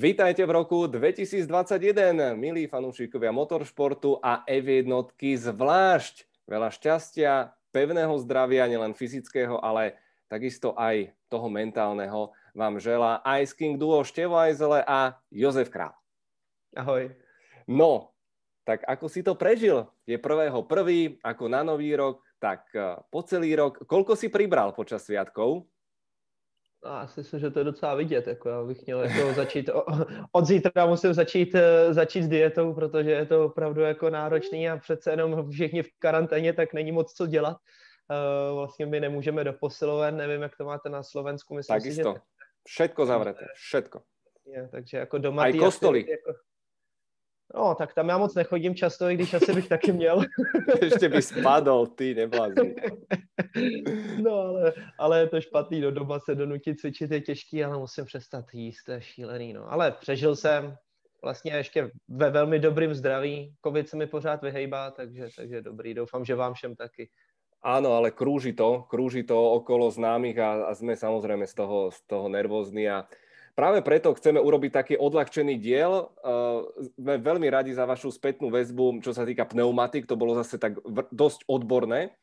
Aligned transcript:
Vítajte 0.00 0.40
v 0.48 0.56
roku 0.56 0.88
2021, 0.88 2.32
milí 2.32 2.64
fanúšikovia 2.64 3.36
motoršportu 3.36 4.16
a 4.24 4.40
F1 4.48 4.88
zvlášť. 5.20 6.24
Veľa 6.48 6.72
šťastia, 6.72 7.52
pevného 7.68 8.16
zdravia, 8.24 8.64
nielen 8.64 8.96
fyzického, 8.96 9.60
ale 9.60 10.00
takisto 10.24 10.72
aj 10.72 11.12
toho 11.28 11.52
mentálneho 11.52 12.32
vám 12.56 12.80
želá 12.80 13.20
Ice 13.44 13.52
King 13.52 13.76
Duo 13.76 14.00
Števo 14.00 14.40
Ajzele 14.40 14.80
a 14.88 15.20
Jozef 15.28 15.68
Král. 15.68 15.92
Ahoj. 16.72 17.12
No, 17.68 18.16
tak 18.64 18.80
ako 18.88 19.04
si 19.04 19.20
to 19.20 19.36
prežil? 19.36 19.84
Je 20.08 20.16
prvého 20.16 20.64
prvý, 20.64 21.20
ako 21.20 21.52
na 21.52 21.60
nový 21.60 21.92
rok, 21.92 22.24
tak 22.40 22.72
eh, 22.72 22.96
po 23.12 23.20
celý 23.20 23.52
rok. 23.52 23.84
Koľko 23.84 24.16
si 24.16 24.32
pribral 24.32 24.72
počas 24.72 25.04
sviatkov? 25.04 25.68
No, 26.84 26.90
já 26.90 27.06
si 27.06 27.20
myslím, 27.20 27.40
že 27.40 27.50
to 27.50 27.58
je 27.58 27.64
docela 27.64 27.94
vidět. 27.94 28.26
Jako 28.26 28.48
já 28.48 28.64
bych 28.64 28.86
měl 28.86 29.00
jako 29.00 29.32
začít, 29.34 29.70
od 30.32 30.46
zítra 30.46 30.86
musím 30.86 31.14
začít, 31.14 31.54
eh, 31.54 31.94
začít 31.94 32.22
s 32.22 32.28
dietou, 32.28 32.74
protože 32.74 33.10
je 33.10 33.26
to 33.26 33.44
opravdu 33.44 33.80
jako 33.80 34.10
náročný 34.10 34.70
a 34.70 34.76
přece 34.76 35.10
jenom 35.10 35.50
všichni 35.50 35.82
v 35.82 35.88
karanténě, 35.98 36.52
tak 36.52 36.72
není 36.74 36.92
moc 36.92 37.12
co 37.12 37.26
dělat. 37.26 37.56
Uh, 38.10 38.56
vlastně 38.56 38.86
my 38.86 39.00
nemůžeme 39.00 39.44
do 39.44 39.52
posiloven, 39.52 40.16
nevím, 40.16 40.42
jak 40.42 40.56
to 40.56 40.64
máte 40.64 40.88
na 40.88 41.02
Slovensku. 41.02 41.54
Myslím 41.54 41.80
Takisto. 41.80 42.12
Si, 42.12 42.18
že... 42.18 42.22
Všetko 42.68 43.06
zavřete, 43.06 43.46
všetko. 43.54 44.02
Je, 44.46 44.68
takže 44.68 44.96
jako 44.96 45.18
doma... 45.18 45.42
Aj 45.42 45.52
kostoly. 45.52 46.10
Jako, 46.10 46.38
No, 47.54 47.74
tak 47.74 47.94
tam 47.94 48.08
já 48.08 48.18
moc 48.18 48.34
nechodím 48.34 48.74
často, 48.74 49.10
i 49.10 49.14
když 49.14 49.34
asi 49.34 49.52
bych 49.52 49.68
taky 49.68 49.92
měl. 49.92 50.22
Ještě 50.82 51.08
by 51.08 51.22
spadl, 51.22 51.86
ty 51.86 52.14
neblázni. 52.14 52.74
no, 54.22 54.32
ale, 54.32 54.72
ale 54.98 55.20
je 55.20 55.28
to 55.28 55.40
špatný, 55.40 55.80
do 55.80 55.90
doma 55.90 56.18
se 56.20 56.34
donutit 56.34 56.80
cvičit 56.80 57.10
je 57.10 57.20
těžký, 57.20 57.64
ale 57.64 57.78
musím 57.78 58.04
přestat 58.04 58.44
jíst, 58.52 58.84
to 58.84 58.92
je 58.92 59.00
šílený, 59.02 59.52
no. 59.52 59.72
Ale 59.72 59.92
přežil 59.92 60.36
jsem, 60.36 60.76
vlastně 61.22 61.52
ještě 61.52 61.90
ve 62.08 62.30
velmi 62.30 62.58
dobrým 62.58 62.94
zdraví. 62.94 63.54
Covid 63.66 63.88
se 63.88 63.96
mi 63.96 64.06
pořád 64.06 64.42
vyhejbá, 64.42 64.90
takže, 64.90 65.28
takže 65.36 65.62
dobrý. 65.62 65.94
Doufám, 65.94 66.24
že 66.24 66.34
vám 66.34 66.54
všem 66.54 66.76
taky. 66.76 67.10
Áno, 67.60 67.92
ale 67.92 68.08
krúži 68.08 68.56
to, 68.56 68.88
krúži 68.88 69.20
to 69.20 69.36
okolo 69.36 69.92
známych 69.92 70.40
a, 70.40 70.64
a 70.64 70.70
sme 70.72 70.96
samozrejme 70.96 71.44
z 71.44 71.54
toho, 71.60 71.92
z 71.92 72.00
toho 72.08 72.32
nervózni 72.32 72.88
a 72.88 73.04
Práve 73.54 73.84
preto 73.84 74.14
chceme 74.16 74.40
urobiť 74.40 74.70
taký 74.72 74.94
odľahčený 74.96 75.54
diel. 75.60 76.08
Sme 76.96 77.20
veľmi 77.20 77.48
radi 77.50 77.76
za 77.76 77.84
vašu 77.84 78.08
spätnú 78.08 78.48
väzbu, 78.48 79.04
čo 79.04 79.12
sa 79.12 79.26
týka 79.26 79.44
pneumatik, 79.44 80.08
to 80.08 80.16
bolo 80.16 80.38
zase 80.38 80.56
tak 80.56 80.78
dosť 81.12 81.44
odborné. 81.50 82.14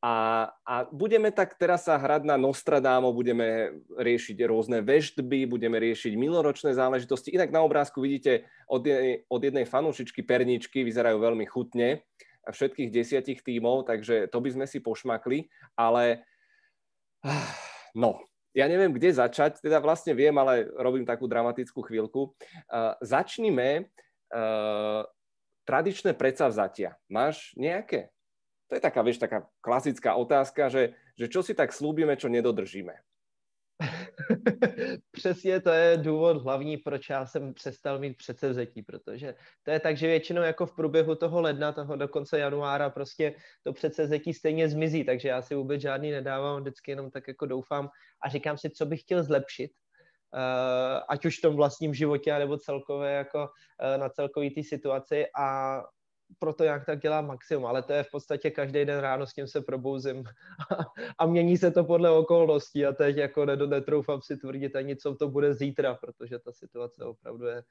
A, 0.00 0.48
a 0.64 0.88
budeme 0.88 1.28
tak 1.28 1.60
teraz 1.60 1.84
sa 1.84 2.00
hrať 2.00 2.24
na 2.24 2.40
Nostradámo, 2.40 3.12
budeme 3.12 3.76
riešiť 4.00 4.48
rôzne 4.48 4.80
veštby, 4.80 5.44
budeme 5.44 5.76
riešiť 5.76 6.16
miloročné 6.16 6.72
záležitosti. 6.72 7.36
Inak 7.36 7.52
na 7.52 7.60
obrázku 7.60 8.00
vidíte 8.00 8.48
od 8.64 8.80
jednej, 8.80 9.28
od 9.28 9.40
jednej 9.44 9.68
fanúšičky 9.68 10.24
perničky, 10.24 10.88
vyzerajú 10.88 11.20
veľmi 11.20 11.44
chutne, 11.44 12.00
všetkých 12.48 12.88
desiatich 12.88 13.44
tímov, 13.44 13.84
takže 13.84 14.32
to 14.32 14.40
by 14.40 14.48
sme 14.48 14.64
si 14.64 14.80
pošmakli, 14.80 15.52
ale 15.76 16.24
no, 17.92 18.24
ja 18.50 18.66
neviem, 18.66 18.90
kde 18.90 19.14
začať, 19.14 19.62
teda 19.62 19.78
vlastne 19.78 20.10
viem, 20.14 20.34
ale 20.34 20.66
robím 20.78 21.06
takú 21.06 21.30
dramatickú 21.30 21.86
chvíľku. 21.86 22.34
Uh, 22.66 22.98
začnime 22.98 23.86
uh, 24.34 25.06
tradičné 25.66 26.18
predsavzatia. 26.18 26.98
Máš 27.06 27.54
nejaké? 27.54 28.10
To 28.70 28.78
je 28.78 28.82
taká, 28.82 29.02
vieš, 29.02 29.18
taká 29.18 29.50
klasická 29.58 30.14
otázka, 30.14 30.70
že, 30.70 30.94
že 31.18 31.26
čo 31.26 31.42
si 31.42 31.58
tak 31.58 31.74
slúbime, 31.74 32.14
čo 32.14 32.30
nedodržíme. 32.30 32.94
Přesně 35.10 35.60
to 35.60 35.70
je 35.70 35.96
důvod 35.96 36.42
hlavní, 36.42 36.76
proč 36.76 37.08
já 37.08 37.26
jsem 37.26 37.54
přestal 37.54 37.98
mít 37.98 38.16
předsevzetí, 38.16 38.82
protože 38.82 39.34
to 39.62 39.70
je 39.70 39.80
tak, 39.80 39.96
že 39.96 40.06
většinou 40.06 40.42
jako 40.42 40.66
v 40.66 40.76
průběhu 40.76 41.14
toho 41.14 41.40
ledna, 41.40 41.72
toho 41.72 41.96
do 41.96 42.08
konce 42.08 42.38
januára 42.38 42.90
prostě 42.90 43.34
to 43.62 43.72
předsevzetí 43.72 44.34
stejně 44.34 44.68
zmizí, 44.68 45.04
takže 45.04 45.28
já 45.28 45.42
si 45.42 45.54
vůbec 45.54 45.80
žádný 45.80 46.10
nedávám, 46.10 46.60
vždycky 46.60 46.90
jenom 46.90 47.10
tak 47.10 47.28
jako 47.28 47.46
doufám 47.46 47.88
a 48.22 48.28
říkám 48.28 48.58
si, 48.58 48.70
co 48.70 48.86
bych 48.86 49.00
chtěl 49.00 49.22
zlepšit, 49.22 49.70
Uh, 50.34 51.02
ať 51.08 51.26
už 51.26 51.38
v 51.38 51.42
tom 51.42 51.56
vlastním 51.56 51.94
životě, 51.94 52.38
nebo 52.38 52.58
celkově 52.58 53.10
jako 53.10 53.38
uh, 53.38 54.00
na 54.00 54.08
celkový 54.08 54.50
té 54.50 54.62
situaci 54.62 55.26
a 55.38 55.80
proto 56.38 56.64
jak 56.64 56.86
tak 56.86 57.00
dělám 57.00 57.26
maximum, 57.26 57.66
ale 57.66 57.82
to 57.82 57.92
je 57.92 58.02
v 58.02 58.10
podstatě 58.10 58.50
každý 58.50 58.84
den 58.84 58.98
ráno 58.98 59.26
s 59.26 59.34
tím 59.34 59.46
se 59.46 59.60
probouzím 59.60 60.24
a 61.18 61.26
mění 61.26 61.56
se 61.56 61.70
to 61.70 61.84
podle 61.84 62.10
okolností 62.10 62.86
a 62.86 62.92
teď 62.92 63.16
jako 63.16 63.44
netroufám 63.46 64.22
si 64.22 64.36
tvrdit 64.36 64.76
ani, 64.76 64.96
co 64.96 65.14
to 65.14 65.28
bude 65.28 65.54
zítra, 65.54 65.94
protože 65.94 66.38
ta 66.38 66.52
situace 66.52 67.04
opravdu 67.04 67.46
je 67.46 67.62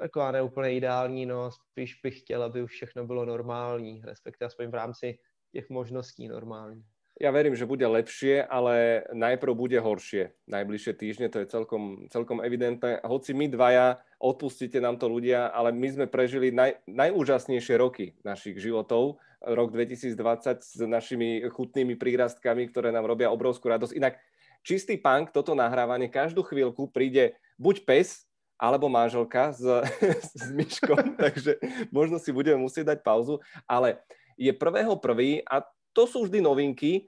taková 0.00 0.32
neúplně 0.32 0.76
ideální, 0.76 1.26
no 1.26 1.50
spíš 1.50 2.00
bych 2.02 2.20
chtěl, 2.20 2.42
aby 2.42 2.62
už 2.62 2.70
všechno 2.70 3.06
bylo 3.06 3.24
normální, 3.24 4.02
respektive 4.04 4.46
aspoň 4.46 4.66
v 4.66 4.74
rámci 4.74 5.18
těch 5.52 5.70
možností 5.70 6.28
normální. 6.28 6.84
Ja 7.18 7.34
verím, 7.34 7.58
že 7.58 7.66
bude 7.66 7.82
lepšie, 7.82 8.46
ale 8.46 9.02
najprv 9.10 9.50
bude 9.58 9.78
horšie. 9.82 10.30
Najbližšie 10.46 10.92
týždne, 10.94 11.26
to 11.26 11.42
je 11.42 11.50
celkom, 11.50 12.06
celkom 12.14 12.38
evidentné. 12.38 13.02
Hoci 13.02 13.34
my 13.34 13.50
dvaja, 13.50 13.98
odpustite 14.22 14.78
nám 14.78 15.02
to 15.02 15.10
ľudia, 15.10 15.50
ale 15.50 15.74
my 15.74 15.88
sme 15.90 16.06
prežili 16.06 16.54
naj, 16.54 16.78
najúžasnejšie 16.86 17.74
roky 17.74 18.14
našich 18.22 18.62
životov. 18.62 19.18
Rok 19.42 19.74
2020 19.74 20.14
s 20.62 20.78
našimi 20.78 21.42
chutnými 21.50 21.98
prírastkami, 21.98 22.70
ktoré 22.70 22.94
nám 22.94 23.10
robia 23.10 23.34
obrovskú 23.34 23.66
radosť. 23.66 23.98
Inak 23.98 24.22
čistý 24.62 24.94
punk, 24.94 25.34
toto 25.34 25.58
nahrávanie, 25.58 26.06
každú 26.06 26.46
chvíľku 26.46 26.86
príde 26.86 27.34
buď 27.58 27.82
pes, 27.82 28.30
alebo 28.58 28.86
manželka 28.86 29.50
s, 29.54 29.62
s 30.38 30.50
myškom, 30.54 31.14
takže 31.22 31.58
možno 31.90 32.22
si 32.22 32.30
budeme 32.30 32.62
musieť 32.62 32.94
dať 32.94 32.98
pauzu, 33.02 33.42
ale 33.66 34.02
je 34.38 34.54
prvého 34.54 34.94
prvý 34.98 35.42
a 35.46 35.66
to 35.98 36.06
sú 36.06 36.30
vždy 36.30 36.38
novinky. 36.38 37.02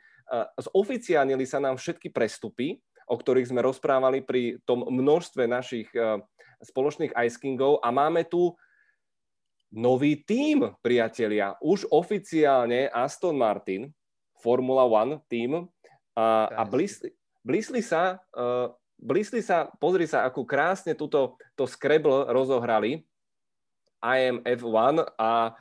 Zoficiálnili 0.59 1.47
sa 1.47 1.63
nám 1.63 1.79
všetky 1.79 2.11
prestupy, 2.11 2.83
o 3.07 3.15
ktorých 3.15 3.55
sme 3.55 3.63
rozprávali 3.63 4.27
pri 4.27 4.59
tom 4.67 4.87
množstve 4.87 5.47
našich 5.47 5.91
e, 5.91 6.23
spoločných 6.63 7.11
Ice 7.27 7.39
Kingov 7.39 7.83
a 7.83 7.91
máme 7.91 8.23
tu 8.27 8.55
nový 9.71 10.23
tým, 10.23 10.75
priatelia. 10.83 11.55
Už 11.63 11.87
oficiálne 11.91 12.91
Aston 12.91 13.39
Martin, 13.39 13.91
Formula 14.39 14.87
One 14.87 15.23
tým 15.31 15.67
a, 16.15 16.51
a 16.51 16.63
blísli, 16.67 17.83
sa, 17.83 18.19
uh, 18.35 18.71
blísli 18.99 19.47
sa, 19.47 19.71
pozri 19.79 20.11
sa, 20.11 20.27
ako 20.27 20.43
krásne 20.43 20.99
túto, 20.99 21.39
to 21.55 21.71
Scrabble 21.71 22.27
rozohrali 22.35 23.07
IMF1 24.03 25.07
a 25.15 25.55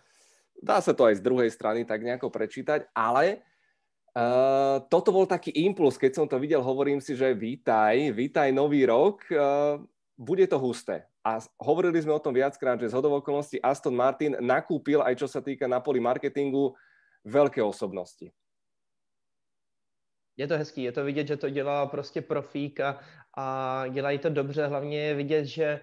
Dá 0.60 0.84
sa 0.84 0.92
to 0.92 1.08
aj 1.08 1.20
z 1.20 1.26
druhej 1.26 1.48
strany 1.48 1.88
tak 1.88 2.04
nejako 2.04 2.28
prečítať, 2.28 2.92
ale 2.92 3.40
uh, 4.12 4.84
toto 4.92 5.16
bol 5.16 5.24
taký 5.24 5.56
impuls, 5.56 5.96
keď 5.96 6.12
som 6.20 6.28
to 6.28 6.36
videl, 6.36 6.60
hovorím 6.60 7.00
si, 7.00 7.16
že 7.16 7.32
vítaj, 7.32 8.12
vítaj 8.12 8.52
nový 8.52 8.84
rok, 8.84 9.24
uh, 9.32 9.80
bude 10.20 10.44
to 10.52 10.60
husté. 10.60 11.08
A 11.24 11.40
hovorili 11.60 12.00
sme 12.04 12.16
o 12.16 12.24
tom 12.24 12.36
viackrát, 12.36 12.80
že 12.80 12.92
z 12.92 12.96
okolností 13.00 13.60
Aston 13.64 13.96
Martin 13.96 14.36
nakúpil, 14.40 15.00
aj 15.00 15.16
čo 15.24 15.28
sa 15.32 15.40
týka 15.40 15.68
na 15.68 15.80
poli 15.80 16.04
marketingu, 16.04 16.76
veľké 17.24 17.64
osobnosti. 17.64 18.32
Je 20.40 20.48
to 20.48 20.56
hezký, 20.56 20.84
je 20.84 20.92
to 20.92 21.04
vidět, 21.04 21.28
že 21.28 21.38
to 21.38 21.50
dělá 21.50 21.86
prostě 21.86 22.22
profík 22.22 22.80
a, 22.80 23.00
a 23.38 23.88
dělají 23.88 24.20
to 24.20 24.30
dobře. 24.30 24.68
Hlavně 24.68 25.00
je 25.02 25.14
vidět, 25.14 25.46
že 25.46 25.80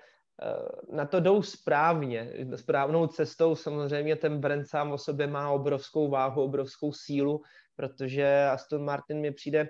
na 0.92 1.06
to 1.06 1.20
jdou 1.20 1.42
správně, 1.42 2.32
správnou 2.56 3.06
cestou. 3.06 3.56
Samozřejmě 3.56 4.16
ten 4.16 4.40
brand 4.40 4.68
sám 4.68 4.92
o 4.92 4.98
sobě 4.98 5.26
má 5.26 5.50
obrovskou 5.50 6.10
váhu, 6.10 6.42
obrovskou 6.42 6.92
sílu, 6.92 7.42
protože 7.76 8.44
Aston 8.44 8.84
Martin 8.84 9.20
mi 9.20 9.32
přijde, 9.32 9.64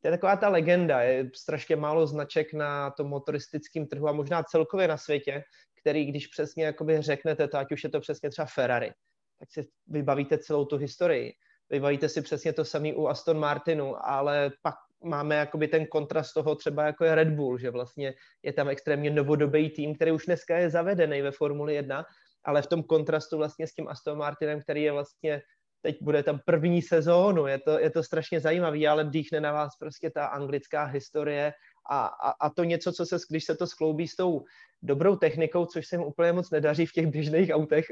to 0.00 0.08
je 0.08 0.10
taková 0.10 0.36
ta 0.36 0.48
legenda, 0.48 1.00
je 1.00 1.30
strašně 1.34 1.76
málo 1.76 2.06
značek 2.06 2.52
na 2.52 2.90
tom 2.90 3.06
motoristickém 3.06 3.86
trhu 3.86 4.08
a 4.08 4.12
možná 4.12 4.42
celkově 4.42 4.88
na 4.88 4.96
světě, 4.96 5.44
který, 5.80 6.04
když 6.06 6.26
přesně 6.26 6.64
jakoby 6.64 7.02
řeknete 7.02 7.48
to, 7.48 7.58
ať 7.58 7.72
už 7.72 7.84
je 7.84 7.90
to 7.90 8.00
přesně 8.00 8.30
třeba 8.30 8.46
Ferrari, 8.46 8.92
tak 9.38 9.52
si 9.52 9.68
vybavíte 9.86 10.38
celou 10.38 10.64
tu 10.64 10.76
historii. 10.76 11.32
Vybavíte 11.70 12.08
si 12.08 12.22
přesně 12.22 12.52
to 12.52 12.64
samé 12.64 12.94
u 12.94 13.06
Aston 13.06 13.38
Martinu, 13.38 14.08
ale 14.08 14.50
pak 14.62 14.74
máme 15.04 15.34
jakoby 15.34 15.68
ten 15.68 15.86
kontrast 15.86 16.34
toho 16.34 16.54
třeba 16.54 16.84
jako 16.84 17.04
je 17.04 17.14
Red 17.14 17.28
Bull, 17.28 17.58
že 17.58 17.70
vlastně 17.70 18.14
je 18.42 18.52
tam 18.52 18.68
extrémně 18.68 19.10
novodobý 19.10 19.70
tým, 19.70 19.94
který 19.94 20.12
už 20.12 20.26
dneska 20.26 20.58
je 20.58 20.70
zavedený 20.70 21.22
ve 21.22 21.30
Formuli 21.30 21.74
1, 21.74 22.04
ale 22.44 22.62
v 22.62 22.66
tom 22.66 22.82
kontrastu 22.82 23.36
vlastně 23.36 23.66
s 23.66 23.74
tím 23.74 23.88
Aston 23.88 24.18
Martinem, 24.18 24.60
který 24.60 24.82
je 24.82 24.92
vlastně 24.92 25.42
teď 25.82 26.02
bude 26.02 26.22
tam 26.22 26.40
první 26.44 26.82
sezónu, 26.82 27.46
je 27.46 27.58
to, 27.58 27.78
je 27.78 27.90
to 27.90 28.02
strašně 28.02 28.40
zajímavý, 28.40 28.88
ale 28.88 29.04
dýchne 29.04 29.40
na 29.40 29.52
vás 29.52 29.76
prostě 29.76 30.10
ta 30.10 30.26
anglická 30.26 30.84
historie 30.84 31.52
a, 31.90 32.06
a, 32.06 32.30
a 32.30 32.50
to 32.50 32.64
něco, 32.64 32.92
co 32.92 33.06
se, 33.06 33.16
když 33.30 33.44
se 33.44 33.54
to 33.54 33.66
skloubí 33.66 34.08
s 34.08 34.16
tou 34.16 34.44
dobrou 34.82 35.16
technikou, 35.16 35.66
což 35.66 35.86
se 35.86 35.96
jim 35.96 36.02
úplně 36.02 36.32
moc 36.32 36.50
nedaří 36.50 36.86
v 36.86 36.92
těch 36.92 37.06
běžných 37.06 37.50
autech, 37.50 37.86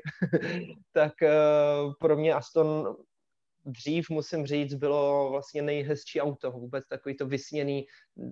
tak 0.93 1.12
uh, 1.22 1.93
pro 2.00 2.16
mě 2.16 2.34
Aston 2.34 2.96
dřív, 3.64 4.10
musím 4.10 4.46
říct, 4.46 4.75
bylo 4.75 5.31
vlastně 5.31 5.62
nejhezčí 5.62 6.20
auto. 6.20 6.50
Vůbec 6.50 6.87
takový 6.88 7.16
to 7.16 7.26
vysněný 7.26 7.87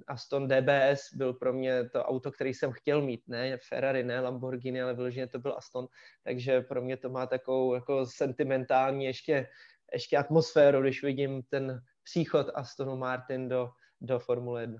Aston 0.06 0.48
DBS 0.48 1.14
byl 1.14 1.34
pro 1.34 1.52
mě 1.52 1.88
to 1.88 2.04
auto, 2.04 2.32
který 2.32 2.54
jsem 2.54 2.72
chtěl 2.72 3.02
mít. 3.02 3.20
Ne 3.26 3.58
Ferrari, 3.68 4.04
ne 4.04 4.20
Lamborghini, 4.20 4.82
ale 4.82 4.94
vyloženě 4.94 5.26
to 5.26 5.38
byl 5.38 5.54
Aston. 5.56 5.86
Takže 6.24 6.60
pro 6.60 6.82
mě 6.82 6.96
to 6.96 7.08
má 7.10 7.26
takovou 7.26 7.74
jako 7.74 8.06
sentimentální 8.06 9.04
ještě, 9.04 9.48
ještě 9.92 10.16
atmosféru, 10.16 10.80
když 10.80 11.02
vidím 11.02 11.42
ten 11.48 11.80
příchod 12.02 12.46
Astonu 12.54 12.96
Martin 12.96 13.48
do, 13.48 13.70
do 14.00 14.18
Formule 14.18 14.62
1. 14.62 14.78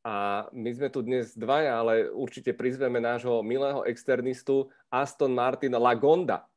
A 0.00 0.48
my 0.56 0.72
sme 0.72 0.88
tu 0.88 1.04
dnes 1.04 1.36
dvaja, 1.36 1.76
ale 1.76 2.08
určite 2.08 2.56
prizveme 2.56 3.04
nášho 3.04 3.44
milého 3.44 3.84
externistu 3.84 4.72
Aston 4.88 5.36
Martin 5.36 5.76
Lagonda. 5.76 6.48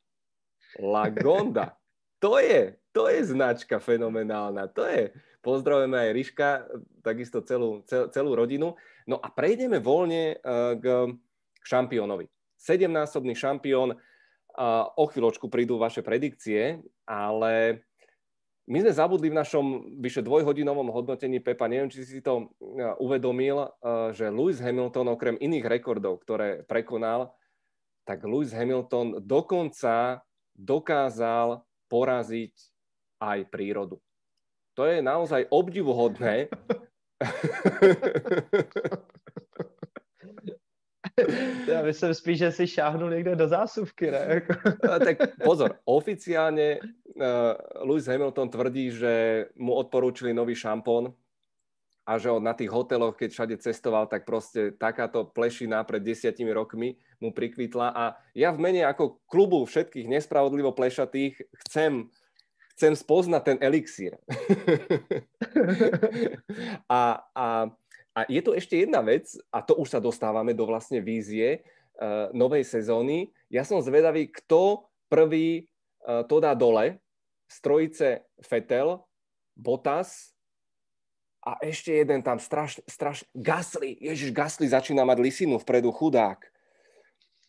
Lagonda. 0.79 1.75
To 2.23 2.39
je, 2.39 2.79
to 2.95 3.11
je 3.11 3.35
značka 3.35 3.83
fenomenálna. 3.83 4.71
To 4.71 4.87
je. 4.87 5.11
Pozdravujeme 5.43 6.07
aj 6.07 6.15
Ryška, 6.15 6.49
takisto 7.03 7.43
celú, 7.43 7.83
cel, 7.83 8.07
celú 8.15 8.31
rodinu. 8.31 8.79
No 9.03 9.19
a 9.19 9.27
prejdeme 9.27 9.83
voľne 9.83 10.39
uh, 10.39 10.79
k 10.79 11.11
šampiónovi. 11.67 12.31
Sedemnásobný 12.55 13.35
šampión. 13.35 13.99
Uh, 14.53 14.87
o 14.95 15.09
chvíľočku 15.11 15.51
prídu 15.51 15.75
vaše 15.75 15.99
predikcie, 15.99 16.79
ale 17.03 17.83
my 18.71 18.85
sme 18.85 18.93
zabudli 18.95 19.27
v 19.27 19.39
našom 19.43 19.97
vyše 19.99 20.23
dvojhodinovom 20.23 20.93
hodnotení 20.93 21.43
Pepa, 21.43 21.67
neviem, 21.67 21.91
či 21.91 22.07
si 22.07 22.23
to 22.23 22.47
uh, 22.47 22.95
uvedomil, 23.03 23.67
že 24.15 24.31
Lewis 24.31 24.63
Hamilton 24.63 25.11
okrem 25.11 25.35
iných 25.35 25.67
rekordov, 25.67 26.23
ktoré 26.23 26.63
prekonal, 26.63 27.35
tak 28.07 28.23
Lewis 28.23 28.55
Hamilton 28.55 29.19
dokonca 29.19 30.23
dokázal 30.55 31.67
poraziť 31.93 32.57
aj 33.21 33.53
prírodu. 33.53 34.01
To 34.73 34.89
je 34.89 35.05
naozaj 35.05 35.45
obdivuhodné. 35.53 36.49
Já 41.67 41.81
myslím 41.81 42.13
spíš, 42.13 42.37
že 42.37 42.51
si 42.51 42.67
šáhnu 42.67 43.09
někde 43.09 43.35
do 43.35 43.47
zásuvky, 43.47 44.11
ne? 44.11 44.41
tak 45.05 45.17
pozor, 45.43 45.77
oficiálne 45.85 46.81
uh, 46.81 47.85
Lewis 47.85 48.09
Hamilton 48.09 48.49
tvrdí, 48.49 48.91
že 48.91 49.45
mu 49.53 49.77
odporúčili 49.77 50.33
nový 50.33 50.57
šampón 50.57 51.13
a 52.03 52.19
že 52.19 52.27
on 52.27 52.43
na 52.43 52.51
tých 52.51 52.67
hoteloch, 52.67 53.15
keď 53.15 53.29
všade 53.31 53.55
cestoval, 53.63 54.11
tak 54.11 54.27
proste 54.27 54.75
takáto 54.75 55.23
plešina 55.23 55.79
pred 55.87 56.03
desiatimi 56.03 56.51
rokmi 56.51 56.99
mu 57.23 57.31
prikvitla 57.31 57.95
a 57.95 58.19
ja 58.35 58.51
v 58.51 58.59
mene 58.59 58.83
ako 58.83 59.23
klubu 59.31 59.63
všetkých 59.63 60.11
nespravodlivo 60.11 60.75
plešatých 60.75 61.39
chcem 61.63 62.11
chcem 62.73 62.97
spoznať 62.97 63.41
ten 63.45 63.57
elixír. 63.61 64.17
a, 66.89 67.21
a, 67.21 67.47
a 68.17 68.19
je 68.25 68.41
tu 68.41 68.57
ešte 68.57 68.81
jedna 68.81 69.05
vec, 69.05 69.29
a 69.53 69.61
to 69.61 69.77
už 69.77 69.93
sa 69.93 70.01
dostávame 70.01 70.57
do 70.57 70.65
vlastne 70.65 70.97
vízie 70.97 71.61
uh, 72.01 72.33
novej 72.33 72.65
sezóny. 72.65 73.29
Ja 73.53 73.61
som 73.61 73.77
zvedavý, 73.77 74.33
kto 74.33 74.89
prvý 75.05 75.69
uh, 76.01 76.25
to 76.25 76.41
dá 76.41 76.57
dole. 76.57 76.97
Strojice 77.45 78.25
Fetel, 78.41 79.05
Botas 79.53 80.32
a 81.43 81.59
ešte 81.59 81.91
jeden 81.91 82.23
tam 82.23 82.39
straš, 82.39 82.79
straš, 82.87 83.27
Gasly. 83.35 83.99
Ježiš, 83.99 84.31
Gasly 84.31 84.71
začína 84.71 85.03
mať 85.03 85.19
lisinu 85.19 85.59
vpredu, 85.59 85.91
chudák. 85.91 86.39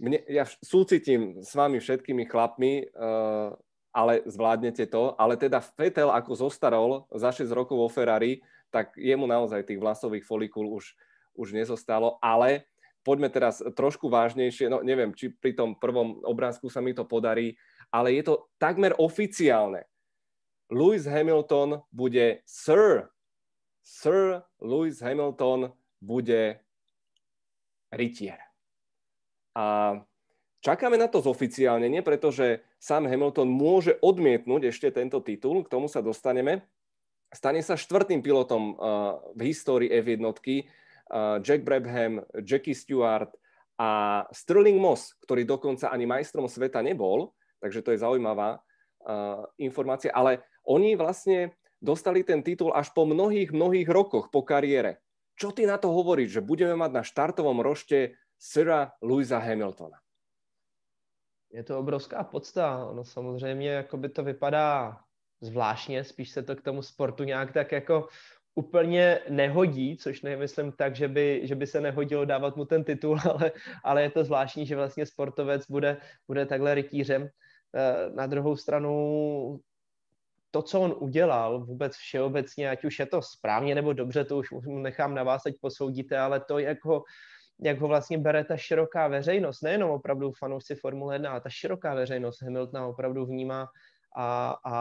Mne, 0.02 0.19
ja 0.26 0.43
súcitím 0.58 1.38
s 1.38 1.55
vami 1.55 1.79
všetkými 1.79 2.26
chlapmi, 2.26 2.91
uh, 2.91 3.55
ale 3.94 4.26
zvládnete 4.26 4.91
to. 4.91 5.14
Ale 5.14 5.38
teda 5.38 5.62
Fetel 5.62 6.11
ako 6.11 6.32
zostarol 6.35 7.06
za 7.14 7.31
6 7.31 7.46
rokov 7.55 7.79
vo 7.79 7.87
Ferrari, 7.87 8.43
tak 8.75 8.99
jemu 8.99 9.31
naozaj 9.31 9.70
tých 9.70 9.79
vlasových 9.79 10.26
folikul 10.26 10.75
už, 10.75 10.99
už 11.38 11.55
nezostalo. 11.55 12.19
Ale 12.19 12.67
poďme 13.06 13.31
teraz 13.31 13.62
trošku 13.62 14.11
vážnejšie, 14.11 14.67
no 14.67 14.82
neviem, 14.82 15.14
či 15.14 15.31
pri 15.31 15.55
tom 15.55 15.79
prvom 15.79 16.19
obrázku 16.26 16.67
sa 16.67 16.82
mi 16.82 16.90
to 16.90 17.06
podarí, 17.06 17.55
ale 17.94 18.19
je 18.19 18.26
to 18.26 18.50
takmer 18.58 18.90
oficiálne. 18.99 19.87
Lewis 20.75 21.06
Hamilton 21.06 21.87
bude 21.94 22.43
Sir. 22.43 23.13
Sir 23.84 24.40
Lewis 24.64 25.04
Hamilton 25.04 25.69
bude 26.00 26.56
rytier. 27.92 28.40
A 29.52 29.94
čakáme 30.64 30.96
na 30.96 31.06
to 31.06 31.20
zoficiálnenie, 31.20 32.00
pretože 32.00 32.64
sám 32.81 33.06
Hamilton 33.06 33.46
môže 33.46 34.00
odmietnúť 34.00 34.72
ešte 34.72 34.88
tento 34.88 35.20
titul, 35.20 35.62
k 35.62 35.70
tomu 35.70 35.86
sa 35.86 36.00
dostaneme. 36.00 36.64
Stane 37.28 37.60
sa 37.60 37.76
štvrtým 37.76 38.25
pilotom 38.25 38.75
uh, 38.75 39.20
v 39.36 39.52
histórii 39.52 39.92
F1, 39.92 40.22
uh, 40.25 40.32
Jack 41.44 41.62
Brabham, 41.62 42.25
Jackie 42.40 42.75
Stewart 42.75 43.30
a 43.76 44.22
Sterling 44.30 44.80
Moss, 44.80 45.12
ktorý 45.26 45.44
dokonca 45.44 45.90
ani 45.90 46.06
majstrom 46.06 46.46
sveta 46.46 46.80
nebol, 46.80 47.34
takže 47.58 47.82
to 47.82 47.90
je 47.92 48.02
zaujímavá 48.02 48.58
uh, 48.58 49.44
informácia, 49.58 50.14
ale 50.14 50.46
oni 50.62 50.94
vlastne 50.94 51.52
dostali 51.84 52.25
ten 52.25 52.40
titul 52.40 52.72
až 52.72 52.88
po 52.96 53.04
mnohých, 53.04 53.52
mnohých 53.52 53.88
rokoch 53.92 54.32
po 54.32 54.40
kariére. 54.40 55.04
Čo 55.36 55.52
ty 55.52 55.69
na 55.69 55.76
to 55.76 55.92
hovoríš, 55.92 56.40
že 56.40 56.46
budeme 56.46 56.72
mať 56.81 56.90
na 56.90 57.02
štartovom 57.04 57.60
rošte 57.60 58.16
Sira 58.40 58.96
Louisa 59.04 59.36
Hamiltona? 59.36 60.00
je 61.54 61.62
to 61.62 61.78
obrovská 61.78 62.25
podsta. 62.25 62.90
No 62.94 63.04
samozřejmě 63.04 63.70
jako 63.70 63.96
by 63.96 64.08
to 64.08 64.22
vypadá 64.22 64.98
zvláštně, 65.40 66.04
spíš 66.04 66.31
se 66.31 66.42
to 66.42 66.56
k 66.56 66.62
tomu 66.62 66.82
sportu 66.82 67.25
nějak 67.25 67.52
tak 67.52 67.72
jako 67.72 68.08
úplně 68.54 69.20
nehodí, 69.28 69.96
což 69.96 70.22
nemyslím 70.22 70.72
tak, 70.72 70.96
že 70.96 71.08
by, 71.08 71.40
že 71.44 71.54
by 71.54 71.66
se 71.66 71.80
nehodilo 71.80 72.25
dávat 72.25 72.56
mu 72.56 72.64
ten 72.64 72.84
titul, 72.84 73.19
ale, 73.30 73.52
ale 73.84 74.02
je 74.02 74.10
to 74.10 74.25
zvláštní, 74.25 74.66
že 74.66 74.76
vlastně 74.76 75.06
sportovec 75.06 75.66
bude, 75.70 75.96
bude 76.28 76.46
takhle 76.46 76.75
rytířem. 76.75 77.28
Eh, 77.76 78.10
na 78.14 78.26
druhou 78.26 78.56
stranu 78.56 79.60
to, 80.54 80.62
co 80.62 80.80
on 80.80 80.94
udělal 80.98 81.64
vůbec 81.64 81.96
všeobecně, 81.96 82.70
ať 82.70 82.84
už 82.84 82.98
je 82.98 83.06
to 83.06 83.22
správně 83.22 83.74
nebo 83.74 83.92
dobře, 83.92 84.24
to 84.24 84.36
už 84.38 84.48
nechám 84.66 85.14
na 85.14 85.22
vás, 85.22 85.42
ať 85.46 85.54
posoudíte, 85.60 86.18
ale 86.18 86.40
to, 86.40 86.58
jak 86.58 86.84
ho 86.84 87.02
jak 87.60 87.78
ho 87.80 87.88
vlastně 87.88 88.18
bere 88.18 88.44
ta 88.44 88.56
široká 88.56 89.08
veřejnost, 89.08 89.62
nejenom 89.62 89.90
opravdu 89.90 90.32
fanoušci 90.32 90.74
Formule 90.74 91.14
1, 91.14 91.30
ale 91.30 91.40
ta 91.40 91.48
široká 91.48 91.94
veřejnost 91.94 92.42
Hamiltona 92.42 92.86
opravdu 92.86 93.26
vnímá 93.26 93.66
a, 94.16 94.56
a 94.64 94.76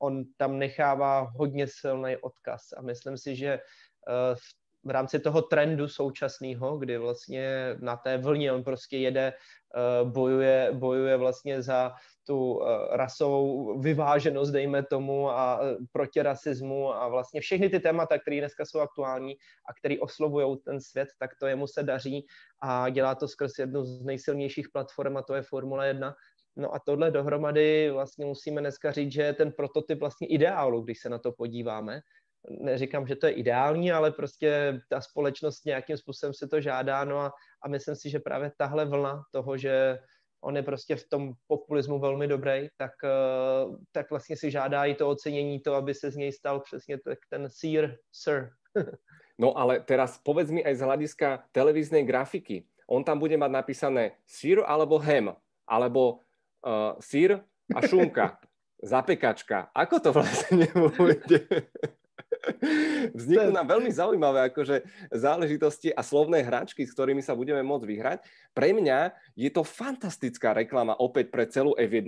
on 0.00 0.24
tam 0.36 0.58
nechává 0.58 1.20
hodně 1.20 1.66
silný 1.66 2.16
odkaz. 2.16 2.60
A 2.76 2.82
myslím 2.82 3.18
si, 3.18 3.36
že 3.36 3.58
uh, 3.58 4.34
v 4.34 4.61
v 4.84 4.90
rámci 4.90 5.18
toho 5.18 5.42
trendu 5.42 5.88
současného, 5.88 6.78
kdy 6.78 6.98
vlastně 6.98 7.76
na 7.80 7.96
té 7.96 8.18
vlně 8.18 8.52
on 8.52 8.64
prostě 8.64 8.96
jede, 8.96 9.32
eh, 9.32 10.04
bojuje, 10.04 10.70
bojuje 10.72 11.16
vlastně 11.16 11.62
za 11.62 11.92
tu 12.26 12.62
eh, 12.62 12.96
rasovou 12.96 13.78
vyváženost, 13.80 14.50
dejme 14.50 14.82
tomu, 14.82 15.30
a 15.30 15.60
eh, 15.62 15.76
proti 15.92 16.22
rasismu 16.22 16.94
a 16.94 17.08
vlastně 17.08 17.40
všechny 17.40 17.68
ty 17.68 17.80
témata, 17.80 18.18
které 18.18 18.38
dneska 18.38 18.64
jsou 18.64 18.80
aktuální 18.80 19.36
a 19.68 19.74
které 19.78 19.98
oslovují 20.00 20.56
ten 20.64 20.80
svět, 20.80 21.08
tak 21.18 21.30
to 21.40 21.46
jemu 21.46 21.66
se 21.66 21.82
daří 21.82 22.26
a 22.60 22.88
dělá 22.88 23.14
to 23.14 23.28
skrz 23.28 23.58
jednu 23.58 23.84
z 23.84 24.04
nejsilnějších 24.04 24.68
platform 24.72 25.16
a 25.16 25.22
to 25.22 25.34
je 25.34 25.42
Formule 25.42 25.88
1. 25.88 26.14
No 26.56 26.74
a 26.74 26.78
tohle 26.78 27.10
dohromady 27.10 27.90
vlastně 27.90 28.26
musíme 28.26 28.60
dneska 28.60 28.92
říct, 28.92 29.12
že 29.12 29.22
je 29.22 29.32
ten 29.32 29.52
prototyp 29.52 30.00
vlastně 30.00 30.26
ideálu, 30.26 30.82
když 30.82 31.00
se 31.00 31.08
na 31.08 31.18
to 31.18 31.32
podíváme, 31.32 32.00
neříkám, 32.50 33.06
že 33.06 33.16
to 33.16 33.26
je 33.26 33.32
ideální, 33.32 33.92
ale 33.92 34.10
prostě 34.10 34.80
ta 34.88 35.00
společnost 35.00 35.64
nějakým 35.66 35.96
způsobem 35.96 36.34
se 36.34 36.48
to 36.48 36.60
žádá, 36.60 37.04
no 37.04 37.18
a, 37.18 37.32
a 37.62 37.68
myslím 37.68 37.96
si, 37.96 38.10
že 38.10 38.18
právě 38.18 38.52
tahle 38.56 38.84
vlna 38.84 39.22
toho, 39.30 39.56
že 39.56 39.98
on 40.44 40.56
je 40.56 40.62
prostě 40.62 40.96
v 40.96 41.08
tom 41.08 41.32
populismu 41.46 41.98
velmi 41.98 42.28
dobrý, 42.28 42.68
tak, 42.76 42.90
eh, 43.04 43.76
tak 43.92 44.10
vlastně 44.10 44.36
si 44.36 44.50
žádá 44.50 44.84
i 44.84 44.94
to 44.94 45.08
ocenění, 45.08 45.60
to, 45.60 45.74
aby 45.74 45.94
se 45.94 46.10
z 46.10 46.16
něj 46.16 46.32
stal 46.32 46.60
přesně 46.60 46.98
tak 46.98 47.18
ten 47.30 47.48
sir, 47.50 47.96
sir. 48.12 48.50
no 49.38 49.58
ale 49.58 49.80
teraz 49.80 50.18
povedz 50.18 50.50
mi 50.50 50.64
aj 50.64 50.74
z 50.76 50.82
hľadiska 50.82 51.28
televíznej 51.52 52.02
grafiky. 52.02 52.66
On 52.90 53.04
tam 53.04 53.22
bude 53.22 53.38
mať 53.38 53.50
napísané 53.52 54.18
sir 54.26 54.60
alebo 54.66 54.98
hem, 54.98 55.30
alebo 55.68 56.26
uh, 56.66 56.98
sír 56.98 57.40
a 57.70 57.78
šunka, 57.86 58.36
zapekačka. 58.92 59.70
Ako 59.72 59.96
to 60.02 60.10
vlastne 60.10 60.66
bude? 60.98 61.38
Vzniknú 63.18 63.54
nám 63.54 63.66
veľmi 63.70 63.90
zaujímavé 63.90 64.50
akože 64.50 64.82
záležitosti 65.14 65.94
a 65.94 66.02
slovné 66.02 66.42
hračky, 66.42 66.82
s 66.82 66.94
ktorými 66.94 67.22
sa 67.22 67.38
budeme 67.38 67.62
môcť 67.62 67.86
vyhrať. 67.86 68.18
Pre 68.52 68.68
mňa 68.74 69.14
je 69.38 69.50
to 69.50 69.62
fantastická 69.62 70.52
reklama 70.52 70.98
opäť 70.98 71.30
pre 71.30 71.46
celú 71.46 71.74
F1 71.78 72.06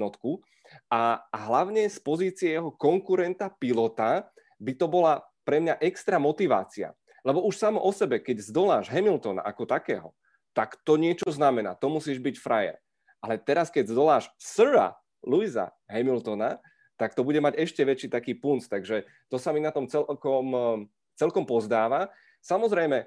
a, 0.90 1.22
a 1.22 1.38
hlavne 1.48 1.86
z 1.86 1.98
pozície 2.00 2.56
jeho 2.56 2.74
konkurenta 2.74 3.52
pilota 3.52 4.26
by 4.58 4.72
to 4.74 4.86
bola 4.90 5.22
pre 5.44 5.60
mňa 5.60 5.78
extra 5.84 6.16
motivácia. 6.16 6.96
Lebo 7.24 7.44
už 7.48 7.56
samo 7.56 7.80
o 7.80 7.90
sebe, 7.92 8.20
keď 8.20 8.44
zdoláš 8.44 8.92
Hamiltona 8.92 9.40
ako 9.44 9.64
takého, 9.64 10.12
tak 10.52 10.76
to 10.84 11.00
niečo 11.00 11.28
znamená. 11.32 11.72
To 11.80 11.88
musíš 11.88 12.20
byť 12.20 12.36
frajer. 12.36 12.76
Ale 13.24 13.40
teraz, 13.40 13.72
keď 13.72 13.88
zdoláš 13.88 14.28
Sira 14.36 14.92
Louisa 15.24 15.72
Hamiltona, 15.88 16.60
tak 16.94 17.14
to 17.18 17.26
bude 17.26 17.38
mať 17.42 17.58
ešte 17.58 17.82
väčší 17.82 18.08
taký 18.10 18.38
punc. 18.38 18.66
Takže 18.66 19.06
to 19.30 19.36
sa 19.36 19.50
mi 19.50 19.58
na 19.58 19.74
tom 19.74 19.90
celkom, 19.90 20.46
celkom 21.18 21.44
pozdáva. 21.46 22.10
Samozrejme, 22.44 23.06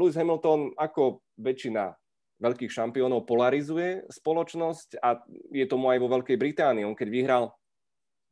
Lewis 0.00 0.16
Hamilton 0.16 0.72
ako 0.78 1.20
väčšina 1.36 1.92
veľkých 2.38 2.70
šampiónov 2.70 3.26
polarizuje 3.26 4.06
spoločnosť 4.08 5.02
a 5.02 5.18
je 5.50 5.66
tomu 5.66 5.90
aj 5.90 5.98
vo 5.98 6.08
Veľkej 6.08 6.38
Británii. 6.38 6.86
On 6.86 6.94
keď 6.94 7.08
vyhral 7.10 7.44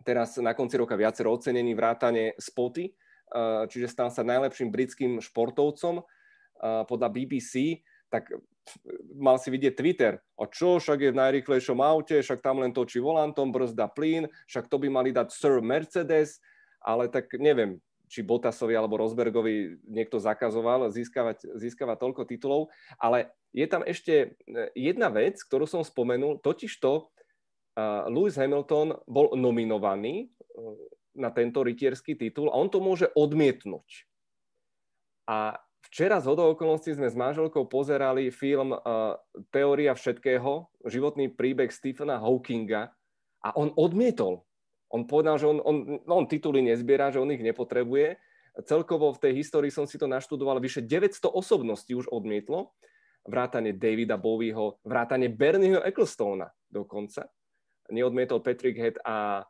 teraz 0.06 0.38
na 0.38 0.54
konci 0.54 0.78
roka 0.78 0.94
viacero 0.94 1.34
ocenení 1.34 1.74
vrátane 1.74 2.38
spoty, 2.38 2.94
čiže 3.66 3.90
stal 3.90 4.14
sa 4.14 4.22
najlepším 4.22 4.70
britským 4.70 5.18
športovcom 5.18 6.06
podľa 6.86 7.08
BBC, 7.10 7.82
tak 8.06 8.30
mal 9.16 9.38
si 9.38 9.48
vidieť 9.50 9.74
Twitter. 9.74 10.18
A 10.36 10.44
čo, 10.50 10.78
však 10.82 10.98
je 11.00 11.12
v 11.14 11.20
najrychlejšom 11.20 11.78
aute, 11.80 12.20
však 12.20 12.42
tam 12.42 12.60
len 12.62 12.74
točí 12.74 12.98
volantom, 12.98 13.54
brzda 13.54 13.88
plyn, 13.90 14.26
však 14.50 14.66
to 14.66 14.76
by 14.82 14.88
mali 14.90 15.10
dať 15.14 15.28
Sir 15.32 15.62
Mercedes, 15.62 16.42
ale 16.82 17.10
tak 17.10 17.30
neviem, 17.38 17.82
či 18.06 18.22
Botasovi 18.22 18.78
alebo 18.78 18.98
Rosbergovi 19.02 19.82
niekto 19.86 20.22
zakazoval 20.22 20.90
získavať, 20.94 21.58
získavať 21.58 21.96
toľko 21.98 22.22
titulov, 22.26 22.70
ale 23.02 23.34
je 23.50 23.66
tam 23.66 23.82
ešte 23.82 24.14
e, 24.14 24.60
jedna 24.78 25.10
vec, 25.10 25.42
ktorú 25.42 25.66
som 25.66 25.82
spomenul, 25.82 26.38
totiž 26.38 26.70
to 26.78 27.08
uh, 27.76 28.06
Lewis 28.06 28.38
Hamilton 28.38 29.00
bol 29.08 29.32
nominovaný 29.34 30.28
uh, 30.28 30.76
na 31.16 31.32
tento 31.32 31.64
rytierský 31.64 32.14
titul 32.14 32.52
a 32.52 32.58
on 32.60 32.68
to 32.68 32.78
môže 32.78 33.08
odmietnúť. 33.16 34.06
A 35.26 35.58
Včera 35.86 36.18
z 36.18 36.26
hodou 36.26 36.50
okolností 36.50 36.98
sme 36.98 37.06
s 37.06 37.14
manželkou 37.14 37.70
pozerali 37.70 38.34
film 38.34 38.74
uh, 38.74 39.14
Teória 39.54 39.94
všetkého, 39.94 40.66
životný 40.82 41.30
príbeh 41.30 41.70
Stephena 41.70 42.18
Hawkinga 42.18 42.90
a 43.46 43.48
on 43.54 43.70
odmietol. 43.78 44.42
On 44.90 45.06
povedal, 45.06 45.38
že 45.38 45.46
on, 45.46 45.62
on, 45.62 46.02
no, 46.02 46.12
on 46.18 46.26
tituly 46.26 46.58
nezbiera, 46.62 47.14
že 47.14 47.22
on 47.22 47.30
ich 47.30 47.42
nepotrebuje. 47.42 48.18
Celkovo 48.66 49.14
v 49.14 49.22
tej 49.22 49.32
histórii 49.38 49.70
som 49.70 49.86
si 49.86 49.94
to 49.94 50.10
naštudoval, 50.10 50.58
vyše 50.58 50.82
900 50.82 51.30
osobností 51.30 51.94
už 51.94 52.10
odmietlo. 52.10 52.74
Vrátane 53.26 53.74
Davida 53.74 54.18
Bowieho, 54.18 54.78
vrátane 54.86 55.30
Bernieho 55.30 55.82
Ecclestona 55.82 56.50
dokonca. 56.70 57.30
Neodmietol 57.90 58.42
Patrick 58.42 58.78
Head 58.78 58.96
a, 59.06 59.42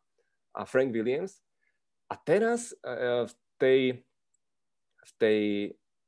a 0.52 0.60
Frank 0.68 0.92
Williams. 0.92 1.40
A 2.12 2.16
teraz 2.20 2.76
uh, 2.84 3.24
v 3.24 3.32
tej, 3.56 3.80
v 5.00 5.12
tej 5.16 5.40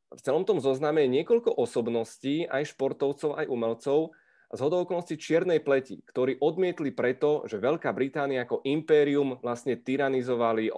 v 0.08 0.20
celom 0.24 0.48
tom 0.48 0.58
zozname 0.58 1.04
je 1.04 1.14
niekoľko 1.20 1.52
osobností, 1.60 2.48
aj 2.48 2.72
športovcov, 2.72 3.36
aj 3.36 3.46
umelcov, 3.48 4.16
z 4.48 4.58
hodou 4.64 4.88
okolností 4.88 5.20
čiernej 5.20 5.60
pleti, 5.60 6.00
ktorí 6.08 6.40
odmietli 6.40 6.88
preto, 6.96 7.44
že 7.44 7.60
Veľká 7.60 7.92
Británia 7.92 8.48
ako 8.48 8.64
impérium 8.64 9.36
vlastne 9.44 9.76
tyranizovali, 9.76 10.72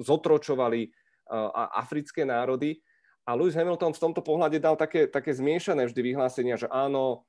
zotročovali 0.00 0.88
africké 1.76 2.24
národy. 2.24 2.80
A 3.28 3.36
Lewis 3.36 3.56
Hamilton 3.56 3.92
v 3.92 4.02
tomto 4.08 4.24
pohľade 4.24 4.56
dal 4.56 4.80
také, 4.80 5.04
také 5.08 5.36
zmiešané 5.36 5.84
vždy 5.88 6.00
vyhlásenia, 6.00 6.56
že 6.56 6.68
áno, 6.72 7.28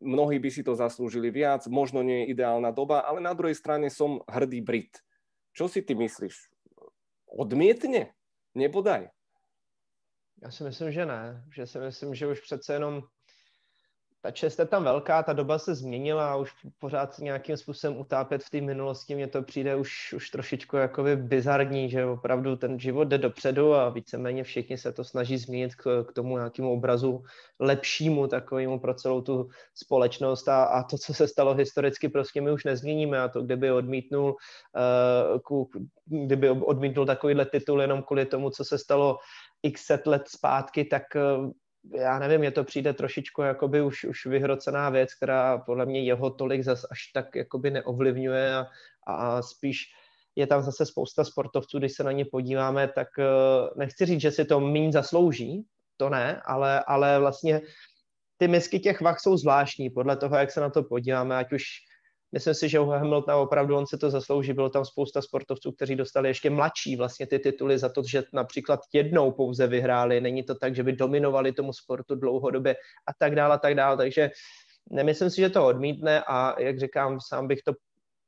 mnohí 0.00 0.40
by 0.40 0.48
si 0.52 0.64
to 0.64 0.76
zaslúžili 0.76 1.28
viac, 1.28 1.64
možno 1.68 2.00
nie 2.00 2.24
je 2.24 2.36
ideálna 2.36 2.72
doba, 2.72 3.04
ale 3.04 3.20
na 3.20 3.36
druhej 3.36 3.56
strane 3.56 3.92
som 3.92 4.24
hrdý 4.28 4.64
Brit. 4.64 5.00
Čo 5.52 5.68
si 5.68 5.84
ty 5.84 5.92
myslíš? 5.92 6.48
Odmietne? 7.28 8.16
Nebodaj. 8.56 9.12
Já 10.42 10.50
si 10.50 10.64
myslím, 10.64 10.92
že 10.92 11.06
ne. 11.06 11.44
Že 11.54 11.66
si 11.66 11.78
myslím, 11.78 12.14
že 12.14 12.26
už 12.26 12.40
přece 12.40 12.72
jenom 12.72 13.02
ta 14.22 14.30
čest 14.30 14.58
je 14.58 14.66
tam 14.66 14.84
velká, 14.84 15.22
ta 15.22 15.32
doba 15.32 15.58
se 15.58 15.74
změnila 15.74 16.32
a 16.32 16.36
už 16.36 16.52
pořád 16.78 17.18
nějakým 17.18 17.56
způsobem 17.56 17.98
utápět 17.98 18.42
v 18.42 18.50
té 18.50 18.60
minulosti, 18.60 19.14
mně 19.14 19.26
to 19.26 19.42
přijde 19.42 19.76
už, 19.76 20.12
už 20.12 20.30
trošičku 20.30 20.76
jakoby 20.76 21.16
bizarní, 21.16 21.90
že 21.90 22.06
opravdu 22.06 22.56
ten 22.56 22.78
život 22.78 23.04
jde 23.04 23.18
dopředu 23.18 23.74
a 23.74 23.88
víceméně 23.88 24.44
všichni 24.44 24.78
se 24.78 24.92
to 24.92 25.04
snaží 25.04 25.38
změnit 25.38 25.74
k, 25.74 26.04
k 26.08 26.12
tomu 26.12 26.36
nějakému 26.36 26.72
obrazu 26.72 27.22
lepšímu 27.60 28.26
takovému 28.26 28.80
pro 28.80 28.94
celou 28.94 29.20
tu 29.20 29.48
společnost 29.74 30.48
a, 30.48 30.64
a 30.64 30.82
to, 30.82 30.98
co 30.98 31.14
se 31.14 31.28
stalo 31.28 31.54
historicky, 31.54 32.08
prostě 32.08 32.40
my 32.40 32.52
už 32.52 32.64
nezměníme 32.64 33.20
a 33.20 33.28
to, 33.28 33.42
kdyby 33.42 33.72
odmítnul, 33.72 34.36
uh, 35.50 35.64
kdyby 36.06 36.50
odmítnul 36.50 37.06
takovýhle 37.06 37.44
titul 37.44 37.80
jenom 37.80 38.02
kvůli 38.02 38.26
tomu, 38.26 38.50
co 38.50 38.64
se 38.64 38.78
stalo 38.78 39.18
x 39.62 39.86
set 39.86 40.06
let 40.06 40.22
zpátky, 40.28 40.84
tak 40.84 41.02
uh, 41.14 41.50
já 41.94 42.18
nevím, 42.18 42.40
mě 42.40 42.50
to 42.50 42.64
přijde 42.64 42.92
trošičku 42.92 43.42
jakoby 43.42 43.82
už, 43.82 44.04
už 44.04 44.26
vyhrocená 44.26 44.90
věc, 44.90 45.14
která 45.14 45.58
podle 45.58 45.86
mě 45.86 46.02
jeho 46.02 46.30
tolik 46.30 46.64
zas 46.64 46.86
až 46.90 47.06
tak 47.14 47.36
jakoby 47.36 47.70
neovlivňuje 47.70 48.54
a, 48.56 48.66
a 49.06 49.42
spíš 49.42 49.84
je 50.36 50.46
tam 50.46 50.62
zase 50.62 50.86
spousta 50.86 51.24
sportovců, 51.24 51.78
když 51.78 51.92
se 51.92 52.04
na 52.04 52.12
ně 52.12 52.24
podíváme, 52.24 52.88
tak 52.88 53.08
uh, 53.18 53.68
nechci 53.76 54.06
říct, 54.06 54.20
že 54.20 54.30
si 54.30 54.44
to 54.44 54.60
méně 54.60 54.92
zaslouží, 54.92 55.64
to 55.96 56.08
ne, 56.08 56.42
ale, 56.44 56.84
ale 56.86 57.18
vlastně 57.18 57.60
ty 58.36 58.48
misky 58.48 58.80
těch 58.80 59.00
vach 59.00 59.20
jsou 59.20 59.36
zvláštní 59.36 59.90
podle 59.90 60.16
toho, 60.16 60.36
jak 60.36 60.50
se 60.50 60.60
na 60.60 60.70
to 60.70 60.82
podíváme, 60.82 61.36
ať 61.36 61.52
už 61.52 61.64
Myslím 62.32 62.54
si, 62.54 62.68
že 62.68 62.80
u 62.80 62.86
Hamiltona 62.86 63.36
opravdu 63.36 63.76
on 63.76 63.86
se 63.86 63.98
to 63.98 64.10
zaslouží. 64.10 64.52
Bylo 64.52 64.70
tam 64.70 64.84
spousta 64.84 65.22
sportovců, 65.22 65.72
kteří 65.72 65.96
dostali 65.96 66.28
ještě 66.28 66.50
mladší 66.50 66.96
vlastně 66.96 67.26
ty 67.26 67.38
tituly 67.38 67.78
za 67.78 67.88
to, 67.88 68.02
že 68.10 68.22
například 68.32 68.80
jednou 68.92 69.32
pouze 69.32 69.66
vyhráli. 69.66 70.20
Není 70.20 70.42
to 70.42 70.54
tak, 70.54 70.76
že 70.76 70.82
by 70.82 70.92
dominovali 70.92 71.52
tomu 71.52 71.72
sportu 71.72 72.14
dlouhodobě 72.14 72.76
a 73.06 73.12
tak 73.18 73.34
dále 73.34 73.54
a 73.54 73.58
tak 73.58 73.74
dále. 73.74 73.96
Takže 73.96 74.30
nemyslím 74.90 75.30
si, 75.30 75.40
že 75.40 75.50
to 75.50 75.66
odmítne 75.66 76.22
a 76.26 76.60
jak 76.60 76.80
říkám, 76.80 77.20
sám 77.20 77.48
bych 77.48 77.62
to 77.62 77.72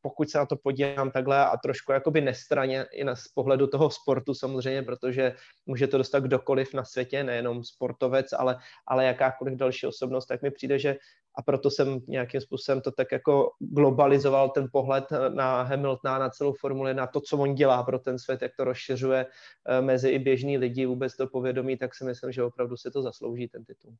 pokud 0.04 0.30
se 0.30 0.38
na 0.38 0.46
to 0.46 0.56
podívám 0.56 1.10
takhle 1.10 1.46
a 1.46 1.56
trošku 1.56 1.92
jakoby 1.92 2.20
nestraně 2.20 2.86
i 2.92 3.04
na, 3.04 3.16
z 3.16 3.28
pohledu 3.28 3.66
toho 3.66 3.90
sportu 3.90 4.34
samozřejmě, 4.34 4.82
protože 4.82 5.34
může 5.66 5.86
to 5.86 5.98
dostat 5.98 6.20
kdokoliv 6.20 6.74
na 6.74 6.84
světě, 6.84 7.24
nejenom 7.24 7.64
sportovec, 7.64 8.32
ale, 8.32 8.56
ale 8.86 9.04
jakákoliv 9.04 9.54
další 9.54 9.86
osobnost, 9.86 10.26
tak 10.26 10.42
mi 10.42 10.50
přijde, 10.50 10.78
že 10.78 10.96
a 11.36 11.42
proto 11.42 11.70
jsem 11.70 12.00
nějakým 12.08 12.40
způsobem 12.40 12.80
to 12.80 12.90
tak 12.92 13.12
jako 13.12 13.50
globalizoval 13.58 14.50
ten 14.50 14.68
pohled 14.72 15.04
na 15.28 15.62
Hamiltona, 15.62 16.18
na 16.18 16.30
celou 16.30 16.52
formuli, 16.52 16.94
na 16.94 17.06
to, 17.06 17.20
co 17.20 17.38
on 17.38 17.54
dělá 17.54 17.82
pro 17.82 17.98
ten 17.98 18.18
svět, 18.18 18.42
jak 18.42 18.52
to 18.56 18.64
rozšiřuje 18.64 19.26
eh, 19.26 19.82
mezi 19.82 20.08
i 20.08 20.18
běžný 20.18 20.58
lidi 20.58 20.86
vůbec 20.86 21.16
to 21.16 21.26
povědomí, 21.26 21.76
tak 21.76 21.94
si 21.94 22.04
myslím, 22.04 22.32
že 22.32 22.42
opravdu 22.42 22.76
si 22.76 22.90
to 22.90 23.02
zaslouží 23.02 23.48
ten 23.48 23.64
titul. 23.64 23.96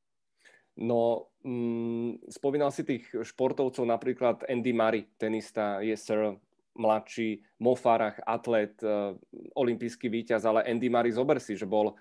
No, 0.75 1.31
mm, 1.47 2.27
spomínal 2.35 2.75
si 2.75 2.83
tých 2.83 3.07
športovcov, 3.07 3.87
napríklad 3.87 4.43
Andy 4.51 4.75
Murray, 4.75 5.07
tenista, 5.15 5.79
je 5.79 5.95
sir, 5.95 6.35
mladší, 6.75 7.47
Mo 7.63 7.79
Farah, 7.79 8.19
atlet, 8.27 8.75
uh, 8.83 9.15
olimpijský 9.55 10.11
víťaz, 10.11 10.43
ale 10.43 10.67
Andy 10.67 10.91
Murray, 10.91 11.15
zober 11.15 11.39
si, 11.39 11.55
že 11.55 11.71
bol 11.71 11.95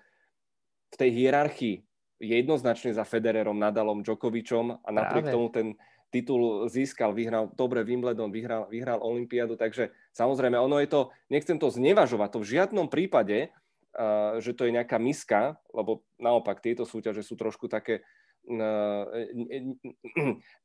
v 0.90 0.96
tej 0.98 1.14
hierarchii 1.14 1.86
jednoznačne 2.18 2.94
za 2.98 3.06
Federerom, 3.06 3.58
Nadalom, 3.58 4.02
Djokovičom 4.02 4.82
a 4.82 4.90
napriek 4.90 5.30
Práve. 5.30 5.36
tomu 5.38 5.48
ten 5.54 5.68
titul 6.14 6.70
získal, 6.70 7.14
vyhral 7.14 7.50
dobre 7.58 7.82
Wimbledon, 7.82 8.30
vyhral, 8.30 8.70
vyhral 8.70 9.02
Olympiádu, 9.02 9.58
takže 9.58 9.90
samozrejme 10.14 10.58
ono 10.58 10.78
je 10.78 10.90
to, 10.90 11.02
nechcem 11.30 11.58
to 11.58 11.74
znevažovať, 11.74 12.30
to 12.38 12.40
v 12.42 12.52
žiadnom 12.58 12.88
prípade, 12.90 13.50
uh, 13.50 14.38
že 14.42 14.54
to 14.54 14.66
je 14.66 14.76
nejaká 14.78 14.98
miska, 15.02 15.58
lebo 15.74 16.06
naopak 16.18 16.62
tieto 16.62 16.86
súťaže 16.86 17.26
sú 17.26 17.34
trošku 17.38 17.70
také 17.70 18.06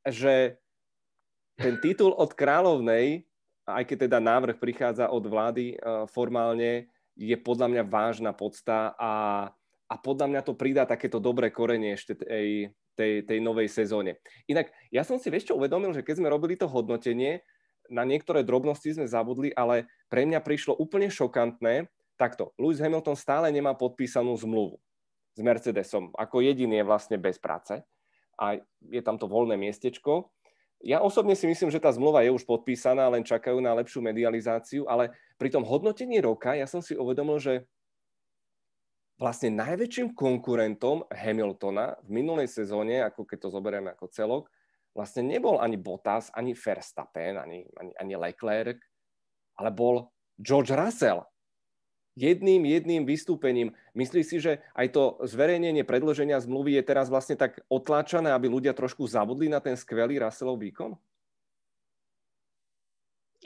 že 0.07 0.35
ten 1.59 1.75
titul 1.83 2.15
od 2.15 2.31
kráľovnej, 2.35 3.27
aj 3.67 3.85
keď 3.87 3.99
teda 4.09 4.19
návrh 4.23 4.57
prichádza 4.59 5.11
od 5.11 5.27
vlády 5.27 5.79
formálne, 6.11 6.91
je 7.19 7.35
podľa 7.35 7.67
mňa 7.67 7.83
vážna 7.91 8.31
podsta 8.31 8.95
a, 8.95 9.15
a 9.91 9.95
podľa 9.99 10.27
mňa 10.31 10.41
to 10.47 10.55
pridá 10.55 10.87
takéto 10.87 11.19
dobré 11.19 11.51
korenie 11.51 11.99
ešte 11.99 12.15
tej, 12.15 12.71
tej, 12.95 13.27
tej 13.27 13.39
novej 13.43 13.67
sezóne. 13.67 14.23
Inak 14.47 14.71
ja 14.95 15.03
som 15.03 15.19
si 15.19 15.27
čo 15.43 15.59
uvedomil, 15.59 15.91
že 15.91 16.07
keď 16.07 16.23
sme 16.23 16.31
robili 16.31 16.55
to 16.55 16.71
hodnotenie, 16.71 17.43
na 17.89 18.05
niektoré 18.05 18.45
drobnosti 18.45 18.87
sme 18.95 19.09
zabudli, 19.09 19.51
ale 19.57 19.89
pre 20.13 20.29
mňa 20.29 20.45
prišlo 20.45 20.77
úplne 20.77 21.09
šokantné, 21.09 21.89
takto, 22.21 22.53
Lewis 22.61 22.79
Hamilton 22.79 23.17
stále 23.17 23.49
nemá 23.49 23.73
podpísanú 23.75 24.37
zmluvu 24.37 24.79
s 25.39 25.41
Mercedesom. 25.41 26.11
Ako 26.19 26.43
jediný 26.43 26.83
je 26.83 26.89
vlastne 26.91 27.17
bez 27.23 27.39
práce 27.39 27.79
a 28.35 28.59
je 28.83 29.03
tam 29.07 29.15
to 29.15 29.31
voľné 29.31 29.55
miestečko. 29.55 30.35
Ja 30.83 30.99
osobne 31.03 31.39
si 31.39 31.47
myslím, 31.47 31.71
že 31.71 31.83
tá 31.83 31.95
zmluva 31.95 32.27
je 32.27 32.35
už 32.35 32.43
podpísaná, 32.43 33.07
len 33.11 33.23
čakajú 33.23 33.59
na 33.63 33.75
lepšiu 33.79 34.03
medializáciu, 34.03 34.87
ale 34.91 35.15
pri 35.39 35.55
tom 35.55 35.63
hodnotení 35.63 36.19
roka 36.19 36.59
ja 36.59 36.67
som 36.67 36.83
si 36.83 36.99
uvedomil, 36.99 37.39
že 37.39 37.55
vlastne 39.19 39.55
najväčším 39.55 40.15
konkurentom 40.15 41.07
Hamiltona 41.11 41.99
v 42.07 42.23
minulej 42.23 42.47
sezóne, 42.51 43.03
ako 43.03 43.27
keď 43.27 43.39
to 43.47 43.49
zoberieme 43.51 43.91
ako 43.95 44.07
celok, 44.11 44.45
vlastne 44.95 45.27
nebol 45.27 45.59
ani 45.59 45.75
Bottas, 45.75 46.31
ani 46.35 46.55
Verstappen, 46.55 47.39
ani, 47.39 47.67
ani, 47.79 47.93
ani 47.99 48.15
Leclerc, 48.15 48.79
ale 49.59 49.71
bol 49.75 50.07
George 50.39 50.71
Russell 50.71 51.27
jedným 52.19 52.67
jedným 52.67 53.07
vystúpením. 53.07 53.71
Myslíš 53.95 54.27
si, 54.27 54.37
že 54.43 54.53
aj 54.75 54.91
to 54.91 55.03
zverejnenie 55.23 55.87
predloženia 55.87 56.43
zmluvy 56.43 56.75
je 56.75 56.83
teraz 56.83 57.07
vlastne 57.07 57.39
tak 57.39 57.63
otláčané, 57.71 58.35
aby 58.35 58.51
ľudia 58.51 58.75
trošku 58.75 59.07
zabudli 59.07 59.47
na 59.47 59.63
ten 59.63 59.79
skvelý 59.79 60.19
Russellov 60.19 60.59
výkon? 60.59 60.99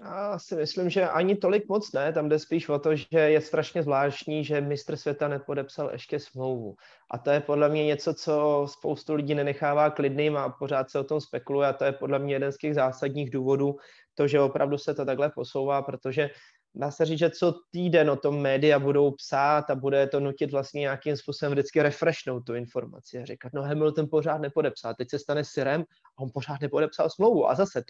Já 0.00 0.38
si 0.38 0.56
myslím, 0.56 0.90
že 0.90 1.08
ani 1.08 1.36
tolik 1.36 1.68
moc 1.68 1.92
ne. 1.92 2.12
Tam 2.12 2.28
jde 2.28 2.38
spíš 2.38 2.68
o 2.68 2.78
to, 2.78 2.96
že 2.96 3.06
je 3.12 3.40
strašně 3.40 3.82
zvláštní, 3.82 4.44
že 4.44 4.60
mistr 4.60 4.96
světa 4.96 5.28
nepodepsal 5.28 5.90
ještě 5.92 6.18
smlouvu. 6.18 6.74
A 7.10 7.18
to 7.18 7.30
je 7.30 7.40
podle 7.40 7.68
mě 7.68 7.84
něco, 7.84 8.14
co 8.14 8.66
spoustu 8.68 9.14
lidí 9.14 9.34
nenechává 9.34 9.90
klidným 9.90 10.36
a 10.36 10.48
pořád 10.48 10.90
se 10.90 10.98
o 10.98 11.04
tom 11.04 11.20
spekuluje. 11.20 11.68
A 11.68 11.72
to 11.72 11.84
je 11.84 11.92
podle 11.92 12.18
mě 12.18 12.34
jeden 12.34 12.52
z 12.52 12.56
těch 12.56 12.74
zásadních 12.74 13.30
důvodů, 13.30 13.76
to, 14.14 14.28
že 14.28 14.40
opravdu 14.40 14.78
se 14.78 14.94
to 14.94 15.04
takhle 15.04 15.30
posouvá, 15.30 15.82
protože 15.82 16.30
dá 16.74 16.90
se 16.90 17.04
říct, 17.04 17.18
že 17.18 17.30
co 17.30 17.54
týden 17.70 18.10
o 18.10 18.16
tom 18.16 18.40
média 18.40 18.78
budou 18.78 19.10
psát 19.10 19.70
a 19.70 19.74
bude 19.74 20.06
to 20.06 20.20
nutit 20.20 20.52
vlastně 20.52 20.80
nějakým 20.80 21.16
způsobem 21.16 21.52
vždycky 21.52 21.82
refreshnout 21.82 22.46
tu 22.46 22.54
informaci 22.54 23.18
a 23.18 23.24
říkat, 23.24 23.52
no 23.52 23.62
Hamilton 23.62 24.08
pořád 24.10 24.38
nepodepsal, 24.38 24.94
teď 24.94 25.10
se 25.10 25.18
stane 25.18 25.44
syrem 25.44 25.84
a 26.18 26.22
on 26.22 26.30
pořád 26.34 26.60
nepodepsal 26.60 27.10
smlouvu. 27.10 27.48
A 27.50 27.54
zase 27.54 27.82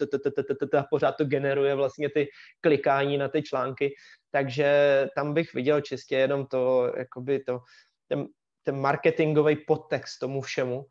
pořád 0.89 1.11
to 1.11 1.25
generuje 1.25 1.75
vlastně 1.75 2.09
ty 2.09 2.27
klikání 2.61 3.17
na 3.17 3.27
ty 3.27 3.41
články, 3.41 3.93
takže 4.31 5.07
tam 5.15 5.33
bych 5.33 5.53
viděl 5.53 5.81
čistě 5.81 6.15
jenom 6.15 6.45
to, 6.45 6.93
jakoby 6.97 7.39
to, 7.39 7.59
ten, 8.07 8.27
ten 8.63 8.79
marketingový 8.79 9.55
podtext 9.55 10.19
tomu 10.19 10.41
všemu, 10.41 10.85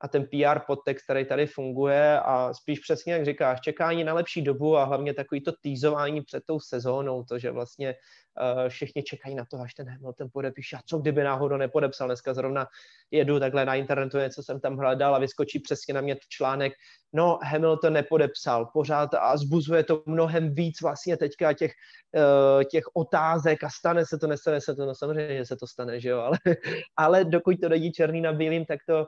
a 0.00 0.08
ten 0.08 0.24
PR 0.24 0.58
podtext, 0.66 1.04
který 1.04 1.24
tady 1.24 1.46
funguje 1.46 2.20
a 2.20 2.54
spíš 2.54 2.78
přesně, 2.78 3.12
jak 3.12 3.24
říkáš, 3.24 3.60
čekání 3.60 4.04
na 4.04 4.14
lepší 4.14 4.42
dobu 4.42 4.76
a 4.76 4.84
hlavně 4.84 5.14
takový 5.14 5.40
to 5.40 5.52
týzování 5.60 6.22
před 6.22 6.42
tou 6.46 6.60
sezónou, 6.60 7.24
to, 7.24 7.38
že 7.38 7.50
vlastně 7.50 7.94
uh, 7.94 8.68
všichni 8.68 9.02
čekají 9.02 9.34
na 9.34 9.44
to, 9.44 9.60
až 9.60 9.74
ten 9.74 9.88
Hamilton 9.88 10.28
podepíše 10.32 10.76
a 10.76 10.80
co 10.86 10.98
kdyby 10.98 11.24
náhodou 11.24 11.56
nepodepsal. 11.56 12.08
Dneska 12.08 12.34
zrovna 12.34 12.66
jedu 13.10 13.40
takhle 13.40 13.64
na 13.64 13.74
internetu, 13.74 14.18
něco 14.18 14.42
jsem 14.42 14.60
tam 14.60 14.76
hledal 14.76 15.14
a 15.14 15.18
vyskočí 15.18 15.58
přesně 15.58 15.94
na 15.94 16.00
mě 16.00 16.16
článek, 16.28 16.72
no 17.12 17.38
Hamilton 17.42 17.92
nepodepsal 17.92 18.70
pořád 18.72 19.14
a 19.14 19.36
zbuzuje 19.36 19.84
to 19.84 20.02
mnohem 20.06 20.54
víc 20.54 20.82
vlastně 20.82 21.16
teďka 21.16 21.52
těch, 21.52 21.72
uh, 22.16 22.62
těch 22.64 22.84
otázek 22.94 23.64
a 23.64 23.70
stane 23.70 24.06
se 24.06 24.18
to, 24.18 24.26
nestane 24.26 24.60
se 24.60 24.74
to, 24.74 24.86
no 24.86 24.94
samozřejmě, 24.94 25.36
že 25.36 25.44
se 25.44 25.56
to 25.56 25.66
stane, 25.66 26.00
že 26.00 26.08
jo, 26.08 26.18
ale, 26.18 26.38
ale 26.96 27.24
dokud 27.24 27.60
to 27.60 27.68
není 27.68 27.92
černý 27.92 28.20
na 28.20 28.32
bílým, 28.32 28.64
tak 28.64 28.80
to 28.88 29.06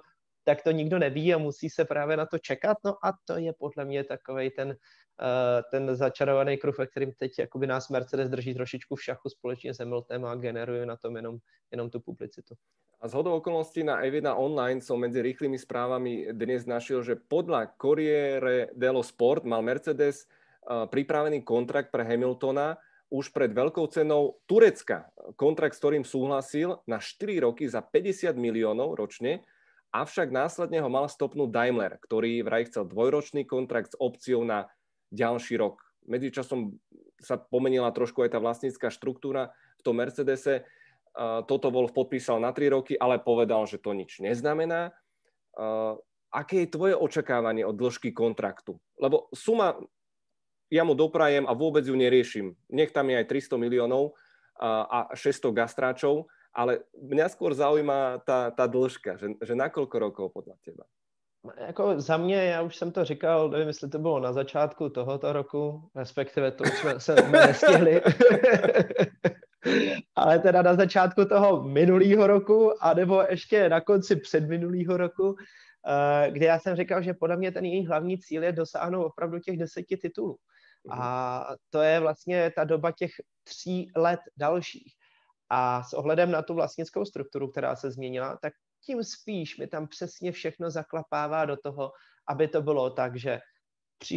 tak 0.49 0.63
to 0.63 0.71
nikdo 0.71 0.99
neví 0.99 1.35
a 1.35 1.39
musí 1.39 1.71
se 1.71 1.85
právě 1.85 2.17
na 2.17 2.27
to 2.27 2.39
čekat. 2.39 2.77
No 2.85 2.97
a 3.05 3.13
to 3.25 3.37
je 3.37 3.53
podle 3.53 3.85
mě 3.85 4.05
takový 4.05 4.51
ten, 4.51 4.69
uh, 4.69 5.61
ten 5.71 5.97
začarovaný 5.97 6.57
kruh, 6.57 6.79
ve 6.79 6.87
kterým 6.87 7.13
teď 7.13 7.39
jakoby 7.39 7.67
nás 7.67 7.89
Mercedes 7.89 8.31
drží 8.31 8.55
trošičku 8.55 8.97
v 8.97 9.03
šachu 9.03 9.29
společně 9.29 9.75
s 9.75 9.79
Hamiltonem 9.79 10.25
a 10.25 10.35
generuje 10.35 10.87
na 10.87 10.97
tom 10.97 11.17
jenom, 11.17 11.37
jenom 11.71 11.91
tu 11.91 12.01
publicitu. 12.01 12.55
A 13.01 13.09
z 13.09 13.15
hodou 13.15 13.37
okolností 13.37 13.85
na 13.85 14.01
F1 14.01 14.35
online 14.37 14.81
som 14.81 14.97
medzi 15.01 15.21
rýchlymi 15.21 15.59
správami 15.59 16.33
dnes 16.33 16.65
našiel, 16.65 17.05
že 17.05 17.21
podľa 17.21 17.77
Corriere 17.77 18.73
dello 18.73 19.05
Sport 19.05 19.45
mal 19.45 19.61
Mercedes 19.61 20.25
uh, 20.25 20.89
pripravený 20.89 21.45
kontrakt 21.45 21.93
pre 21.93 22.09
Hamiltona 22.09 22.81
už 23.13 23.37
pred 23.37 23.53
veľkou 23.53 23.85
cenou 23.93 24.41
Turecka. 24.49 25.13
Kontrakt, 25.37 25.77
s 25.77 25.81
ktorým 25.85 26.09
súhlasil 26.09 26.81
na 26.89 27.05
4 27.05 27.37
roky 27.45 27.69
za 27.69 27.85
50 27.85 28.33
miliónov 28.33 28.97
ročne 28.97 29.45
Avšak 29.89 30.29
následne 30.29 30.85
ho 30.85 30.91
mal 30.93 31.09
stopnúť 31.09 31.49
Daimler, 31.49 31.97
ktorý 32.05 32.45
vraj 32.45 32.69
chcel 32.69 32.85
dvojročný 32.85 33.49
kontrakt 33.49 33.97
s 33.97 34.01
opciou 34.01 34.45
na 34.45 34.69
ďalší 35.09 35.57
rok. 35.57 35.81
Medzičasom 36.05 36.77
sa 37.21 37.41
pomenila 37.41 37.89
trošku 37.93 38.21
aj 38.25 38.37
tá 38.37 38.39
vlastnícká 38.39 38.93
štruktúra 38.93 39.51
v 39.81 39.83
tom 39.83 39.97
Mercedese. 39.97 40.69
Toto 41.49 41.73
Wolf 41.73 41.97
podpísal 41.97 42.39
na 42.39 42.53
3 42.53 42.69
roky, 42.77 42.95
ale 42.95 43.19
povedal, 43.19 43.65
že 43.65 43.81
to 43.81 43.97
nič 43.97 44.21
neznamená. 44.21 44.93
Aké 46.29 46.69
je 46.69 46.73
tvoje 46.73 46.95
očakávanie 46.95 47.65
od 47.65 47.75
dĺžky 47.75 48.13
kontraktu? 48.13 48.77
Lebo 49.01 49.33
suma, 49.33 49.81
ja 50.69 50.85
mu 50.85 50.93
doprajem 50.93 51.49
a 51.49 51.57
vôbec 51.57 51.83
ju 51.89 51.97
neriešim. 51.97 52.53
Nech 52.69 52.93
tam 52.93 53.09
je 53.09 53.19
aj 53.19 53.27
300 53.27 53.57
miliónov 53.57 54.13
a 54.61 55.09
600 55.17 55.57
gastráčov, 55.57 56.29
ale 56.55 56.79
mňa 57.03 57.29
skôr 57.29 57.55
zaujíma 57.55 58.19
ta, 58.27 58.51
ta 58.51 58.67
dĺžka, 58.67 59.17
že, 59.17 59.37
že 59.43 59.55
na 59.55 59.69
kolko 59.69 59.99
rokov 59.99 60.33
podle 60.33 60.55
teba? 60.65 60.85
Jako 61.57 62.01
za 62.01 62.17
mě, 62.17 62.45
já 62.45 62.63
už 62.63 62.77
jsem 62.77 62.93
to 62.93 63.05
říkal, 63.05 63.49
nevím, 63.49 63.69
jestli 63.69 63.89
to 63.89 63.99
bylo 63.99 64.21
na 64.21 64.33
začátku 64.33 64.89
tohoto 64.89 65.33
roku, 65.33 65.91
respektive 65.97 66.51
to 66.51 66.65
už 66.65 66.79
jsme 66.79 67.01
se 67.01 67.15
nestihli, 67.31 68.03
ale 70.17 70.39
teda 70.39 70.63
na 70.63 70.75
začátku 70.75 71.25
toho 71.25 71.63
minulého 71.63 72.27
roku, 72.27 72.85
anebo 72.85 73.23
ještě 73.31 73.69
na 73.69 73.81
konci 73.81 74.17
předminulého 74.17 74.97
roku, 74.97 75.37
eh, 75.87 76.31
kde 76.31 76.47
já 76.47 76.59
jsem 76.59 76.77
říkal, 76.77 77.03
že 77.03 77.15
podle 77.15 77.37
mě 77.37 77.53
ten 77.53 77.65
jejich 77.65 77.89
hlavní 77.89 78.19
cíl 78.19 78.45
je 78.45 78.53
dosáhnout 78.53 79.05
opravdu 79.05 79.39
těch 79.39 79.59
deseti 79.59 79.97
titulů. 79.97 80.37
A 80.91 81.39
mhm. 81.49 81.57
to 81.71 81.83
je 81.83 82.01
vlastně 82.01 82.53
ta 82.57 82.65
doba 82.65 82.93
těch 82.93 83.11
tří 83.45 83.91
let 83.97 84.21
dalších. 84.37 84.98
A 85.51 85.83
s 85.83 85.93
ohledem 85.93 86.31
na 86.31 86.43
tu 86.43 86.55
vlastnickou 86.55 87.05
strukturu, 87.05 87.49
která 87.51 87.77
se 87.77 87.91
změnila, 87.91 88.39
tak 88.43 88.53
tím 88.85 89.05
spíš 89.05 89.59
mi 89.59 89.67
tam 89.67 89.89
přesně 89.89 90.33
všechno 90.33 90.71
zaklapává 90.71 91.45
do 91.45 91.57
toho, 91.57 91.93
aby 92.29 92.49
to 92.49 92.63
bylo 92.63 92.91
tak, 92.91 93.17
že 93.17 93.41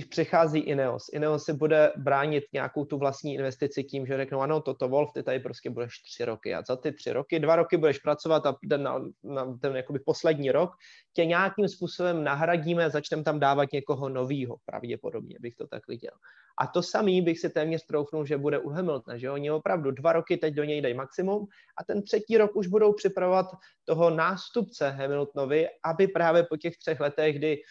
přichází 0.10 0.60
Ineos. 0.60 1.10
Ineos 1.13 1.44
si 1.44 1.54
bude 1.54 1.94
bránit 1.98 2.44
nějakou 2.54 2.86
tu 2.86 2.98
vlastní 2.98 3.34
investici 3.34 3.84
tím, 3.84 4.06
že 4.06 4.17
řeknou, 4.17 4.41
ano, 4.41 4.62
toto 4.62 4.89
Wolf, 4.89 5.13
ty 5.13 5.24
tady 5.24 5.39
prostě 5.39 5.70
budeš 5.70 6.02
tři 6.02 6.26
roky 6.26 6.56
a 6.56 6.63
za 6.67 6.76
ty 6.76 6.91
tři 6.91 7.13
roky, 7.13 7.39
dva 7.39 7.56
roky 7.56 7.78
budeš 7.78 8.00
pracovat 8.00 8.46
a 8.46 8.56
ten, 8.70 8.84
na, 8.84 9.02
na 9.24 9.58
ten 9.62 9.76
jakoby 9.76 10.00
poslední 10.00 10.52
rok 10.52 10.72
tě 11.13 11.26
nějakým 11.26 11.67
způsobem 11.67 12.24
nahradíme, 12.24 12.89
začneme 12.89 13.24
tam 13.24 13.39
dávat 13.39 13.72
někoho 13.74 14.10
novýho, 14.10 14.56
pravděpodobně 14.65 15.38
bych 15.39 15.56
to 15.56 15.67
tak 15.67 15.88
viděl. 15.88 16.13
A 16.58 16.67
to 16.67 16.84
samý 16.84 17.22
bych 17.22 17.39
si 17.39 17.50
téměř 17.50 17.86
troufnul, 17.86 18.26
že 18.26 18.38
bude 18.38 18.60
u 18.60 18.70
Hamiltona, 18.70 19.17
že 19.17 19.32
oni 19.32 19.52
opravdu 19.52 19.91
dva 19.91 20.13
roky 20.13 20.38
teď 20.38 20.54
do 20.54 20.63
něj 20.63 20.82
dají 20.82 20.94
maximum 20.94 21.48
a 21.78 21.84
ten 21.84 22.04
třetí 22.04 22.38
rok 22.38 22.56
už 22.56 22.67
budou 22.67 22.94
připravovat 22.94 23.46
toho 23.86 24.10
nástupce 24.10 24.89
Hamiltonovi, 24.89 25.67
aby 25.84 26.08
právě 26.08 26.44
po 26.44 26.58
těch 26.58 26.78
třech 26.78 27.00
letech, 27.00 27.36
kdy 27.36 27.62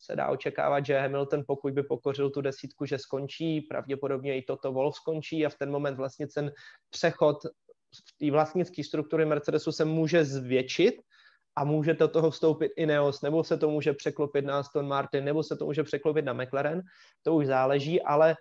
se 0.00 0.16
dá 0.16 0.28
očekávat, 0.28 0.86
že 0.86 0.98
Hamilton, 0.98 1.44
pokud 1.46 1.72
by 1.72 1.82
pokořil 1.82 2.30
tu 2.30 2.40
desítku, 2.40 2.86
že 2.86 2.98
skončí, 2.98 3.60
pravděpodobně 3.60 4.38
i 4.38 4.42
toto 4.42 4.72
Wolf 4.72 4.96
skončí 4.96 5.46
a 5.46 5.48
v 5.48 5.54
ten 5.54 5.70
moment 5.70 5.96
vlastně 5.96 6.26
ten 6.26 6.52
přechod 6.90 7.36
té 8.18 8.30
vlastnické 8.30 8.84
struktury 8.84 9.26
Mercedesu 9.26 9.72
se 9.72 9.84
může 9.84 10.24
zvětšit 10.24 10.94
a 11.56 11.64
může 11.64 11.94
do 11.94 12.08
toho 12.08 12.30
vstoupit 12.30 12.72
Ineos, 12.76 13.22
nebo 13.22 13.44
se 13.44 13.58
to 13.58 13.70
může 13.70 13.92
překlopit 13.92 14.44
na 14.44 14.58
Aston 14.58 14.88
Martin, 14.88 15.24
nebo 15.24 15.42
se 15.42 15.56
to 15.56 15.66
může 15.66 15.82
překlopit 15.82 16.24
na 16.24 16.32
McLaren, 16.32 16.82
to 17.22 17.34
už 17.34 17.46
záleží, 17.46 18.02
ale 18.02 18.36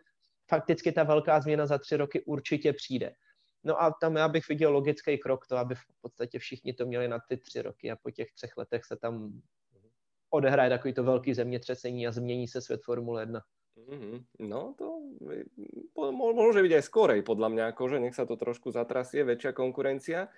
fakticky 0.49 0.91
ta 0.91 1.03
velká 1.03 1.41
změna 1.41 1.65
za 1.65 1.77
tři 1.77 1.97
roky 1.97 2.23
určitě 2.25 2.73
přijde. 2.73 3.11
No 3.63 3.81
a 3.81 3.93
tam 4.01 4.15
já 4.15 4.27
bych 4.27 4.47
viděl 4.47 4.71
logický 4.71 5.17
krok 5.17 5.47
to, 5.47 5.57
aby 5.57 5.75
v 5.75 5.83
podstatě 6.01 6.39
všichni 6.39 6.73
to 6.73 6.85
měli 6.85 7.07
na 7.07 7.19
ty 7.29 7.37
tři 7.37 7.61
roky 7.61 7.91
a 7.91 7.95
po 7.95 8.11
těch 8.11 8.27
třech 8.31 8.57
letech 8.57 8.85
se 8.85 8.97
tam 8.97 9.41
odehraje 10.29 10.69
takový 10.69 10.93
to 10.93 11.03
velký 11.03 11.33
zemětřesení 11.33 12.07
a 12.07 12.11
změní 12.11 12.47
se 12.47 12.61
svět 12.61 12.81
Formule 12.83 13.21
1. 13.21 13.41
Mm-hmm. 13.89 14.19
No 14.45 14.75
to 14.77 15.01
môže 16.13 16.61
byť 16.61 16.73
aj 16.77 16.83
skorej, 16.83 17.21
podľa 17.25 17.49
mňa, 17.49 17.63
akože 17.73 17.97
nech 17.97 18.13
sa 18.13 18.27
to 18.27 18.35
trošku 18.37 18.69
zatrasie, 18.69 19.25
väčšia 19.25 19.55
konkurencia. 19.55 20.29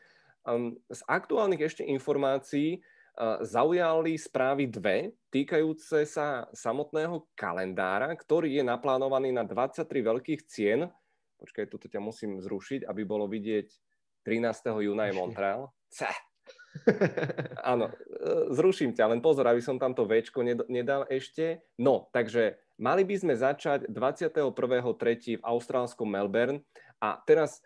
Um, 0.48 0.78
z 0.90 1.02
aktuálnych 1.06 1.62
ešte 1.62 1.84
informácií 1.86 2.80
uh, 2.80 3.44
zaujali 3.44 4.16
správy 4.18 4.72
dve, 4.72 4.98
týkajúce 5.30 6.08
sa 6.08 6.48
samotného 6.56 7.28
kalendára, 7.36 8.14
ktorý 8.16 8.62
je 8.62 8.64
naplánovaný 8.64 9.36
na 9.36 9.44
23 9.44 9.86
veľkých 9.90 10.42
cien. 10.48 10.88
Počkaj, 11.42 11.66
tu 11.70 11.78
ťa 11.82 12.00
musím 12.00 12.38
zrušiť, 12.40 12.86
aby 12.86 13.02
bolo 13.04 13.26
vidieť 13.26 13.68
13. 14.24 14.86
júna 14.86 15.10
je 15.10 15.14
Montreal. 15.18 15.74
Ceh, 15.90 16.14
Áno, 17.74 17.92
e, 17.92 17.94
zruším 18.56 18.96
ťa, 18.96 19.12
len 19.12 19.20
pozor, 19.20 19.48
aby 19.48 19.60
som 19.60 19.76
tam 19.76 19.92
to 19.92 20.08
Včko 20.08 20.44
nedal 20.72 21.04
ešte. 21.12 21.62
No, 21.76 22.08
takže 22.16 22.58
mali 22.80 23.04
by 23.04 23.16
sme 23.20 23.34
začať 23.36 23.92
21.3. 23.92 25.40
v 25.40 25.44
austrálskom 25.44 26.08
Melbourne 26.08 26.64
a 27.04 27.20
teraz 27.24 27.60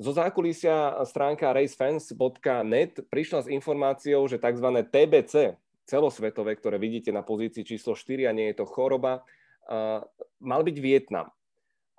zo 0.00 0.16
zákulisia 0.16 0.96
stránka 1.04 1.52
racefans.net 1.52 3.04
prišla 3.12 3.44
s 3.44 3.52
informáciou, 3.52 4.24
že 4.24 4.40
tzv. 4.40 4.68
TBC, 4.88 5.60
celosvetové, 5.84 6.56
ktoré 6.56 6.80
vidíte 6.80 7.12
na 7.12 7.20
pozícii 7.20 7.68
číslo 7.68 7.92
4 7.92 8.24
a 8.24 8.32
nie 8.32 8.48
je 8.48 8.64
to 8.64 8.64
choroba, 8.64 9.20
uh, 9.68 10.00
mal 10.40 10.64
byť 10.64 10.76
Vietnam. 10.80 11.28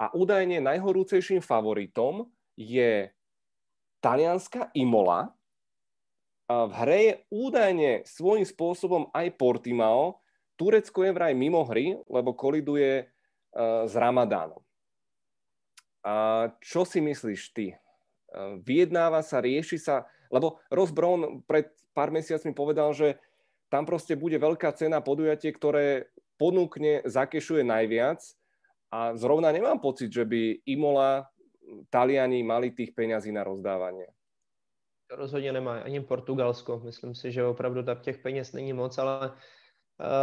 A 0.02 0.10
údajne 0.18 0.58
najhorúcejším 0.66 1.46
favoritom 1.46 2.26
je 2.58 3.14
talianska 4.02 4.74
Imola, 4.74 5.30
v 6.70 6.74
hre 6.84 7.00
je 7.06 7.14
údajne 7.30 7.92
svojím 8.08 8.48
spôsobom 8.48 9.14
aj 9.14 9.38
Portimao. 9.38 10.22
Turecko 10.58 11.06
je 11.06 11.16
vraj 11.16 11.34
mimo 11.34 11.62
hry, 11.66 11.98
lebo 12.10 12.38
koliduje 12.38 13.06
uh, 13.06 13.86
s 13.86 13.94
Ramadánom. 13.98 14.62
A 16.02 16.50
čo 16.62 16.86
si 16.86 17.02
myslíš 17.02 17.42
ty? 17.54 17.74
Uh, 18.30 18.58
vyjednáva 18.62 19.22
sa, 19.22 19.42
rieši 19.42 19.78
sa, 19.78 20.06
lebo 20.34 20.62
Ross 20.74 20.94
Brown 20.94 21.46
pred 21.46 21.70
pár 21.94 22.10
mesiacmi 22.10 22.54
povedal, 22.54 22.94
že 22.94 23.18
tam 23.72 23.88
proste 23.88 24.20
bude 24.20 24.36
veľká 24.36 24.72
cena 24.76 25.00
podujatie, 25.00 25.52
ktoré 25.56 26.12
ponúkne, 26.36 27.06
zakešuje 27.06 27.64
najviac 27.64 28.20
a 28.92 29.16
zrovna 29.16 29.54
nemám 29.54 29.80
pocit, 29.80 30.12
že 30.12 30.28
by 30.28 30.68
Imola, 30.68 31.30
Taliani 31.88 32.44
mali 32.44 32.76
tých 32.76 32.92
peňazí 32.92 33.32
na 33.32 33.48
rozdávanie. 33.48 34.12
To 35.12 35.18
rozhodně 35.18 35.52
nemá, 35.52 35.80
ani 35.80 36.00
Portugalsko. 36.00 36.80
Myslím 36.80 37.16
si, 37.16 37.32
že 37.32 37.44
opravdu 37.44 37.84
tam 37.84 38.00
těch 38.00 38.18
peněz 38.18 38.54
není 38.54 38.74
moc, 38.74 38.98
ale 38.98 39.32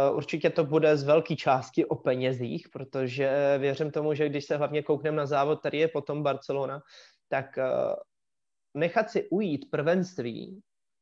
Uh, 0.09 0.17
určitě 0.17 0.49
to 0.49 0.63
bude 0.63 0.97
z 0.97 1.03
velké 1.03 1.35
části 1.35 1.85
o 1.85 1.95
penězích, 1.95 2.67
protože 2.73 3.57
věřím 3.57 3.91
tomu, 3.91 4.13
že 4.13 4.29
když 4.29 4.45
se 4.45 4.57
hlavně 4.57 4.83
koukneme 4.83 5.17
na 5.17 5.25
závod, 5.25 5.59
který 5.59 5.79
je 5.79 5.87
potom 5.87 6.23
Barcelona, 6.23 6.81
tak 7.27 7.45
uh, 7.57 7.95
nechat 8.73 9.09
si 9.09 9.29
ujít 9.29 9.71
prvenství, 9.71 10.61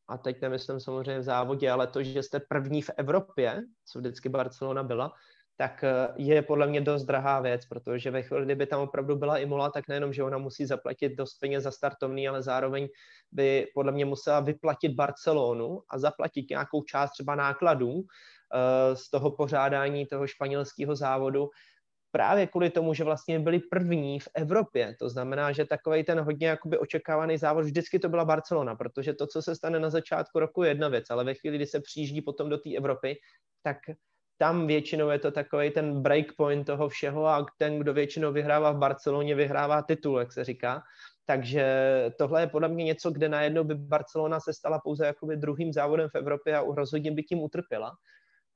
a 0.09 0.17
teď 0.17 0.41
nemyslím 0.41 0.79
samozřejmě 0.79 1.19
v 1.19 1.23
závodě, 1.23 1.71
ale 1.71 1.87
to, 1.87 2.03
že 2.03 2.23
jste 2.23 2.39
první 2.39 2.81
v 2.81 2.89
Evropě, 2.97 3.61
co 3.85 3.99
vždycky 3.99 4.29
Barcelona 4.29 4.83
byla, 4.83 5.13
tak 5.57 5.83
eh, 5.83 6.07
je 6.15 6.41
podle 6.41 6.67
mě 6.67 6.81
dost 6.81 7.03
drahá 7.03 7.39
věc, 7.39 7.65
protože 7.65 8.11
ve 8.11 8.21
chvíli, 8.21 8.45
kdyby 8.45 8.65
tam 8.65 8.81
opravdu 8.81 9.15
byla 9.15 9.37
Imola, 9.37 9.69
tak 9.69 9.87
nejenom, 9.87 10.13
že 10.13 10.23
ona 10.23 10.37
musí 10.37 10.65
zaplatit 10.65 11.09
dost 11.09 11.39
peněz 11.39 11.63
za 11.63 11.71
startovný, 11.71 12.27
ale 12.27 12.43
zároveň 12.43 12.87
by 13.31 13.67
podle 13.73 13.91
mě 13.91 14.05
musela 14.05 14.39
vyplatit 14.39 14.93
Barcelonu 14.93 15.81
a 15.89 15.99
zaplatit 15.99 16.49
nějakou 16.49 16.83
část 16.83 17.11
třeba 17.11 17.35
nákladů 17.35 18.01
eh, 18.01 18.95
z 18.95 19.09
toho 19.09 19.31
pořádání 19.31 20.05
toho 20.05 20.27
španělského 20.27 20.95
závodu, 20.95 21.49
právě 22.11 22.47
kvůli 22.47 22.69
tomu, 22.69 22.93
že 22.93 23.03
vlastně 23.03 23.39
byli 23.39 23.59
první 23.59 24.19
v 24.19 24.27
Evropě. 24.33 24.95
To 24.99 25.09
znamená, 25.09 25.51
že 25.51 25.65
takový 25.65 26.03
ten 26.03 26.19
hodně 26.19 26.47
jakoby 26.47 26.77
očekávaný 26.77 27.37
závod, 27.37 27.65
vždycky 27.65 27.99
to 27.99 28.09
byla 28.09 28.25
Barcelona, 28.25 28.75
protože 28.75 29.13
to, 29.13 29.27
co 29.27 29.41
se 29.41 29.55
stane 29.55 29.79
na 29.79 29.89
začátku 29.89 30.39
roku, 30.39 30.63
je 30.63 30.69
jedna 30.69 30.87
věc, 30.87 31.09
ale 31.09 31.23
ve 31.23 31.33
chvíli, 31.33 31.57
kdy 31.57 31.65
se 31.65 31.79
přijíždí 31.79 32.21
potom 32.21 32.49
do 32.49 32.57
té 32.57 32.75
Evropy, 32.77 33.15
tak 33.63 33.77
tam 34.37 34.67
většinou 34.67 35.09
je 35.09 35.19
to 35.19 35.31
takový 35.31 35.69
ten 35.69 36.01
breakpoint 36.01 36.67
toho 36.67 36.89
všeho 36.89 37.27
a 37.27 37.45
ten, 37.57 37.79
kdo 37.79 37.93
většinou 37.93 38.31
vyhrává 38.31 38.71
v 38.71 38.77
Barceloně, 38.77 39.35
vyhrává 39.35 39.81
titul, 39.81 40.19
jak 40.19 40.33
se 40.33 40.43
říká. 40.43 40.83
Takže 41.25 41.65
tohle 42.17 42.41
je 42.41 42.47
podle 42.47 42.67
mě 42.67 42.83
něco, 42.83 43.11
kde 43.11 43.29
najednou 43.29 43.63
by 43.63 43.75
Barcelona 43.75 44.39
se 44.39 44.53
stala 44.53 44.79
pouze 44.79 45.05
jakoby 45.05 45.37
druhým 45.37 45.73
závodem 45.73 46.09
v 46.09 46.15
Evropě 46.15 46.57
a 46.57 46.63
rozhodně 46.75 47.11
by 47.11 47.23
tím 47.23 47.39
utrpěla. 47.39 47.91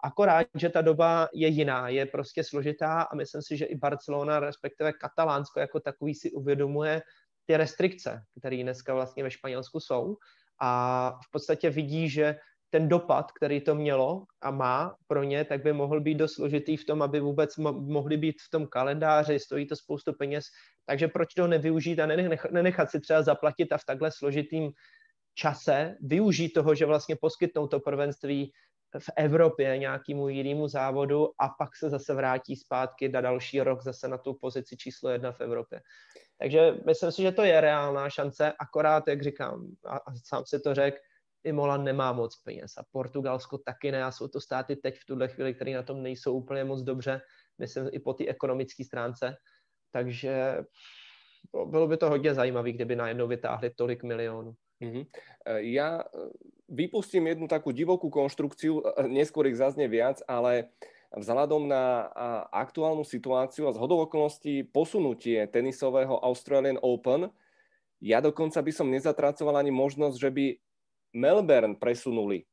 Akorát, 0.03 0.47
že 0.55 0.69
ta 0.69 0.81
doba 0.81 1.29
je 1.33 1.47
jiná, 1.47 1.89
je 1.89 2.05
prostě 2.05 2.43
složitá 2.43 3.01
a 3.01 3.15
myslím 3.15 3.41
si, 3.41 3.57
že 3.57 3.65
i 3.65 3.75
Barcelona, 3.75 4.39
respektive 4.39 4.93
Katalánsko 4.93 5.59
jako 5.59 5.79
takový 5.79 6.15
si 6.15 6.31
uvědomuje 6.31 7.01
ty 7.45 7.57
restrikce, 7.57 8.23
které 8.39 8.63
dneska 8.63 8.93
vlastně 8.93 9.23
ve 9.23 9.31
Španělsku 9.31 9.79
jsou 9.79 10.17
a 10.61 11.11
v 11.27 11.31
podstatě 11.31 11.69
vidí, 11.69 12.09
že 12.09 12.35
ten 12.71 12.89
dopad, 12.89 13.31
který 13.31 13.61
to 13.61 13.75
mělo 13.75 14.23
a 14.41 14.51
má 14.51 14.95
pro 15.07 15.23
ně, 15.23 15.45
tak 15.45 15.63
by 15.63 15.73
mohl 15.73 16.01
být 16.01 16.15
dost 16.15 16.33
složitý 16.33 16.77
v 16.77 16.85
tom, 16.85 17.01
aby 17.01 17.19
vůbec 17.19 17.57
mo- 17.57 17.91
mohli 17.91 18.17
být 18.17 18.35
v 18.41 18.49
tom 18.49 18.67
kalendáři, 18.67 19.39
stojí 19.39 19.67
to 19.67 19.75
spoustu 19.75 20.13
peněz, 20.13 20.45
takže 20.85 21.07
proč 21.07 21.33
to 21.33 21.47
nevyužít 21.47 21.99
a 21.99 22.05
nenechat 22.51 22.91
si 22.91 22.99
třeba 22.99 23.21
zaplatit 23.21 23.71
a 23.71 23.77
v 23.77 23.85
takhle 23.85 24.11
složitým 24.11 24.71
čase 25.35 25.95
využít 26.01 26.49
toho, 26.49 26.75
že 26.75 26.85
vlastně 26.85 27.15
poskytnou 27.21 27.67
to 27.67 27.79
prvenství 27.79 28.51
v 28.99 29.09
Evropě 29.17 29.77
nějakému 29.77 30.29
jinému 30.29 30.67
závodu 30.67 31.27
a 31.39 31.49
pak 31.49 31.75
se 31.75 31.89
zase 31.89 32.13
vrátí 32.13 32.55
zpátky 32.55 33.09
na 33.09 33.21
další 33.21 33.61
rok 33.61 33.83
zase 33.83 34.07
na 34.07 34.17
tu 34.17 34.33
pozici 34.33 34.77
číslo 34.77 35.09
jedna 35.09 35.31
v 35.31 35.41
Evropě. 35.41 35.81
Takže 36.39 36.73
myslím 36.85 37.11
si, 37.11 37.21
že 37.21 37.31
to 37.31 37.43
je 37.43 37.61
reálná 37.61 38.09
šance, 38.09 38.53
akorát, 38.59 39.07
jak 39.07 39.23
říkám, 39.23 39.67
a, 39.85 39.97
a 39.97 40.15
sám 40.25 40.43
si 40.45 40.59
to 40.59 40.73
řekl, 40.75 40.97
Imola 41.43 41.77
nemá 41.77 42.13
moc 42.13 42.35
peněz 42.35 42.77
a 42.77 42.83
Portugalsko 42.91 43.57
taky 43.57 43.91
ne 43.91 44.03
a 44.03 44.11
jsou 44.11 44.27
to 44.27 44.41
státy 44.41 44.75
teď 44.75 44.95
v 44.99 45.05
tuhle 45.05 45.27
chvíli, 45.27 45.53
které 45.53 45.73
na 45.73 45.83
tom 45.83 46.03
nejsou 46.03 46.33
úplně 46.33 46.63
moc 46.63 46.81
dobře, 46.81 47.21
myslím 47.57 47.89
i 47.91 47.99
po 47.99 48.13
té 48.13 48.27
ekonomické 48.27 48.85
stránce, 48.85 49.35
takže 49.91 50.57
bylo 51.65 51.87
by 51.87 51.97
to 51.97 52.09
hodně 52.09 52.33
zajímavé, 52.33 52.71
kdyby 52.71 52.95
najednou 52.95 53.27
vytáhli 53.27 53.69
tolik 53.69 54.03
milionů. 54.03 54.55
Mm-hmm. 54.81 55.05
Ja 55.61 56.01
vypustím 56.65 57.29
jednu 57.29 57.45
takú 57.45 57.69
divokú 57.69 58.09
konštrukciu, 58.09 58.81
e, 58.81 59.05
neskôr 59.13 59.45
ich 59.45 59.59
zaznie 59.59 59.85
viac, 59.85 60.25
ale 60.25 60.73
vzhľadom 61.13 61.69
na 61.69 62.09
aktuálnu 62.49 63.05
situáciu 63.05 63.69
a 63.69 63.75
zhodou 63.75 64.01
okolností 64.01 64.65
posunutie 64.65 65.45
tenisového 65.51 66.17
Australian 66.23 66.81
Open, 66.81 67.29
ja 68.01 68.23
dokonca 68.23 68.57
by 68.63 68.71
som 68.73 68.89
nezatracoval 68.89 69.61
ani 69.61 69.69
možnosť, 69.69 70.17
že 70.17 70.29
by 70.33 70.45
Melbourne 71.11 71.75
presunuli 71.75 72.47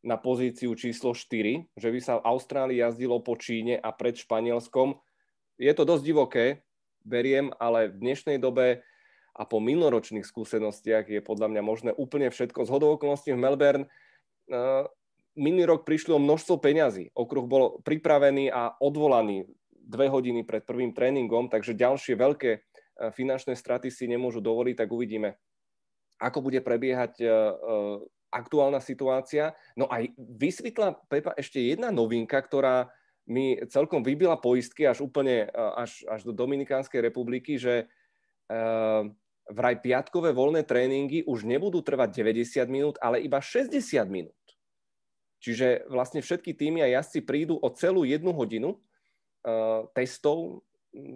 na 0.00 0.16
pozíciu 0.16 0.72
číslo 0.72 1.12
4, 1.12 1.76
že 1.76 1.88
by 1.92 2.00
sa 2.00 2.16
v 2.18 2.24
Austrálii 2.24 2.80
jazdilo 2.80 3.20
po 3.20 3.36
Číne 3.36 3.76
a 3.76 3.92
pred 3.92 4.16
Španielskom. 4.16 4.96
Je 5.60 5.72
to 5.76 5.84
dosť 5.84 6.04
divoké, 6.08 6.44
beriem, 7.04 7.52
ale 7.60 7.92
v 7.92 8.00
dnešnej 8.00 8.40
dobe 8.40 8.80
a 9.36 9.42
po 9.44 9.60
minoročných 9.60 10.24
skúsenostiach 10.24 11.08
je 11.08 11.20
podľa 11.20 11.52
mňa 11.52 11.62
možné 11.64 11.90
úplne 11.96 12.32
všetko. 12.32 12.64
Z 12.64 12.72
hodou 12.72 12.96
okolností 12.96 13.36
v 13.36 13.40
Melbourne 13.40 13.84
uh, 13.86 14.88
minulý 15.36 15.76
rok 15.76 15.84
prišlo 15.84 16.16
množstvo 16.16 16.60
peňazí. 16.60 17.12
Okruh 17.12 17.44
bol 17.44 17.84
pripravený 17.84 18.48
a 18.48 18.76
odvolaný 18.80 19.44
dve 19.72 20.08
hodiny 20.08 20.48
pred 20.48 20.64
prvým 20.64 20.96
tréningom, 20.96 21.52
takže 21.52 21.76
ďalšie 21.76 22.16
veľké 22.16 22.50
uh, 22.56 22.60
finančné 23.12 23.52
straty 23.52 23.92
si 23.92 24.08
nemôžu 24.08 24.40
dovoliť, 24.40 24.80
tak 24.80 24.88
uvidíme, 24.88 25.36
ako 26.20 26.38
bude 26.44 26.60
prebiehať 26.60 27.24
uh, 27.24 28.04
aktuálna 28.30 28.78
situácia. 28.78 29.56
No 29.74 29.90
aj 29.90 30.14
vysvetla 30.16 31.00
Pepa 31.10 31.34
ešte 31.34 31.58
jedna 31.58 31.90
novinka, 31.90 32.38
ktorá 32.38 32.92
mi 33.26 33.58
celkom 33.70 34.02
vybila 34.02 34.38
poistky 34.38 34.86
až 34.86 35.02
úplne 35.06 35.46
až, 35.54 36.02
až 36.10 36.26
do 36.26 36.34
Dominikánskej 36.34 36.98
republiky, 36.98 37.58
že 37.58 37.86
vraj 39.50 39.76
piatkové 39.78 40.34
voľné 40.34 40.66
tréningy 40.66 41.22
už 41.26 41.46
nebudú 41.46 41.82
trvať 41.82 42.10
90 42.10 42.66
minút, 42.66 42.96
ale 42.98 43.22
iba 43.22 43.38
60 43.38 43.78
minút. 44.10 44.34
Čiže 45.40 45.88
vlastne 45.88 46.20
všetky 46.20 46.52
týmy 46.58 46.82
a 46.84 46.92
jazdci 47.00 47.22
prídu 47.22 47.56
o 47.56 47.68
celú 47.72 48.02
jednu 48.02 48.34
hodinu 48.34 48.76
testov, 49.96 50.66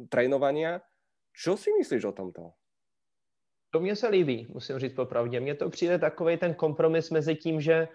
trénovania. 0.08 0.80
Čo 1.34 1.58
si 1.58 1.74
myslíš 1.74 2.08
o 2.08 2.16
tomto? 2.16 2.54
To 3.74 3.80
mně 3.80 3.96
se 3.96 4.08
líbí, 4.08 4.46
musím 4.50 4.78
říct 4.78 4.94
popravdě. 4.94 5.40
Mně 5.40 5.54
to 5.54 5.70
přijde 5.70 5.98
takový 5.98 6.36
ten 6.36 6.54
kompromis 6.54 7.10
mezi 7.10 7.34
tím, 7.34 7.60
že 7.60 7.88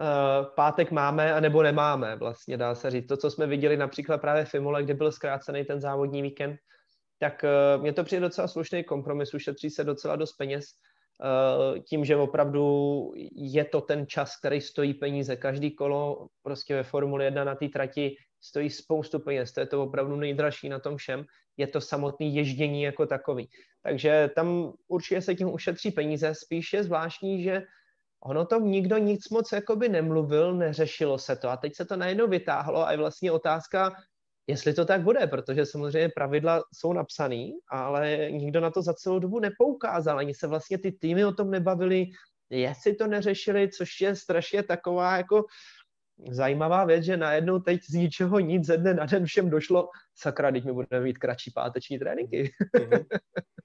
uh, 0.00 0.54
pátek 0.54 0.90
máme 0.90 1.34
a 1.34 1.40
nebo 1.40 1.62
nemáme, 1.62 2.16
vlastně 2.16 2.56
dá 2.56 2.74
se 2.74 2.90
říct. 2.90 3.06
To, 3.06 3.16
co 3.16 3.30
jsme 3.30 3.46
viděli 3.46 3.76
například 3.76 4.20
právě 4.20 4.44
v 4.44 4.54
Imole, 4.54 4.82
kde 4.82 4.94
byl 4.94 5.12
zkrácený 5.12 5.64
ten 5.64 5.80
závodní 5.80 6.22
víkend, 6.22 6.56
tak 7.18 7.44
uh, 7.44 7.82
mně 7.82 7.92
to 7.92 8.04
přijde 8.04 8.20
docela 8.20 8.48
slušný 8.48 8.84
kompromis, 8.84 9.34
ušetří 9.34 9.70
se 9.70 9.84
docela 9.84 10.16
dost 10.16 10.32
peněz, 10.32 10.64
uh, 10.64 11.78
tím, 11.78 12.04
že 12.04 12.16
opravdu 12.16 13.12
je 13.32 13.64
to 13.64 13.80
ten 13.80 14.06
čas, 14.06 14.36
který 14.38 14.60
stojí 14.60 14.94
peníze. 14.94 15.36
Každý 15.36 15.74
kolo 15.74 16.26
prostě 16.42 16.74
ve 16.74 16.82
Formuli 16.82 17.24
1 17.24 17.44
na 17.44 17.54
té 17.54 17.68
trati 17.68 18.16
stojí 18.40 18.70
spoustu 18.70 19.18
peněz, 19.18 19.52
to 19.52 19.60
je 19.60 19.66
to 19.66 19.82
opravdu 19.82 20.16
nejdražší 20.16 20.68
na 20.68 20.78
tom 20.78 20.96
všem, 20.96 21.24
je 21.56 21.66
to 21.66 21.80
samotné 21.80 22.26
ježdění 22.26 22.82
jako 22.82 23.06
takový. 23.06 23.48
Takže 23.82 24.30
tam 24.34 24.72
určitě 24.88 25.22
se 25.22 25.34
tím 25.34 25.52
ušetří 25.52 25.90
peníze, 25.90 26.34
spíš 26.34 26.72
je 26.72 26.84
zvláštní, 26.84 27.42
že 27.42 27.62
ono 28.24 28.46
to 28.46 28.60
nikdo 28.60 28.98
nic 28.98 29.28
moc 29.28 29.52
jakoby 29.52 29.88
nemluvil, 29.88 30.54
neřešilo 30.54 31.18
se 31.18 31.36
to 31.36 31.48
a 31.48 31.56
teď 31.56 31.76
se 31.76 31.84
to 31.84 31.96
najednou 31.96 32.28
vytáhlo 32.28 32.86
a 32.86 32.92
je 32.92 32.98
vlastně 32.98 33.32
otázka, 33.32 33.92
jestli 34.46 34.74
to 34.74 34.84
tak 34.84 35.02
bude, 35.02 35.26
protože 35.26 35.66
samozřejmě 35.66 36.08
pravidla 36.08 36.62
jsou 36.74 36.92
napsané, 36.92 37.46
ale 37.70 38.30
nikdo 38.30 38.60
na 38.60 38.70
to 38.70 38.82
za 38.82 38.94
celou 38.94 39.18
dobu 39.18 39.40
nepoukázal, 39.40 40.18
ani 40.18 40.34
se 40.34 40.46
vlastně 40.46 40.78
ty 40.78 40.92
týmy 40.92 41.24
o 41.24 41.32
tom 41.32 41.50
nebavili, 41.50 42.06
jestli 42.50 42.94
to 42.94 43.06
neřešili, 43.06 43.68
což 43.68 44.00
je 44.00 44.16
strašně 44.16 44.62
taková 44.62 45.16
jako 45.16 45.44
zajímavá 46.30 46.84
věc, 46.84 47.04
že 47.04 47.16
najednou 47.16 47.58
teď 47.58 47.80
z 47.84 47.94
ničeho 47.94 48.38
nic 48.38 48.66
ze 48.66 48.76
dne 48.76 48.94
na 48.94 49.06
den 49.06 49.24
všem 49.24 49.50
došlo, 49.50 49.88
sakra, 50.14 50.52
teď 50.52 50.64
my 50.64 50.72
budeme 50.72 51.04
mít 51.04 51.18
kratší 51.18 51.50
páteční 51.50 51.98
tréninky. 51.98 52.50
Mm-hmm. 52.76 53.04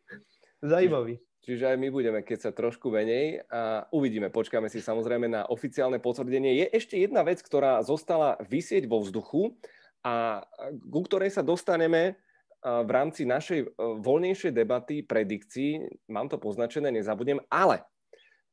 Zajímavý. 0.62 1.20
Čiže 1.46 1.70
aj 1.70 1.78
my 1.78 1.94
budeme 1.94 2.20
keď 2.26 2.40
sa 2.42 2.52
trošku 2.58 2.90
menej 2.90 3.46
a 3.54 3.86
uvidíme. 3.94 4.34
Počkáme 4.34 4.66
si 4.66 4.82
samozrejme 4.82 5.30
na 5.30 5.46
oficiálne 5.46 6.02
potvrdenie. 6.02 6.58
Je 6.58 6.66
ešte 6.74 6.98
jedna 6.98 7.22
vec, 7.22 7.38
ktorá 7.46 7.86
zostala 7.86 8.34
vysieť 8.42 8.90
vo 8.90 8.98
vzduchu 9.06 9.54
a 10.02 10.42
ku 10.90 11.06
ktorej 11.06 11.30
sa 11.30 11.46
dostaneme 11.46 12.18
v 12.66 12.90
rámci 12.90 13.30
našej 13.30 13.60
e, 13.62 13.68
voľnejšej 13.78 14.52
debaty, 14.58 15.06
predikcií. 15.06 15.86
Mám 16.10 16.34
to 16.34 16.42
poznačené, 16.42 16.90
nezabudnem. 16.90 17.38
Ale 17.46 17.86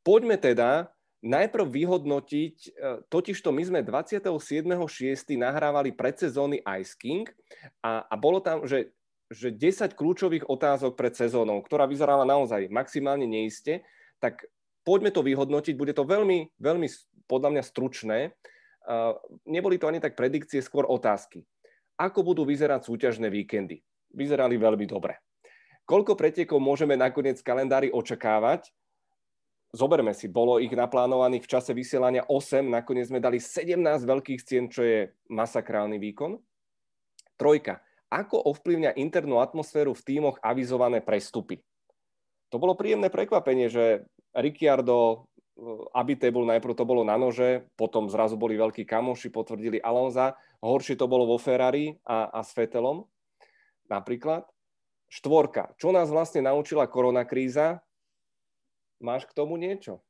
poďme 0.04 0.36
teda 0.36 0.92
najprv 1.22 1.66
vyhodnotiť, 1.70 2.56
e, 2.66 2.68
totižto 3.06 3.54
my 3.54 3.62
sme 3.62 3.80
27.6. 3.86 5.38
nahrávali 5.38 5.94
predsezóny 5.94 6.60
Ice 6.82 6.98
King 6.98 7.30
a, 7.78 8.02
a 8.10 8.14
bolo 8.18 8.42
tam, 8.42 8.66
že, 8.66 8.90
že 9.30 9.54
10 9.54 9.94
kľúčových 9.94 10.50
otázok 10.50 10.98
pred 10.98 11.14
sezónou, 11.14 11.62
ktorá 11.62 11.86
vyzerala 11.86 12.26
naozaj 12.26 12.66
maximálne 12.68 13.24
neiste, 13.24 13.86
tak 14.18 14.50
poďme 14.82 15.14
to 15.14 15.22
vyhodnotiť, 15.22 15.78
bude 15.78 15.94
to 15.94 16.02
veľmi, 16.02 16.50
veľmi 16.58 16.88
podľa 17.30 17.48
mňa 17.54 17.62
stručné. 17.64 18.18
Uh, 18.82 19.14
neboli 19.46 19.78
to 19.78 19.86
ani 19.86 20.02
tak 20.02 20.18
predikcie, 20.18 20.58
skôr 20.58 20.82
otázky. 20.90 21.46
Ako 21.94 22.26
budú 22.26 22.42
vyzerať 22.42 22.90
súťažné 22.90 23.30
víkendy? 23.30 23.78
Vyzerali 24.10 24.58
veľmi 24.58 24.90
dobre. 24.90 25.22
Koľko 25.86 26.18
pretekov 26.18 26.58
môžeme 26.58 26.98
nakoniec 26.98 27.38
v 27.38 27.46
kalendári 27.46 27.88
očakávať? 27.94 28.74
Zoberme 29.72 30.12
si, 30.12 30.28
bolo 30.28 30.60
ich 30.60 30.72
naplánovaných 30.72 31.48
v 31.48 31.52
čase 31.56 31.72
vysielania 31.72 32.28
8, 32.28 32.60
nakoniec 32.68 33.08
sme 33.08 33.24
dali 33.24 33.40
17 33.40 33.80
veľkých 34.04 34.40
cien, 34.44 34.68
čo 34.68 34.84
je 34.84 35.08
masakrálny 35.32 35.96
výkon. 35.96 36.36
Trojka. 37.40 37.80
Ako 38.12 38.36
ovplyvňa 38.52 39.00
internú 39.00 39.40
atmosféru 39.40 39.96
v 39.96 40.04
tímoch 40.04 40.36
avizované 40.44 41.00
prestupy? 41.00 41.64
To 42.52 42.60
bolo 42.60 42.76
príjemné 42.76 43.08
prekvapenie, 43.08 43.72
že 43.72 44.04
Ricciardo 44.36 45.24
Abitable 45.96 46.48
najprv 46.48 46.76
to 46.76 46.84
bolo 46.84 47.04
na 47.04 47.16
nože, 47.16 47.68
potom 47.76 48.08
zrazu 48.08 48.40
boli 48.40 48.56
veľkí 48.56 48.88
kamoši, 48.88 49.28
potvrdili 49.32 49.80
Alonza. 49.80 50.36
Horšie 50.64 50.96
to 50.96 51.08
bolo 51.08 51.28
vo 51.28 51.36
Ferrari 51.40 51.96
a, 52.04 52.28
a 52.28 52.40
s 52.44 52.52
Fetelom 52.56 53.08
napríklad. 53.92 54.48
Štvorka. 55.12 55.76
Čo 55.76 55.92
nás 55.92 56.08
vlastne 56.08 56.40
naučila 56.40 56.88
koronakríza? 56.88 57.84
Máš 59.02 59.24
k 59.24 59.34
tomu 59.34 59.56
niečo? 59.56 60.00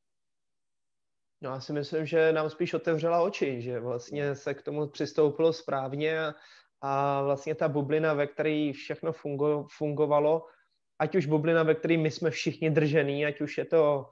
No 1.40 1.50
já 1.50 1.60
si 1.60 1.72
myslím, 1.72 2.06
že 2.06 2.32
nám 2.32 2.50
spíš 2.50 2.74
otevřela 2.74 3.20
oči, 3.20 3.62
že 3.62 3.80
vlastně 3.80 4.34
se 4.34 4.54
k 4.54 4.62
tomu 4.62 4.86
přistoupilo 4.86 5.52
správně 5.52 6.20
a, 6.20 6.34
a 6.80 7.22
vlastně 7.22 7.54
ta 7.54 7.68
bublina, 7.68 8.14
ve 8.14 8.26
které 8.26 8.72
všechno 8.74 9.12
fungo, 9.12 9.66
fungovalo, 9.76 10.46
ať 10.98 11.16
už 11.16 11.26
bublina, 11.26 11.62
ve 11.62 11.74
které 11.74 11.98
my 11.98 12.10
jsme 12.10 12.30
všichni 12.30 12.70
držení, 12.70 13.26
ať 13.26 13.40
už 13.40 13.58
je 13.58 13.64
to 13.64 14.06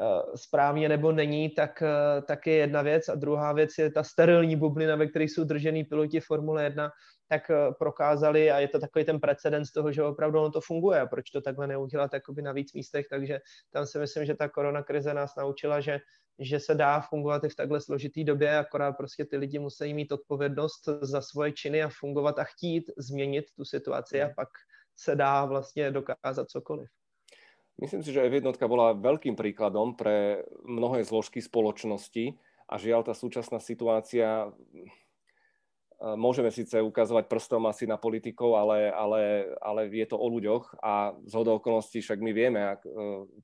Eh, 0.00 0.36
správně 0.36 0.88
nebo 0.88 1.12
není, 1.12 1.50
tak, 1.50 1.82
eh, 1.82 2.22
tak 2.22 2.46
je 2.46 2.54
jedna 2.54 2.82
věc. 2.82 3.08
A 3.08 3.14
druhá 3.14 3.52
věc 3.52 3.70
je 3.78 3.90
ta 3.90 4.02
sterilní 4.02 4.56
bublina, 4.56 4.96
ve 4.96 5.06
které 5.06 5.24
jsou 5.24 5.44
držený 5.44 5.84
piloti 5.84 6.20
Formule 6.20 6.64
1, 6.64 6.90
tak 7.28 7.50
eh, 7.50 7.72
prokázali 7.78 8.50
a 8.50 8.58
je 8.60 8.68
to 8.68 8.78
takový 8.78 9.04
ten 9.04 9.20
precedens 9.20 9.72
toho, 9.72 9.92
že 9.92 10.02
opravdu 10.02 10.38
ono 10.38 10.50
to 10.50 10.60
funguje 10.60 11.00
a 11.00 11.06
proč 11.06 11.30
to 11.30 11.40
takhle 11.40 11.66
neudělat 11.66 12.12
jakoby 12.12 12.42
na 12.42 12.52
víc 12.52 12.72
místech, 12.72 13.06
takže 13.10 13.40
tam 13.70 13.86
si 13.86 13.98
myslím, 13.98 14.24
že 14.24 14.34
ta 14.34 14.48
korona 14.48 14.82
krize 14.82 15.14
nás 15.14 15.36
naučila, 15.36 15.80
že, 15.80 16.00
že 16.38 16.60
se 16.60 16.74
dá 16.74 17.00
fungovat 17.00 17.44
i 17.44 17.48
v 17.48 17.56
takhle 17.56 17.80
složitý 17.80 18.24
době, 18.24 18.58
akorát 18.58 18.92
prostě 18.92 19.24
ty 19.24 19.36
lidi 19.36 19.58
musí 19.58 19.94
mít 19.94 20.12
odpovědnost 20.12 20.88
za 21.02 21.20
svoje 21.20 21.52
činy 21.52 21.82
a 21.82 21.88
fungovat 22.00 22.38
a 22.38 22.44
chtít 22.44 22.90
změnit 22.98 23.44
tu 23.56 23.64
situaci 23.64 24.22
a 24.22 24.28
pak 24.36 24.48
se 24.96 25.16
dá 25.16 25.44
vlastně 25.44 25.90
dokázat 25.90 26.48
cokoliv. 26.48 26.88
Myslím 27.80 28.02
si, 28.06 28.14
že 28.14 28.22
F1 28.22 28.54
bola 28.70 28.94
veľkým 28.94 29.34
príkladom 29.34 29.98
pre 29.98 30.46
mnohé 30.62 31.02
zložky 31.02 31.42
spoločnosti 31.42 32.38
a 32.70 32.78
žiaľ 32.78 33.02
tá 33.02 33.18
súčasná 33.18 33.58
situácia, 33.58 34.46
môžeme 36.02 36.50
síce 36.50 36.74
ukazovať 36.82 37.30
prstom 37.30 37.64
asi 37.70 37.86
na 37.86 37.94
politikov, 37.96 38.58
ale, 38.58 38.90
ale, 38.90 39.52
ale 39.62 39.86
je 39.88 40.06
to 40.10 40.18
o 40.18 40.26
ľuďoch 40.26 40.78
a 40.82 41.14
z 41.24 41.34
okolností 41.38 42.02
však 42.02 42.18
my 42.18 42.32
vieme, 42.34 42.60
ak, 42.60 42.80
e, 42.84 42.90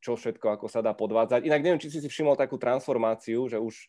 čo 0.03 0.19
všetko, 0.19 0.59
ako 0.59 0.67
sa 0.67 0.83
dá 0.83 0.93
podvádzať. 0.93 1.47
Inak 1.47 1.63
neviem, 1.63 1.81
či 1.81 1.89
si 1.89 2.03
si 2.03 2.09
všimol 2.11 2.35
takú 2.35 2.59
transformáciu, 2.59 3.47
že 3.47 3.57
už 3.57 3.89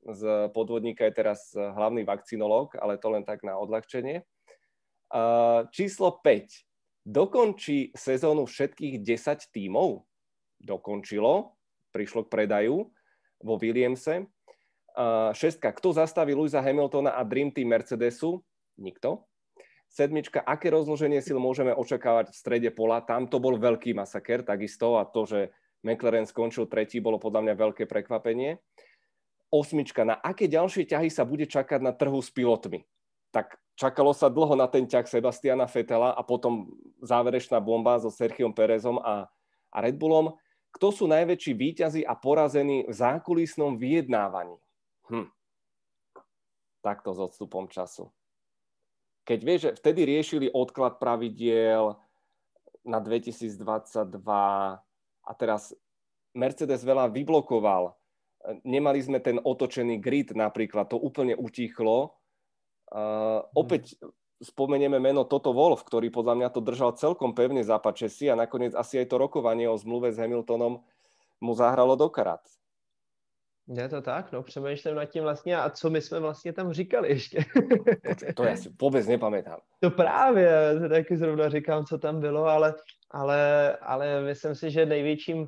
z 0.00 0.48
podvodníka 0.56 1.04
je 1.04 1.12
teraz 1.12 1.52
hlavný 1.52 2.08
vakcinológ, 2.08 2.72
ale 2.80 2.96
to 2.96 3.12
len 3.12 3.20
tak 3.20 3.44
na 3.44 3.60
odľahčenie. 3.60 4.24
Číslo 5.76 6.24
5 6.24 7.04
dokončí 7.04 7.92
sezónu 7.92 8.48
všetkých 8.48 9.02
10 9.04 9.52
tímov? 9.52 10.06
Dokončilo, 10.60 11.56
prišlo 11.92 12.24
k 12.24 12.32
predaju 12.32 12.88
vo 13.44 13.54
Williamse. 13.60 14.28
Šestka, 15.36 15.70
kto 15.72 15.94
zastaví 15.94 16.34
Louisa 16.34 16.58
Hamiltona 16.58 17.14
a 17.14 17.22
Dream 17.22 17.54
Team 17.54 17.70
Mercedesu? 17.70 18.42
Nikto. 18.80 19.24
Sedmička, 19.90 20.38
aké 20.38 20.70
rozloženie 20.70 21.18
sil 21.18 21.42
môžeme 21.42 21.74
očakávať 21.74 22.30
v 22.30 22.38
strede 22.38 22.70
pola? 22.70 23.02
Tam 23.02 23.26
to 23.26 23.42
bol 23.42 23.58
veľký 23.58 23.90
masaker, 23.90 24.46
takisto, 24.46 24.98
a 24.98 25.02
to, 25.02 25.26
že 25.26 25.40
McLaren 25.82 26.30
skončil 26.30 26.70
tretí, 26.70 27.02
bolo 27.02 27.18
podľa 27.18 27.50
mňa 27.50 27.54
veľké 27.58 27.90
prekvapenie. 27.90 28.62
Osmička, 29.50 30.06
na 30.06 30.14
aké 30.14 30.46
ďalšie 30.46 30.86
ťahy 30.86 31.10
sa 31.10 31.26
bude 31.26 31.50
čakať 31.50 31.82
na 31.82 31.90
trhu 31.90 32.22
s 32.22 32.30
pilotmi? 32.30 32.86
Tak 33.34 33.58
čakalo 33.74 34.14
sa 34.14 34.30
dlho 34.30 34.54
na 34.54 34.70
ten 34.70 34.86
ťah 34.86 35.10
Sebastiana 35.10 35.66
Fetela 35.66 36.14
a 36.14 36.22
potom 36.22 36.70
záverečná 37.02 37.58
bomba 37.58 37.98
so 37.98 38.14
Sergiom 38.14 38.54
Perezom 38.54 39.02
a, 39.02 39.26
a 39.74 39.76
Red 39.82 39.98
Bullom. 39.98 40.38
Kto 40.70 40.94
sú 40.94 41.10
najväčší 41.10 41.50
výťazí 41.58 42.06
a 42.06 42.14
porazení 42.14 42.86
v 42.86 42.94
zákulisnom 42.94 43.74
vyjednávaní? 43.74 44.54
Hm. 45.10 45.28
Takto 46.80 47.12
s 47.12 47.18
odstupom 47.20 47.68
času. 47.68 48.08
Keď 49.28 49.38
vieš, 49.44 49.60
že 49.68 49.76
vtedy 49.76 50.00
riešili 50.08 50.46
odklad 50.48 50.96
pravidiel 50.96 51.98
na 52.86 52.98
2022 53.02 54.16
a 55.20 55.32
teraz 55.36 55.76
Mercedes 56.32 56.80
veľa 56.80 57.12
vyblokoval. 57.12 57.92
Nemali 58.64 59.04
sme 59.04 59.20
ten 59.20 59.36
otočený 59.36 60.00
grid 60.00 60.32
napríklad, 60.32 60.88
to 60.88 60.96
úplne 60.96 61.36
utichlo 61.36 62.16
Uh, 62.90 63.46
opäť 63.54 63.94
spomenieme 64.42 64.98
meno 64.98 65.22
Toto 65.22 65.54
Wolf, 65.54 65.86
ktorý 65.86 66.10
podľa 66.10 66.34
mňa 66.42 66.48
to 66.50 66.58
držal 66.58 66.90
celkom 66.98 67.38
pevne 67.38 67.62
za 67.62 67.78
si 68.10 68.26
a 68.26 68.34
nakoniec 68.34 68.74
asi 68.74 68.98
aj 68.98 69.14
to 69.14 69.16
rokovanie 69.22 69.70
o 69.70 69.78
zmluve 69.78 70.10
s 70.10 70.18
Hamiltonom 70.18 70.82
mu 71.38 71.52
zahralo 71.54 71.94
do 71.94 72.10
karát. 72.10 72.42
Je 73.68 73.88
to 73.88 74.02
tak, 74.02 74.32
no 74.32 74.42
přemýšlím 74.42 74.94
nad 74.94 75.04
tím 75.04 75.22
vlastně, 75.22 75.56
a 75.56 75.70
co 75.70 75.90
my 75.90 76.00
jsme 76.00 76.20
vlastně 76.20 76.52
tam 76.52 76.72
říkali 76.72 77.08
ještě. 77.08 77.44
to, 78.18 78.32
to 78.36 78.44
já 78.44 78.56
si 78.56 78.70
vůbec 78.80 79.06
nepamätám. 79.06 79.58
To 79.80 79.90
právě, 79.90 80.50
taky 80.88 81.16
zrovna 81.16 81.48
říkám, 81.48 81.84
co 81.84 81.98
tam 81.98 82.20
bylo, 82.20 82.44
ale, 82.44 82.74
ale, 83.10 83.76
ale 83.76 84.22
myslím 84.22 84.54
si, 84.54 84.70
že 84.70 84.86
největším 84.86 85.46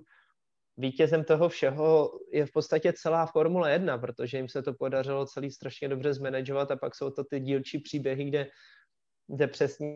vítězem 0.77 1.25
toho 1.25 1.49
všeho 1.49 2.11
je 2.33 2.47
v 2.47 2.53
podstatě 2.53 2.93
celá 2.93 3.27
Formule 3.27 3.73
1, 3.73 3.99
protože 3.99 4.37
jim 4.37 4.49
se 4.49 4.63
to 4.63 4.75
podařilo 4.75 5.27
celý 5.27 5.51
strašně 5.51 5.89
dobře 5.89 6.15
zmanagovat 6.15 6.71
a 6.71 6.77
pak 6.77 6.95
jsou 6.95 7.11
to 7.11 7.25
ty 7.25 7.41
dílčí 7.41 7.79
příběhy, 7.79 8.25
kde, 8.25 8.47
kde 9.29 9.47
přesně, 9.47 9.95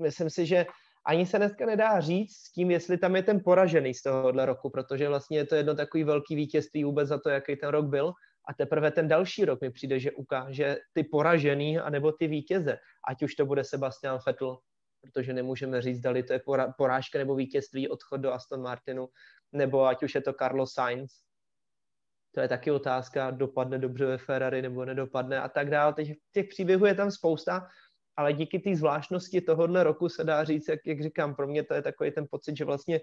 myslím 0.00 0.30
si, 0.30 0.46
že 0.46 0.66
ani 1.08 1.26
se 1.26 1.38
dneska 1.38 1.66
nedá 1.66 2.00
říct 2.00 2.36
s 2.36 2.52
tím, 2.52 2.70
jestli 2.70 2.98
tam 2.98 3.16
je 3.16 3.22
ten 3.22 3.40
poražený 3.44 3.94
z 3.94 4.02
tohohle 4.02 4.46
roku, 4.46 4.70
protože 4.70 5.08
vlastně 5.08 5.38
je 5.38 5.46
to 5.46 5.54
jedno 5.54 5.74
takový 5.74 6.04
velký 6.04 6.36
vítězství 6.36 6.84
vůbec 6.84 7.08
za 7.08 7.18
to, 7.18 7.28
jaký 7.28 7.56
ten 7.56 7.68
rok 7.68 7.86
byl. 7.86 8.12
A 8.48 8.54
teprve 8.54 8.90
ten 8.90 9.08
další 9.08 9.44
rok 9.44 9.60
mi 9.60 9.70
přijde, 9.70 10.00
že 10.00 10.12
ukáže 10.12 10.76
ty 10.92 11.04
poražený 11.04 11.78
anebo 11.78 12.12
ty 12.12 12.26
vítěze. 12.26 12.76
Ať 13.08 13.22
už 13.22 13.34
to 13.34 13.46
bude 13.46 13.64
Sebastian 13.64 14.18
Vettel, 14.26 14.58
protože 15.00 15.32
nemůžeme 15.32 15.82
říct, 15.82 16.00
dali 16.00 16.22
to 16.22 16.32
je 16.32 16.40
porážka 16.76 17.18
nebo 17.18 17.34
vítězství, 17.34 17.88
odchod 17.88 18.16
do 18.16 18.32
Aston 18.32 18.62
Martinu, 18.62 19.08
nebo 19.52 19.84
ať 19.84 20.02
už 20.02 20.14
je 20.14 20.20
to 20.20 20.32
Carlos 20.32 20.72
Sainz. 20.72 21.12
To 22.34 22.40
je 22.40 22.48
taky 22.48 22.70
otázka, 22.70 23.30
dopadne 23.30 23.78
dobře 23.78 24.06
ve 24.06 24.18
Ferrari 24.18 24.62
nebo 24.62 24.84
nedopadne 24.84 25.40
a 25.40 25.48
tak 25.48 25.70
dále. 25.70 25.94
Teď 25.94 26.08
těch 26.32 26.48
příběhů 26.48 26.86
je 26.86 26.94
tam 26.94 27.10
spousta, 27.10 27.66
ale 28.18 28.32
díky 28.32 28.58
té 28.58 28.76
zvláštnosti 28.76 29.40
tohohle 29.40 29.82
roku 29.82 30.08
se 30.08 30.24
dá 30.24 30.44
říct, 30.44 30.68
jak, 30.68 30.80
jak 30.86 31.02
říkám, 31.02 31.34
pro 31.34 31.46
mě 31.46 31.62
to 31.62 31.74
je 31.74 31.82
takový 31.82 32.10
ten 32.10 32.26
pocit, 32.30 32.56
že 32.56 32.64
vlastně 32.64 33.00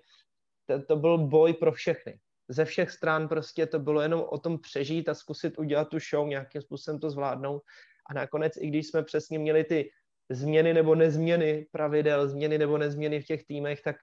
to, 0.65 0.81
to 0.83 0.95
byl 0.95 1.17
boj 1.17 1.53
pro 1.53 1.71
všechny. 1.71 2.19
Ze 2.49 2.65
všech 2.65 2.91
stran 2.91 3.27
prostě 3.27 3.65
to 3.65 3.79
bylo 3.79 4.01
jenom 4.01 4.25
o 4.29 4.37
tom 4.37 4.59
přežít 4.59 5.09
a 5.09 5.13
zkusit 5.13 5.57
udělat 5.57 5.89
tu 5.89 5.97
show, 5.99 6.27
nějakým 6.27 6.61
způsobem 6.61 6.99
to 6.99 7.09
zvládnout. 7.09 7.61
A 8.09 8.13
nakonec, 8.13 8.53
i 8.57 8.67
když 8.67 8.87
jsme 8.87 9.03
přesně 9.03 9.39
měli 9.39 9.63
ty 9.63 9.89
změny 10.29 10.73
nebo 10.73 10.95
nezměny 10.95 11.67
pravidel, 11.71 12.27
změny 12.27 12.57
nebo 12.57 12.77
nezměny 12.77 13.21
v 13.21 13.25
těch 13.25 13.45
týmech, 13.45 13.81
tak 13.81 13.95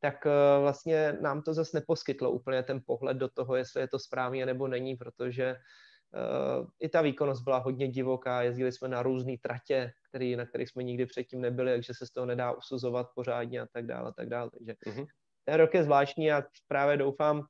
tak 0.00 0.26
eh, 0.26 0.60
vlastně 0.60 1.16
nám 1.20 1.42
to 1.42 1.54
zase 1.54 1.76
neposkytlo 1.76 2.30
úplně 2.30 2.62
ten 2.62 2.80
pohled 2.86 3.16
do 3.16 3.28
toho, 3.28 3.56
jestli 3.56 3.80
je 3.80 3.88
to 3.88 3.98
správně 3.98 4.46
nebo 4.46 4.68
není, 4.68 4.96
protože 4.96 5.56
uh, 5.56 6.66
i 6.80 6.88
ta 6.88 7.02
výkonnost 7.02 7.42
byla 7.42 7.58
hodně 7.58 7.88
divoká, 7.88 8.42
jezdili 8.42 8.72
jsme 8.72 8.88
na 8.88 9.02
různé 9.02 9.34
tratě, 9.42 9.92
který, 10.16 10.36
na 10.36 10.46
kterých 10.46 10.68
jsme 10.68 10.82
nikdy 10.82 11.06
předtím 11.06 11.40
nebyli, 11.40 11.72
takže 11.72 11.94
se 11.94 12.06
z 12.06 12.10
toho 12.10 12.26
nedá 12.26 12.52
usuzovat 12.52 13.06
pořádně 13.14 13.60
a 13.60 13.66
tak 13.72 13.86
dále, 13.86 14.08
a 14.08 14.12
tak 14.12 14.28
dále. 14.28 14.50
Takže 14.50 14.72
uh-huh. 14.72 15.06
ten 15.44 15.54
rok 15.54 15.74
je 15.74 15.84
zvláštní 15.84 16.32
a 16.32 16.42
právě 16.68 16.96
doufám, 16.96 17.46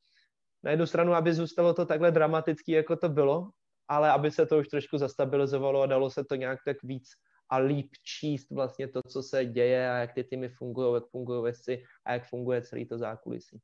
na 0.62 0.70
jednu 0.70 0.86
stranu, 0.86 1.14
aby 1.14 1.34
zůstalo 1.34 1.74
to 1.74 1.86
takhle 1.86 2.10
dramatický, 2.10 2.72
jako 2.72 2.96
to 2.96 3.08
bylo, 3.08 3.50
ale 3.88 4.10
aby 4.10 4.30
se 4.30 4.46
to 4.46 4.58
už 4.58 4.68
trošku 4.68 4.98
zastabilizovalo 4.98 5.82
a 5.82 5.86
dalo 5.86 6.10
se 6.10 6.24
to 6.24 6.34
nějak 6.34 6.58
tak 6.64 6.82
víc 6.82 7.08
a 7.50 7.56
líp 7.56 7.90
číst 8.02 8.50
vlastně 8.50 8.88
to, 8.88 9.00
co 9.02 9.22
se 9.22 9.44
děje 9.44 9.90
a 9.90 9.96
jak 9.96 10.14
ty 10.14 10.24
týmy 10.24 10.48
fungují, 10.48 10.94
jak 10.94 11.06
fungují 11.10 11.42
věci 11.42 11.82
a 12.04 12.12
jak 12.12 12.28
funguje 12.28 12.62
celý 12.62 12.86
to 12.86 12.98
zákulisí. 12.98 13.60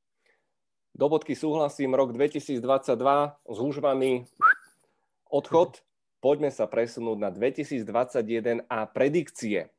Do 0.94 1.08
bodky 1.08 1.36
súhlasím, 1.36 1.94
rok 1.94 2.12
2022 2.12 3.36
zúžvaný 3.50 4.24
odchod. 5.30 5.76
Poďme 6.22 6.54
sa 6.54 6.70
presunúť 6.70 7.18
na 7.18 7.34
2021 7.34 8.62
a 8.70 8.86
predikcie. 8.86 9.74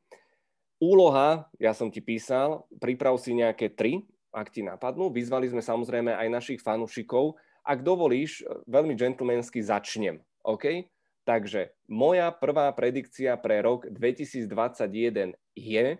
Úloha, 0.76 1.48
ja 1.56 1.72
som 1.72 1.88
ti 1.88 2.04
písal, 2.04 2.68
priprav 2.76 3.16
si 3.16 3.32
nejaké 3.32 3.72
tri, 3.72 4.04
ak 4.28 4.52
ti 4.52 4.60
napadnú. 4.60 5.08
Vyzvali 5.08 5.48
sme 5.48 5.64
samozrejme 5.64 6.12
aj 6.12 6.28
našich 6.28 6.60
fanúšikov. 6.60 7.40
Ak 7.64 7.80
dovolíš, 7.80 8.44
veľmi 8.68 8.92
džentlmensky 8.92 9.64
začnem. 9.64 10.20
OK? 10.44 10.84
Takže 11.24 11.72
moja 11.88 12.28
prvá 12.28 12.68
predikcia 12.76 13.40
pre 13.40 13.64
rok 13.64 13.88
2021 13.88 15.40
je, 15.56 15.96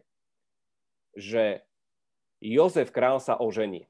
že 1.17 1.65
Jozef 2.45 2.93
Král 2.93 3.17
sa 3.17 3.41
ožení. 3.41 3.89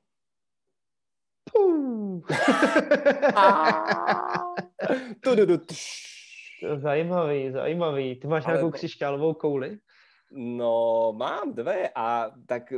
zajímavý, 6.76 7.50
zajímavý. 7.50 8.16
Ty 8.16 8.26
máš 8.26 8.46
nějakou 8.46 8.70
křišťálovou 8.70 9.34
kouli? 9.34 9.78
No, 10.32 11.12
mám 11.16 11.54
dve 11.54 11.88
a 11.94 12.30
tak, 12.46 12.72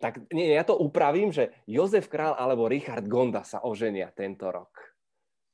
tak 0.00 0.20
nie, 0.32 0.52
ja 0.52 0.68
to 0.68 0.76
upravím, 0.76 1.32
že 1.32 1.48
Jozef 1.64 2.12
Král 2.12 2.36
alebo 2.36 2.68
Richard 2.68 3.08
Gonda 3.08 3.40
sa 3.40 3.64
oženia 3.64 4.12
tento 4.12 4.52
rok. 4.52 4.68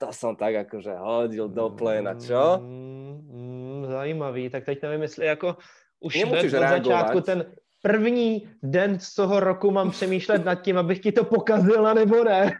To 0.01 0.11
som 0.11 0.35
tak 0.35 0.67
akože 0.67 0.97
hodil 0.97 1.53
do 1.53 1.71
pléna, 1.71 2.17
čo? 2.17 2.59
Mm, 2.59 3.15
mm, 3.31 3.81
zajímavý, 3.87 4.51
tak 4.51 4.65
teď 4.65 4.83
nevím, 4.83 5.03
jestli 5.03 5.27
jako 5.27 5.57
už 6.01 6.25
hned 6.25 6.53
na 6.53 6.71
začátku 6.71 7.21
ten 7.21 7.53
první 7.83 8.49
den 8.63 9.01
z 9.01 9.15
toho 9.15 9.41
roku 9.41 9.71
mám 9.71 9.91
přemýšlet 9.91 10.45
nad 10.45 10.55
tím, 10.55 10.79
abych 10.79 11.01
ti 11.01 11.13
to 11.13 11.25
pokazila 11.25 11.95
nebo 11.95 12.25
ne. 12.25 12.53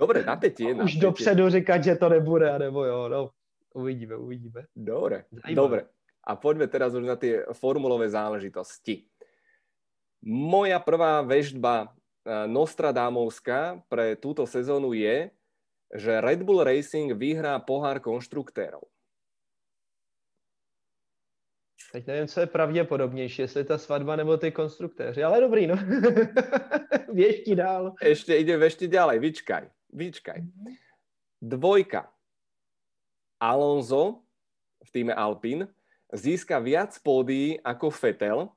Dobre, 0.00 0.24
napätie. 0.24 0.74
Už 0.74 0.78
napätie. 0.78 1.00
dopředu 1.00 1.50
říkat, 1.50 1.84
že 1.84 1.96
to 1.96 2.08
nebude, 2.08 2.58
nebo 2.58 2.84
jo, 2.84 3.08
no. 3.08 3.30
Uvidíme, 3.74 4.16
uvidíme. 4.16 4.64
Dobre, 4.76 5.24
Zajímavé. 5.32 5.54
dobre. 5.54 5.80
A 6.26 6.36
poďme 6.36 6.66
teraz 6.66 6.94
už 6.94 7.04
na 7.06 7.16
tie 7.16 7.44
formulové 7.52 8.08
záležitosti. 8.10 9.04
Moja 10.26 10.80
prvá 10.80 11.22
vežba 11.22 11.84
e, 11.84 11.88
Nostradamovská 12.50 13.78
pre 13.86 14.16
túto 14.18 14.42
sezónu 14.48 14.90
je, 14.96 15.30
že 15.94 16.18
Red 16.18 16.42
Bull 16.42 16.66
Racing 16.66 17.14
vyhrá 17.14 17.54
pohár 17.62 18.02
konštruktérov. 18.02 18.82
Teď 21.92 22.06
nevím, 22.06 22.28
co 22.28 22.40
je 22.40 22.46
pravděpodobnější, 22.46 23.42
jestli 23.42 23.64
ta 23.64 23.78
svatba 23.78 24.16
nebo 24.16 24.36
ty 24.36 24.52
konstruktéři, 24.52 25.24
ale 25.24 25.40
dobrý, 25.40 25.66
no. 25.66 25.76
Věšti 27.12 27.54
dál. 27.54 27.94
Ještě 28.02 28.36
ide 28.36 28.66
ešte 28.66 28.86
ďalej, 28.86 29.18
vyčkaj, 29.18 29.70
vyčkaj. 29.92 30.42
Dvojka. 31.42 32.12
Alonso 33.40 34.24
v 34.84 34.90
týme 34.92 35.14
Alpine 35.14 35.68
získa 36.12 36.58
viac 36.58 36.98
pódií 36.98 37.60
ako 37.60 37.90
Fetel 37.90 38.48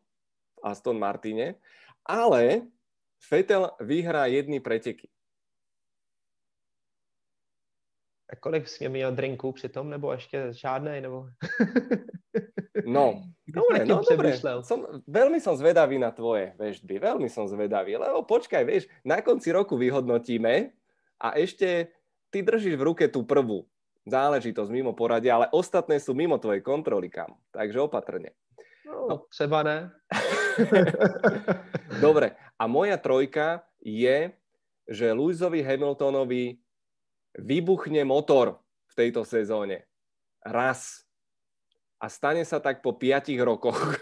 v 0.55 0.57
Aston 0.63 0.99
Martine, 0.99 1.55
ale 2.05 2.61
Fetel 3.19 3.71
vyhrá 3.79 4.25
jedny 4.25 4.59
preteky. 4.59 5.09
A 8.29 8.35
kolik 8.35 8.67
jsi 8.67 8.89
měl 8.89 9.11
drinků 9.11 9.51
přitom, 9.51 9.89
nebo 9.89 10.11
ještě 10.11 10.47
žádné, 10.51 11.01
nebo... 11.01 11.25
no, 12.85 13.23
dobre, 13.47 13.85
no 13.85 14.01
dobre. 14.05 14.37
Som, 14.61 15.03
veľmi 15.09 15.41
som 15.41 15.57
zvedavý 15.57 15.97
na 15.97 16.13
tvoje 16.13 16.53
vežby, 16.55 17.01
veľmi 17.01 17.27
som 17.27 17.49
zvedavý, 17.49 17.97
lebo 17.97 18.23
počkaj, 18.23 18.63
vieš, 18.63 18.85
na 19.01 19.19
konci 19.25 19.49
roku 19.49 19.75
vyhodnotíme 19.75 20.71
a 21.19 21.27
ešte 21.35 21.89
ty 22.29 22.45
držíš 22.45 22.77
v 22.77 22.85
ruke 22.85 23.05
tú 23.09 23.25
prvú 23.25 23.65
záležitosť 24.09 24.69
mimo 24.73 24.93
poradia, 24.93 25.37
ale 25.37 25.47
ostatné 25.53 26.01
sú 26.01 26.17
mimo 26.17 26.41
tvojej 26.41 26.63
kontroly, 26.65 27.11
kam. 27.11 27.37
Takže 27.53 27.77
opatrne. 27.81 28.33
No, 28.85 29.05
no. 29.05 29.15
třeba 29.29 29.63
ne. 29.63 29.77
Dobre, 32.05 32.33
a 32.57 32.63
moja 32.67 32.97
trojka 32.97 33.61
je, 33.85 34.33
že 34.89 35.13
Lewisovi 35.13 35.61
Hamiltonovi 35.61 36.57
vybuchne 37.37 38.01
motor 38.07 38.57
v 38.89 38.93
tejto 38.97 39.21
sezóne. 39.27 39.85
Raz. 40.41 41.05
A 41.99 42.07
stane 42.07 42.47
sa 42.47 42.63
tak 42.63 42.79
po 42.79 42.95
piatich 42.95 43.37
rokoch. 43.43 43.75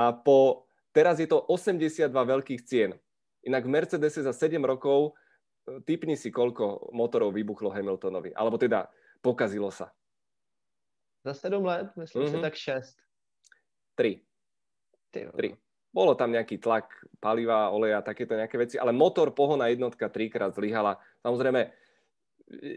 a 0.00 0.02
po, 0.16 0.64
teraz 0.90 1.20
je 1.20 1.28
to 1.28 1.36
82 1.36 2.08
veľkých 2.10 2.60
cien. 2.64 2.96
Inak 3.44 3.68
v 3.68 3.72
Mercedese 3.76 4.24
za 4.24 4.32
7 4.32 4.56
rokov 4.64 5.12
e, 5.68 5.84
typni 5.84 6.16
si, 6.16 6.32
koľko 6.32 6.96
motorov 6.96 7.36
vybuchlo 7.36 7.68
Hamiltonovi. 7.68 8.32
Alebo 8.32 8.56
teda 8.56 8.88
pokazilo 9.20 9.68
sa. 9.68 9.92
Za 11.28 11.52
7 11.52 11.60
let, 11.60 11.92
myslím 12.00 12.24
mm-hmm. 12.24 12.40
si 12.40 12.44
tak 12.44 12.56
6. 12.56 12.96
3. 14.00 14.24
3. 15.12 15.63
Bolo 15.94 16.18
tam 16.18 16.34
nejaký 16.34 16.58
tlak 16.58 16.90
paliva, 17.22 17.70
oleja, 17.70 18.02
takéto 18.02 18.34
nejaké 18.34 18.58
veci, 18.58 18.76
ale 18.82 18.90
motor, 18.90 19.30
pohona 19.30 19.70
jednotka 19.70 20.10
trikrát 20.10 20.50
zlyhala. 20.50 20.98
Samozrejme, 21.22 21.70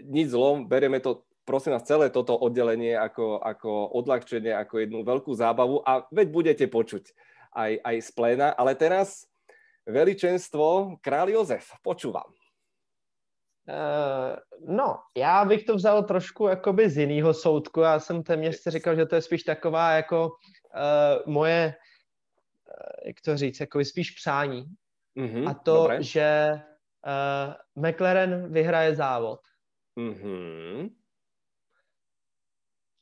nič 0.06 0.38
zlom, 0.38 0.70
berieme 0.70 1.02
to, 1.02 1.26
prosím 1.42 1.74
vás, 1.74 1.90
celé 1.90 2.14
toto 2.14 2.38
oddelenie 2.38 2.94
ako, 2.94 3.42
ako 3.42 3.90
odľahčenie, 3.98 4.54
ako 4.54 4.86
jednu 4.86 5.02
veľkú 5.02 5.34
zábavu 5.34 5.82
a 5.82 6.06
veď 6.14 6.28
budete 6.30 6.66
počuť 6.70 7.10
aj, 7.58 7.72
aj 7.82 7.96
z 8.06 8.10
pléna. 8.14 8.54
Ale 8.54 8.78
teraz 8.78 9.26
veličenstvo, 9.90 11.02
král 11.02 11.34
Jozef, 11.34 11.74
počúvam. 11.82 12.30
Uh, 13.68 14.40
no, 14.64 14.96
já 15.18 15.46
bych 15.46 15.64
to 15.64 15.76
vzal 15.76 16.04
trošku 16.04 16.48
jakoby 16.48 16.90
z 16.90 16.98
jiného 16.98 17.34
soudku. 17.34 17.82
Já 17.82 18.00
jsem 18.00 18.24
téměř 18.24 18.56
si 18.56 18.72
říkal, 18.72 18.96
že 18.96 19.06
to 19.06 19.16
je 19.16 19.22
spíš 19.22 19.44
taková 19.44 19.92
jako 19.92 20.28
uh, 20.28 21.34
moje 21.34 21.76
jak 23.06 23.22
to 23.22 23.38
říct, 23.38 23.60
jako 23.60 23.86
spíš 23.86 24.12
přání. 24.12 24.66
Mm-hmm, 25.18 25.50
a 25.50 25.54
to, 25.54 25.74
dobré. 25.74 26.04
že 26.04 26.52
uh, 27.08 27.84
McLaren 27.90 28.54
vyhraje 28.54 28.96
závod. 28.96 29.40
Mm-hmm. 30.00 30.90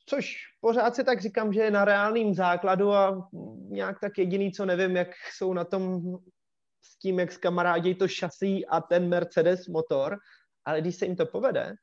Což 0.08 0.36
pořád 0.60 0.94
si 0.94 1.04
tak 1.04 1.20
říkám, 1.20 1.52
že 1.52 1.60
je 1.60 1.70
na 1.70 1.84
reálným 1.84 2.34
základu 2.34 2.92
a 2.92 3.28
nějak 3.68 4.00
tak 4.00 4.18
jediný, 4.18 4.52
co 4.52 4.66
nevím, 4.66 4.96
jak 4.96 5.08
jsou 5.32 5.52
na 5.52 5.64
tom 5.64 6.00
s 6.84 6.98
tím, 6.98 7.18
jak 7.18 7.38
kamarádi 7.38 7.94
to 7.94 8.08
šasí 8.08 8.66
a 8.66 8.80
ten 8.80 9.08
Mercedes 9.08 9.66
motor, 9.66 10.18
ale 10.64 10.80
když 10.80 10.96
se 10.96 11.06
jim 11.06 11.16
to 11.16 11.26
povede, 11.26 11.74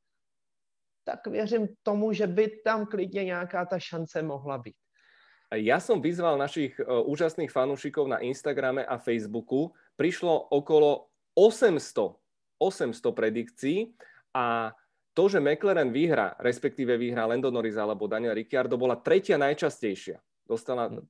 tak 1.03 1.27
věřím 1.27 1.67
tomu, 1.84 2.13
že 2.13 2.27
by 2.27 2.62
tam 2.65 2.86
klidně 2.86 3.23
nějaká 3.23 3.65
ta 3.65 3.79
šance 3.79 4.21
mohla 4.21 4.58
být. 4.58 4.75
Ja 5.53 5.77
som 5.77 6.01
vyzval 6.01 6.39
našich 6.39 6.73
uh, 6.82 7.06
úžasných 7.06 7.51
fanúšikov 7.51 8.10
na 8.10 8.23
Instagrame 8.23 8.82
a 8.88 8.97
Facebooku. 8.97 9.75
Prišlo 9.99 10.49
okolo 10.49 11.12
800, 11.38 12.17
800 12.58 13.13
predikcií 13.13 13.93
a 14.34 14.73
to, 15.13 15.29
že 15.29 15.38
McLaren 15.38 15.93
vyhra, 15.93 16.34
respektíve 16.41 16.97
vyhrá 16.97 17.29
Lando 17.29 17.53
Norris 17.53 17.77
alebo 17.77 18.10
Daniel 18.10 18.34
Ricciardo, 18.34 18.82
bola 18.82 18.97
tretia 18.97 19.38
najčastejšia. 19.38 20.17
Dostala 20.49 20.89
hm. 20.89 21.06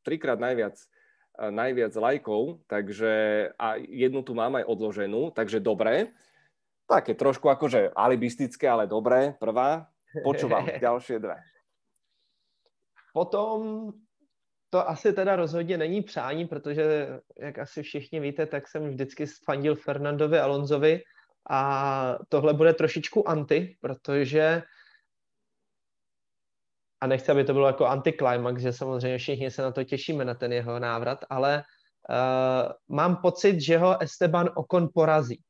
trikrát 0.00 0.40
najviac, 0.40 0.80
uh, 0.80 1.52
najviac 1.52 1.92
lajkov, 1.92 2.64
takže 2.64 3.12
a 3.60 3.76
jednu 3.76 4.24
tu 4.24 4.32
mám 4.32 4.56
aj 4.56 4.64
odloženú, 4.64 5.28
takže 5.36 5.60
dobré. 5.60 6.08
Také 6.88 7.12
trošku 7.16 7.48
akože 7.48 7.92
alibistické, 7.92 8.64
ale 8.64 8.88
dobré. 8.88 9.36
Prvá. 9.36 9.88
Počúvam 10.24 10.64
ďalšie 10.84 11.20
dve. 11.20 11.36
Potom 13.14 13.90
to 14.70 14.88
asi 14.88 15.12
teda 15.12 15.36
rozhodně 15.36 15.78
není 15.78 16.02
přání, 16.02 16.46
protože, 16.46 17.08
jak 17.38 17.58
asi 17.58 17.82
všichni 17.82 18.20
víte, 18.20 18.46
tak 18.46 18.68
jsem 18.68 18.90
vždycky 18.90 19.26
fandil 19.26 19.74
Fernandovi 19.74 20.38
Alonzovi 20.38 21.00
a 21.50 22.18
tohle 22.28 22.54
bude 22.54 22.74
trošičku 22.74 23.28
anti, 23.28 23.76
protože 23.80 24.62
a 27.00 27.06
nechci, 27.06 27.32
aby 27.32 27.44
to 27.44 27.52
bylo 27.52 27.66
jako 27.66 27.86
antiklimax, 27.86 28.62
že 28.62 28.72
samozřejmě 28.72 29.18
všichni 29.18 29.50
se 29.50 29.62
na 29.62 29.72
to 29.72 29.84
těšíme, 29.84 30.24
na 30.24 30.34
ten 30.34 30.52
jeho 30.52 30.78
návrat, 30.78 31.18
ale 31.30 31.62
uh, 32.08 32.96
mám 32.96 33.16
pocit, 33.16 33.60
že 33.60 33.78
ho 33.78 34.02
Esteban 34.02 34.50
Ocon 34.56 34.88
porazí 34.94 35.42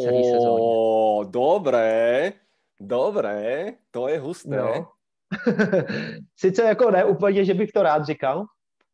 celý 0.00 0.24
sezóně. 0.24 1.30
dobré, 1.30 2.32
dobré, 2.80 3.72
to 3.90 4.08
je 4.08 4.18
husté. 4.18 4.56
No. 4.56 5.01
Sice 6.36 6.62
jako 6.62 6.90
ne 6.90 7.04
úplně, 7.04 7.44
že 7.44 7.54
bych 7.54 7.72
to 7.72 7.82
rád 7.82 8.06
říkal, 8.06 8.44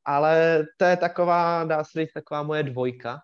ale 0.04 0.64
to 0.76 0.84
je 0.84 0.96
taková, 0.96 1.64
dá 1.64 1.84
se 1.84 2.00
říct, 2.00 2.12
taková 2.12 2.42
moje 2.42 2.62
dvojka. 2.62 3.18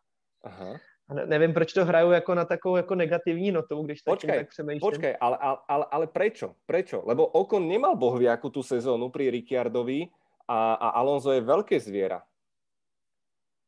Aha. 0.45 0.77
Ne, 1.13 1.27
nevím, 1.27 1.55
proč 1.55 1.73
to 1.73 1.85
hraju 1.85 2.11
jako 2.11 2.35
na 2.35 2.45
takovou 2.45 2.77
jako 2.77 2.95
negativní 2.95 3.53
notu, 3.53 3.83
když 3.83 4.03
počkej, 4.03 4.39
tak 4.39 4.49
přemýšlím. 4.49 4.81
Počkej, 4.81 5.17
ale, 5.21 5.39
ale, 5.69 5.85
ale 5.91 6.07
prečo? 6.07 6.55
Prečo? 6.67 7.03
Lebo 7.07 7.27
Okon 7.27 7.69
nemal 7.69 7.97
bohviaku 7.97 8.49
tú 8.51 8.63
sezónu 8.65 9.13
pri 9.13 9.29
Ricciardovi 9.31 10.09
a, 10.49 10.75
a 10.75 10.89
Alonso 10.97 11.33
je 11.33 11.45
veľké 11.45 11.77
zviera. 11.81 12.25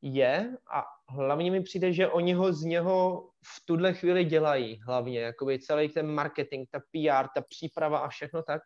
Je 0.02 0.56
a 0.72 0.84
hlavně 1.08 1.50
mi 1.50 1.62
přijde, 1.62 1.92
že 1.92 2.08
oni 2.08 2.32
ho 2.32 2.52
z 2.52 2.62
něho 2.62 3.28
v 3.44 3.66
tuhle 3.66 3.94
chvíli 3.94 4.24
dělají 4.24 4.80
hlavně, 4.86 5.20
jakoby 5.20 5.58
celý 5.58 5.88
ten 5.88 6.06
marketing, 6.14 6.68
ta 6.70 6.78
PR, 6.78 7.28
ta 7.34 7.40
příprava 7.48 7.98
a 7.98 8.08
všechno 8.08 8.42
tak, 8.42 8.62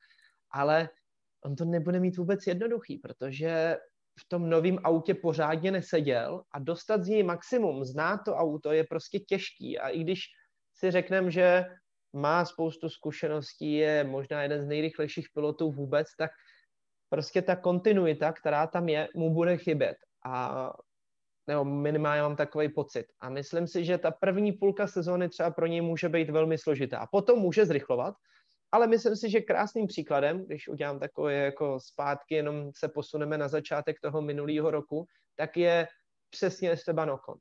ale 0.50 0.88
on 1.44 1.56
to 1.56 1.64
nebude 1.64 2.00
mít 2.00 2.16
vůbec 2.16 2.46
jednoduchý, 2.46 2.98
protože 2.98 3.76
v 4.20 4.28
tom 4.28 4.50
novém 4.50 4.78
autě 4.84 5.14
pořádně 5.14 5.70
neseděl 5.70 6.42
a 6.52 6.58
dostat 6.58 7.04
z 7.04 7.08
něj 7.08 7.22
maximum, 7.22 7.84
zná 7.84 8.18
to 8.18 8.34
auto, 8.34 8.72
je 8.72 8.84
prostě 8.84 9.18
těžký 9.18 9.78
a 9.78 9.88
i 9.88 10.00
když 10.00 10.20
si 10.74 10.90
řekneme, 10.90 11.30
že 11.30 11.64
má 12.12 12.44
spoustu 12.44 12.88
zkušeností, 12.88 13.74
je 13.74 14.04
možná 14.04 14.42
jeden 14.42 14.62
z 14.62 14.66
nejrychlejších 14.66 15.26
pilotů 15.34 15.72
vůbec, 15.72 16.06
tak 16.18 16.30
prostě 17.08 17.42
ta 17.42 17.56
kontinuita, 17.56 18.32
která 18.32 18.66
tam 18.66 18.88
je, 18.88 19.08
mu 19.14 19.34
bude 19.34 19.56
chybět. 19.56 19.96
A 20.24 20.72
nebo 21.46 21.64
minimálně 21.64 22.22
mám 22.22 22.36
takový 22.36 22.68
pocit. 22.68 23.06
A 23.20 23.28
myslím 23.28 23.66
si, 23.66 23.84
že 23.84 23.98
ta 23.98 24.10
první 24.10 24.52
půlka 24.52 24.86
sezóny 24.86 25.28
třeba 25.28 25.50
pro 25.50 25.66
něj 25.66 25.80
může 25.80 26.08
být 26.08 26.30
velmi 26.30 26.58
složitá. 26.58 26.98
A 26.98 27.06
potom 27.06 27.38
může 27.38 27.66
zrychlovat, 27.66 28.14
ale 28.72 28.86
myslím 28.86 29.16
si, 29.16 29.30
že 29.30 29.40
krásným 29.40 29.86
příkladem, 29.86 30.46
když 30.46 30.68
udělám 30.68 30.98
takové 30.98 31.34
jako 31.34 31.80
zpátky, 31.80 32.34
jenom 32.34 32.70
se 32.76 32.88
posuneme 32.88 33.38
na 33.38 33.48
začátek 33.48 34.00
toho 34.00 34.22
minulého 34.22 34.70
roku, 34.70 35.06
tak 35.36 35.56
je 35.56 35.86
přesně 36.30 36.70
Esteban 36.70 37.10
Ocon. 37.10 37.34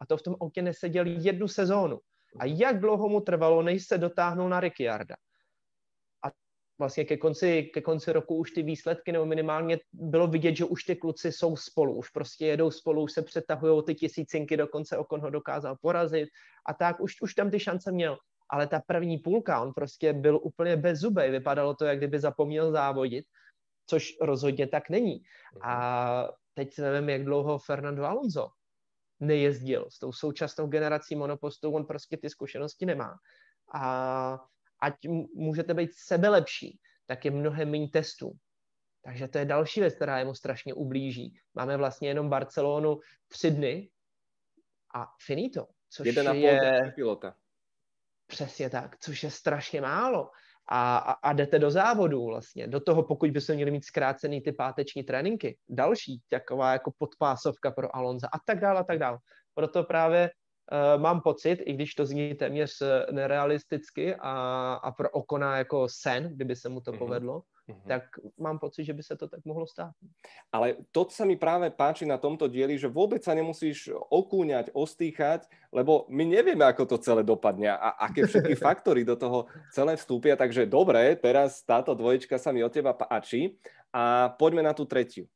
A 0.00 0.06
to 0.06 0.16
v 0.16 0.22
tom 0.22 0.36
autě 0.40 0.62
neseděl 0.62 1.06
jednu 1.06 1.48
sezónu. 1.48 1.98
A 2.38 2.44
jak 2.44 2.80
dlouho 2.80 3.08
mu 3.08 3.20
trvalo, 3.20 3.62
než 3.62 3.86
se 3.86 3.98
dotáhnul 3.98 4.48
na 4.48 4.60
Ricciarda. 4.60 5.16
A 6.24 6.30
vlastně 6.78 7.04
ke 7.04 7.16
konci, 7.16 7.62
ke 7.74 7.80
konci 7.80 8.12
roku 8.12 8.36
už 8.36 8.50
ty 8.50 8.62
výsledky, 8.62 9.12
nebo 9.12 9.26
minimálně 9.26 9.78
bylo 9.92 10.26
vidět, 10.26 10.56
že 10.56 10.64
už 10.64 10.84
ty 10.84 10.96
kluci 10.96 11.32
jsou 11.32 11.56
spolu, 11.56 11.94
už 11.94 12.10
prostě 12.10 12.46
jedou 12.46 12.70
spolu, 12.70 13.02
už 13.02 13.12
se 13.12 13.22
přetahují 13.22 13.82
ty 13.84 13.94
tisícinky, 13.94 14.56
dokonce 14.56 14.96
Okon 14.96 15.20
ho 15.20 15.30
dokázal 15.30 15.76
porazit 15.80 16.28
a 16.66 16.74
tak 16.74 17.00
už, 17.00 17.20
už 17.22 17.34
tam 17.34 17.50
ty 17.50 17.60
šance 17.60 17.92
měl. 17.92 18.18
Ale 18.48 18.66
ta 18.66 18.82
první 18.86 19.18
půlka, 19.18 19.60
on 19.60 19.72
prostě 19.72 20.12
byl 20.12 20.40
úplně 20.42 20.76
bez 20.76 20.98
zuby, 20.98 21.30
vypadalo 21.30 21.74
to, 21.74 21.84
jak 21.84 21.98
kdyby 21.98 22.20
zapomněl 22.20 22.72
závodit, 22.72 23.26
což 23.86 24.16
rozhodně 24.20 24.66
tak 24.66 24.90
není. 24.90 25.22
A 25.62 26.28
teď 26.54 26.74
si 26.74 26.82
nevím, 26.82 27.08
jak 27.08 27.24
dlouho 27.24 27.58
Fernando 27.58 28.04
Alonso 28.04 28.48
nejezdil 29.20 29.86
s 29.90 29.98
tou 29.98 30.12
současnou 30.12 30.66
generací 30.66 31.16
monopostů, 31.16 31.74
on 31.74 31.84
prostě 31.84 32.16
ty 32.16 32.30
zkušenosti 32.30 32.86
nemá. 32.86 33.16
A 33.74 34.38
ať 34.80 34.94
můžete 35.34 35.74
být 35.74 35.90
sebelepší, 35.94 36.78
tak 37.06 37.24
je 37.24 37.30
mnohem 37.30 37.70
méně 37.70 37.88
testů. 37.88 38.32
Takže 39.04 39.28
to 39.28 39.38
je 39.38 39.44
další 39.44 39.80
věc, 39.80 39.94
která 39.94 40.24
mu 40.24 40.34
strašně 40.34 40.74
ublíží. 40.74 41.38
Máme 41.54 41.76
vlastně 41.76 42.08
jenom 42.08 42.28
Barcelonu 42.28 43.00
tři 43.28 43.50
dny 43.50 43.90
a 44.94 45.06
finito. 45.26 45.66
Což 45.90 46.06
Jeden 46.06 46.36
je... 46.36 46.92
pilota. 46.94 47.36
Přesně 48.26 48.70
tak, 48.70 48.98
což 48.98 49.22
je 49.22 49.30
strašně 49.30 49.80
málo 49.80 50.30
a, 50.68 50.96
a, 50.98 51.12
a 51.12 51.32
jdete 51.32 51.58
do 51.58 51.70
závodu 51.70 52.24
vlastně. 52.24 52.66
Do 52.66 52.80
toho, 52.80 53.02
pokud 53.02 53.30
by 53.30 53.40
se 53.40 53.54
měli 53.54 53.70
mít 53.70 53.84
zkrácený 53.84 54.40
ty 54.40 54.52
páteční 54.52 55.02
tréninky. 55.02 55.58
Další 55.68 56.20
taková 56.30 56.72
jako 56.72 56.92
podpásovka 56.98 57.70
pro 57.70 57.96
Alonza 57.96 58.28
a 58.32 58.38
tak 58.46 58.60
dále 58.60 58.80
a 58.80 58.84
tak 58.84 58.98
dále. 58.98 59.18
Proto 59.54 59.84
právě 59.84 60.30
uh, 60.72 61.02
mám 61.02 61.20
pocit, 61.20 61.58
i 61.66 61.72
když 61.72 61.94
to 61.94 62.06
zní 62.06 62.34
téměř 62.34 62.82
eh, 62.82 63.12
nerealisticky 63.12 64.14
a, 64.14 64.32
a 64.82 64.92
pro 64.92 65.10
Okona 65.10 65.58
jako 65.58 65.86
sen, 65.90 66.34
kdyby 66.34 66.56
se 66.56 66.68
mu 66.68 66.80
to 66.80 66.92
mm-hmm. 66.92 66.98
povedlo, 66.98 67.42
Mm-hmm. 67.66 67.88
Tak 67.90 68.04
mám 68.38 68.62
pocit, 68.62 68.86
že 68.86 68.94
by 68.94 69.02
sa 69.02 69.18
to 69.18 69.26
tak 69.26 69.42
mohlo 69.42 69.66
stát. 69.66 69.90
Ale 70.54 70.86
to 70.94 71.02
sa 71.10 71.26
mi 71.26 71.34
práve 71.34 71.66
páči 71.74 72.06
na 72.06 72.14
tomto 72.14 72.46
dieli, 72.46 72.78
že 72.78 72.86
vôbec 72.86 73.18
sa 73.26 73.34
nemusíš 73.34 73.90
okúňať, 73.90 74.70
ostýchať, 74.70 75.50
lebo 75.74 76.06
my 76.06 76.22
nevieme, 76.30 76.62
ako 76.62 76.86
to 76.86 77.02
celé 77.02 77.26
dopadne 77.26 77.74
a 77.74 77.98
aké 78.06 78.22
všetky 78.22 78.54
faktory 78.70 79.02
do 79.02 79.18
toho 79.18 79.50
celé 79.74 79.98
vstúpia. 79.98 80.38
Takže 80.38 80.70
dobre, 80.70 81.18
teraz 81.18 81.66
táto 81.66 81.98
dvojička 81.98 82.38
sa 82.38 82.54
mi 82.54 82.62
od 82.62 82.70
teba 82.70 82.94
páči 82.94 83.58
a 83.90 84.30
poďme 84.30 84.62
na 84.62 84.70
tú 84.70 84.86
tretiu. 84.86 85.26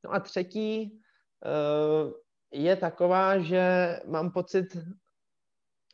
No 0.00 0.16
a 0.16 0.20
třetí 0.20 0.96
uh, 1.44 2.08
je 2.48 2.76
taková, 2.76 3.38
že 3.38 3.96
mám 4.08 4.32
pocit, 4.32 4.76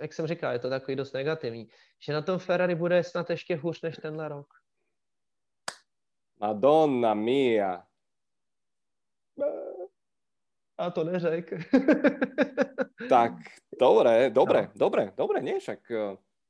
jak 0.00 0.12
jsem 0.12 0.26
říkal, 0.26 0.52
je 0.52 0.58
to 0.58 0.70
takový 0.70 0.96
dost 0.96 1.12
negativní, 1.12 1.68
že 1.98 2.12
na 2.12 2.22
tom 2.22 2.38
Ferrari 2.38 2.74
bude 2.74 3.02
snad 3.02 3.30
ještě 3.30 3.56
hůř 3.56 3.82
než 3.82 3.96
tenhle 3.96 4.28
rok. 4.28 4.61
Madonna 6.42 7.14
mia. 7.14 7.82
A 10.78 10.90
to 10.90 11.04
neřek. 11.04 11.52
tak, 13.08 13.32
dobré, 13.80 14.30
dobré, 14.30 14.62
no. 14.62 14.70
dobré, 14.74 15.12
dobré, 15.16 15.42
nie, 15.42 15.60
však... 15.60 15.78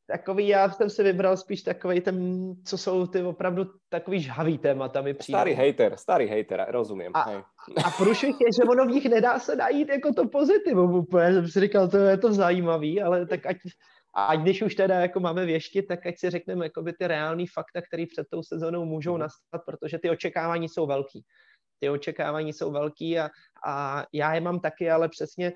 Takový, 0.07 0.49
já 0.49 0.71
jsem 0.71 0.91
si 0.91 1.03
vybral 1.03 1.37
spíš 1.37 1.63
takový 1.63 2.01
ten, 2.01 2.17
co 2.65 2.79
jsou 2.79 3.07
ty 3.07 3.23
opravdu 3.23 3.65
takový 3.89 4.21
žhavý 4.21 4.59
témata 4.59 5.03
mi 5.03 5.15
přijde. 5.15 5.39
Starý 5.39 5.55
hater, 5.55 5.97
starý 5.97 6.29
hater, 6.29 6.67
rozumím. 6.69 7.11
A, 7.15 7.23
hej. 7.23 7.43
a 7.85 7.91
průšvih 7.91 8.37
je, 8.41 8.47
že 8.57 8.71
ono 8.71 8.85
v 8.85 8.91
nich 8.91 9.07
nedá 9.07 9.39
se 9.39 9.57
najít 9.57 9.89
jako 9.89 10.13
to 10.13 10.29
pozitivum 10.29 10.95
úplně. 10.95 11.33
Jsem 11.33 11.49
si 11.49 11.61
říkal, 11.61 11.89
to 11.89 11.97
je 11.97 12.17
to 12.19 12.33
zajímavý, 12.33 13.03
ale 13.03 13.27
tak 13.27 13.47
ať, 13.47 13.57
a 14.15 14.37
když 14.37 14.63
už 14.63 14.75
teda 14.75 15.01
jako 15.01 15.21
máme 15.21 15.47
věštit, 15.47 15.83
tak 15.83 16.07
ať 16.07 16.19
si 16.19 16.31
řekneme 16.31 16.67
jakoby 16.67 16.93
ty 16.93 17.07
reální 17.07 17.47
fakta, 17.47 17.83
které 17.83 18.05
před 18.07 18.27
tou 18.31 18.43
sezónou 18.43 18.85
můžou 18.85 19.13
mhm. 19.13 19.21
nastat, 19.21 19.63
protože 19.67 19.99
ty 19.99 20.11
očekávání 20.11 20.69
jsou 20.69 20.87
velký. 20.87 21.25
Ty 21.79 21.91
očekávání 21.91 22.53
jsou 22.53 22.73
velký 22.73 23.19
a, 23.19 23.31
a 23.67 24.05
já 24.13 24.35
je 24.35 24.41
mám 24.41 24.61
taky, 24.61 24.91
ale 24.91 25.09
přesně 25.09 25.53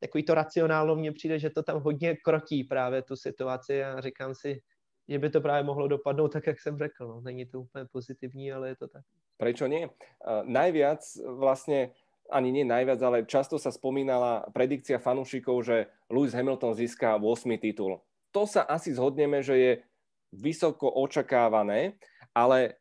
takový 0.00 0.24
to 0.24 0.34
racionálno 0.34 0.96
mně 0.96 1.12
přijde, 1.12 1.38
že 1.38 1.50
to 1.50 1.62
tam 1.62 1.80
hodně 1.80 2.16
krotí 2.16 2.64
právě 2.64 3.02
tu 3.02 3.16
situaci 3.16 3.84
a 3.84 4.00
říkám 4.00 4.34
si, 4.34 4.60
že 5.08 5.18
by 5.18 5.30
to 5.30 5.40
právě 5.40 5.64
mohlo 5.64 5.88
dopadnout 5.88 6.32
tak, 6.32 6.46
jak 6.46 6.60
jsem 6.60 6.78
řekl. 6.78 7.08
No. 7.08 7.20
Není 7.20 7.46
to 7.46 7.60
úplně 7.60 7.84
pozitivní, 7.92 8.52
ale 8.52 8.68
je 8.68 8.76
to 8.76 8.88
tak. 8.88 9.02
Prečo 9.36 9.68
nie? 9.68 9.84
Uh, 9.84 10.48
najviac 10.48 11.04
vlastne 11.20 11.92
ani 12.30 12.50
nie 12.50 12.64
najviac, 12.66 13.00
ale 13.02 13.26
často 13.26 13.56
sa 13.56 13.70
spomínala 13.70 14.46
predikcia 14.50 14.98
fanúšikov, 14.98 15.62
že 15.62 15.76
Lewis 16.10 16.34
Hamilton 16.34 16.74
získa 16.74 17.18
8. 17.18 17.22
titul. 17.58 18.02
To 18.34 18.42
sa 18.44 18.66
asi 18.66 18.92
zhodneme, 18.92 19.40
že 19.40 19.54
je 19.56 19.72
vysoko 20.34 20.90
očakávané, 20.90 21.96
ale 22.36 22.58
e, 22.68 22.72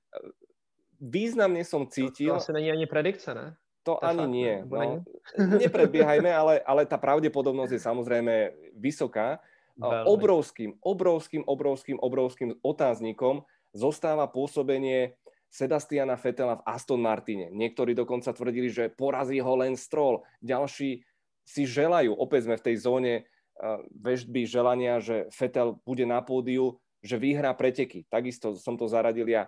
významne 1.00 1.64
som 1.64 1.88
cítil... 1.88 2.34
To, 2.34 2.42
to 2.42 2.44
asi 2.44 2.54
není 2.54 2.70
ani 2.74 2.86
predikce, 2.90 3.32
ne? 3.32 3.48
To, 3.86 4.02
to 4.02 4.04
ani 4.04 4.26
fakt, 4.26 4.34
nie. 4.34 4.54
No, 4.66 4.92
nepredbiehajme, 5.64 6.32
ale, 6.34 6.54
ale 6.66 6.82
tá 6.90 6.98
pravdepodobnosť 6.98 7.78
je 7.78 7.82
samozrejme 7.82 8.34
vysoká. 8.76 9.40
Veľmi. 9.76 10.08
Obrovským, 10.08 10.72
obrovským, 10.82 11.44
obrovským, 11.46 11.98
obrovským 12.00 12.50
otáznikom 12.64 13.44
zostáva 13.76 14.26
pôsobenie 14.32 15.20
Sebastiana 15.56 16.20
Fetela 16.20 16.60
v 16.60 16.66
Aston 16.68 17.00
Martine. 17.00 17.48
Niektorí 17.48 17.96
dokonca 17.96 18.36
tvrdili, 18.36 18.68
že 18.68 18.92
porazí 18.92 19.40
ho 19.40 19.54
len 19.56 19.80
Stroll. 19.80 20.20
Ďalší 20.44 21.00
si 21.48 21.64
želajú, 21.64 22.12
opäť 22.12 22.52
sme 22.52 22.60
v 22.60 22.66
tej 22.68 22.76
zóne 22.84 23.14
uh, 23.24 23.80
vežby 23.96 24.44
želania, 24.44 25.00
že 25.00 25.32
Fetel 25.32 25.80
bude 25.88 26.04
na 26.04 26.20
pódiu, 26.20 26.76
že 27.00 27.16
vyhrá 27.16 27.56
preteky. 27.56 28.04
Takisto 28.12 28.60
som 28.60 28.76
to 28.76 28.92
zaradil 28.92 29.32
ja. 29.32 29.48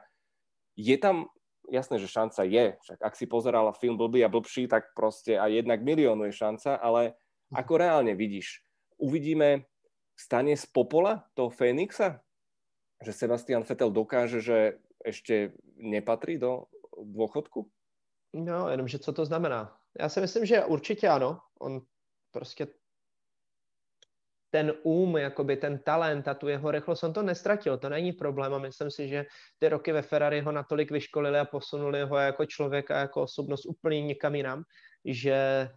Je 0.80 0.96
tam, 0.96 1.28
jasné, 1.68 2.00
že 2.00 2.08
šanca 2.08 2.48
je, 2.48 2.80
však 2.88 3.00
ak 3.04 3.14
si 3.20 3.28
pozeral 3.28 3.68
film 3.76 4.00
Blbý 4.00 4.24
a 4.24 4.32
blbší, 4.32 4.72
tak 4.72 4.96
proste 4.96 5.36
aj 5.36 5.60
jednak 5.60 5.84
miliónu 5.84 6.32
je 6.32 6.40
šanca, 6.40 6.80
ale 6.80 7.20
ako 7.52 7.84
reálne 7.84 8.16
vidíš? 8.16 8.64
Uvidíme, 8.96 9.68
stane 10.16 10.56
z 10.56 10.64
popola 10.72 11.28
toho 11.36 11.52
Fénixa? 11.52 12.24
Že 13.04 13.12
Sebastian 13.12 13.68
Fetel 13.68 13.92
dokáže, 13.92 14.40
že 14.40 14.80
ještě 15.06 15.54
nepatří 15.76 16.38
do 16.38 16.64
dôchodku? 16.98 17.70
No, 18.34 18.70
jenomže 18.70 19.00
co 19.00 19.14
to 19.14 19.26
znamená? 19.26 19.78
Já 20.00 20.10
si 20.10 20.22
myslím, 20.22 20.46
že 20.46 20.66
určitě 20.66 21.08
ano. 21.08 21.40
On 21.60 21.82
prostě 22.32 22.68
ten 24.50 24.74
um, 24.84 25.18
jakoby 25.18 25.58
ten 25.58 25.80
talent 25.80 26.28
a 26.28 26.34
tu 26.34 26.48
jeho 26.48 26.72
rychlost, 26.72 27.04
on 27.04 27.14
to 27.14 27.24
nestratil, 27.24 27.78
to 27.78 27.90
není 27.90 28.14
problém 28.14 28.54
a 28.54 28.60
myslím 28.60 28.92
si, 28.92 29.08
že 29.08 29.26
ty 29.60 29.70
roky 29.70 29.92
ve 29.92 30.02
Ferrari 30.02 30.42
ho 30.42 30.52
natolik 30.52 30.92
vyškolili 30.92 31.40
a 31.40 31.46
posunuli 31.46 32.02
ho 32.02 32.18
jako 32.18 32.46
člověka, 32.46 32.98
jako 32.98 33.22
osobnost 33.22 33.66
úplně 33.66 34.02
někam 34.02 34.36
jinam, 34.36 34.64
že 35.06 35.70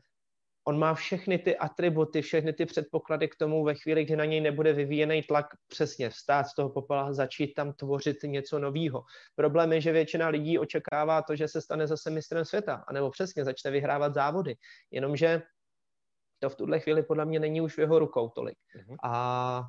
on 0.71 0.79
má 0.79 0.95
všechny 0.95 1.39
ty 1.39 1.57
atributy, 1.57 2.23
všechny 2.23 2.53
ty 2.53 2.67
předpoklady 2.67 3.29
k 3.29 3.37
tomu 3.37 3.65
ve 3.65 3.75
chvíli, 3.75 4.05
kdy 4.05 4.17
na 4.17 4.25
něj 4.25 4.41
nebude 4.41 4.73
vyvíjený 4.73 5.23
tlak 5.23 5.47
přesně 5.69 6.11
vstát 6.11 6.47
z 6.47 6.55
toho 6.55 6.71
popela, 6.71 7.13
začít 7.13 7.55
tam 7.55 7.73
tvořit 7.73 8.23
něco 8.23 8.59
nového. 8.59 9.03
Problém 9.35 9.73
je, 9.73 9.81
že 9.81 9.93
většina 9.93 10.29
lidí 10.29 10.59
očekává 10.59 11.23
to, 11.23 11.37
že 11.37 11.49
se 11.49 11.61
stane 11.61 11.87
zase 11.87 12.11
mistrem 12.11 12.45
světa, 12.45 12.85
anebo 12.89 13.11
přesně 13.11 13.45
začne 13.45 13.71
vyhrávat 13.71 14.15
závody. 14.15 14.55
Jenomže 14.91 15.43
to 16.39 16.51
v 16.51 16.57
tuhle 16.57 16.81
chvíli 16.81 17.03
podle 17.03 17.25
mě 17.25 17.41
není 17.41 17.61
už 17.61 17.77
v 17.77 17.79
jeho 17.79 17.99
rukou 17.99 18.29
tolik. 18.29 18.57
Uh-huh. 18.77 18.97
A 19.03 19.63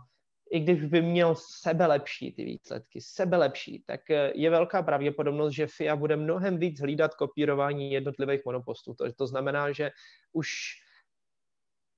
i 0.52 0.60
když 0.60 0.86
by 0.86 1.02
měl 1.02 1.36
sebe 1.36 1.86
lepší 1.86 2.34
ty 2.34 2.46
výsledky, 2.46 3.02
sebe 3.02 3.38
lepší, 3.38 3.84
tak 3.88 4.02
je 4.36 4.50
velká 4.50 4.84
pravděpodobnost, 4.84 5.54
že 5.54 5.68
FIA 5.68 5.96
bude 5.96 6.16
mnohem 6.16 6.58
víc 6.58 6.80
hlídat 6.80 7.16
kopírování 7.16 7.92
jednotlivých 7.92 8.42
monopostů. 8.46 8.94
To, 8.94 9.14
to 9.14 9.28
znamená, 9.28 9.72
že 9.72 9.90
už 10.34 10.48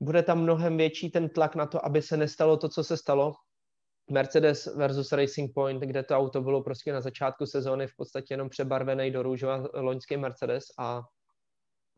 bude 0.03 0.23
tam 0.23 0.41
mnohem 0.41 0.77
větší 0.77 1.09
ten 1.09 1.29
tlak 1.29 1.55
na 1.55 1.65
to, 1.65 1.85
aby 1.85 2.01
se 2.01 2.17
nestalo 2.17 2.57
to, 2.57 2.69
co 2.69 2.83
se 2.83 2.97
stalo. 2.97 3.33
Mercedes 4.11 4.65
versus 4.75 5.11
Racing 5.11 5.53
Point, 5.53 5.83
kde 5.83 6.03
to 6.03 6.17
auto 6.17 6.41
bylo 6.41 6.63
prostě 6.63 6.93
na 6.93 7.01
začátku 7.01 7.45
sezóny 7.45 7.87
v 7.87 7.95
podstatě 7.95 8.33
jenom 8.33 8.49
přebarvený 8.49 9.11
do 9.11 9.23
růžova 9.23 9.67
loňský 9.73 10.17
Mercedes 10.17 10.63
a 10.79 11.01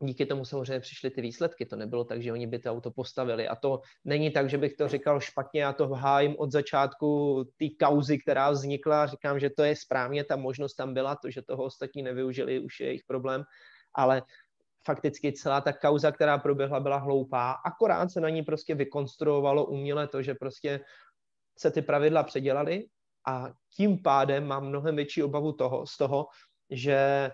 díky 0.02 0.26
tomu 0.26 0.44
samozřejmě 0.44 0.80
přišly 0.80 1.10
ty 1.10 1.20
výsledky. 1.20 1.66
To 1.66 1.76
nebylo 1.76 2.04
tak, 2.04 2.22
že 2.22 2.32
oni 2.32 2.46
by 2.46 2.58
to 2.58 2.70
auto 2.70 2.90
postavili. 2.90 3.48
A 3.48 3.56
to 3.56 3.80
není 4.04 4.30
tak, 4.30 4.50
že 4.50 4.58
bych 4.58 4.74
to 4.74 4.88
říkal 4.88 5.20
špatně, 5.20 5.62
já 5.62 5.72
to 5.72 5.88
hájím 5.88 6.36
od 6.38 6.52
začátku 6.52 7.44
té 7.58 7.66
kauzy, 7.86 8.18
která 8.18 8.50
vznikla. 8.50 9.06
Říkám, 9.06 9.40
že 9.40 9.50
to 9.50 9.64
je 9.64 9.76
správně, 9.76 10.24
ta 10.24 10.36
možnost 10.36 10.74
tam 10.74 10.94
byla, 10.94 11.16
to, 11.16 11.30
že 11.30 11.42
toho 11.42 11.64
ostatní 11.64 12.02
nevyužili, 12.02 12.60
už 12.60 12.80
je 12.80 12.86
jejich 12.86 13.04
problém. 13.06 13.42
Ale 13.94 14.22
fakticky 14.86 15.32
celá 15.32 15.60
ta 15.60 15.72
kauza, 15.72 16.12
která 16.12 16.38
proběhla, 16.38 16.80
byla 16.80 16.96
hloupá. 16.96 17.52
Akorát 17.52 18.10
se 18.10 18.20
na 18.20 18.28
ní 18.28 18.42
prostě 18.42 18.74
vykonstruovalo 18.74 19.66
uměle 19.66 20.08
to, 20.08 20.22
že 20.22 20.34
prostě 20.34 20.80
se 21.58 21.70
ty 21.70 21.82
pravidla 21.82 22.22
předělaly 22.22 22.86
a 23.26 23.50
tím 23.76 24.02
pádem 24.02 24.46
mám 24.46 24.66
mnohem 24.66 24.96
větší 24.96 25.22
obavu 25.22 25.52
toho, 25.52 25.86
z 25.86 25.96
toho, 25.96 26.26
že 26.70 27.30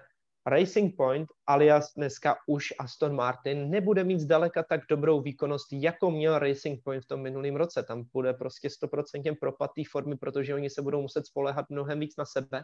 Racing 0.46 0.96
Point 0.96 1.28
alias 1.46 1.94
dneska 1.94 2.36
už 2.46 2.74
Aston 2.78 3.14
Martin 3.14 3.70
nebude 3.70 4.04
mít 4.04 4.20
zdaleka 4.20 4.62
tak 4.62 4.80
dobrou 4.88 5.20
výkonnost, 5.20 5.72
jako 5.72 6.10
měl 6.10 6.38
Racing 6.38 6.82
Point 6.84 7.04
v 7.04 7.06
tom 7.06 7.20
minulém 7.20 7.56
roce. 7.56 7.82
Tam 7.82 8.04
bude 8.12 8.34
prostě 8.34 8.68
100% 8.68 9.36
propad 9.40 9.70
té 9.76 9.82
formy, 9.90 10.16
protože 10.16 10.54
oni 10.54 10.70
se 10.70 10.82
budou 10.82 11.02
muset 11.02 11.26
spolehat 11.26 11.70
mnohem 11.70 12.00
víc 12.00 12.16
na 12.16 12.24
sebe 12.24 12.62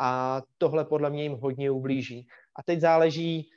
a 0.00 0.42
tohle 0.58 0.84
podle 0.84 1.10
mě 1.10 1.22
jim 1.22 1.32
hodně 1.32 1.70
ublíží. 1.70 2.26
A 2.56 2.62
teď 2.62 2.80
záleží 2.80 3.50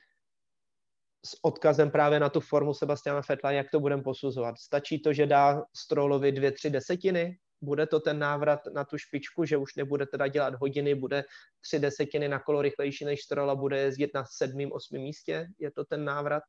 s 1.25 1.37
odkazem 1.41 1.91
právě 1.91 2.19
na 2.19 2.29
tu 2.29 2.39
formu 2.39 2.73
Sebastiana 2.73 3.21
Fetla, 3.21 3.51
jak 3.51 3.67
to 3.71 3.79
budeme 3.79 4.03
posuzovat. 4.03 4.55
Stačí 4.59 5.01
to, 5.01 5.13
že 5.13 5.25
dá 5.25 5.63
Strolovi 5.75 6.31
dvě, 6.31 6.51
tři 6.51 6.69
desetiny, 6.69 7.37
bude 7.61 7.87
to 7.87 7.99
ten 7.99 8.19
návrat 8.19 8.59
na 8.73 8.83
tu 8.83 8.97
špičku, 8.97 9.45
že 9.45 9.57
už 9.57 9.75
nebude 9.75 10.05
teda 10.05 10.27
dělat 10.27 10.53
hodiny, 10.55 10.95
bude 10.95 11.23
tři 11.61 11.79
desetiny 11.79 12.29
na 12.29 12.39
kolo 12.39 12.61
rychlejší 12.61 13.05
než 13.05 13.21
Stroll 13.21 13.51
a 13.51 13.55
bude 13.55 13.79
jezdit 13.79 14.11
na 14.13 14.23
sedmém, 14.31 14.71
osmém 14.71 15.01
místě, 15.01 15.47
je 15.59 15.71
to 15.71 15.85
ten 15.85 16.05
návrat. 16.05 16.43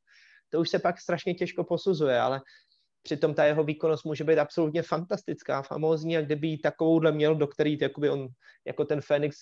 To 0.49 0.61
už 0.61 0.71
se 0.71 0.79
pak 0.79 1.01
strašně 1.01 1.35
těžko 1.35 1.65
posuzuje, 1.65 2.21
ale 2.21 2.41
přitom 3.03 3.35
ta 3.35 3.45
jeho 3.45 3.65
výkonnost 3.65 4.05
může 4.05 4.25
být 4.25 4.39
absolutně 4.39 4.83
fantastická, 4.83 5.63
famózní 5.63 6.17
a 6.17 6.23
kdyby 6.23 6.49
ji 6.49 6.59
takovouhle 6.59 7.13
měl, 7.13 7.35
do 7.35 7.47
který 7.47 7.79
jakoby 7.81 8.11
on 8.11 8.29
jako 8.67 8.85
ten 8.85 9.01
Fénix 9.01 9.37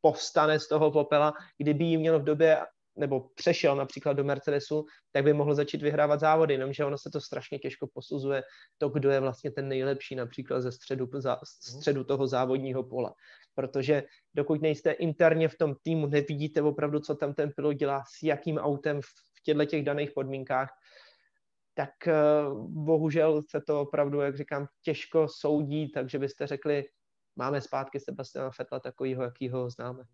povstane 0.00 0.60
z 0.60 0.68
toho 0.68 0.90
popela, 0.90 1.32
kdyby 1.58 1.84
ji 1.84 1.96
měl 1.96 2.20
v 2.20 2.24
době 2.24 2.58
nebo 2.96 3.20
přešel 3.20 3.76
například 3.76 4.12
do 4.12 4.24
Mercedesu, 4.24 4.84
tak 5.12 5.24
by 5.24 5.32
mohl 5.32 5.54
začít 5.54 5.82
vyhrávat 5.82 6.20
závody, 6.20 6.54
jenomže 6.54 6.84
ono 6.84 6.98
se 6.98 7.10
to 7.10 7.20
strašně 7.20 7.58
těžko 7.58 7.86
posuzuje, 7.94 8.42
to, 8.78 8.88
kdo 8.88 9.10
je 9.10 9.20
vlastně 9.20 9.50
ten 9.50 9.68
nejlepší 9.68 10.14
například 10.14 10.60
ze 10.60 10.72
středu, 10.72 11.08
za, 11.14 11.38
středu 11.44 12.04
toho 12.04 12.26
závodního 12.26 12.82
pole. 12.82 13.12
Protože 13.54 14.02
dokud 14.34 14.62
nejste 14.62 14.90
interně 14.90 15.48
v 15.48 15.58
tom 15.58 15.74
týmu, 15.82 16.06
nevidíte 16.06 16.62
opravdu, 16.62 17.00
co 17.00 17.14
tam 17.14 17.34
ten 17.34 17.52
pilot 17.56 17.76
dělá, 17.76 18.02
s 18.18 18.22
jakým 18.22 18.58
autem 18.58 19.00
v 19.00 19.42
těchto 19.44 19.64
těch 19.64 19.84
daných 19.84 20.10
podmínkách, 20.10 20.70
tak 21.74 21.90
uh, 22.06 22.70
bohužel 22.84 23.42
se 23.50 23.60
to 23.66 23.80
opravdu, 23.80 24.20
jak 24.20 24.36
říkám, 24.36 24.66
těžko 24.82 25.26
soudí, 25.28 25.92
takže 25.92 26.18
byste 26.18 26.46
řekli, 26.46 26.84
máme 27.36 27.60
zpátky 27.60 28.00
Sebastiana 28.00 28.50
Fetla 28.50 28.80
takovýho, 28.80 29.22
jakýho 29.22 29.70
známe. 29.70 30.04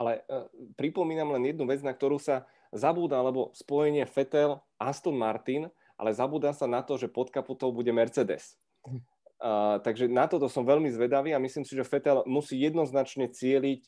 Ale 0.00 0.24
uh, 0.24 0.48
pripomínam 0.80 1.36
len 1.36 1.52
jednu 1.52 1.68
vec, 1.68 1.84
na 1.84 1.92
ktorú 1.92 2.16
sa 2.16 2.48
zabúda, 2.72 3.20
lebo 3.20 3.52
spojenie 3.52 4.08
Fetel, 4.08 4.56
Aston 4.80 5.12
Martin, 5.12 5.68
ale 6.00 6.16
zabúda 6.16 6.56
sa 6.56 6.64
na 6.64 6.80
to, 6.80 6.96
že 6.96 7.12
pod 7.12 7.28
kaputou 7.28 7.68
bude 7.68 7.92
Mercedes. 7.92 8.56
Uh, 9.40 9.76
takže 9.84 10.08
na 10.08 10.24
toto 10.24 10.48
som 10.48 10.64
veľmi 10.64 10.88
zvedavý 10.88 11.36
a 11.36 11.42
myslím 11.42 11.68
si, 11.68 11.76
že 11.76 11.84
Fetel 11.84 12.24
musí 12.24 12.56
jednoznačne 12.56 13.28
cieliť 13.28 13.84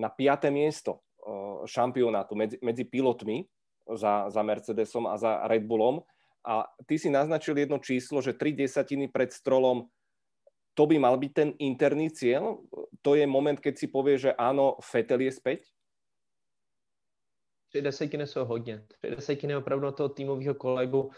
na 0.00 0.08
piaté 0.08 0.48
miesto 0.48 1.04
uh, 1.20 1.68
šampionátu 1.68 2.32
medzi, 2.32 2.56
medzi 2.64 2.88
pilotmi 2.88 3.44
za, 3.84 4.32
za 4.32 4.40
Mercedesom 4.40 5.04
a 5.04 5.20
za 5.20 5.44
Red 5.44 5.68
Bullom. 5.68 6.00
A 6.44 6.68
ty 6.84 7.00
si 7.00 7.08
naznačil 7.08 7.56
jedno 7.56 7.80
číslo, 7.80 8.20
že 8.20 8.36
tri 8.36 8.52
desatiny 8.52 9.08
pred 9.08 9.32
strolom 9.32 9.88
to 10.74 10.86
by 10.86 10.98
mal 10.98 11.14
byť 11.18 11.32
ten 11.32 11.50
interný 11.58 12.10
cieľ? 12.10 12.58
To 13.02 13.14
je 13.14 13.26
moment, 13.26 13.58
keď 13.58 13.74
si 13.78 13.86
povie, 13.86 14.18
že 14.18 14.34
áno, 14.34 14.76
Fetel 14.82 15.20
je 15.22 15.32
späť? 15.32 15.60
Tři 17.68 17.82
desetiny 17.82 18.26
jsou 18.26 18.44
hodně. 18.44 18.82
Tři 18.88 19.10
desetiny 19.10 19.56
opravdu 19.56 19.90
toho 19.90 20.08
týmového 20.08 20.54
kolegu, 20.54 21.10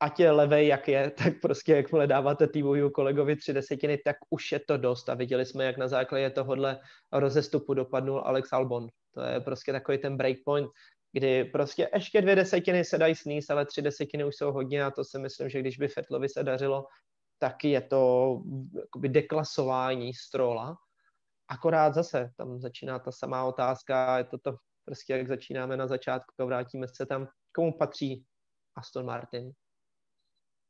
ať 0.00 0.20
je 0.20 0.30
levej, 0.30 0.66
jak 0.66 0.88
je, 0.88 1.10
tak 1.24 1.40
prostě 1.40 1.72
jakmile 1.72 2.06
dáváte 2.06 2.46
týmového 2.46 2.90
kolegovi 2.90 3.36
tři 3.36 3.52
desetiny, 3.52 3.98
tak 4.04 4.16
už 4.30 4.52
je 4.52 4.60
to 4.68 4.76
dost. 4.76 5.08
A 5.08 5.14
viděli 5.14 5.46
jsme, 5.46 5.64
jak 5.64 5.76
na 5.76 5.88
základě 5.88 6.30
tohohle 6.30 6.80
rozestupu 7.12 7.74
dopadnul 7.74 8.22
Alex 8.24 8.52
Albon. 8.52 8.88
To 9.14 9.20
je 9.20 9.40
prostě 9.40 9.72
takový 9.72 9.98
ten 9.98 10.16
breakpoint, 10.16 10.68
kdy 11.12 11.44
prostě 11.44 11.88
ještě 11.94 12.22
dvě 12.22 12.36
desetiny 12.36 12.84
se 12.84 12.98
dají 12.98 13.14
sníst, 13.14 13.50
ale 13.50 13.66
tři 13.66 13.82
desetiny 13.82 14.24
už 14.24 14.36
jsou 14.36 14.52
hodně 14.52 14.84
a 14.84 14.90
to 14.90 15.04
si 15.04 15.18
myslím, 15.18 15.48
že 15.48 15.60
když 15.60 15.78
by 15.78 15.88
Fetlovi 15.88 16.28
se 16.28 16.42
dařilo, 16.42 16.86
tak 17.40 17.64
je 17.64 17.80
to 17.80 18.42
deklasování 19.08 20.14
strola. 20.14 20.76
Akorát 21.48 21.94
zase 21.94 22.32
tam 22.36 22.60
začíná 22.60 22.98
ta 22.98 23.12
samá 23.12 23.44
otázka, 23.44 24.18
je 24.18 24.24
to 24.24 24.38
to 24.38 24.56
prostě, 24.84 25.12
jak 25.12 25.28
začínáme 25.28 25.76
na 25.76 25.86
začátku 25.86 26.34
a 26.38 26.44
vrátíme 26.44 26.86
se 26.88 27.06
tam, 27.06 27.28
komu 27.54 27.72
patří 27.72 28.24
Aston 28.76 29.06
Martin. 29.06 29.52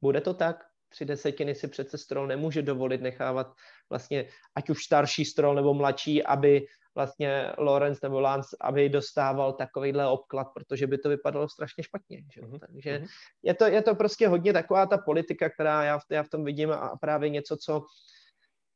Bude 0.03 0.21
to 0.21 0.35
tak? 0.35 0.64
Tři 0.89 1.05
desetiny 1.05 1.55
si 1.55 1.68
přece 1.68 1.99
Stroll 1.99 2.27
nemůže 2.27 2.62
dovolit 2.62 3.01
nechávat 3.01 3.53
vlastně 3.91 4.29
ať 4.55 4.71
už 4.71 4.85
starší 4.85 5.25
Stroll 5.25 5.55
nebo 5.55 5.75
mladší, 5.75 6.25
aby 6.25 6.66
vlastně 6.95 7.53
Lorenz 7.59 8.01
nebo 8.03 8.20
Lance, 8.20 8.57
aby 8.61 8.88
dostával 8.88 9.53
takovýhle 9.53 10.09
obklad, 10.09 10.47
protože 10.55 10.86
by 10.86 10.99
to 10.99 11.09
vypadalo 11.09 11.49
strašně 11.49 11.84
špatně. 11.84 12.22
Že? 12.34 12.41
Mm-hmm. 12.41 12.59
Takže 12.59 12.99
mhm. 12.99 13.07
je 13.43 13.55
to, 13.55 13.64
je 13.64 13.82
to 13.82 13.95
prostě 13.95 14.28
hodně 14.28 14.53
taková 14.53 14.86
ta 14.86 14.99
politika, 14.99 15.51
která 15.51 15.84
já 15.84 15.99
v, 15.99 16.03
já 16.11 16.22
v 16.22 16.28
tom 16.28 16.45
vidím 16.45 16.70
a 16.70 16.97
právě 17.01 17.30
něco, 17.30 17.57
co 17.57 17.82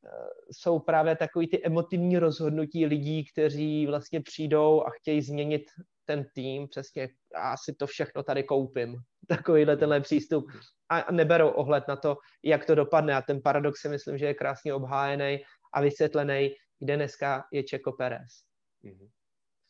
eh, 0.07 0.11
jsou 0.51 0.79
právě 0.79 1.17
takový 1.17 1.49
ty 1.49 1.65
emotivní 1.65 2.19
rozhodnutí 2.19 2.87
lidí, 2.87 3.25
kteří 3.33 3.87
vlastně 3.87 4.21
přijdou 4.21 4.83
a 4.83 4.91
chtějí 4.91 5.23
změnit 5.23 5.63
ten 6.05 6.27
tým, 6.35 6.69
přesně, 6.69 7.09
já 7.35 7.57
si 7.57 7.75
to 7.75 7.87
všechno 7.87 8.23
tady 8.23 8.43
koupím, 8.43 8.97
takovýhle 9.29 9.77
tenhle 9.77 10.01
přístup 10.01 10.47
a 10.89 11.13
neberou 11.13 11.49
ohled 11.49 11.89
na 11.89 11.97
to, 11.97 12.17
jak 12.43 12.65
to 12.65 12.75
dopadne 12.75 13.15
a 13.15 13.23
ten 13.23 13.43
paradox 13.43 13.81
si 13.81 13.89
myslím, 13.89 14.19
že 14.19 14.27
je 14.27 14.35
krásně 14.35 14.75
obhájený 14.75 15.39
a 15.73 15.81
vysvětlený 15.81 16.55
kde 16.85 16.97
dneska 16.97 17.45
je 17.53 17.63
Čeko 17.63 17.93
Perez. 17.93 18.33
Mm-hmm. 18.85 19.09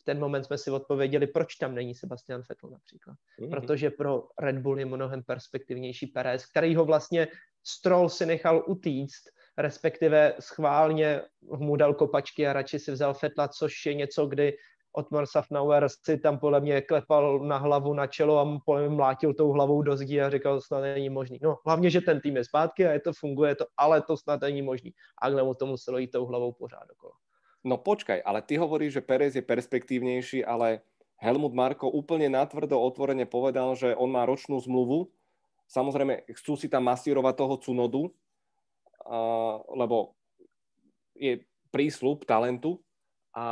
V 0.01 0.05
ten 0.05 0.19
moment 0.19 0.45
jsme 0.45 0.59
si 0.59 0.71
odpověděli, 0.71 1.27
proč 1.27 1.55
tam 1.55 1.75
není 1.75 1.95
Sebastian 1.95 2.43
Vettel 2.49 2.71
například. 2.71 3.17
Mm-hmm. 3.41 3.51
Protože 3.51 3.91
pro 3.91 4.29
Red 4.39 4.59
Bull 4.59 4.79
je 4.79 4.87
mnohem 4.87 5.23
perspektivnější 5.23 6.07
Perez, 6.07 6.47
který 6.47 6.77
ho 6.77 6.85
vlastně 6.85 7.29
Stroll 7.67 8.09
si 8.09 8.27
nechal 8.27 8.65
utíct, 8.67 9.23
respektive 9.59 10.35
schválně 10.41 11.23
mu 11.41 11.77
dal 11.77 11.95
kopačky 11.95 12.47
a 12.47 12.53
radši 12.53 12.79
si 12.79 12.93
vzal 12.93 13.15
Fetla, 13.15 13.49
což 13.49 13.87
je 13.87 13.95
něco, 13.95 14.27
kdy 14.27 14.57
Otmar 14.95 15.27
Safnauer 15.27 15.89
si 15.89 16.19
tam 16.19 16.39
podle 16.39 16.61
mě 16.61 16.81
klepal 16.81 17.39
na 17.39 17.59
hlavu, 17.59 17.95
na 17.95 18.07
čelo 18.07 18.39
a 18.39 18.61
podle 18.65 18.81
mě 18.81 18.97
mlátil 18.97 19.35
tou 19.35 19.51
hlavou 19.51 19.83
do 19.83 19.97
zdi 19.97 20.23
a 20.23 20.31
říkal, 20.31 20.61
snad 20.61 20.81
není 20.81 21.11
možný. 21.11 21.39
No, 21.43 21.59
hlavně, 21.67 21.91
že 21.91 22.01
ten 22.01 22.21
tým 22.21 22.37
je 22.37 22.45
zpátky 22.45 22.87
a 22.87 22.93
je 22.93 23.01
to 23.01 23.13
funguje, 23.13 23.55
to, 23.55 23.67
ale 23.77 24.03
to 24.03 24.17
snad 24.17 24.41
není 24.41 24.63
možný. 24.63 24.95
A 25.23 25.31
mu 25.31 25.55
to 25.55 25.67
muselo 25.67 25.99
jít 25.99 26.11
tou 26.11 26.27
hlavou 26.27 26.53
pořád 26.53 26.91
okolo. 26.93 27.13
No 27.65 27.81
počkaj, 27.81 28.23
ale 28.25 28.43
ty 28.43 28.61
hovoríš, 28.61 28.93
že 28.93 29.01
Perez 29.01 29.35
je 29.35 29.43
perspektívnejší, 29.43 30.45
ale 30.45 30.85
Helmut 31.17 31.57
Marko 31.57 31.89
úplne 31.89 32.29
natvrdo 32.29 32.77
otvorene 32.77 33.25
povedal, 33.25 33.73
že 33.73 33.97
on 33.97 34.13
má 34.13 34.29
ročnú 34.29 34.61
zmluvu. 34.61 35.09
Samozrejme, 35.65 36.29
chcú 36.37 36.61
si 36.61 36.69
tam 36.69 36.85
masírovať 36.85 37.35
toho 37.41 37.57
Cunodu, 37.57 38.05
uh, 38.05 39.65
lebo 39.73 40.13
je 41.17 41.41
prísľub 41.73 42.29
talentu, 42.29 42.84
a, 43.35 43.49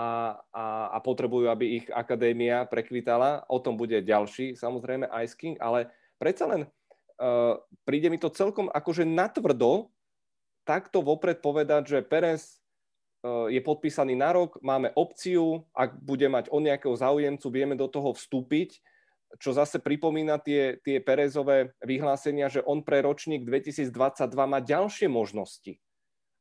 a, 0.54 0.64
a 0.94 0.98
potrebujú, 1.02 1.50
aby 1.50 1.82
ich 1.82 1.86
akadémia 1.90 2.62
prekvitala. 2.70 3.42
O 3.50 3.58
tom 3.58 3.74
bude 3.74 3.98
ďalší, 3.98 4.54
samozrejme, 4.54 5.10
Ice 5.26 5.34
King, 5.34 5.58
ale 5.58 5.90
predsa 6.22 6.46
len 6.46 6.70
uh, 7.18 7.58
príde 7.82 8.06
mi 8.06 8.16
to 8.22 8.30
celkom 8.30 8.70
akože 8.70 9.02
natvrdo 9.02 9.90
takto 10.62 11.02
vopred 11.02 11.42
povedať, 11.42 11.98
že 11.98 11.98
Perez 12.06 12.62
uh, 13.26 13.50
je 13.50 13.58
podpísaný 13.58 14.14
na 14.14 14.30
rok, 14.30 14.62
máme 14.62 14.94
opciu, 14.94 15.66
ak 15.74 15.98
bude 15.98 16.30
mať 16.30 16.46
on 16.54 16.62
nejakého 16.62 16.94
záujemcu, 16.94 17.46
vieme 17.50 17.74
do 17.74 17.90
toho 17.90 18.14
vstúpiť, 18.14 18.78
čo 19.42 19.50
zase 19.50 19.82
pripomína 19.82 20.38
tie, 20.38 20.78
tie 20.84 21.00
Perezové 21.02 21.74
vyhlásenia, 21.82 22.52
že 22.52 22.62
on 22.62 22.84
pre 22.84 23.00
ročník 23.02 23.48
2022 23.48 23.90
má 24.46 24.60
ďalšie 24.60 25.08
možnosti. 25.08 25.80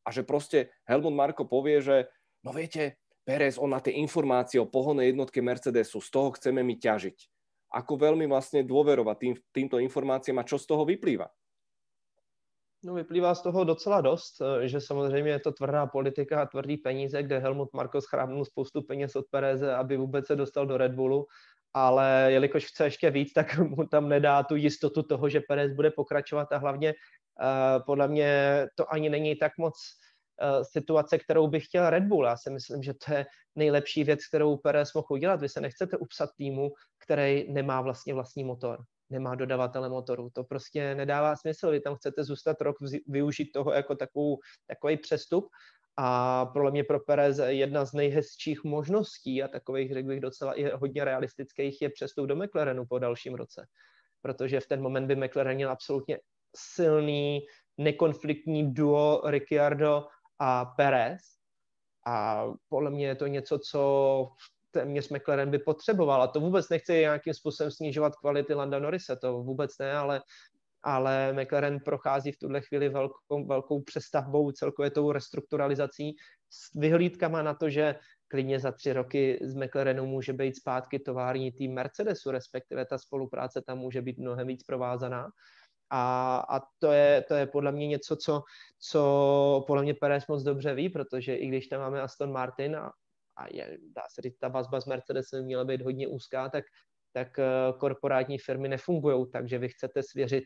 A 0.05 0.13
že 0.13 0.21
proste 0.21 0.73
Helmut 0.85 1.15
Marko 1.15 1.47
povie, 1.47 1.79
že 1.79 2.11
no 2.43 2.51
viete, 2.51 2.99
Perez, 3.21 3.57
on 3.61 3.69
má 3.69 3.79
tie 3.79 3.93
informácie 4.01 4.57
o 4.57 4.65
pohonnej 4.65 5.13
jednotke 5.13 5.41
Mercedesu, 5.41 6.01
z 6.01 6.09
toho 6.09 6.33
chceme 6.33 6.65
my 6.65 6.75
ťažiť. 6.77 7.17
Ako 7.71 7.95
veľmi 7.95 8.27
vlastne 8.27 8.65
dôverovať 8.65 9.17
tým, 9.19 9.33
týmto 9.53 9.77
informáciám 9.79 10.41
a 10.41 10.47
čo 10.47 10.57
z 10.57 10.65
toho 10.65 10.83
vyplýva? 10.83 11.29
No 12.81 12.97
vyplývá 12.97 13.35
z 13.37 13.41
toho 13.45 13.63
docela 13.63 14.01
dost, 14.01 14.41
eh, 14.41 14.67
že 14.67 14.81
samozřejmě 14.81 15.31
je 15.31 15.39
to 15.39 15.51
tvrdá 15.51 15.85
politika 15.85 16.41
a 16.41 16.45
tvrdý 16.45 16.77
peníze, 16.77 17.23
kde 17.23 17.39
Helmut 17.39 17.73
Marko 17.73 18.01
schrábnul 18.01 18.45
spoustu 18.45 18.81
peněz 18.81 19.15
od 19.15 19.25
Pereze, 19.29 19.75
aby 19.75 19.97
vůbec 19.97 20.27
se 20.27 20.35
dostal 20.35 20.65
do 20.65 20.77
Red 20.77 20.91
Bullu 20.91 21.27
ale 21.73 22.27
jelikož 22.29 22.65
chce 22.65 22.83
ještě 22.83 23.09
víc, 23.09 23.33
tak 23.33 23.57
mu 23.57 23.87
tam 23.87 24.09
nedá 24.09 24.43
tu 24.43 24.55
jistotu 24.55 25.03
toho, 25.03 25.29
že 25.29 25.41
Perez 25.47 25.73
bude 25.73 25.91
pokračovat 25.91 26.51
a 26.51 26.57
hlavně 26.57 26.93
uh, 26.93 27.85
podle 27.85 28.07
mě 28.07 28.65
to 28.75 28.93
ani 28.93 29.09
není 29.09 29.35
tak 29.35 29.51
moc 29.57 29.75
situace, 30.63 31.17
kterou 31.17 31.47
by 31.47 31.59
chtěl 31.59 31.89
Red 31.89 32.03
Bull. 32.03 32.25
Já 32.25 32.37
si 32.37 32.49
myslím, 32.49 32.83
že 32.83 32.93
to 32.93 33.13
je 33.13 33.25
nejlepší 33.55 34.03
věc, 34.03 34.27
kterou 34.27 34.57
Perez 34.57 34.93
mohl 34.93 35.07
udělat. 35.09 35.41
Vy 35.41 35.49
se 35.49 35.61
nechcete 35.61 35.97
upsat 35.97 36.29
týmu, 36.37 36.71
který 37.03 37.53
nemá 37.53 37.81
vlastně 37.81 38.13
vlastní 38.13 38.43
motor 38.43 38.79
nemá 39.11 39.35
dodavatele 39.35 39.89
motoru. 39.89 40.29
To 40.33 40.43
prostě 40.43 40.95
nedává 40.95 41.35
smysl. 41.35 41.71
Vy 41.71 41.79
tam 41.79 41.95
chcete 41.95 42.23
zůstat 42.23 42.61
rok, 42.61 42.75
využít 43.07 43.51
toho 43.51 43.73
jako 43.73 43.95
takovou, 43.95 44.37
takový 44.67 44.97
přestup 44.97 45.49
a 45.97 46.45
pro 46.45 46.71
mě 46.71 46.83
pro 46.83 46.99
Perez 46.99 47.39
jedna 47.47 47.85
z 47.85 47.93
nejhezčích 47.93 48.63
možností 48.63 49.43
a 49.43 49.47
takových, 49.47 49.93
řekl 49.93 50.07
bych, 50.07 50.19
docela 50.19 50.53
i 50.53 50.71
hodně 50.71 51.05
realistických 51.05 51.81
je 51.81 51.89
přestup 51.89 52.27
do 52.27 52.35
McLarenu 52.35 52.85
po 52.85 52.99
dalším 52.99 53.35
roce. 53.35 53.65
Protože 54.21 54.59
v 54.59 54.67
ten 54.67 54.81
moment 54.81 55.07
by 55.07 55.15
McLaren 55.15 55.55
měl 55.55 55.71
absolutně 55.71 56.19
silný, 56.55 57.39
nekonfliktní 57.77 58.73
duo 58.73 59.21
Ricciardo 59.25 60.07
a 60.41 60.65
Perez. 60.65 61.21
A 62.05 62.45
podle 62.69 62.91
mě 62.91 63.07
je 63.07 63.15
to 63.15 63.27
něco, 63.27 63.59
co 63.59 64.29
téměř 64.71 65.09
McLaren 65.09 65.51
by 65.51 65.59
potřeboval. 65.59 66.21
A 66.21 66.27
to 66.27 66.39
vůbec 66.39 66.69
nechci 66.69 66.93
nějakým 66.93 67.33
způsobem 67.33 67.71
snižovat 67.71 68.15
kvality 68.15 68.53
Landa 68.53 68.79
Norrise, 68.79 69.15
to 69.15 69.43
vůbec 69.43 69.77
ne, 69.77 69.93
ale, 69.93 70.21
ale 70.83 71.33
McLaren 71.33 71.79
prochází 71.79 72.31
v 72.31 72.39
tuhle 72.39 72.61
chvíli 72.61 72.89
velkou, 72.89 73.45
velkou 73.47 73.81
přestavbou, 73.81 74.51
celkově 74.51 74.91
tou 74.91 75.11
restrukturalizací 75.11 76.15
s 76.49 76.79
vyhlídkama 76.79 77.41
na 77.41 77.53
to, 77.53 77.69
že 77.69 77.95
klidně 78.27 78.59
za 78.59 78.71
tři 78.71 78.93
roky 78.93 79.39
z 79.41 79.55
McLarenu 79.55 80.05
může 80.05 80.33
být 80.33 80.55
zpátky 80.55 80.99
tovární 80.99 81.51
tým 81.51 81.73
Mercedesu, 81.73 82.31
respektive 82.31 82.85
ta 82.85 82.97
spolupráce 82.97 83.61
tam 83.61 83.77
může 83.77 84.01
být 84.01 84.17
mnohem 84.17 84.47
víc 84.47 84.63
provázaná. 84.63 85.29
A, 85.91 86.37
a 86.49 86.61
to, 86.79 86.91
je, 86.91 87.25
to 87.27 87.33
je 87.33 87.45
podle 87.45 87.71
mě 87.71 87.87
něco, 87.87 88.15
co, 88.15 88.43
co 88.79 89.63
podle 89.67 89.83
mě 89.83 89.93
Perez 89.93 90.27
moc 90.27 90.43
dobře 90.43 90.73
ví, 90.73 90.89
protože 90.89 91.35
i 91.35 91.47
když 91.47 91.67
tam 91.67 91.79
máme 91.79 92.01
Aston 92.01 92.31
Martin 92.31 92.75
a 92.75 92.91
a 93.37 93.45
je, 93.51 93.77
dá 93.95 94.01
se 94.13 94.21
říct, 94.21 94.37
ta 94.37 94.47
vazba 94.47 94.81
s 94.81 94.85
Mercedesem 94.85 95.45
měla 95.45 95.65
být 95.65 95.81
hodně 95.81 96.07
úzká, 96.07 96.49
tak, 96.49 96.63
tak 97.11 97.39
eh, 97.39 97.45
korporátní 97.77 98.37
firmy 98.37 98.67
nefungují 98.67 99.25
tak, 99.31 99.49
že 99.49 99.57
vy 99.57 99.69
chcete 99.69 100.03
svěřit 100.03 100.43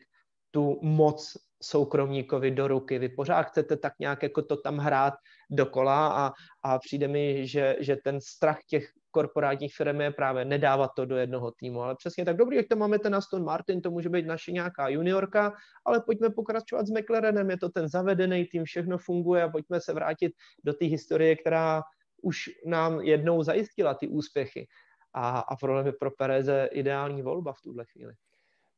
tu 0.50 0.78
moc 0.82 1.36
soukromníkovi 1.62 2.50
do 2.50 2.68
ruky. 2.68 2.98
Vy 2.98 3.08
pořád 3.08 3.42
chcete 3.42 3.76
tak 3.76 3.92
nějak 4.00 4.22
jako 4.22 4.42
to 4.42 4.56
tam 4.56 4.78
hrát 4.78 5.14
dokola 5.50 6.26
a, 6.26 6.32
a 6.62 6.78
přijde 6.78 7.08
mi, 7.08 7.46
že, 7.46 7.76
že 7.80 7.96
ten 8.04 8.20
strach 8.20 8.58
těch 8.68 8.90
korporátních 9.10 9.74
firm 9.74 10.00
je 10.00 10.10
právě 10.10 10.44
nedávat 10.44 10.90
to 10.96 11.04
do 11.04 11.16
jednoho 11.16 11.50
týmu. 11.50 11.82
Ale 11.82 11.94
přesně 11.96 12.24
tak 12.24 12.36
dobrý, 12.36 12.56
jak 12.56 12.68
to 12.68 12.76
máme 12.76 12.98
ten 12.98 13.14
Aston 13.14 13.44
Martin, 13.44 13.80
to 13.80 13.90
může 13.90 14.08
být 14.08 14.26
naše 14.26 14.52
nějaká 14.52 14.88
juniorka, 14.88 15.52
ale 15.84 16.00
pojďme 16.00 16.30
pokračovat 16.30 16.86
s 16.86 16.90
McLarenem, 16.90 17.50
je 17.50 17.58
to 17.58 17.68
ten 17.68 17.88
zavedený 17.88 18.44
tým, 18.44 18.64
všechno 18.64 18.98
funguje 18.98 19.42
a 19.42 19.48
pojďme 19.48 19.80
se 19.80 19.92
vrátit 19.92 20.32
do 20.64 20.72
té 20.72 20.84
historie, 20.84 21.36
která 21.36 21.82
už 22.22 22.50
nám 22.66 23.00
jednou 23.00 23.42
zajistila 23.42 23.94
ty 23.94 24.08
úspěchy. 24.08 24.66
A, 25.14 25.38
a 25.38 25.56
pro 25.56 25.82
mě 25.82 25.92
pro 25.92 26.10
Pereze 26.10 26.68
ideální 26.72 27.22
volba 27.22 27.52
v 27.52 27.60
tuhle 27.60 27.84
chvíli. 27.84 28.12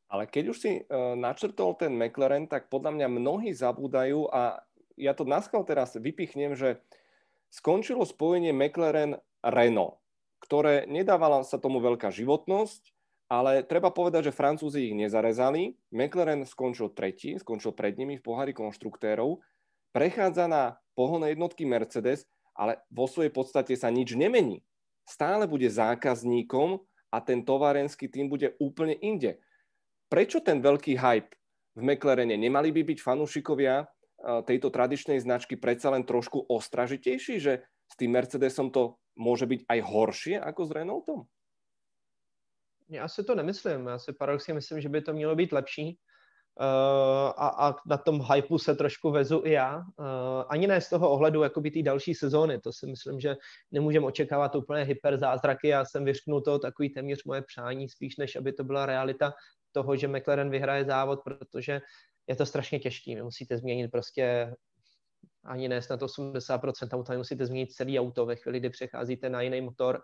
Ale 0.08 0.26
keď 0.26 0.48
už 0.48 0.58
si 0.58 0.70
uh, 0.80 1.12
načrtol 1.18 1.74
ten 1.74 1.92
McLaren, 1.92 2.46
tak 2.46 2.72
podľa 2.72 2.96
mňa 2.96 3.08
mnohí 3.12 3.52
zabúdajú 3.52 4.30
a 4.32 4.56
ja 4.98 5.14
to 5.14 5.22
naskal 5.22 5.62
teraz 5.62 5.94
vypichnem, 5.94 6.58
že 6.58 6.82
skončilo 7.54 8.02
spojenie 8.02 8.50
McLaren-Renault, 8.52 9.96
ktoré 10.42 10.84
nedávala 10.90 11.46
sa 11.46 11.56
tomu 11.56 11.78
veľká 11.78 12.10
životnosť, 12.10 12.92
ale 13.30 13.62
treba 13.62 13.92
povedať, 13.94 14.32
že 14.32 14.36
Francúzi 14.36 14.90
ich 14.90 14.96
nezarezali. 14.96 15.76
McLaren 15.94 16.42
skončil 16.48 16.92
tretí, 16.92 17.36
skončil 17.38 17.76
pred 17.76 17.94
nimi 17.94 18.18
v 18.18 18.24
pohári 18.24 18.52
konštruktérov, 18.56 19.40
prechádza 19.92 20.48
na 20.48 20.76
pohonné 20.96 21.36
jednotky 21.36 21.64
Mercedes 21.68 22.26
ale 22.58 22.82
vo 22.90 23.06
svojej 23.06 23.30
podstate 23.30 23.78
sa 23.78 23.86
nič 23.86 24.18
nemení. 24.18 24.66
Stále 25.06 25.46
bude 25.46 25.70
zákazníkom 25.70 26.82
a 27.14 27.22
ten 27.22 27.46
továrenský 27.46 28.10
tým 28.10 28.26
bude 28.26 28.58
úplne 28.58 28.98
inde. 28.98 29.38
Prečo 30.10 30.42
ten 30.42 30.58
veľký 30.58 30.98
hype 30.98 31.32
v 31.78 31.80
McLarene? 31.86 32.34
Nemali 32.34 32.74
by 32.74 32.82
byť 32.82 32.98
fanúšikovia 32.98 33.86
tejto 34.18 34.70
tradičnej 34.70 35.22
značky 35.22 35.54
predsa 35.54 35.90
len 35.94 36.02
trošku 36.02 36.50
ostražitejší, 36.50 37.38
že 37.38 37.62
s 37.86 37.94
tým 37.94 38.12
Mercedesom 38.12 38.74
to 38.74 38.98
môže 39.14 39.46
byť 39.46 39.60
aj 39.70 39.78
horšie 39.82 40.36
ako 40.42 40.60
s 40.66 40.70
Renaultom? 40.70 41.20
Já 42.90 43.08
si 43.08 43.24
to 43.24 43.34
nemyslím. 43.34 43.86
Já 43.86 43.98
si 43.98 44.12
paradoxně 44.12 44.54
myslím, 44.54 44.80
že 44.80 44.88
by 44.88 45.00
to 45.00 45.12
mělo 45.12 45.36
být 45.36 45.52
lepší. 45.52 45.98
Uh, 46.60 46.64
a, 47.36 47.48
a 47.68 47.74
na 47.86 47.96
tom 47.96 48.24
hypeu 48.32 48.58
se 48.58 48.74
trošku 48.74 49.10
vezu 49.10 49.42
i 49.44 49.52
já. 49.52 49.76
Uh, 49.78 49.84
ani 50.48 50.66
ne 50.66 50.80
z 50.80 50.88
toho 50.88 51.10
ohledu 51.10 51.42
jakoby 51.42 51.70
té 51.70 51.82
další 51.82 52.14
sezóny, 52.14 52.58
to 52.58 52.72
si 52.72 52.86
myslím, 52.86 53.20
že 53.20 53.36
nemůžeme 53.70 54.06
očekávat 54.06 54.54
úplně 54.54 54.82
hyperzázraky, 54.84 55.68
já 55.68 55.84
jsem 55.84 56.04
vyřknul 56.04 56.40
to 56.40 56.58
takový 56.58 56.90
téměř 56.90 57.24
moje 57.24 57.42
přání, 57.42 57.88
spíš 57.88 58.16
než 58.16 58.36
aby 58.36 58.52
to 58.52 58.64
byla 58.64 58.86
realita 58.86 59.32
toho, 59.72 59.96
že 59.96 60.08
McLaren 60.08 60.50
vyhraje 60.50 60.84
závod, 60.84 61.20
protože 61.24 61.80
je 62.28 62.36
to 62.36 62.46
strašně 62.46 62.78
těžký, 62.78 63.14
vy 63.14 63.22
musíte 63.22 63.58
změnit 63.58 63.88
prostě 63.88 64.54
ani 65.44 65.68
ne 65.68 65.82
snad 65.82 66.02
80% 66.02 66.88
auta, 66.92 67.16
musíte 67.16 67.46
změnit 67.46 67.72
celý 67.72 68.00
auto 68.00 68.26
ve 68.26 68.36
chvíli, 68.36 68.60
kdy 68.60 68.70
přecházíte 68.70 69.30
na 69.30 69.40
jiný 69.40 69.60
motor, 69.60 70.00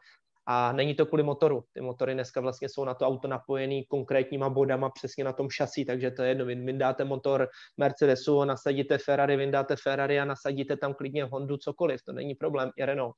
a 0.46 0.72
není 0.72 0.94
to 0.94 1.06
kvůli 1.06 1.22
motoru. 1.22 1.64
Ty 1.72 1.80
motory 1.80 2.14
dneska 2.14 2.40
vlastně 2.40 2.68
jsou 2.68 2.84
na 2.84 2.94
to 2.94 3.06
auto 3.06 3.28
napojený 3.28 3.84
konkrétníma 3.84 4.50
bodama 4.50 4.90
přesně 4.90 5.24
na 5.24 5.32
tom 5.32 5.50
šasí, 5.50 5.84
takže 5.84 6.10
to 6.10 6.22
je 6.22 6.28
jedno. 6.28 6.44
Vy 6.44 6.54
vyndáte 6.54 7.04
motor 7.04 7.48
Mercedesu, 7.76 8.44
nasadíte 8.44 8.98
Ferrari, 8.98 9.36
vyndáte 9.36 9.76
Ferrari 9.76 10.20
a 10.20 10.24
nasadíte 10.24 10.76
tam 10.76 10.94
klidně 10.94 11.24
Hondu, 11.24 11.56
cokoliv. 11.56 12.02
To 12.02 12.12
není 12.12 12.34
problém, 12.34 12.70
i 12.76 12.84
Renault. 12.84 13.14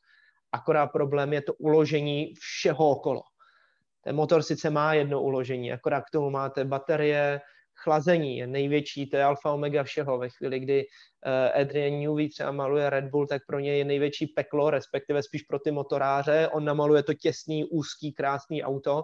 Akorát 0.52 0.86
problém 0.86 1.32
je 1.32 1.42
to 1.42 1.54
uložení 1.54 2.34
všeho 2.40 2.90
okolo. 2.90 3.22
Ten 4.04 4.16
motor 4.16 4.42
sice 4.42 4.70
má 4.70 4.94
jedno 4.94 5.22
uložení, 5.22 5.72
akorát 5.72 6.00
k 6.00 6.10
tomu 6.12 6.30
máte 6.30 6.64
baterie, 6.64 7.40
chlazení 7.82 8.38
je 8.38 8.46
největší, 8.46 9.10
to 9.10 9.16
je 9.16 9.24
alfa 9.24 9.52
omega 9.52 9.84
všeho. 9.84 10.18
Ve 10.18 10.28
chvíli, 10.28 10.60
kdy 10.60 10.84
uh, 10.84 11.60
Adrian 11.60 12.00
Newey 12.00 12.28
třeba 12.28 12.52
maluje 12.52 12.90
Red 12.90 13.04
Bull, 13.04 13.26
tak 13.26 13.42
pro 13.46 13.58
ně 13.58 13.76
je 13.76 13.84
největší 13.84 14.26
peklo, 14.26 14.70
respektive 14.70 15.22
spíš 15.22 15.42
pro 15.42 15.58
ty 15.58 15.70
motoráře. 15.70 16.48
On 16.52 16.64
namaluje 16.64 17.02
to 17.02 17.14
těsný, 17.14 17.64
úzký, 17.64 18.12
krásný 18.12 18.64
auto, 18.64 19.02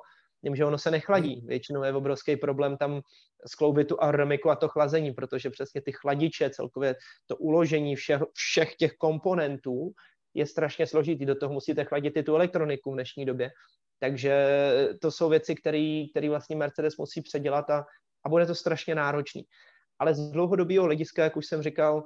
že 0.55 0.65
ono 0.65 0.79
se 0.79 0.91
nechladí. 0.91 1.35
Hmm. 1.35 1.49
Většinou 1.49 1.83
je 1.83 1.93
obrovský 1.93 2.37
problém 2.37 2.77
tam 2.77 3.01
skloubit 3.47 3.89
tu 3.89 4.03
aerodynamiku 4.03 4.51
a 4.51 4.57
to 4.57 4.69
chlazení, 4.69 5.13
protože 5.13 5.51
přesně 5.51 5.83
ty 5.83 5.93
chladiče, 5.93 6.51
celkově 6.51 6.95
to 7.27 7.37
uložení 7.37 7.97
všech, 7.97 8.21
všech 8.33 8.75
těch 8.77 8.93
komponentů 8.93 9.93
je 10.35 10.47
strašně 10.47 10.87
složitý. 10.87 11.27
Do 11.27 11.35
toho 11.35 11.53
musíte 11.53 11.85
chladit 11.85 12.17
i 12.17 12.23
tu 12.23 12.35
elektroniku 12.35 12.91
v 12.91 12.95
dnešní 12.95 13.25
době. 13.25 13.51
Takže 13.99 14.47
to 15.01 15.11
jsou 15.11 15.29
věci, 15.29 15.55
které 16.11 16.29
vlastně 16.29 16.57
Mercedes 16.57 16.97
musí 16.97 17.23
předělat 17.23 17.71
a 17.71 17.85
a 18.25 18.29
bude 18.29 18.47
to 18.47 18.55
strašně 18.55 18.95
náročný. 18.95 19.47
Ale 19.99 20.15
z 20.15 20.31
dlouhodobého 20.31 20.85
hlediska, 20.85 21.25
jak 21.25 21.37
už 21.37 21.47
jsem 21.47 21.63
říkal, 21.63 22.05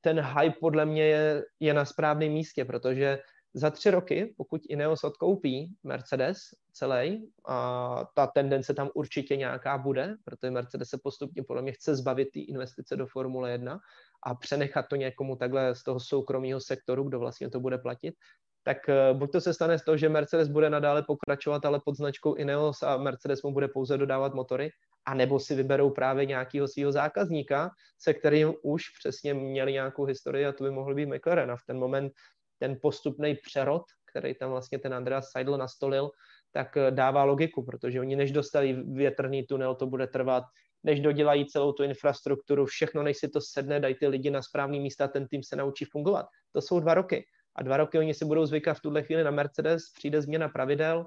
ten 0.00 0.20
hype 0.20 0.56
podle 0.60 0.86
mě 0.86 1.06
je, 1.06 1.44
je 1.60 1.74
na 1.74 1.84
správném 1.84 2.32
místě, 2.32 2.64
protože 2.64 3.18
za 3.54 3.70
tři 3.70 3.90
roky, 3.90 4.34
pokud 4.36 4.60
Ineos 4.68 5.04
odkoupí 5.04 5.74
Mercedes 5.82 6.38
celý, 6.72 7.30
a 7.48 8.06
ta 8.14 8.26
tendence 8.26 8.74
tam 8.74 8.90
určitě 8.94 9.36
nějaká 9.36 9.78
bude, 9.78 10.16
protože 10.24 10.50
Mercedes 10.50 10.88
se 10.88 10.98
postupně 11.02 11.42
podle 11.42 11.62
mě 11.62 11.72
chce 11.72 11.96
zbavit 11.96 12.30
té 12.30 12.40
investice 12.40 12.96
do 12.96 13.06
Formule 13.06 13.50
1 13.52 13.80
a 14.22 14.34
přenechat 14.34 14.86
to 14.88 14.96
někomu 14.96 15.36
takhle 15.36 15.74
z 15.74 15.82
toho 15.82 16.00
soukromého 16.00 16.60
sektoru, 16.60 17.04
kdo 17.04 17.18
vlastně 17.18 17.50
to 17.50 17.60
bude 17.60 17.78
platit, 17.78 18.14
tak 18.62 18.88
eh, 18.88 19.14
buď 19.14 19.32
to 19.32 19.40
se 19.40 19.54
stane 19.54 19.78
z 19.78 19.84
toho, 19.84 19.96
že 19.96 20.08
Mercedes 20.08 20.48
bude 20.48 20.70
nadále 20.70 21.02
pokračovat, 21.02 21.64
ale 21.64 21.80
pod 21.84 21.96
značkou 21.96 22.34
Ineos 22.34 22.82
a 22.82 22.96
Mercedes 22.96 23.42
mu 23.42 23.52
bude 23.52 23.68
pouze 23.68 23.98
dodávat 23.98 24.34
motory, 24.34 24.70
anebo 25.06 25.40
si 25.40 25.54
vyberou 25.54 25.90
právě 25.90 26.26
nějakého 26.26 26.68
svého 26.68 26.92
zákazníka, 26.92 27.70
se 27.98 28.14
kterým 28.14 28.54
už 28.62 28.82
přesně 28.98 29.34
měli 29.34 29.72
nějakou 29.72 30.04
historii 30.04 30.46
a 30.46 30.52
to 30.52 30.64
by 30.64 30.70
mohl 30.70 30.94
být 30.94 31.06
McLaren. 31.06 31.50
A 31.50 31.56
v 31.56 31.64
ten 31.66 31.78
moment 31.78 32.12
ten 32.58 32.78
postupný 32.82 33.34
přerod, 33.34 33.82
který 34.10 34.34
tam 34.34 34.50
vlastně 34.50 34.78
ten 34.78 34.94
Andreas 34.94 35.30
Seidl 35.30 35.56
nastolil, 35.56 36.10
tak 36.52 36.76
eh, 36.76 36.90
dává 36.90 37.24
logiku, 37.24 37.64
protože 37.64 38.00
oni 38.00 38.16
než 38.16 38.32
dostali 38.32 38.72
větrný 38.72 39.46
tunel, 39.46 39.74
to 39.74 39.86
bude 39.86 40.06
trvat, 40.06 40.44
než 40.84 41.00
dodělají 41.00 41.46
celou 41.46 41.72
tu 41.72 41.82
infrastrukturu, 41.82 42.66
všechno, 42.66 43.02
než 43.02 43.18
si 43.18 43.28
to 43.28 43.40
sedne, 43.40 43.80
dají 43.80 43.94
ty 43.94 44.06
lidi 44.06 44.30
na 44.30 44.42
správný 44.42 44.80
místa, 44.80 45.08
ten 45.08 45.28
tým 45.28 45.42
se 45.42 45.56
naučí 45.56 45.84
fungovat. 45.84 46.26
To 46.52 46.60
jsou 46.60 46.80
dva 46.80 46.94
roky 46.94 47.24
a 47.56 47.62
dva 47.62 47.76
roky 47.76 47.98
oni 47.98 48.14
si 48.14 48.24
budou 48.24 48.46
zvykat 48.46 48.76
v 48.76 48.80
tuhle 48.80 49.02
chvíli 49.02 49.24
na 49.24 49.30
Mercedes, 49.30 49.92
přijde 49.94 50.22
změna 50.22 50.48
pravidel, 50.48 51.06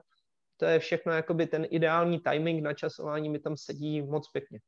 to 0.57 0.65
je 0.65 0.79
všechno 0.79 1.13
jakoby 1.13 1.47
ten 1.47 1.67
ideální 1.69 2.19
timing 2.19 2.63
na 2.63 2.73
časování 2.73 3.29
mi 3.29 3.39
tam 3.39 3.57
sedí 3.57 4.01
moc 4.01 4.31
pěkně. 4.31 4.59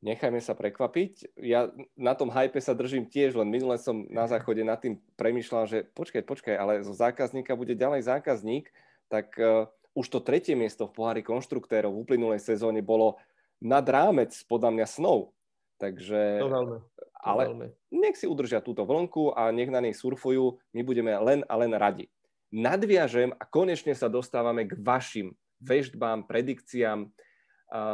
Nechajme 0.00 0.40
sa 0.40 0.56
prekvapiť. 0.56 1.36
Ja 1.44 1.68
na 1.92 2.16
tom 2.16 2.32
hype 2.32 2.56
sa 2.56 2.72
držím 2.72 3.04
tiež, 3.04 3.36
len 3.36 3.52
minule 3.52 3.76
som 3.76 4.08
na 4.08 4.24
záchode 4.24 4.64
nad 4.64 4.80
tým 4.80 4.96
premyšľal, 5.20 5.68
že 5.68 5.78
počkaj, 5.92 6.24
počkaj, 6.24 6.56
ale 6.56 6.80
zo 6.80 6.96
zákazníka 6.96 7.52
bude 7.52 7.76
ďalej 7.76 8.08
zákazník. 8.08 8.72
tak 9.10 9.34
uh, 9.42 9.66
už 9.98 10.06
to 10.06 10.22
tretie 10.22 10.54
miesto 10.54 10.86
v 10.86 10.94
pohári 10.94 11.22
konštruktérov 11.26 11.90
v 11.90 12.00
uplynulej 12.06 12.38
sezóne 12.38 12.78
bolo 12.78 13.18
nad 13.58 13.82
rámec 13.82 14.30
podľa 14.46 14.70
mňa 14.70 14.86
snov. 14.86 15.34
Takže, 15.82 16.38
to 16.38 16.48
veľmi, 16.48 16.76
ale 17.20 17.52
veľmi. 17.52 17.68
nech 17.92 18.16
si 18.16 18.26
udržia 18.26 18.64
túto 18.64 18.82
vlnku 18.88 19.36
a 19.36 19.52
nech 19.52 19.68
na 19.68 19.84
nej 19.84 19.92
surfujú, 19.92 20.56
my 20.72 20.80
budeme 20.82 21.12
len 21.20 21.40
a 21.46 21.54
len 21.60 21.72
radi. 21.76 22.08
Nadviažem 22.50 23.30
a 23.36 23.44
konečne 23.46 23.94
sa 23.94 24.10
dostávame 24.10 24.66
k 24.66 24.74
vašim 24.80 25.36
veždbám, 25.62 26.26
predikciám. 26.26 27.12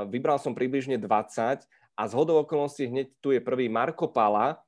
Vybral 0.08 0.38
som 0.40 0.56
približne 0.56 0.96
20 0.96 1.66
a 1.96 2.02
z 2.06 2.12
hodou 2.16 2.40
okolností 2.40 2.88
hneď 2.88 3.12
tu 3.20 3.34
je 3.34 3.42
prvý 3.42 3.68
Marko 3.68 4.08
Pala, 4.08 4.62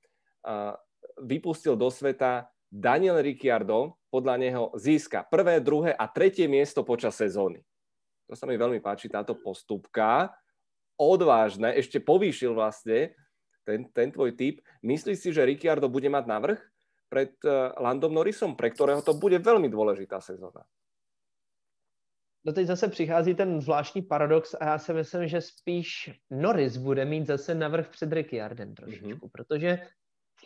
vypustil 1.17 1.79
do 1.79 1.89
sveta 1.89 2.51
Daniel 2.69 3.23
Ricciardo, 3.25 3.97
podľa 4.13 4.35
neho 4.41 4.65
získa 4.77 5.25
prvé, 5.29 5.61
druhé 5.61 5.97
a 5.97 6.05
tretie 6.09 6.49
miesto 6.49 6.85
počas 6.85 7.17
sezóny. 7.17 7.65
To 8.29 8.37
sa 8.37 8.45
mi 8.45 8.61
veľmi 8.61 8.81
páči, 8.85 9.09
táto 9.09 9.37
postupka. 9.37 10.37
Odvážne, 11.01 11.73
ešte 11.77 12.03
povýšil 12.03 12.53
vlastne 12.53 13.17
ten, 13.69 13.85
ten 13.93 14.09
tvoj 14.09 14.33
typ. 14.33 14.65
Myslíš 14.81 15.19
si, 15.21 15.29
že 15.37 15.45
Ricciardo 15.45 15.93
bude 15.93 16.09
mať 16.09 16.25
navrh 16.25 16.61
pred 17.13 17.37
uh, 17.45 17.77
Landom 17.77 18.17
Norrisom, 18.17 18.57
pre 18.57 18.73
ktorého 18.73 19.05
to 19.05 19.13
bude 19.13 19.37
veľmi 19.45 19.69
dôležitá 19.69 20.25
sezóna? 20.25 20.65
No 22.45 22.53
teď 22.53 22.67
zase 22.67 22.89
přichází 22.89 23.35
ten 23.35 23.61
zvláštní 23.61 24.03
paradox 24.03 24.55
a 24.55 24.65
já 24.65 24.79
si 24.79 24.93
myslím, 24.93 25.29
že 25.29 25.41
spíš 25.41 26.11
Norris 26.31 26.77
bude 26.77 27.05
mít 27.05 27.27
zase 27.27 27.55
navrh 27.55 27.89
před 27.89 28.13
Ricciardem 28.13 28.75
trošičku, 28.75 29.09
mm-hmm. 29.09 29.31
protože 29.33 29.79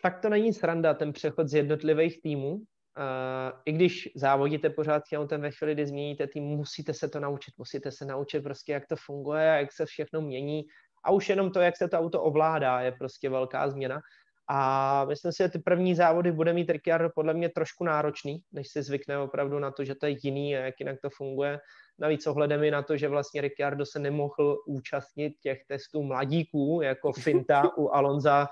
fakt 0.01 0.20
to 0.20 0.29
není 0.29 0.53
sranda 0.53 0.95
ten 0.95 1.12
přechod 1.12 1.49
z 1.49 1.55
jednotlivých 1.55 2.23
týmů. 2.23 2.55
Uh, 2.55 3.61
I 3.64 3.73
když 3.73 4.09
závodíte 4.16 4.70
pořád 4.70 5.07
s 5.07 5.16
autem 5.16 5.41
ve 5.41 5.51
chvíli, 5.51 5.75
kdy 5.75 5.87
změníte 5.87 6.27
tým, 6.27 6.45
musíte 6.45 6.95
se 6.95 7.09
to 7.09 7.20
naučit, 7.20 7.55
musíte 7.59 7.91
se 7.93 8.05
naučit 8.05 8.41
prostě, 8.41 8.73
jak 8.73 8.87
to 8.87 8.97
funguje 8.97 9.51
a 9.51 9.55
jak 9.55 9.73
se 9.73 9.87
všechno 9.87 10.20
mění. 10.20 10.64
A 11.05 11.11
už 11.11 11.28
jenom 11.28 11.50
to, 11.50 11.61
jak 11.61 11.76
se 11.76 11.88
to 11.88 11.98
auto 11.98 12.22
ovládá, 12.22 12.80
je 12.80 12.92
prostě 12.92 13.30
velká 13.30 13.70
změna. 13.70 14.00
A 14.48 15.05
myslím 15.05 15.32
si, 15.32 15.42
že 15.42 15.48
ty 15.48 15.59
první 15.59 15.94
závody 15.94 16.32
bude 16.32 16.53
mít 16.53 16.70
Ricciardo 16.70 17.11
podle 17.14 17.34
mě 17.34 17.48
trošku 17.48 17.84
náročný, 17.84 18.42
než 18.53 18.68
si 18.68 18.82
zvykne 18.82 19.18
opravdu 19.18 19.59
na 19.59 19.70
to, 19.70 19.84
že 19.84 19.94
to 19.94 20.07
je 20.07 20.16
jiný 20.22 20.57
a 20.57 20.61
jak 20.61 20.74
jinak 20.80 21.00
to 21.03 21.11
funguje. 21.11 21.61
Navíc 21.98 22.26
ohledem 22.26 22.64
i 22.64 22.70
na 22.70 22.82
to, 22.82 22.96
že 22.96 23.09
vlastně 23.09 23.40
Ricciardo 23.40 23.86
se 23.86 23.98
nemohl 23.98 24.59
účastnit 24.66 25.32
těch 25.42 25.64
testů 25.66 26.03
mladíků, 26.03 26.80
jako 26.82 27.12
Finta 27.12 27.62
u 27.76 27.88
Alonza, 27.88 28.48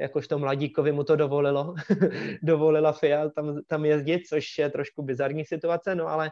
jakožto 0.00 0.38
mladíkovi 0.38 0.92
mu 0.92 1.04
to 1.04 1.16
dovolilo, 1.16 1.74
dovolila 2.42 2.92
FIA 2.92 3.28
tam, 3.28 3.60
tam 3.66 3.84
jezdit, 3.84 4.26
což 4.26 4.58
je 4.58 4.70
trošku 4.70 5.02
bizarní 5.02 5.44
situace, 5.44 5.94
no 5.94 6.08
ale 6.08 6.30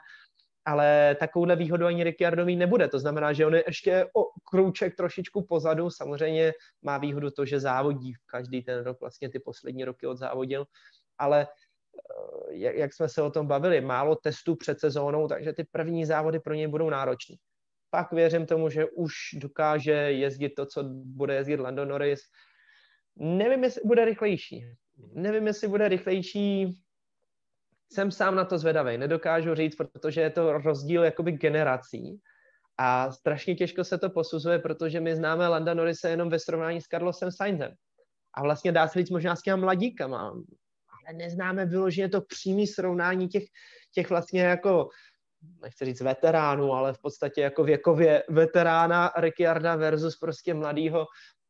ale 0.65 1.17
takovouhle 1.21 1.57
výhodu 1.57 1.87
ani 1.87 2.05
Ricciardo 2.05 2.45
mít 2.45 2.57
nebude. 2.57 2.89
To 2.89 2.99
znamená, 2.99 3.33
že 3.33 3.47
on 3.47 3.55
je 3.55 3.65
ještě 3.67 4.05
o 4.05 4.25
krouček 4.51 4.97
trošičku 4.97 5.47
pozadu. 5.47 5.91
Samozřejmě 5.91 6.53
má 6.83 6.99
výhodu 6.99 7.31
to, 7.31 7.45
že 7.45 7.61
závodí 7.61 8.13
každý 8.27 8.63
ten 8.63 8.85
rok, 8.85 9.01
vlastně 9.01 9.29
ty 9.31 9.39
poslední 9.39 9.85
roky 9.85 10.07
odzávodil, 10.07 10.67
ale 11.19 11.47
eh, 12.51 12.55
jak 12.55 12.95
jsme 12.95 13.09
se 13.09 13.23
o 13.23 13.31
tom 13.31 13.47
bavili, 13.47 13.81
málo 13.81 14.17
testů 14.17 14.57
před 14.57 14.81
sezónou, 14.81 15.29
takže 15.29 15.53
ty 15.53 15.65
první 15.65 16.07
závody 16.07 16.41
pro 16.41 16.55
něj 16.55 16.67
budou 16.67 16.91
náročné. 16.91 17.37
Pak 17.91 18.13
věřím 18.13 18.47
tomu, 18.47 18.69
že 18.71 18.87
už 18.87 19.15
dokáže 19.35 19.93
jezdit 19.93 20.51
to, 20.51 20.67
co 20.67 20.85
bude 20.93 21.35
jezdit 21.35 21.61
Lando 21.61 21.85
Norris. 21.85 22.21
Nevím, 23.17 23.65
jestli 23.65 23.81
bude 23.85 24.05
rychlejší. 24.05 24.65
Nevím, 25.15 25.47
jestli 25.47 25.69
bude 25.69 25.89
rychlejší 25.89 26.75
jsem 27.93 28.11
sám 28.11 28.35
na 28.35 28.45
to 28.45 28.59
zvedavý, 28.59 28.99
nedokážu 28.99 29.55
říct, 29.55 29.77
protože 29.77 30.21
je 30.21 30.31
to 30.31 30.53
rozdíl 30.53 31.05
jakoby 31.05 31.33
generací 31.33 32.21
a 32.79 33.13
strašně 33.13 33.55
těžko 33.55 33.85
se 33.85 33.99
to 33.99 34.11
posuzuje, 34.11 34.59
protože 34.59 35.01
my 35.01 35.17
známe 35.17 35.49
Landa 35.49 35.75
Norrise 35.75 36.11
jenom 36.11 36.29
ve 36.29 36.39
srovnání 36.39 36.81
s 36.81 36.85
Carlosem 36.85 37.33
Sainzem. 37.33 37.73
A 38.35 38.43
vlastně 38.43 38.73
dá 38.73 38.89
se 38.89 38.99
říct 38.99 39.11
možná 39.11 39.37
s 39.37 39.43
těma 39.43 39.57
mladíkama, 39.57 40.29
ale 40.29 41.17
neznáme 41.17 41.67
vyloženě 41.67 42.09
to 42.09 42.21
přímý 42.21 42.67
srovnání 42.67 43.29
těch, 43.29 43.45
těch 43.95 44.11
vlastně 44.11 44.43
jako 44.43 44.89
nechci 45.63 45.85
říct 45.85 46.01
veteránů, 46.01 46.73
ale 46.73 46.93
v 46.93 46.99
podstatě 46.99 47.41
jako 47.41 47.65
věkově 47.65 48.23
veterána 48.29 49.13
Ricciarda 49.17 49.77
versus 49.77 50.17
prostě 50.17 50.55
mladýho, 50.55 51.07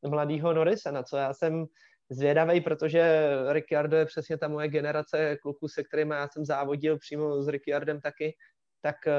mladýho 0.09 0.53
Norisa, 0.53 0.91
na 0.91 1.03
co 1.03 1.17
já 1.17 1.35
jsem 1.35 1.67
zvědavý, 2.13 2.61
protože 2.61 3.29
Ricciardo 3.49 3.97
je 3.97 4.07
přesně 4.07 4.39
ta 4.39 4.49
moje 4.49 4.69
generace 4.69 5.37
kluků, 5.43 5.69
se 5.69 5.85
kterými 5.85 6.15
já 6.15 6.29
jsem 6.29 6.45
závodil 6.45 6.99
přímo 6.99 7.43
s 7.43 7.49
Ricciardem 7.49 8.01
taky, 8.01 8.37
tak 8.81 8.97
eh, 9.07 9.13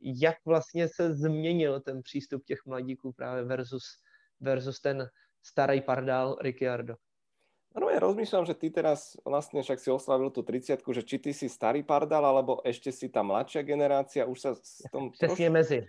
jak 0.00 0.36
vlastně 0.44 0.88
se 0.88 1.14
změnil 1.14 1.80
ten 1.80 2.02
přístup 2.02 2.44
těch 2.44 2.58
mladíků 2.66 3.12
právě 3.12 3.44
versus, 3.44 3.84
versus 4.40 4.80
ten 4.80 5.08
starý 5.42 5.80
pardál 5.80 6.36
Ricciardo. 6.40 6.94
No 7.74 7.90
ja 7.90 7.98
rozmýšľam, 7.98 8.46
že 8.46 8.54
ty 8.54 8.70
teraz 8.70 9.18
vlastne 9.26 9.58
však 9.58 9.82
si 9.82 9.90
oslavil 9.90 10.30
tú 10.30 10.46
30 10.46 10.78
že 10.78 11.02
či 11.02 11.18
ty 11.18 11.34
si 11.34 11.50
starý 11.50 11.82
pardal, 11.82 12.22
alebo 12.22 12.62
ešte 12.62 12.94
si 12.94 13.10
tá 13.10 13.26
mladšia 13.26 13.66
generácia, 13.66 14.30
už 14.30 14.38
sa 14.38 14.50
s 14.54 14.86
tom... 14.94 15.10
Přesně 15.10 15.50
mezi. 15.50 15.86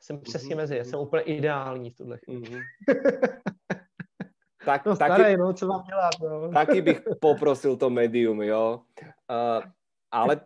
Jsem 0.00 0.20
přesně 0.20 0.54
mm-hmm. 0.54 0.58
mezi, 0.58 0.76
já 0.76 0.84
jsem 0.84 1.00
úplně 1.00 1.22
ideální 1.22 1.90
v 1.90 1.96
tuhle 1.96 2.18
chvíli. 2.18 2.42
Mm-hmm. 2.42 2.62
Tak, 4.66 4.82
no 4.82 4.98
staré, 4.98 5.36
no, 5.38 5.52
co 5.54 5.66
mám 5.66 5.82
dělat, 5.86 6.14
no. 6.22 6.50
Taky 6.58 6.82
bych 6.82 7.02
poprosil 7.20 7.76
to 7.76 7.90
medium, 7.90 8.42
jo. 8.42 8.82
Uh, 9.30 9.62
ale 10.10 10.42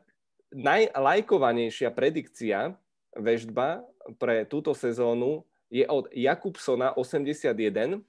najlajkovanejšia 0.53 1.89
predikcia 1.89 2.77
veždba 3.17 3.81
pre 4.21 4.45
túto 4.45 4.77
sezónu 4.77 5.49
je 5.73 5.87
od 5.89 6.13
Jakubsona 6.13 6.93
81, 6.93 8.05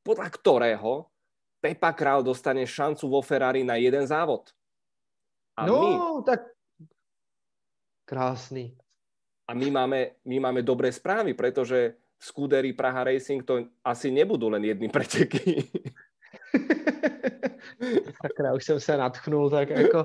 podľa 0.00 0.28
ktorého 0.32 1.10
Pepa 1.60 1.92
Král 1.92 2.24
dostane 2.24 2.64
šancu 2.64 3.10
vo 3.10 3.20
Ferrari 3.20 3.60
na 3.60 3.76
jeden 3.76 4.08
závod. 4.08 4.48
A 5.60 5.68
no, 5.68 5.76
my, 5.76 5.92
tak 6.24 6.40
krásny. 8.08 8.72
A 9.44 9.52
my 9.52 9.68
máme, 9.68 10.00
my 10.24 10.36
máme 10.40 10.60
dobré 10.64 10.88
správy, 10.88 11.36
pretože 11.36 12.00
Scudery 12.20 12.72
Praha 12.72 13.04
Racing 13.04 13.44
to 13.44 13.64
asi 13.84 14.12
nebudú 14.12 14.52
len 14.52 14.64
jedny 14.64 14.88
preteky. 14.92 15.64
Sakra, 18.22 18.54
už 18.54 18.64
jsem 18.64 18.80
se 18.80 18.96
natchnul, 18.96 19.50
tak 19.50 19.70
jako... 19.70 20.04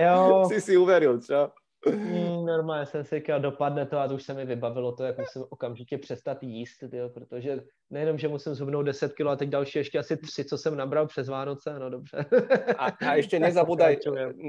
Jo. 0.00 0.44
Jsi 0.48 0.60
si 0.60 0.76
uveril, 0.76 1.20
čo? 1.20 1.52
Mm, 1.86 2.46
normálně 2.46 2.86
jsem 2.86 3.04
si 3.04 3.14
říkal, 3.14 3.40
dopadne 3.40 3.86
to 3.86 3.98
a 3.98 4.08
to 4.08 4.14
už 4.14 4.22
se 4.22 4.34
mi 4.34 4.46
vybavilo 4.46 4.92
to, 4.92 5.04
jak 5.04 5.18
musím 5.18 5.44
okamžitě 5.48 5.98
přestat 5.98 6.42
jíst, 6.42 6.78
tyjo, 6.90 7.08
protože 7.08 7.60
nejenom, 7.90 8.18
že 8.18 8.28
musím 8.28 8.54
zhubnout 8.54 8.86
10 8.86 9.12
kg 9.12 9.26
a 9.26 9.36
teď 9.36 9.48
další 9.48 9.78
ještě 9.78 9.98
asi 9.98 10.16
tři, 10.16 10.44
co 10.44 10.58
jsem 10.58 10.76
nabral 10.76 11.06
přes 11.06 11.28
Vánoce, 11.28 11.78
no 11.78 11.90
dobře. 11.90 12.24
A, 12.78 12.86
a 12.86 13.14
ještě 13.14 13.38
nezabudaj, 13.40 13.96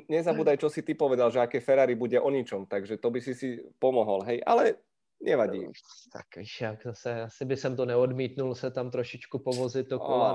nezabudaj, 0.09 0.57
čo 0.57 0.69
si 0.69 0.81
ty 0.81 0.93
povedal, 0.93 1.31
že 1.31 1.39
aké 1.39 1.59
Ferrari 1.59 1.95
bude 1.95 2.21
o 2.21 2.29
ničom, 2.29 2.65
takže 2.65 2.97
to 2.97 3.09
by 3.11 3.21
si 3.21 3.33
si 3.35 3.63
pomohol, 3.79 4.21
hej, 4.21 4.41
ale 4.45 4.73
Nevadí. 5.21 5.67
Tak 6.13 6.25
víš, 6.37 6.61
jak 6.61 6.83
zase, 6.83 7.21
asi 7.21 7.45
by 7.45 7.57
jsem 7.57 7.75
to 7.75 7.85
neodmítnul 7.85 8.55
se 8.55 8.71
tam 8.71 8.91
trošičku 8.91 9.39
povozit 9.39 9.89
to 9.89 9.99
kola. 9.99 10.33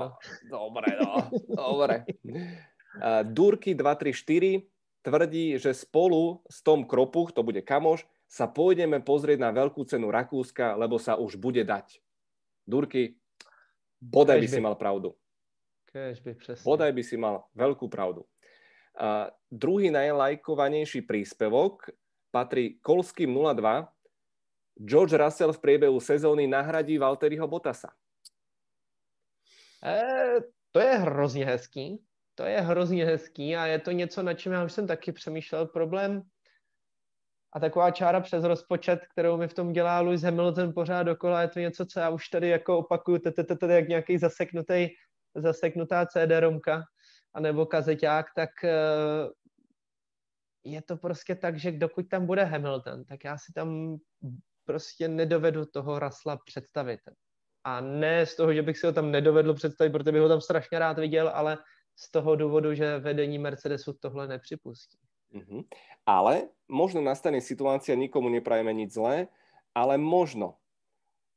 No. 0.51 0.59
Dobre, 0.59 0.97
no, 1.01 1.29
dobre. 1.49 2.05
Uh, 2.25 3.23
Durky 3.23 3.75
234 3.75 4.61
tvrdí, 5.01 5.59
že 5.59 5.73
spolu 5.73 6.41
s 6.49 6.63
Tom 6.63 6.85
Kropuch, 6.85 7.31
to 7.31 7.43
bude 7.43 7.61
kamoš, 7.61 8.09
sa 8.25 8.49
pôjdeme 8.49 9.05
pozrieť 9.05 9.37
na 9.37 9.53
veľkú 9.53 9.85
cenu 9.85 10.09
Rakúska, 10.09 10.73
lebo 10.73 10.97
sa 10.97 11.13
už 11.13 11.37
bude 11.37 11.61
dať. 11.61 12.01
Durky, 12.65 13.21
bodaj 14.01 14.41
by, 14.41 14.47
si 14.49 14.59
mal 14.61 14.75
pravdu. 14.75 15.13
by, 15.93 16.33
přesně. 16.33 16.63
Bodaj 16.65 16.91
by 16.91 17.03
si 17.03 17.17
mal 17.17 17.45
veľkú 17.53 17.85
pravdu. 17.87 18.25
Uh, 18.95 19.27
druhý 19.51 19.91
najlajkovanejší 19.91 21.03
príspevok 21.03 21.91
patrí 22.31 22.79
Kolským 22.79 23.31
02, 23.31 23.94
George 24.83 25.13
Russell 25.13 25.53
v 25.53 25.61
priebehu 25.61 25.99
sezóny 25.99 26.47
nahradí 26.47 26.97
Valtteriho 26.97 27.47
Bottasa? 27.47 27.87
E, 29.83 30.03
to 30.71 30.79
je 30.79 30.97
hrozně 30.97 31.45
hezký. 31.45 32.03
To 32.35 32.43
je 32.43 32.61
hrozně 32.61 33.05
hezký 33.05 33.55
a 33.55 33.65
je 33.65 33.79
to 33.79 33.91
něco, 33.91 34.23
na 34.23 34.33
čem 34.33 34.51
já 34.51 34.63
už 34.63 34.73
jsem 34.73 34.87
taky 34.87 35.11
přemýšlel. 35.11 35.65
Problém 35.65 36.23
a 37.55 37.59
taková 37.59 37.91
čára 37.91 38.21
přes 38.21 38.43
rozpočet, 38.43 38.99
kterou 39.11 39.37
mi 39.37 39.47
v 39.47 39.53
tom 39.53 39.73
dělá 39.73 40.01
Lewis 40.01 40.21
Hamilton 40.21 40.73
pořád 40.73 41.03
dokola, 41.03 41.41
je 41.41 41.47
to 41.47 41.59
něco, 41.59 41.85
co 41.85 41.99
já 41.99 42.09
už 42.09 42.29
tady 42.29 42.49
jako 42.49 42.77
opakuju, 42.77 43.19
jak 43.67 43.87
nějaký 43.87 44.17
zaseknutý, 44.17 44.87
zaseknutá 45.35 46.05
CD-romka 46.05 46.83
anebo 47.33 47.65
kazeťák, 47.65 48.25
tak 48.35 48.63
e, 48.63 48.77
je 50.63 50.81
to 50.81 50.97
prostě 50.97 51.35
tak, 51.35 51.59
že 51.59 51.71
dokud 51.71 52.09
tam 52.09 52.25
bude 52.25 52.43
Hamilton, 52.43 53.05
tak 53.05 53.23
já 53.23 53.37
si 53.37 53.53
tam 53.53 53.97
prostě 54.65 55.07
nedovedu 55.07 55.65
toho 55.65 55.99
Rasla 55.99 56.37
představit. 56.45 56.99
A 57.63 57.81
ne 57.81 58.25
z 58.25 58.35
toho, 58.35 58.53
že 58.53 58.61
bych 58.61 58.77
si 58.77 58.85
ho 58.85 58.93
tam 58.93 59.11
nedovedl 59.11 59.53
představit, 59.53 59.89
protože 59.89 60.11
bych 60.11 60.21
ho 60.21 60.29
tam 60.29 60.41
strašně 60.41 60.79
rád 60.79 60.99
viděl, 60.99 61.31
ale 61.33 61.57
z 61.95 62.11
toho 62.11 62.35
důvodu, 62.35 62.73
že 62.73 62.99
vedení 62.99 63.39
Mercedesu 63.39 63.93
tohle 63.93 64.27
nepřipustí. 64.27 64.97
Uh-huh. 65.33 65.63
Ale 66.05 66.47
možno 66.69 67.01
nastane 67.01 67.41
situácia, 67.41 67.95
nikomu 67.97 68.29
neprajeme 68.29 68.71
nič 68.71 68.93
zlé, 68.93 69.27
ale 69.75 69.97
možno, 69.97 70.55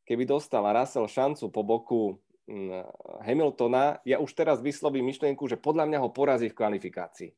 keby 0.04 0.28
dostal 0.28 0.68
Russell 0.70 1.08
šancu 1.08 1.48
po 1.50 1.62
boku 1.64 2.20
mm, 2.46 2.84
Hamiltona, 3.24 3.98
ja 4.04 4.20
už 4.20 4.30
teraz 4.36 4.60
vyslovím 4.60 5.10
myšlienku, 5.10 5.48
že 5.48 5.58
podľa 5.58 5.88
mňa 5.88 5.98
ho 5.98 6.14
porazí 6.14 6.52
v 6.52 6.58
kvalifikácii. 6.60 7.30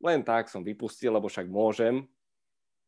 Len 0.00 0.22
tak 0.22 0.48
som 0.48 0.64
vypustil, 0.64 1.12
lebo 1.12 1.28
však 1.28 1.50
môžem. 1.50 2.06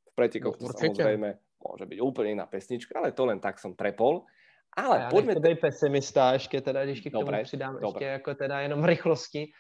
V 0.09 0.13
pretekoch 0.17 0.57
to 0.57 0.71
samozrejme 0.73 1.37
môže 1.69 1.85
byť 1.85 1.99
úplne 2.01 2.41
iná 2.41 2.47
pesnička, 2.49 2.97
ale 2.97 3.13
to 3.13 3.29
len 3.29 3.37
tak 3.37 3.61
som 3.61 3.77
trepol. 3.77 4.25
Ale 4.77 4.99
já 4.99 5.09
pojďme... 5.11 5.35
Te... 5.35 5.55
pesimista, 5.55 6.33
ještě 6.33 6.61
teda, 6.61 6.85
když 6.85 7.01
k 7.01 7.13
tomu 7.13 7.33
přidám 7.43 7.75
dobre. 7.75 7.87
ještě 7.87 8.05
jako 8.05 8.35
teda 8.35 8.61
jenom 8.61 8.85
rychlosti. 8.85 9.53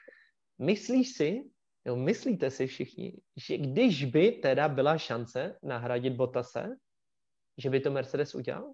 Myslíš 0.58 1.12
si, 1.12 1.44
jo, 1.84 1.96
myslíte 1.96 2.50
si 2.50 2.66
všichni, 2.66 3.12
že 3.36 3.58
když 3.58 4.04
by 4.04 4.32
teda 4.32 4.68
byla 4.68 4.98
šance 4.98 5.58
nahradit 5.62 6.12
Botase, 6.12 6.76
že 7.58 7.70
by 7.70 7.80
to 7.80 7.90
Mercedes 7.90 8.34
udělal? 8.34 8.72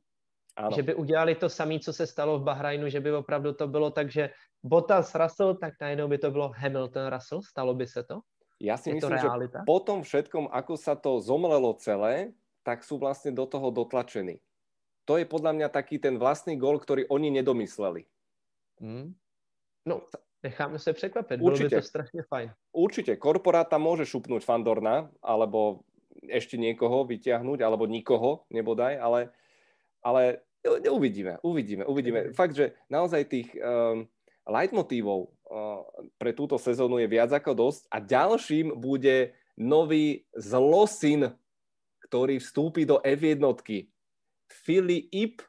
Ano. 0.57 0.70
Že 0.76 0.82
by 0.82 0.95
udělali 0.95 1.35
to 1.35 1.49
samé, 1.49 1.78
co 1.78 1.93
se 1.93 2.07
stalo 2.07 2.39
v 2.39 2.43
Bahrajnu, 2.43 2.89
že 2.89 3.01
by 3.01 3.12
opravdu 3.12 3.53
to 3.53 3.68
bylo 3.68 3.91
tak, 3.91 4.11
že 4.11 4.30
Bottas 4.62 5.14
Russell, 5.14 5.55
tak 5.55 5.74
najednou 5.80 6.09
by 6.09 6.18
to 6.18 6.30
bylo 6.30 6.53
Hamilton 6.57 7.07
Russell, 7.11 7.43
stalo 7.43 7.74
by 7.74 7.87
se 7.87 8.03
to? 8.03 8.20
Ja 8.62 8.78
si 8.78 8.95
Je 8.95 9.03
myslím, 9.03 9.18
že 9.18 9.28
po 9.66 9.82
tom 9.82 10.07
všetkom, 10.07 10.47
ako 10.47 10.74
sa 10.78 10.95
to 10.95 11.18
zomlelo 11.18 11.74
celé, 11.82 12.30
tak 12.65 12.83
sú 12.83 12.97
vlastne 12.97 13.31
do 13.31 13.45
toho 13.45 13.69
dotlačení 13.71 14.41
to 15.05 15.21
je 15.21 15.29
podľa 15.29 15.53
mňa 15.53 15.69
taký 15.69 16.01
ten 16.01 16.17
vlastný 16.17 16.57
gol, 16.57 16.81
ktorý 16.81 17.05
oni 17.12 17.29
nedomysleli. 17.31 18.09
Hmm. 18.81 19.12
No, 19.87 20.03
necháme 20.43 20.79
se 20.79 20.93
překvapit. 20.93 21.41
Určite. 21.41 21.69
Bylo 21.69 21.71
by 21.71 21.83
to 21.83 21.89
strašne 21.89 22.23
fajn. 22.29 22.49
Určite. 22.73 23.12
Korporáta 23.17 23.77
môže 23.77 24.09
šupnúť 24.09 24.45
Fandorna, 24.45 25.12
alebo 25.21 25.85
ešte 26.25 26.57
niekoho 26.57 27.05
vyťahnuť, 27.05 27.61
alebo 27.61 27.85
nikoho, 27.85 28.49
nebodaj, 28.49 28.97
ale, 28.97 29.29
ale 30.01 30.41
uvidíme, 30.89 31.37
uvidíme, 31.45 31.85
uvidíme. 31.85 32.33
Fakt, 32.33 32.57
že 32.57 32.73
naozaj 32.89 33.29
tých 33.29 33.49
um, 33.61 34.09
leitmotívov 34.49 35.29
uh, 35.29 35.85
pre 36.17 36.33
túto 36.33 36.57
sezónu 36.57 36.97
je 36.97 37.12
viac 37.12 37.29
ako 37.29 37.69
dosť 37.69 37.83
a 37.93 38.01
ďalším 38.01 38.73
bude 38.81 39.37
nový 39.61 40.25
zlosin, 40.33 41.29
ktorý 42.15 42.39
vstúpi 42.39 42.87
do 42.87 43.03
F1 43.03 43.43
Filip 44.47 45.43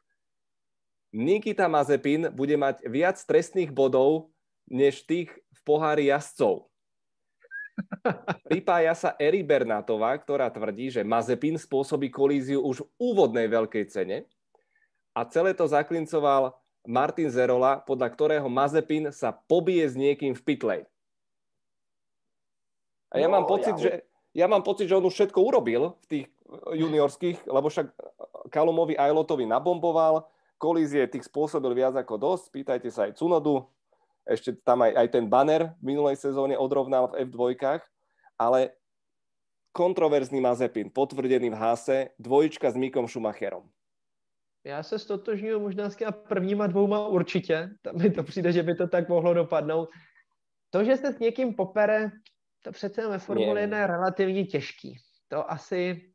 Nikita 1.13 1.69
Mazepin 1.69 2.33
bude 2.33 2.57
mať 2.57 2.81
viac 2.89 3.21
trestných 3.21 3.69
bodov 3.69 4.33
než 4.65 5.05
tých 5.05 5.29
v 5.29 5.59
pohári 5.61 6.09
jazdcov. 6.09 6.65
Pripája 8.49 8.97
sa 8.97 9.13
Eri 9.21 9.45
Bernátová, 9.45 10.17
ktorá 10.17 10.49
tvrdí, 10.49 10.89
že 10.89 11.05
Mazepin 11.05 11.53
spôsobí 11.61 12.09
kolíziu 12.09 12.65
už 12.65 12.81
v 12.81 13.13
úvodnej 13.13 13.45
veľkej 13.45 13.85
cene 13.85 14.25
a 15.13 15.21
celé 15.29 15.53
to 15.53 15.69
zaklincoval 15.69 16.57
Martin 16.89 17.29
Zerola, 17.29 17.77
podľa 17.85 18.09
ktorého 18.09 18.49
Mazepin 18.49 19.13
sa 19.13 19.37
pobije 19.37 19.85
s 19.85 19.93
niekým 19.93 20.33
v 20.33 20.41
pitlej. 20.41 20.81
A 23.13 23.21
ja 23.21 23.29
no, 23.29 23.37
mám 23.37 23.45
pocit, 23.45 23.77
ja... 23.77 23.81
že 23.85 23.91
ja 24.35 24.51
mám 24.51 24.67
pocit, 24.67 24.91
že 24.91 24.99
on 24.99 25.07
už 25.07 25.15
všetko 25.15 25.39
urobil 25.39 25.95
v 26.03 26.07
tých 26.11 26.25
juniorských, 26.73 27.47
lebo 27.47 27.69
však 27.69 27.89
Kalumovi 28.49 28.97
Ajlotovi 28.97 29.45
nabomboval, 29.45 30.25
kolízie 30.57 31.07
tých 31.09 31.25
spôsobil 31.25 31.73
viac 31.73 31.97
ako 31.97 32.15
dosť, 32.17 32.45
pýtajte 32.53 32.89
sa 32.93 33.09
aj 33.09 33.17
Cunodu, 33.17 33.65
ešte 34.25 34.57
tam 34.65 34.81
aj, 34.81 34.91
aj 34.95 35.07
ten 35.13 35.25
banner 35.29 35.73
v 35.81 35.93
minulej 35.93 36.17
sezóne 36.17 36.57
odrovnal 36.57 37.13
v 37.13 37.29
F2, 37.29 37.81
ale 38.37 38.73
kontroverzný 39.75 40.41
Mazepin, 40.41 40.89
potvrdený 40.89 41.49
v 41.51 41.59
Hase, 41.59 41.97
dvojička 42.19 42.71
s 42.71 42.75
Mikom 42.75 43.07
Schumacherom. 43.07 43.69
Já 44.65 44.83
se 44.83 44.99
stotožňuji 44.99 45.59
možná 45.59 45.89
s 45.89 45.95
těma 45.95 46.11
prvníma 46.11 46.67
dvouma 46.67 47.07
určitě. 47.07 47.69
Tam 47.81 47.97
mi 47.97 48.09
to 48.09 48.23
přijde, 48.23 48.51
že 48.51 48.63
by 48.63 48.75
to 48.75 48.87
tak 48.87 49.09
mohlo 49.09 49.33
dopadnout. 49.33 49.89
To, 50.69 50.83
že 50.83 50.97
se 50.97 51.13
s 51.13 51.19
někým 51.19 51.53
popere, 51.53 52.11
to 52.61 52.71
přece 52.71 53.07
ve 53.07 53.19
Formule 53.19 53.61
1 53.61 53.77
je 53.77 53.87
relativně 53.87 54.45
těžký. 54.45 54.97
To 55.27 55.51
asi 55.51 56.11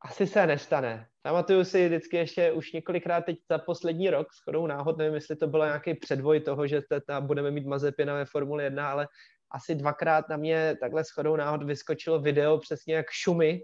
asi 0.00 0.26
se 0.26 0.46
nestane. 0.46 1.06
Pamatuju 1.22 1.64
si 1.64 1.86
vždycky 1.86 2.16
ještě 2.16 2.52
už 2.52 2.72
několikrát 2.72 3.24
teď 3.24 3.36
za 3.50 3.58
poslední 3.58 4.10
rok, 4.10 4.32
s 4.32 4.44
chodou 4.44 4.66
náhod, 4.66 4.98
nevím, 4.98 5.14
jestli 5.14 5.36
to 5.36 5.46
byl 5.46 5.60
nějaký 5.60 5.94
předvoj 5.94 6.40
toho, 6.40 6.66
že 6.66 6.82
tam 7.06 7.26
budeme 7.26 7.50
mít 7.50 7.66
Mazepina 7.66 8.14
ve 8.14 8.24
Formule 8.24 8.64
1, 8.64 8.90
ale 8.90 9.08
asi 9.50 9.74
dvakrát 9.74 10.28
na 10.28 10.36
mě 10.36 10.76
takhle 10.80 11.04
s 11.04 11.10
chodou 11.10 11.36
náhod 11.36 11.62
vyskočilo 11.62 12.20
video 12.20 12.58
přesně 12.58 12.94
jak 12.94 13.06
šumy, 13.10 13.60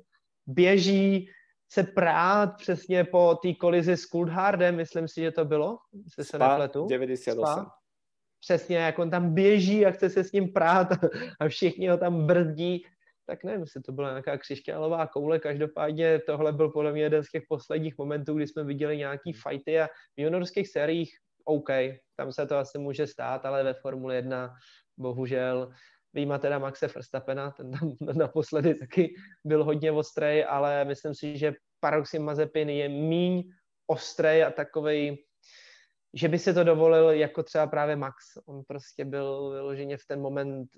běží 0.46 1.28
se 1.72 1.82
prát 1.82 2.56
přesně 2.56 3.04
po 3.04 3.38
té 3.42 3.54
kolizi 3.54 3.96
s 3.96 4.06
Coulthardem, 4.06 4.76
myslím 4.76 5.08
si, 5.08 5.20
že 5.20 5.30
to 5.30 5.44
bylo, 5.44 5.78
jestli 6.04 6.24
se 6.24 6.38
nepletu. 6.38 6.86
98. 6.86 7.52
Spa. 7.52 7.70
Přesně, 8.40 8.76
jak 8.76 8.98
on 8.98 9.10
tam 9.10 9.34
běží 9.34 9.86
a 9.86 9.90
chce 9.90 10.10
se 10.10 10.24
s 10.24 10.32
ním 10.32 10.52
prát 10.52 10.88
a 11.40 11.48
všichni 11.48 11.88
ho 11.88 11.96
tam 11.96 12.26
brzdí 12.26 12.86
tak 13.26 13.44
nevím, 13.44 13.60
jestli 13.60 13.82
to 13.82 13.92
byla 13.92 14.10
nějaká 14.10 14.38
křišťálová 14.38 15.06
koule, 15.06 15.38
každopádně 15.38 16.18
tohle 16.18 16.52
byl 16.52 16.68
podle 16.68 16.92
mě 16.92 17.02
jeden 17.02 17.24
z 17.24 17.30
těch 17.30 17.42
posledních 17.48 17.98
momentů, 17.98 18.34
kdy 18.34 18.46
jsme 18.46 18.64
viděli 18.64 18.96
nějaký 18.96 19.32
hmm. 19.32 19.40
fighty 19.48 19.80
a 19.80 19.86
v 19.86 20.20
juniorských 20.20 20.68
seriích 20.68 21.16
OK, 21.44 21.68
tam 22.16 22.32
se 22.32 22.46
to 22.46 22.56
asi 22.56 22.78
může 22.78 23.06
stát, 23.06 23.46
ale 23.46 23.64
ve 23.64 23.74
Formule 23.74 24.14
1 24.14 24.54
bohužel 24.98 25.72
výjima 26.14 26.38
teda 26.38 26.58
Maxe 26.58 26.86
Verstappena, 26.86 27.50
ten 27.50 27.70
tam 27.70 27.96
naposledy 28.16 28.74
taky 28.74 29.14
byl 29.44 29.64
hodně 29.64 29.92
ostrý, 29.92 30.44
ale 30.44 30.84
myslím 30.84 31.14
si, 31.14 31.38
že 31.38 31.52
Paroxy 31.80 32.18
Mazepin 32.18 32.70
je 32.70 32.88
míň 32.88 33.42
ostrý 33.86 34.42
a 34.42 34.50
takovej, 34.50 35.24
že 36.14 36.28
by 36.28 36.38
si 36.38 36.54
to 36.54 36.64
dovolil 36.64 37.10
jako 37.10 37.42
třeba 37.42 37.66
právě 37.66 37.96
Max. 37.96 38.16
On 38.46 38.62
prostě 38.68 39.04
byl 39.04 39.50
vyloženě 39.50 39.96
v 39.96 40.06
ten 40.08 40.20
moment 40.20 40.68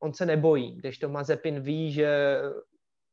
on 0.00 0.14
se 0.14 0.26
nebojí, 0.26 0.76
když 0.76 0.98
to 0.98 1.08
Mazepin 1.08 1.60
ví, 1.60 1.92
že 1.92 2.40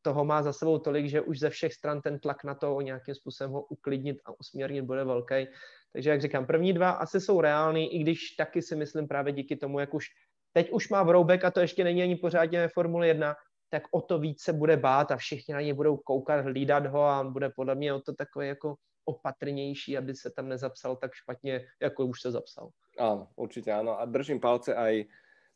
toho 0.02 0.26
má 0.26 0.44
za 0.44 0.54
sebou 0.54 0.80
tolik, 0.80 1.10
že 1.10 1.22
už 1.22 1.40
ze 1.40 1.50
všech 1.50 1.74
stran 1.74 2.02
ten 2.02 2.20
tlak 2.20 2.44
na 2.44 2.56
to 2.56 2.82
nějakým 2.82 3.16
způsobem 3.16 3.52
ho 3.52 3.62
uklidnit 3.62 4.18
a 4.26 4.40
usměrnit 4.40 4.86
bude 4.86 5.04
velký. 5.04 5.48
Takže 5.94 6.10
jak 6.10 6.22
říkám, 6.22 6.46
první 6.46 6.74
dva 6.74 6.90
asi 6.90 7.22
jsou 7.22 7.42
reální, 7.42 7.96
i 7.96 8.00
když 8.00 8.32
taky 8.32 8.62
si 8.62 8.76
myslím 8.76 9.08
právě 9.08 9.34
díky 9.34 9.56
tomu, 9.56 9.80
jak 9.80 9.94
už 9.94 10.06
teď 10.54 10.72
už 10.72 10.90
má 10.90 11.04
Vroubek 11.04 11.46
a 11.46 11.52
to 11.52 11.60
ještě 11.60 11.84
není 11.84 12.04
ani 12.04 12.16
pořádně 12.16 12.60
ve 12.60 12.68
Formule 12.68 13.08
1, 13.08 13.36
tak 13.70 13.84
o 13.92 14.02
to 14.02 14.20
víc 14.20 14.42
se 14.42 14.54
bude 14.54 14.78
bát 14.78 15.12
a 15.12 15.18
všichni 15.18 15.54
na 15.54 15.62
něj 15.62 15.74
budou 15.74 15.98
koukat, 15.98 16.46
hlídat 16.46 16.86
ho 16.86 17.04
a 17.04 17.20
on 17.20 17.34
bude 17.34 17.50
podle 17.50 17.76
mě 17.76 17.94
o 17.94 18.00
to 18.00 18.14
takový 18.14 18.48
jako 18.48 18.76
opatrnější, 19.06 19.98
aby 19.98 20.16
se 20.16 20.32
tam 20.32 20.50
nezapsal 20.50 20.96
tak 20.96 21.14
špatně, 21.14 21.66
jako 21.82 22.06
už 22.06 22.22
se 22.22 22.32
zapsal. 22.32 22.70
Áno, 22.98 23.30
určite 23.36 23.70
áno. 23.70 23.94
A 24.00 24.10
držím 24.10 24.42
palce 24.42 24.76
aj 24.76 25.06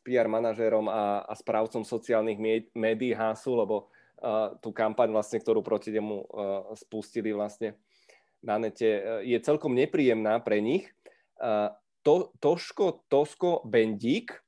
PR 0.02 0.26
manažérom 0.26 0.90
a, 0.90 1.22
a 1.22 1.34
správcom 1.38 1.86
sociálnych 1.86 2.38
médií 2.74 3.14
HASu, 3.14 3.54
lebo 3.54 3.88
uh, 4.18 4.54
tú 4.58 4.74
kampaň, 4.74 5.14
vlastne, 5.14 5.38
ktorú 5.38 5.62
proti 5.62 5.94
nemu 5.94 6.16
uh, 6.22 6.26
spustili 6.74 7.30
vlastne 7.30 7.78
na 8.42 8.58
nete, 8.58 8.86
uh, 8.86 9.02
je 9.22 9.38
celkom 9.38 9.72
nepríjemná 9.72 10.42
pre 10.42 10.58
nich. 10.58 10.90
Uh, 11.38 11.70
to, 12.02 12.34
Toško, 12.42 13.06
Tosko, 13.06 13.62
Bendík, 13.62 14.42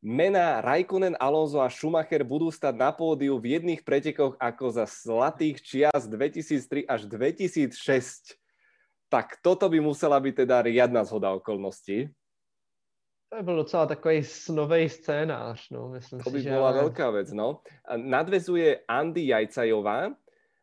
mená 0.00 0.64
Raikkonen, 0.64 1.18
Alonso 1.20 1.60
a 1.60 1.68
Schumacher 1.68 2.24
budú 2.24 2.48
stať 2.48 2.74
na 2.78 2.90
pódiu 2.94 3.36
v 3.42 3.58
jedných 3.58 3.84
pretekoch 3.84 4.38
ako 4.40 4.72
za 4.72 4.84
zlatých 4.88 5.56
čias 5.60 6.08
2003 6.08 6.86
až 6.88 7.00
2006. 7.10 8.40
Tak 9.06 9.38
toto 9.42 9.66
by 9.66 9.78
musela 9.82 10.18
byť 10.18 10.46
teda 10.46 10.62
riadna 10.66 11.02
zhoda 11.02 11.34
okolností. 11.34 12.10
To 13.36 13.42
by 13.42 13.44
byl 13.44 13.56
docela 13.56 13.86
takový 13.86 14.24
snový 14.24 14.88
scénář, 14.88 15.70
no, 15.70 15.88
myslím 15.88 16.20
to 16.20 16.30
by 16.30 16.40
si, 16.40 16.48
bola 16.48 16.72
že... 16.72 16.78
veľká 16.88 17.06
vec, 17.12 17.28
no. 17.36 17.60
Nadvezuje 17.84 18.88
Andy 18.88 19.28
Jajcajová. 19.28 20.16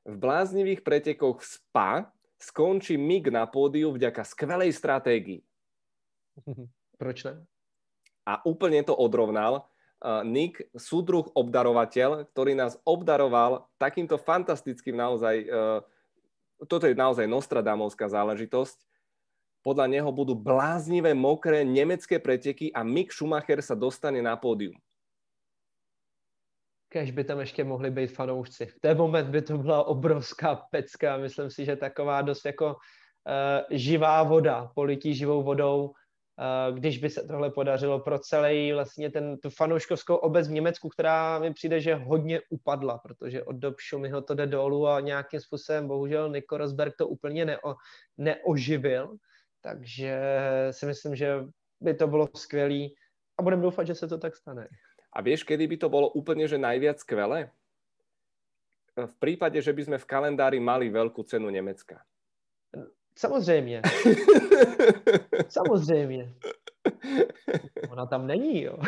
V 0.09 0.15
bláznivých 0.17 0.81
pretekoch 0.81 1.45
SPA 1.45 2.09
skončí 2.41 2.97
MIG 2.97 3.29
na 3.29 3.45
pódiu 3.45 3.93
vďaka 3.93 4.25
skvelej 4.25 4.73
stratégii. 4.73 5.45
Proč 7.01 7.29
ne? 7.29 7.45
A 8.25 8.41
úplne 8.41 8.81
to 8.81 8.97
odrovnal 8.97 9.69
uh, 10.01 10.25
Nick, 10.25 10.65
súdruh 10.73 11.29
obdarovateľ, 11.29 12.25
ktorý 12.33 12.57
nás 12.57 12.81
obdaroval 12.89 13.69
takýmto 13.77 14.17
fantastickým 14.17 14.97
naozaj, 14.97 15.45
uh, 15.45 15.85
toto 16.65 16.89
je 16.89 16.97
naozaj 16.97 17.29
Nostradamovská 17.29 18.09
záležitosť, 18.09 18.81
podľa 19.63 19.87
neho 19.87 20.11
budú 20.11 20.35
bláznivé, 20.35 21.15
mokré 21.15 21.63
nemecké 21.63 22.19
preteky 22.19 22.69
a 22.75 22.83
Mick 22.83 23.15
Schumacher 23.15 23.63
sa 23.63 23.73
dostane 23.73 24.19
na 24.19 24.35
pódium. 24.35 24.75
Kež 26.91 27.11
by 27.11 27.23
tam 27.23 27.39
ještě 27.39 27.63
mohli 27.63 27.89
být 27.89 28.11
fanoušci. 28.11 28.65
V 28.65 28.79
ten 28.79 28.97
moment 28.97 29.29
by 29.29 29.41
to 29.41 29.57
byla 29.57 29.83
obrovská 29.87 30.55
pecka. 30.55 31.17
Myslím 31.17 31.49
si, 31.49 31.65
že 31.65 31.75
taková 31.75 32.21
dost 32.21 32.45
jako 32.45 32.65
uh, 32.75 33.65
živá 33.71 34.23
voda, 34.23 34.69
polití 34.75 35.15
živou 35.15 35.43
vodou 35.43 35.93
když 36.71 36.97
by 36.97 37.09
se 37.09 37.27
tohle 37.27 37.51
podařilo 37.51 37.99
pro 37.99 38.19
celý 38.19 38.73
vlastně 38.73 39.09
ten, 39.09 39.37
tu 39.37 39.49
fanouškovskou 39.49 40.15
obec 40.15 40.47
v 40.47 40.51
Německu, 40.51 40.89
která 40.89 41.39
mi 41.39 41.53
přijde, 41.53 41.81
že 41.81 41.95
hodně 41.95 42.41
upadla, 42.49 42.97
protože 42.97 43.43
od 43.43 43.55
dob 43.55 43.79
Šumyho 43.79 44.21
to 44.21 44.33
jde 44.33 44.47
dolů 44.47 44.87
a 44.87 44.99
nějakým 44.99 45.39
způsobem 45.39 45.87
bohužel 45.87 46.29
Nico 46.29 46.57
Rosberg 46.57 46.93
to 46.97 47.07
úplně 47.07 47.45
neo, 47.45 47.75
neoživil, 48.17 49.15
takže 49.63 50.19
si 50.71 50.85
myslím, 50.85 51.15
že 51.15 51.47
by 51.81 51.93
to 51.93 52.07
bylo 52.07 52.29
skvělý 52.35 52.95
a 53.39 53.43
budeme 53.43 53.61
doufat, 53.61 53.87
že 53.87 53.95
se 53.95 54.07
to 54.07 54.17
tak 54.17 54.35
stane. 54.35 54.67
A 55.13 55.21
vieš, 55.21 55.43
kedy 55.43 55.67
by 55.67 55.77
to 55.77 55.89
bolo 55.89 56.09
úplne 56.09 56.47
že 56.47 56.57
najviac 56.57 56.99
skvelé? 56.99 57.53
V 58.93 59.15
prípade, 59.17 59.57
že 59.61 59.73
by 59.73 59.81
sme 59.83 59.97
v 59.97 60.09
kalendári 60.09 60.59
mali 60.59 60.89
veľkú 60.89 61.23
cenu 61.25 61.49
Nemecka. 61.49 62.01
Samozřejmě. 63.15 63.81
Samozřejmě. 65.49 66.33
Ona 67.89 68.05
tam 68.05 68.27
není, 68.27 68.63
jo. 68.63 68.77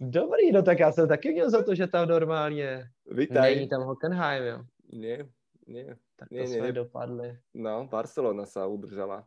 Dobrý, 0.00 0.52
no 0.52 0.62
tak 0.62 0.78
já 0.78 0.92
jsem 0.92 1.08
taky 1.08 1.32
měl 1.32 1.50
za 1.50 1.62
to, 1.64 1.74
že 1.74 1.86
tam 1.86 2.08
normálně 2.08 2.84
Vítaj. 3.10 3.54
není 3.54 3.68
tam 3.68 3.82
Hockenheim, 3.82 4.44
jo. 4.44 4.58
Nie, 4.92 5.26
nie. 5.66 5.96
Tak 6.16 6.28
to 6.28 6.34
nie, 6.34 6.46
jsme 6.46 6.66
nie. 6.66 6.72
dopadli. 6.72 7.38
No, 7.54 7.84
Barcelona 7.86 8.46
sa 8.46 8.66
udržala. 8.66 9.26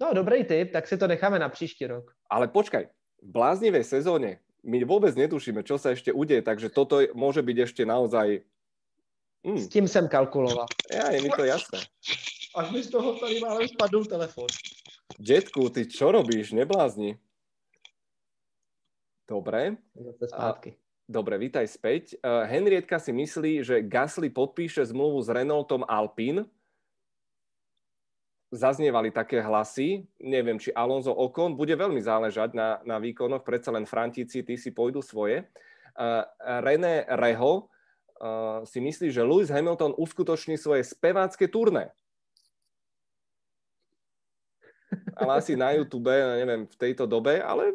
No, 0.00 0.14
dobrý 0.14 0.44
tip, 0.44 0.72
tak 0.72 0.88
si 0.88 0.98
to 0.98 1.06
necháme 1.06 1.38
na 1.38 1.48
příští 1.48 1.86
rok. 1.86 2.14
Ale 2.30 2.48
počkaj, 2.48 2.88
v 3.22 3.28
bláznivej 3.30 3.84
sezóne 3.84 4.38
my 4.64 4.82
vôbec 4.84 5.14
netušíme, 5.14 5.62
čo 5.62 5.78
sa 5.78 5.90
ešte 5.94 6.10
udeje, 6.12 6.42
takže 6.42 6.70
toto 6.70 7.00
je- 7.00 7.10
môže 7.14 7.42
byť 7.42 7.56
ešte 7.62 7.82
naozaj... 7.86 8.42
Mm, 9.46 9.58
S 9.58 9.68
tím 9.68 9.88
jsem 9.88 10.08
kalkuloval. 10.08 10.66
ja, 10.90 11.10
je 11.10 11.22
mi 11.22 11.30
to 11.30 11.44
jasné. 11.44 11.78
Až 12.54 12.70
mi 12.70 12.82
z 12.82 12.90
toho 12.90 13.18
tady 13.18 13.40
málem 13.40 13.68
spadl 13.68 14.04
telefon. 14.04 14.46
Detku, 15.18 15.68
ty 15.70 15.86
čo 15.86 16.10
robíš? 16.12 16.52
Neblázni. 16.52 17.18
Dobre, 19.28 19.76
Zase 19.94 20.28
zpátky. 20.28 20.76
Dobre, 21.12 21.36
vítaj 21.36 21.68
späť. 21.68 22.16
Uh, 22.24 22.48
Henrietka 22.48 22.96
si 22.96 23.12
myslí, 23.12 23.60
že 23.60 23.84
Gasly 23.84 24.32
podpíše 24.32 24.80
zmluvu 24.88 25.20
s 25.20 25.28
Renaultom 25.28 25.84
Alpine. 25.84 26.48
Zaznievali 28.48 29.12
také 29.12 29.44
hlasy. 29.44 30.08
Neviem, 30.16 30.56
či 30.56 30.72
Alonso 30.72 31.12
Ocon 31.12 31.52
bude 31.52 31.76
veľmi 31.76 32.00
záležať 32.00 32.56
na, 32.56 32.80
na 32.88 32.96
výkonoch. 32.96 33.44
Predsa 33.44 33.76
len 33.76 33.84
Frantíci, 33.84 34.40
tí 34.40 34.56
si 34.56 34.72
pôjdu 34.72 35.04
svoje. 35.04 35.44
Uh, 35.92 36.24
René 36.64 37.04
Reho 37.04 37.68
uh, 38.18 38.64
si 38.64 38.80
myslí, 38.80 39.12
že 39.12 39.20
Lewis 39.20 39.52
Hamilton 39.52 39.92
uskutoční 40.00 40.56
svoje 40.56 40.88
spevácké 40.88 41.44
turné. 41.52 41.92
Ale 45.16 45.40
asi 45.40 45.56
na 45.56 45.72
YouTube, 45.76 46.12
neviem, 46.12 46.68
v 46.68 46.76
tejto 46.76 47.08
dobe, 47.08 47.40
ale 47.40 47.72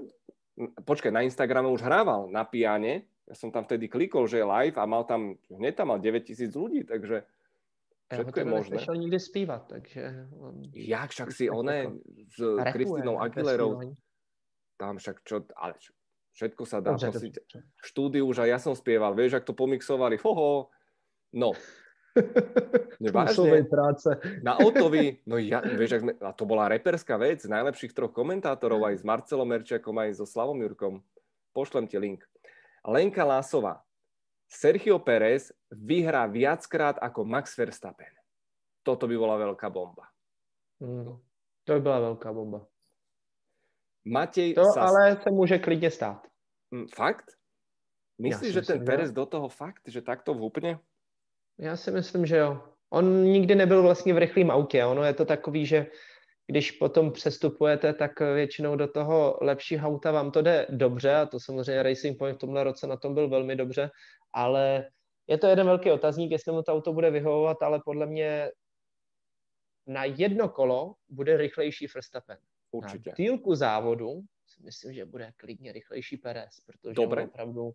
počkaj, 0.85 1.09
na 1.09 1.25
Instagrame 1.25 1.69
už 1.69 1.81
hrával 1.81 2.29
na 2.29 2.45
piane. 2.45 3.09
Ja 3.27 3.35
som 3.35 3.51
tam 3.51 3.67
vtedy 3.67 3.91
klikol, 3.91 4.23
že 4.23 4.39
je 4.39 4.47
live 4.47 4.79
a 4.79 4.87
mal 4.87 5.03
tam, 5.03 5.35
hneď 5.51 5.73
tam 5.75 5.91
mal 5.91 5.99
9000 5.99 6.47
ľudí, 6.55 6.87
takže 6.87 7.27
všetko 8.07 8.37
je 8.39 8.45
možné. 8.47 8.73
neslyšel 8.79 8.95
nikdy 8.95 9.19
zpívat, 9.19 9.61
takže... 9.67 10.01
Jak 10.71 11.09
však 11.11 11.29
si 11.35 11.45
Jako 11.51 11.57
oné 11.59 11.91
s 12.31 12.39
rapuje 12.39 12.71
Kristinou 12.71 13.19
Aguilerou, 13.19 13.71
tam 14.79 14.95
však 14.95 15.27
čo, 15.27 15.43
ale 15.59 15.75
čo- 15.75 15.91
všetko 16.31 16.63
sa 16.63 16.79
dá 16.79 16.95
Dobře, 16.95 17.11
prosiť. 17.11 17.33
dobře. 17.35 17.59
V 17.83 17.85
štúdiu 17.87 18.23
už 18.31 18.37
aj 18.45 18.49
ja 18.49 18.59
som 18.63 18.73
spieval, 18.79 19.11
vieš, 19.11 19.41
ak 19.41 19.43
to 19.43 19.51
pomixovali, 19.57 20.15
hoho, 20.23 20.69
no, 21.35 21.51
vážne. 23.11 23.63
práce. 23.67 24.09
na 24.39 24.55
Otovi, 24.57 25.19
no 25.27 25.37
ja, 25.37 25.59
vieš, 25.61 25.97
ak 25.97 26.01
sme, 26.01 26.13
a 26.21 26.31
to 26.33 26.45
bola 26.45 26.71
reperská 26.71 27.17
vec, 27.17 27.43
najlepších 27.43 27.93
troch 27.93 28.13
komentátorov 28.15 28.87
aj 28.87 29.01
s 29.01 29.03
Marcelom 29.03 29.49
Merčiakom, 29.49 29.97
aj 29.99 30.15
so 30.17 30.25
Slavom 30.25 30.57
Jurkom. 30.63 31.03
Pošlem 31.53 31.89
ti 31.89 31.97
link. 31.97 32.21
Lenka 32.87 33.23
Lásová. 33.25 33.83
Sergio 34.47 34.99
Pérez 34.99 35.51
vyhrá 35.71 36.25
viackrát 36.25 36.95
ako 37.03 37.25
Max 37.27 37.57
Verstappen. 37.57 38.15
Toto 38.83 39.07
by 39.07 39.15
bola 39.19 39.35
veľká 39.35 39.67
bomba. 39.67 40.07
Mm. 40.79 41.19
To 41.67 41.73
by 41.73 41.81
byla 41.81 41.99
velká 41.99 42.33
bomba. 42.33 42.67
Matej 44.07 44.53
To 44.53 44.63
ale 44.79 45.19
se 45.23 45.31
může 45.31 45.59
klidně 45.59 45.91
stát. 45.91 46.27
Mm, 46.71 46.87
Fakt? 46.95 47.25
Myslíš, 48.21 48.53
že 48.53 48.61
ten 48.61 48.85
Perez 48.85 49.09
jo. 49.09 49.13
do 49.13 49.25
toho 49.25 49.49
fakt, 49.49 49.81
že 49.87 50.01
takto 50.01 50.33
vhupne? 50.33 50.79
Já 51.59 51.75
si 51.77 51.91
myslím, 51.91 52.25
že 52.25 52.37
jo. 52.37 52.73
On 52.89 53.23
nikdy 53.23 53.55
nebyl 53.55 53.81
vlastně 53.81 54.13
v 54.13 54.17
rychlém 54.17 54.51
autě. 54.51 54.85
Ono 54.85 55.03
je 55.03 55.13
to 55.13 55.25
takový, 55.25 55.65
že 55.65 55.85
když 56.47 56.71
potom 56.71 57.11
přestupujete, 57.11 57.93
tak 57.93 58.19
většinou 58.19 58.75
do 58.75 58.87
toho 58.87 59.37
lepšího 59.41 59.89
auta 59.89 60.11
vám 60.11 60.31
to 60.31 60.41
jde 60.41 60.67
dobře 60.69 61.15
a 61.15 61.25
to 61.25 61.39
samozřejmě 61.39 61.83
Racing 61.83 62.17
Point 62.17 62.35
v 62.35 62.39
tomhle 62.39 62.63
roce 62.63 62.87
na 62.87 62.97
tom 62.97 63.13
byl 63.13 63.29
velmi 63.29 63.55
dobře, 63.55 63.91
ale 64.33 64.89
je 65.27 65.37
to 65.37 65.47
jeden 65.47 65.65
velký 65.65 65.91
otazník, 65.91 66.31
jestli 66.31 66.51
mu 66.51 66.63
to 66.63 66.73
auto 66.73 66.93
bude 66.93 67.11
vyhovovat, 67.11 67.61
ale 67.61 67.81
podle 67.85 68.05
mě 68.05 68.51
na 69.87 70.05
jedno 70.05 70.49
kolo 70.49 70.95
bude 71.09 71.37
rychlejší 71.37 71.87
Verstappen. 71.95 72.37
Určite. 72.71 73.09
Na 73.09 73.15
dílku 73.17 73.55
závodu 73.55 74.21
si 74.47 74.63
myslím, 74.63 74.93
že 74.93 75.05
bude 75.05 75.31
klidně 75.37 75.71
rychlejší 75.71 76.17
Perez, 76.17 76.59
protože 76.65 76.93
Dobre. 76.93 77.21
on 77.21 77.27
opravdu 77.27 77.71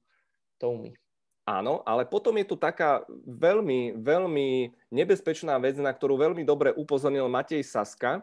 to 0.59 0.71
umí. 0.71 0.95
Áno, 1.43 1.83
ale 1.83 2.07
potom 2.07 2.39
je 2.39 2.47
tu 2.47 2.55
taká 2.55 3.03
veľmi, 3.27 3.99
veľmi 3.99 4.71
nebezpečná 4.95 5.59
vec, 5.59 5.75
na 5.75 5.91
ktorú 5.91 6.15
veľmi 6.15 6.47
dobre 6.47 6.71
upozornil 6.71 7.27
Matej 7.27 7.67
Saska. 7.67 8.23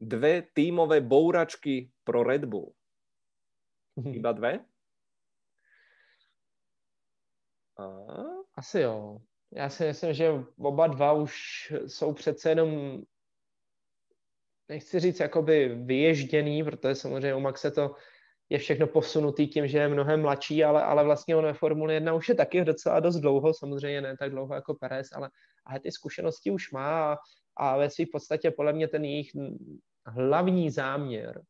Dve 0.00 0.42
tímové 0.54 1.00
bouračky 1.00 1.90
pro 2.04 2.22
Red 2.22 2.44
Bull. 2.44 2.72
Iba 4.12 4.32
dve? 4.32 4.64
A... 7.78 7.84
Asi 8.54 8.80
jo. 8.80 9.18
Já 9.52 9.68
si 9.70 9.86
myslím, 9.86 10.14
že 10.14 10.32
oba 10.58 10.86
dva 10.86 11.12
už 11.12 11.32
jsou 11.86 12.12
přece 12.12 12.48
jenom, 12.48 13.02
nechci 14.68 15.00
říct 15.00 15.20
jakoby 15.20 15.68
vyježděný, 15.68 16.64
protože 16.64 16.94
samozřejmě 16.94 17.34
u 17.34 17.40
Maxe 17.40 17.70
to 17.70 17.94
je 18.48 18.58
všechno 18.58 18.86
posunutý 18.86 19.48
tím, 19.48 19.68
že 19.68 19.78
je 19.78 19.88
mnohem 19.88 20.22
mladší, 20.22 20.64
ale, 20.64 20.82
ale 20.82 21.04
vlastně 21.04 21.36
on 21.36 21.44
ve 21.44 21.54
Formule 21.54 21.94
1 21.94 22.14
už 22.14 22.28
je 22.28 22.34
taky 22.34 22.64
docela 22.64 23.00
dost 23.00 23.16
dlouho, 23.16 23.54
samozřejmě 23.54 24.00
ne 24.00 24.16
tak 24.16 24.30
dlouho 24.30 24.54
jako 24.54 24.74
Perez, 24.74 25.08
ale, 25.12 25.30
ale 25.66 25.80
ty 25.80 25.92
zkušenosti 25.92 26.50
už 26.50 26.70
má 26.70 27.12
a, 27.12 27.16
a 27.56 27.76
ve 27.76 27.90
své 27.90 28.04
podstatě 28.12 28.50
podle 28.50 28.72
mě 28.72 28.88
ten 28.88 29.04
jejich 29.04 29.30
hlavní 30.06 30.70
záměr 30.70 31.42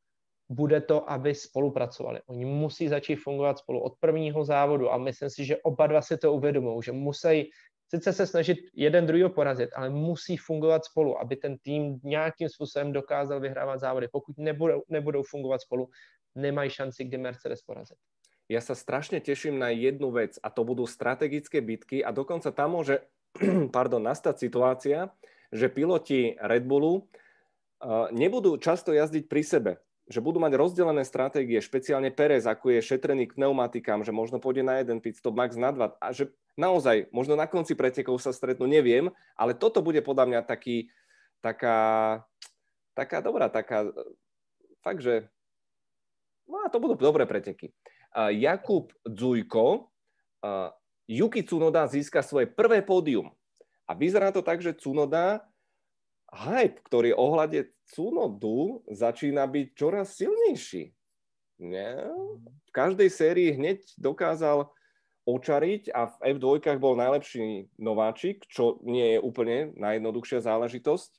bude 0.49 0.81
to, 0.81 1.11
aby 1.11 1.35
spolupracovali. 1.35 2.21
Oni 2.27 2.45
musí 2.45 2.89
začít 2.89 3.17
fungovat 3.17 3.59
spolu 3.59 3.81
od 3.81 3.95
prvního 4.01 4.45
závodu 4.45 4.93
a 4.93 4.99
myslím 4.99 5.31
si, 5.31 5.45
že 5.45 5.57
oba 5.57 5.87
dva 5.87 6.03
si 6.03 6.17
to 6.17 6.33
uvědomují, 6.33 6.83
že 6.83 6.93
musí 6.93 7.51
sice 7.89 8.13
se 8.13 8.27
snažit 8.27 8.59
jeden 8.75 9.07
druhýho 9.07 9.31
porazit, 9.31 9.71
ale 9.75 9.91
musí 9.91 10.37
fungovat 10.37 10.85
spolu, 10.85 11.19
aby 11.21 11.37
ten 11.37 11.59
tým 11.59 12.01
nějakým 12.03 12.49
způsobem 12.49 12.93
dokázal 12.93 13.41
vyhrávat 13.41 13.81
závody. 13.81 14.09
Pokud 14.13 14.39
nebudou, 14.39 14.83
nebudou 14.89 15.23
fungovat 15.23 15.61
spolu, 15.61 15.89
nemají 16.35 16.71
šanci, 16.71 17.05
kdy 17.05 17.19
Mercedes 17.19 17.63
porazit. 17.63 17.99
Ja 18.47 18.63
sa 18.63 18.79
strašne 18.79 19.19
teším 19.19 19.59
na 19.59 19.75
jednu 19.75 20.15
vec 20.15 20.39
a 20.39 20.55
to 20.55 20.63
budú 20.63 20.87
strategické 20.87 21.59
bitky 21.59 22.07
a 22.07 22.15
dokonca 22.15 22.55
tam 22.55 22.79
môže 22.79 23.03
pardon, 23.77 23.99
nastať 23.99 24.39
situácia, 24.39 25.11
že 25.55 25.71
piloti 25.71 26.35
Red 26.39 26.65
Bullu 26.67 27.07
uh, 27.83 28.09
nebudú 28.15 28.57
často 28.57 28.95
jazdiť 28.95 29.29
pri 29.31 29.43
sebe, 29.43 29.73
že 30.07 30.23
budú 30.23 30.39
mať 30.39 30.55
rozdelené 30.55 31.03
stratégie, 31.03 31.59
špeciálne 31.59 32.15
Perez, 32.15 32.47
ako 32.47 32.79
je 32.79 32.81
šetrený 32.81 33.27
k 33.27 33.37
pneumatikám, 33.37 34.07
že 34.07 34.15
možno 34.15 34.39
pôjde 34.39 34.63
na 34.63 34.79
jeden 34.79 35.03
pit 35.03 35.19
stop, 35.19 35.35
max 35.35 35.59
na 35.59 35.75
dva 35.75 35.99
a 35.99 36.15
že 36.15 36.31
naozaj, 36.57 37.13
možno 37.13 37.37
na 37.37 37.45
konci 37.45 37.77
pretekov 37.77 38.23
sa 38.23 38.33
stretnú, 38.33 38.65
neviem, 38.65 39.13
ale 39.37 39.53
toto 39.53 39.85
bude 39.85 40.01
podľa 40.01 40.25
mňa 40.31 40.41
taký, 40.49 40.89
taká, 41.45 41.77
taká 42.97 43.19
dobrá, 43.21 43.53
taká, 43.53 43.93
fakt, 44.81 45.05
že 45.05 45.29
no 46.49 46.65
a 46.65 46.73
to 46.73 46.81
budú 46.81 46.97
dobré 46.97 47.29
preteky. 47.29 47.77
Jakub 48.17 48.89
Dzujko, 49.05 49.93
Yuki 51.05 51.45
Tsunoda 51.45 51.85
získa 51.85 52.25
svoje 52.25 52.49
prvé 52.49 52.81
pódium. 52.81 53.36
A 53.87 53.95
vyzerá 53.95 54.35
to 54.35 54.43
tak, 54.43 54.63
že 54.63 54.75
Tsunoda, 54.75 55.47
hype, 56.35 56.83
ktorý 56.83 57.15
ohľade 57.15 57.71
Tsunodu 57.87 58.83
začína 58.91 59.47
byť 59.47 59.67
čoraz 59.79 60.19
silnejší. 60.19 60.91
Nie? 61.63 62.03
V 62.67 62.71
každej 62.75 63.09
sérii 63.09 63.55
hneď 63.55 63.87
dokázal 63.97 64.69
očariť 65.27 65.91
a 65.91 66.07
v 66.07 66.39
F2 66.39 66.79
bol 66.79 66.95
najlepší 66.99 67.71
nováčik, 67.79 68.47
čo 68.47 68.79
nie 68.87 69.17
je 69.17 69.19
úplne 69.23 69.75
najjednoduchšia 69.75 70.43
záležitosť. 70.43 71.11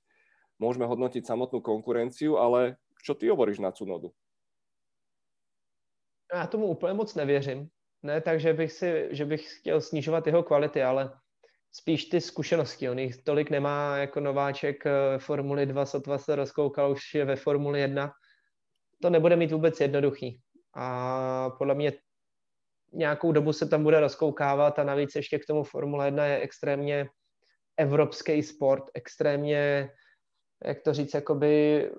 Môžeme 0.60 0.88
hodnotiť 0.88 1.28
samotnú 1.28 1.60
konkurenciu, 1.60 2.40
ale 2.40 2.80
čo 3.04 3.14
ty 3.16 3.28
hovoríš 3.32 3.60
na 3.60 3.72
Tsunodu? 3.72 4.12
Já 6.34 6.48
tomu 6.48 6.68
úplně 6.68 6.94
moc 6.94 7.16
nevěřím. 7.16 7.70
Ne, 8.04 8.22
takže 8.22 8.54
bych 8.54 8.72
si, 8.72 9.08
že 9.12 9.26
bych 9.26 9.60
chtěl 9.60 9.82
snižovat 9.82 10.28
jeho 10.28 10.44
kvality, 10.44 10.84
ale 10.84 11.20
spíš 11.80 12.06
ty 12.06 12.22
zkušenosti. 12.22 12.90
On 12.90 13.00
jich 13.00 13.24
tolik 13.24 13.50
nemá 13.50 13.98
jako 13.98 14.20
nováček 14.20 14.86
ve 14.86 15.20
Formuli 15.20 15.66
2, 15.66 15.86
sotva 15.86 16.18
se 16.18 16.36
rozkoukal, 16.36 16.92
už 16.92 17.14
je 17.14 17.26
ve 17.26 17.36
Formuli 17.36 17.82
1. 17.82 18.12
To 19.02 19.10
nebude 19.10 19.36
mít 19.36 19.52
vůbec 19.52 19.80
jednoduchý. 19.80 20.42
A 20.76 21.50
podle 21.50 21.76
mě 21.76 21.94
nějakou 22.94 23.32
dobu 23.32 23.54
se 23.54 23.68
tam 23.68 23.84
bude 23.84 24.00
rozkoukávat 24.00 24.80
a 24.80 24.84
navíc 24.84 25.16
ještě 25.16 25.40
k 25.40 25.46
tomu 25.46 25.64
Formule 25.64 26.08
1 26.08 26.26
je 26.26 26.40
extrémně 26.40 27.10
evropský 27.78 28.44
sport, 28.44 28.84
extrémně, 28.94 29.90
jak 30.66 30.82
to 30.82 30.94
říct, 30.94 31.14
jakoby 31.14 31.90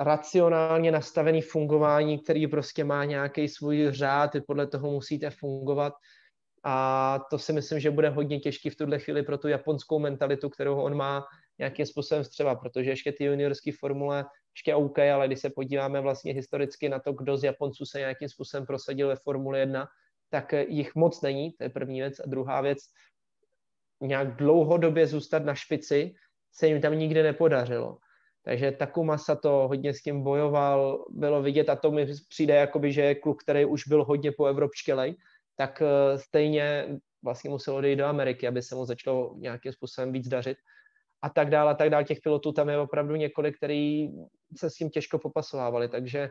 racionálně 0.00 0.92
nastavený 0.92 1.42
fungování, 1.42 2.18
který 2.18 2.46
prostě 2.46 2.84
má 2.84 3.04
nějaký 3.04 3.48
svůj 3.48 3.86
řád, 3.90 4.30
podle 4.46 4.66
toho 4.66 4.90
musíte 4.90 5.30
fungovat 5.30 5.92
a 6.64 7.18
to 7.30 7.38
si 7.38 7.52
myslím, 7.52 7.80
že 7.80 7.90
bude 7.90 8.08
hodně 8.08 8.40
těžký 8.40 8.70
v 8.70 8.76
tuhle 8.76 8.98
chvíli 8.98 9.22
pro 9.22 9.38
tu 9.38 9.48
japonskou 9.48 9.98
mentalitu, 9.98 10.48
kterou 10.48 10.80
on 10.80 10.94
má 10.96 11.24
nějakým 11.58 11.86
způsobem 11.86 12.24
střeba, 12.24 12.54
protože 12.54 12.90
ještě 12.90 13.12
ty 13.12 13.24
juniorské 13.24 13.70
formule 13.80 14.24
ještě 14.56 14.74
OK, 14.74 14.98
ale 14.98 15.26
když 15.26 15.40
se 15.40 15.50
podíváme 15.50 16.00
vlastně 16.00 16.32
historicky 16.32 16.88
na 16.88 16.98
to, 16.98 17.12
kdo 17.12 17.36
z 17.36 17.44
Japonců 17.44 17.86
se 17.86 17.98
nějakým 17.98 18.28
způsobem 18.28 18.66
prosadil 18.66 19.08
ve 19.08 19.16
Formule 19.16 19.58
1, 19.58 19.88
tak 20.30 20.52
jich 20.52 20.94
moc 20.94 21.22
není, 21.22 21.52
to 21.52 21.64
je 21.64 21.68
první 21.68 22.00
věc. 22.00 22.20
A 22.20 22.22
druhá 22.26 22.60
věc, 22.60 22.78
nějak 24.00 24.36
dlouhodobě 24.36 25.06
zůstat 25.06 25.44
na 25.44 25.54
špici 25.54 26.14
se 26.52 26.68
jim 26.68 26.80
tam 26.80 26.98
nikdy 26.98 27.22
nepodařilo. 27.22 27.98
Takže 28.44 28.72
Takuma 28.72 29.16
to 29.42 29.68
hodně 29.68 29.94
s 29.94 30.02
tím 30.02 30.22
bojoval, 30.22 31.04
bylo 31.10 31.42
vidět 31.42 31.68
a 31.68 31.76
to 31.76 31.90
mi 31.90 32.06
přijde, 32.28 32.54
jakoby, 32.54 32.92
že 32.92 33.02
je 33.02 33.14
kluk, 33.14 33.42
který 33.42 33.64
už 33.64 33.88
byl 33.88 34.04
hodně 34.04 34.32
po 34.32 34.46
evropštělej, 34.46 35.14
tak 35.56 35.82
eh, 35.82 36.18
stejně 36.18 36.98
vlastně 37.22 37.50
musel 37.50 37.74
odejít 37.74 37.96
do 37.96 38.06
Ameriky, 38.06 38.48
aby 38.48 38.62
se 38.62 38.74
mu 38.74 38.84
začalo 38.84 39.34
nějakým 39.36 39.72
způsobem 39.72 40.12
víc 40.12 40.28
dařit 40.28 40.58
a 41.22 41.30
tak 41.30 41.50
dále 41.50 41.70
a 41.70 41.74
tak 41.74 41.90
dále. 41.90 42.04
Těch 42.04 42.20
pilotů 42.20 42.52
tam 42.52 42.68
je 42.68 42.78
opravdu 42.78 43.16
několik, 43.16 43.56
který 43.56 44.08
se 44.56 44.70
s 44.70 44.74
tím 44.74 44.90
těžko 44.90 45.18
popasovávali, 45.18 45.88
takže 45.88 46.30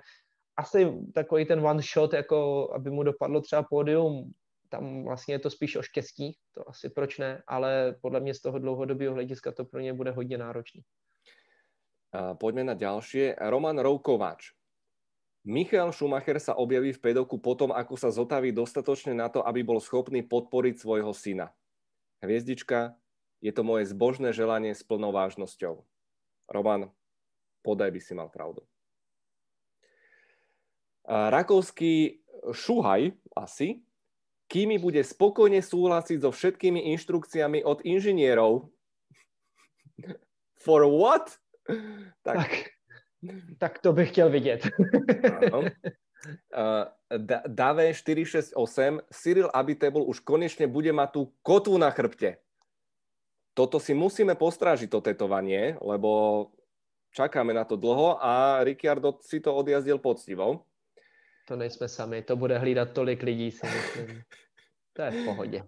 asi 0.58 0.92
takový 1.14 1.46
ten 1.46 1.66
one 1.66 1.82
shot, 1.82 2.14
jako 2.14 2.70
aby 2.76 2.90
mu 2.90 3.04
dopadlo 3.04 3.42
třeba 3.42 3.64
pódium, 3.64 4.32
tam 4.70 5.04
vlastně 5.04 5.34
je 5.36 5.40
to 5.40 5.50
spíš 5.50 5.76
o 5.76 5.82
štěstí, 5.82 6.38
to 6.56 6.70
asi 6.70 6.90
proč 6.90 7.18
ne, 7.18 7.44
ale 7.48 7.96
podle 8.02 8.20
mě 8.20 8.34
z 8.34 8.42
toho 8.42 8.60
dlouhodobého 8.60 9.14
hlediska 9.14 9.52
to 9.52 9.66
pro 9.66 9.80
ně 9.80 9.94
bude 9.94 10.12
hodně 10.12 10.38
náročný. 10.38 10.82
Poďme 12.40 12.64
na 12.64 12.74
ďalšie. 12.74 13.40
Roman 13.40 13.80
Roukovač. 13.80 14.52
Michael 15.42 15.90
Schumacher 15.90 16.38
sa 16.38 16.54
objaví 16.54 16.94
v 16.94 17.02
pedoku 17.02 17.42
potom, 17.42 17.74
ako 17.74 17.98
sa 17.98 18.14
zotaví 18.14 18.54
dostatočne 18.54 19.18
na 19.18 19.26
to, 19.26 19.42
aby 19.42 19.66
bol 19.66 19.82
schopný 19.82 20.22
podporiť 20.22 20.78
svojho 20.78 21.10
syna. 21.18 21.50
Hviezdička, 22.22 22.94
je 23.42 23.50
to 23.50 23.66
moje 23.66 23.90
zbožné 23.90 24.38
želanie 24.38 24.78
s 24.78 24.86
plnou 24.86 25.10
vážnosťou. 25.10 25.82
Roman, 26.46 26.94
podaj 27.66 27.90
by 27.90 28.00
si 28.00 28.14
mal 28.14 28.30
pravdu. 28.30 28.62
Rakovský 31.10 32.22
Šuhaj 32.54 33.18
asi, 33.34 33.82
kými 34.46 34.78
bude 34.78 35.02
spokojne 35.02 35.66
súhlasiť 35.66 36.22
so 36.22 36.30
všetkými 36.30 36.94
inštrukciami 36.94 37.66
od 37.66 37.82
inžinierov. 37.82 38.70
For 40.64 40.86
what? 40.86 41.34
Tak, 42.22 42.38
tak, 42.38 42.52
tak 43.58 43.80
to 43.80 43.94
bych 43.94 44.10
chtěl 44.10 44.30
vidět. 44.30 44.68
Uh, 46.54 46.86
Dave 47.48 47.94
468, 47.94 48.54
Cyril 49.10 49.50
Abitable 49.54 50.06
už 50.06 50.22
konečne 50.22 50.70
bude 50.70 50.94
mať 50.94 51.10
tú 51.12 51.22
kotvu 51.42 51.82
na 51.82 51.90
chrbte 51.90 52.38
toto 53.52 53.84
si 53.84 53.92
musíme 53.92 54.36
postrážiť, 54.36 54.88
to 54.88 55.04
tetovanie, 55.04 55.76
lebo 55.84 56.52
čakáme 57.12 57.52
na 57.52 57.68
to 57.68 57.76
dlho 57.76 58.16
a 58.24 58.64
Ricciardo 58.64 59.20
si 59.20 59.44
to 59.44 59.52
odjazdil 59.52 60.00
poctivo. 60.00 60.64
To 61.52 61.60
nejsme 61.60 61.88
sami, 61.92 62.24
to 62.24 62.40
bude 62.40 62.56
hlídat 62.56 62.96
tolik 62.96 63.24
lidí, 63.24 63.52
si 63.52 63.66
myslím. 63.68 64.24
To 64.94 65.02
je 65.02 65.12
v 65.12 65.26
pohodě. 65.26 65.60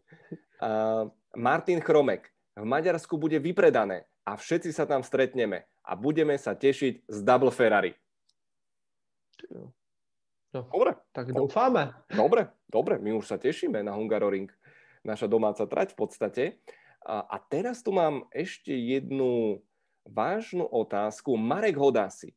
Uh, 0.64 1.12
Martin 1.36 1.82
Chromek. 1.82 2.30
V 2.56 2.66
Maďarsku 2.66 3.18
bude 3.18 3.39
vypredané 3.41 4.06
a 4.30 4.38
všetci 4.38 4.70
sa 4.70 4.86
tam 4.86 5.01
stretneme 5.01 5.66
a 5.84 5.99
budeme 5.99 6.39
sa 6.39 6.55
tešiť 6.55 7.05
z 7.05 7.19
Double 7.21 7.51
Ferrari. 7.51 7.93
No, 10.53 10.69
dobre. 10.69 10.95
Tak 11.11 11.36
doufáme. 11.36 11.91
Dobre, 12.13 12.47
dobre, 12.71 12.95
my 13.01 13.19
už 13.19 13.25
sa 13.27 13.38
tešíme 13.41 13.84
na 13.84 13.91
Hungaroring. 13.97 14.47
Naša 15.03 15.27
domáca 15.27 15.67
trať 15.67 15.93
v 15.93 15.97
podstate. 15.99 16.43
A 17.03 17.36
teraz 17.51 17.84
tu 17.84 17.91
mám 17.91 18.23
ešte 18.31 18.71
jednu 18.71 19.59
vážnu 20.07 20.63
otázku. 20.63 21.36
Marek 21.36 21.75
Hodasi. 21.75 22.31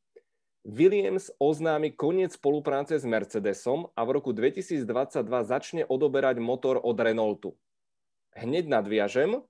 Williams 0.67 1.31
oznámi 1.39 1.95
koniec 1.95 2.35
spolupráce 2.35 2.99
s 2.99 3.07
Mercedesom 3.07 3.95
a 3.95 4.03
v 4.03 4.19
roku 4.19 4.35
2022 4.35 4.83
začne 5.47 5.87
odoberať 5.87 6.43
motor 6.43 6.83
od 6.83 6.99
Renaultu. 6.99 7.55
Hneď 8.35 8.67
nadviažem, 8.67 9.47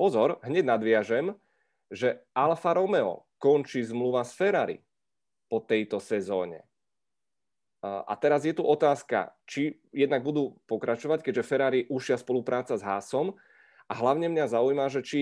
pozor, 0.00 0.40
hneď 0.40 0.64
nadviažem, 0.64 1.36
že 1.90 2.26
Alfa 2.34 2.74
Romeo 2.74 3.26
končí 3.38 3.82
zmluva 3.84 4.24
s 4.26 4.34
Ferrari 4.34 4.82
po 5.46 5.62
tejto 5.62 6.02
sezóne. 6.02 6.66
A 7.86 8.14
teraz 8.18 8.42
je 8.42 8.50
tu 8.50 8.66
otázka, 8.66 9.36
či 9.46 9.78
jednak 9.94 10.26
budú 10.26 10.58
pokračovať, 10.66 11.22
keďže 11.22 11.46
Ferrari 11.46 11.80
užšia 11.86 12.18
spolupráca 12.18 12.74
s 12.74 12.82
Haasom, 12.82 13.38
a 13.86 13.94
hlavne 13.94 14.26
mňa 14.26 14.50
zaujíma, 14.50 14.90
že 14.90 15.00
či 15.06 15.20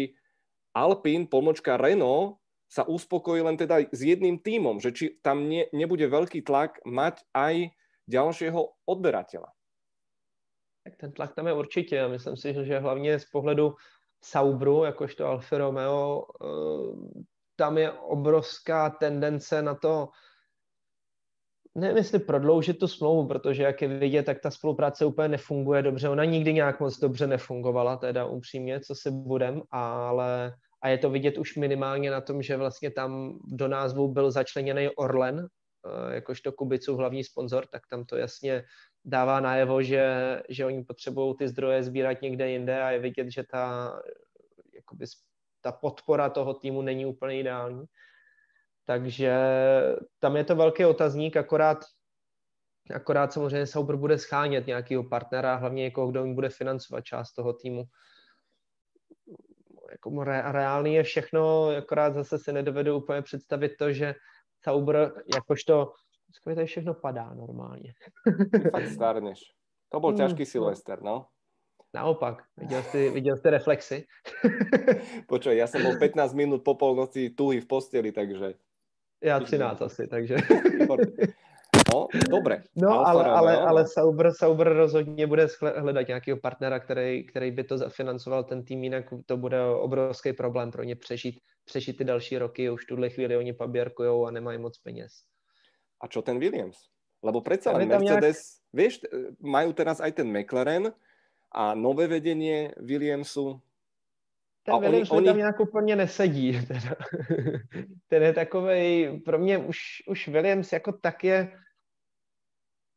Alpine, 0.73 1.29
pomočka 1.29 1.77
Renault, 1.77 2.41
sa 2.65 2.83
uspokojí 2.83 3.45
len 3.45 3.61
teda 3.61 3.87
s 3.93 4.01
jedným 4.01 4.41
týmom, 4.41 4.81
že 4.81 4.91
či 4.91 5.05
tam 5.21 5.47
ne, 5.47 5.69
nebude 5.71 6.09
veľký 6.09 6.43
tlak 6.43 6.81
mať 6.89 7.23
aj 7.37 7.71
ďalšieho 8.09 8.61
odberateľa. 8.89 9.53
Tak 10.85 10.97
ten 10.97 11.13
tlak 11.13 11.33
tam 11.37 11.47
je 11.47 11.53
určitě 11.53 12.09
myslím 12.09 12.37
si, 12.37 12.55
že 12.65 12.79
hlavně 12.79 13.19
z 13.19 13.25
pohledu 13.25 13.77
Saubru, 14.25 14.85
jakožto 14.85 15.27
Alfa 15.27 15.59
Romeo, 15.59 16.23
eh, 16.23 17.21
tam 17.57 17.79
je 17.79 17.93
obrovská 17.93 18.91
tendence 18.91 19.63
na 19.63 19.75
to 19.75 20.09
nevím, 21.75 21.97
jestli 21.97 22.19
prodloužit 22.19 22.79
tu 22.79 22.89
smlouvu, 22.89 23.29
protože 23.29 23.63
jak 23.63 23.83
je 23.83 23.89
vidět, 23.89 24.23
tak 24.23 24.41
ta 24.41 24.51
spolupráce 24.51 25.05
úplně 25.05 25.29
nefunguje 25.29 25.83
dobře. 25.83 26.09
Ona 26.09 26.25
nikdy 26.25 26.53
nějak 26.53 26.81
moc 26.81 26.99
dobře 26.99 27.27
nefungovala, 27.27 27.97
teda 27.97 28.25
upřímně, 28.25 28.81
co 28.81 28.95
si 28.95 29.11
budem, 29.11 29.63
ale 29.71 30.55
a 30.83 30.89
je 30.89 30.99
to 30.99 31.11
vidět 31.11 31.39
už 31.39 31.57
minimálně 31.57 32.11
na 32.11 32.21
tom, 32.21 32.43
že 32.43 32.57
vlastně 32.57 32.91
tam 32.91 33.39
do 33.49 33.69
názvu 33.69 34.09
byl 34.09 34.31
začleněný 34.31 34.89
Orlen, 34.89 35.47
jakožto 36.13 36.53
Kubicu 36.53 36.97
hlavní 36.97 37.25
sponzor, 37.25 37.67
tak 37.67 37.83
tam 37.91 38.05
to 38.05 38.17
jasně 38.17 38.65
dává 39.05 39.41
najevo, 39.41 39.83
že, 39.83 40.43
že 40.49 40.67
oni 40.67 40.85
potřebují 40.85 41.37
ty 41.37 41.49
zdroje 41.49 41.83
sbírat 41.83 42.23
někde 42.23 42.51
jinde 42.51 42.83
a 42.83 42.91
je 42.91 42.99
vidět, 42.99 43.29
že 43.31 43.45
ta, 43.51 43.95
jakoby, 44.75 45.05
ta 45.61 45.73
podpora 45.73 46.31
toho 46.31 46.55
týmu 46.55 46.83
není 46.83 47.07
úplně 47.07 47.41
ideální. 47.41 47.85
Takže 48.87 49.35
tam 50.19 50.37
je 50.37 50.45
to 50.45 50.57
velký 50.57 50.85
otazník, 50.85 51.37
akorát, 51.37 51.85
akorát 52.95 53.33
samozřejmě 53.33 53.67
Sauber 53.67 53.97
bude 53.97 54.19
schánět 54.19 54.67
nějakého 54.67 55.05
partnera, 55.05 55.57
hlavně 55.57 55.83
někoho, 55.83 56.11
kdo 56.11 56.25
jim 56.25 56.35
bude 56.35 56.49
financovat 56.49 57.05
část 57.05 57.33
toho 57.33 57.53
týmu. 57.53 57.85
Jako 59.91 60.25
re, 60.25 60.43
reálný 60.53 60.95
je 60.95 61.03
všechno, 61.03 61.69
akorát 61.69 62.15
zase 62.15 62.39
si 62.39 62.53
nedovedu 62.53 62.97
úplně 62.97 63.23
představit 63.23 63.73
to, 63.79 63.93
že 63.93 64.15
Sauber 64.65 65.13
jakožto 65.35 65.93
Skvěle 66.35 66.55
tady 66.55 66.67
všechno 66.67 66.95
padá 66.95 67.35
normálně. 67.35 67.93
Fakt 68.71 68.89
stárneš. 68.89 69.41
To 69.89 70.01
byl 70.01 70.13
těžký 70.17 70.47
Silvester, 70.47 71.03
no. 71.03 71.27
Naopak, 71.95 72.43
viděl 72.57 72.83
jsi, 72.83 73.11
viděl 73.11 73.37
jsi 73.37 73.51
reflexy? 73.51 74.07
Počuj, 75.29 75.57
já 75.57 75.67
jsem 75.67 75.83
byl 75.83 75.99
15 75.99 76.35
minut 76.35 76.65
po 76.65 76.75
polnoci 76.75 77.31
tuhý 77.31 77.61
v 77.61 77.67
posteli, 77.67 78.13
takže 78.13 78.55
já 79.23 79.41
13 79.41 79.83
asi, 79.83 80.09
takže. 80.09 80.37
Dobré. 82.31 82.63
No, 82.77 83.07
ale, 83.07 83.25
Romeo, 83.25 83.37
ale, 83.37 83.53
no. 83.53 83.69
ale 83.69 83.87
Sauber, 83.87 84.33
Sauber 84.33 84.69
rozhodně 84.73 85.27
bude 85.27 85.49
hledat 85.77 86.09
nějakého 86.09 86.39
partnera, 86.39 86.81
který, 86.81 87.27
který 87.27 87.51
by 87.51 87.65
to 87.65 87.79
zafinancoval 87.79 88.45
ten 88.45 88.65
tým, 88.65 88.85
jinak 88.85 89.05
to 89.27 89.37
bude 89.37 89.65
obrovský 89.65 90.33
problém 90.33 90.71
pro 90.71 90.83
ně 90.83 90.97
přežít, 90.97 91.41
přežít 91.65 91.99
ty 91.99 92.05
další 92.05 92.39
roky. 92.39 92.71
Už 92.71 92.85
v 92.85 92.87
tuhle 92.87 93.11
chvíli 93.11 93.37
oni 93.37 93.53
paběrkujou 93.53 94.27
a 94.27 94.31
nemají 94.31 94.59
moc 94.59 94.79
peněz. 94.79 95.13
A 96.01 96.09
čo 96.09 96.23
ten 96.23 96.39
Williams? 96.39 96.77
Lebo 97.23 97.41
predsa 97.41 97.73
len 97.73 97.89
Mercedes, 97.89 98.61
nějak... 98.61 98.77
vieš, 98.77 98.95
majú 99.41 99.73
teraz 99.73 99.97
aj 99.97 100.13
ten 100.13 100.29
McLaren 100.29 100.93
a 101.49 101.73
nové 101.73 102.05
vedenie 102.05 102.77
Williamsu 102.77 103.65
ten 104.65 104.81
Williams 104.81 105.11
oni, 105.11 105.27
tam 105.27 105.37
nějak 105.37 105.61
úplně 105.61 105.97
nesedí. 105.97 106.67
Teda. 106.69 106.97
Ten 108.09 108.23
je 108.23 108.33
takovej, 108.33 109.21
pro 109.25 109.39
mě 109.39 109.59
už, 109.59 109.79
už 110.09 110.29
Williams 110.29 110.73
jako 110.73 110.93
tak 110.93 111.25
je, 111.25 111.53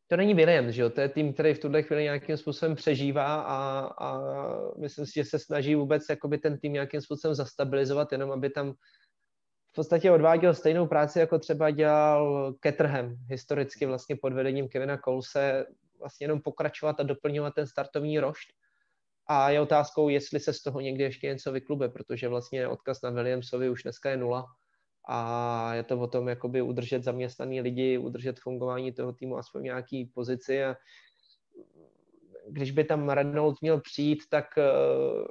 to 0.07 0.17
není 0.17 0.33
Williams, 0.33 0.75
že 0.75 0.81
jo? 0.81 0.89
to 0.89 1.01
je 1.01 1.09
tým, 1.09 1.33
který 1.33 1.53
v 1.53 1.59
tuhle 1.59 1.83
chvíli 1.83 2.03
nějakým 2.03 2.37
způsobem 2.37 2.75
přežívá 2.75 3.41
a, 3.41 3.89
a 4.05 4.19
myslím 4.77 5.05
si, 5.05 5.11
že 5.15 5.23
se 5.23 5.39
snaží 5.39 5.75
vůbec 5.75 6.03
jakoby 6.09 6.37
ten 6.37 6.57
tým 6.57 6.73
nějakým 6.73 7.01
způsobem 7.01 7.35
zastabilizovat, 7.35 8.11
jenom 8.11 8.31
aby 8.31 8.49
tam 8.49 8.73
v 9.71 9.73
podstatě 9.75 10.11
odváděl 10.11 10.53
stejnou 10.53 10.87
práci, 10.87 11.19
jako 11.19 11.39
třeba 11.39 11.69
dělal 11.69 12.53
Caterham 12.63 13.15
historicky 13.29 13.85
vlastně 13.85 14.15
pod 14.21 14.33
vedením 14.33 14.69
Kevina 14.69 14.97
Colese, 14.97 15.65
vlastně 15.99 16.23
jenom 16.23 16.41
pokračovat 16.41 16.99
a 16.99 17.03
doplňovat 17.03 17.53
ten 17.53 17.67
startovní 17.67 18.19
rošt. 18.19 18.47
A 19.27 19.49
je 19.49 19.61
otázkou, 19.61 20.09
jestli 20.09 20.39
se 20.39 20.53
z 20.53 20.61
toho 20.61 20.79
někdy 20.79 21.03
ještě 21.03 21.27
něco 21.27 21.51
vyklube, 21.51 21.89
protože 21.89 22.27
vlastně 22.27 22.67
odkaz 22.67 23.01
na 23.01 23.09
Williamsovi 23.09 23.69
už 23.69 23.83
dneska 23.83 24.09
je 24.09 24.17
nula 24.17 24.45
a 25.09 25.73
je 25.73 25.83
to 25.83 25.99
o 25.99 26.07
tom 26.07 26.27
jakoby 26.27 26.61
udržet 26.61 27.03
zaměstnaný 27.03 27.61
lidi, 27.61 27.97
udržet 27.97 28.39
fungování 28.39 28.91
toho 28.91 29.13
týmu 29.13 29.37
aspoň 29.37 29.63
nějaký 29.63 30.05
pozici 30.05 30.63
a 30.63 30.75
když 32.49 32.71
by 32.71 32.83
tam 32.83 33.09
Renault 33.09 33.61
měl 33.61 33.81
přijít, 33.81 34.23
tak 34.29 34.45
eh, 34.57 34.63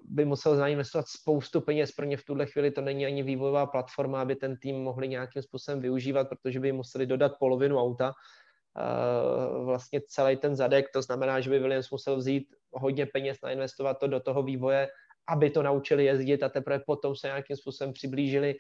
by 0.05 0.25
musel 0.25 0.57
zainvestovat 0.57 1.07
spoustu 1.09 1.61
peněz. 1.61 1.93
Pro 1.93 2.05
ně 2.07 2.17
v 2.17 2.25
tuhle 2.25 2.47
chvíli 2.47 2.71
to 2.71 2.81
není 2.81 3.07
ani 3.07 3.23
vývojová 3.23 3.67
platforma, 3.67 4.21
aby 4.21 4.37
ten 4.37 4.57
tým 4.57 4.77
mohli 4.77 5.09
nějakým 5.09 5.43
způsobem 5.43 5.81
využívat, 5.81 6.29
protože 6.29 6.61
by 6.61 6.73
museli 6.73 7.07
dodat 7.07 7.33
polovinu 7.39 7.79
auta, 7.79 8.13
eh, 8.13 9.65
vlastně 9.65 10.01
celý 10.09 10.37
ten 10.37 10.57
zadek, 10.57 10.87
to 10.93 11.03
znamená, 11.03 11.41
že 11.41 11.51
by 11.51 11.59
Williams 11.59 11.91
musel 11.91 12.17
vzít 12.17 12.47
hodně 12.73 13.07
peněz, 13.07 13.39
nainvestovat 13.43 13.99
to 13.99 14.07
do 14.07 14.21
toho 14.21 14.43
vývoje, 14.43 14.89
aby 15.29 15.51
to 15.51 15.63
naučili 15.63 16.05
jezdit 16.05 16.43
a 16.43 16.49
teprve 16.49 16.81
potom 16.87 17.17
se 17.17 17.27
nějakým 17.27 17.57
způsobem 17.57 17.93
přiblížili 17.93 18.55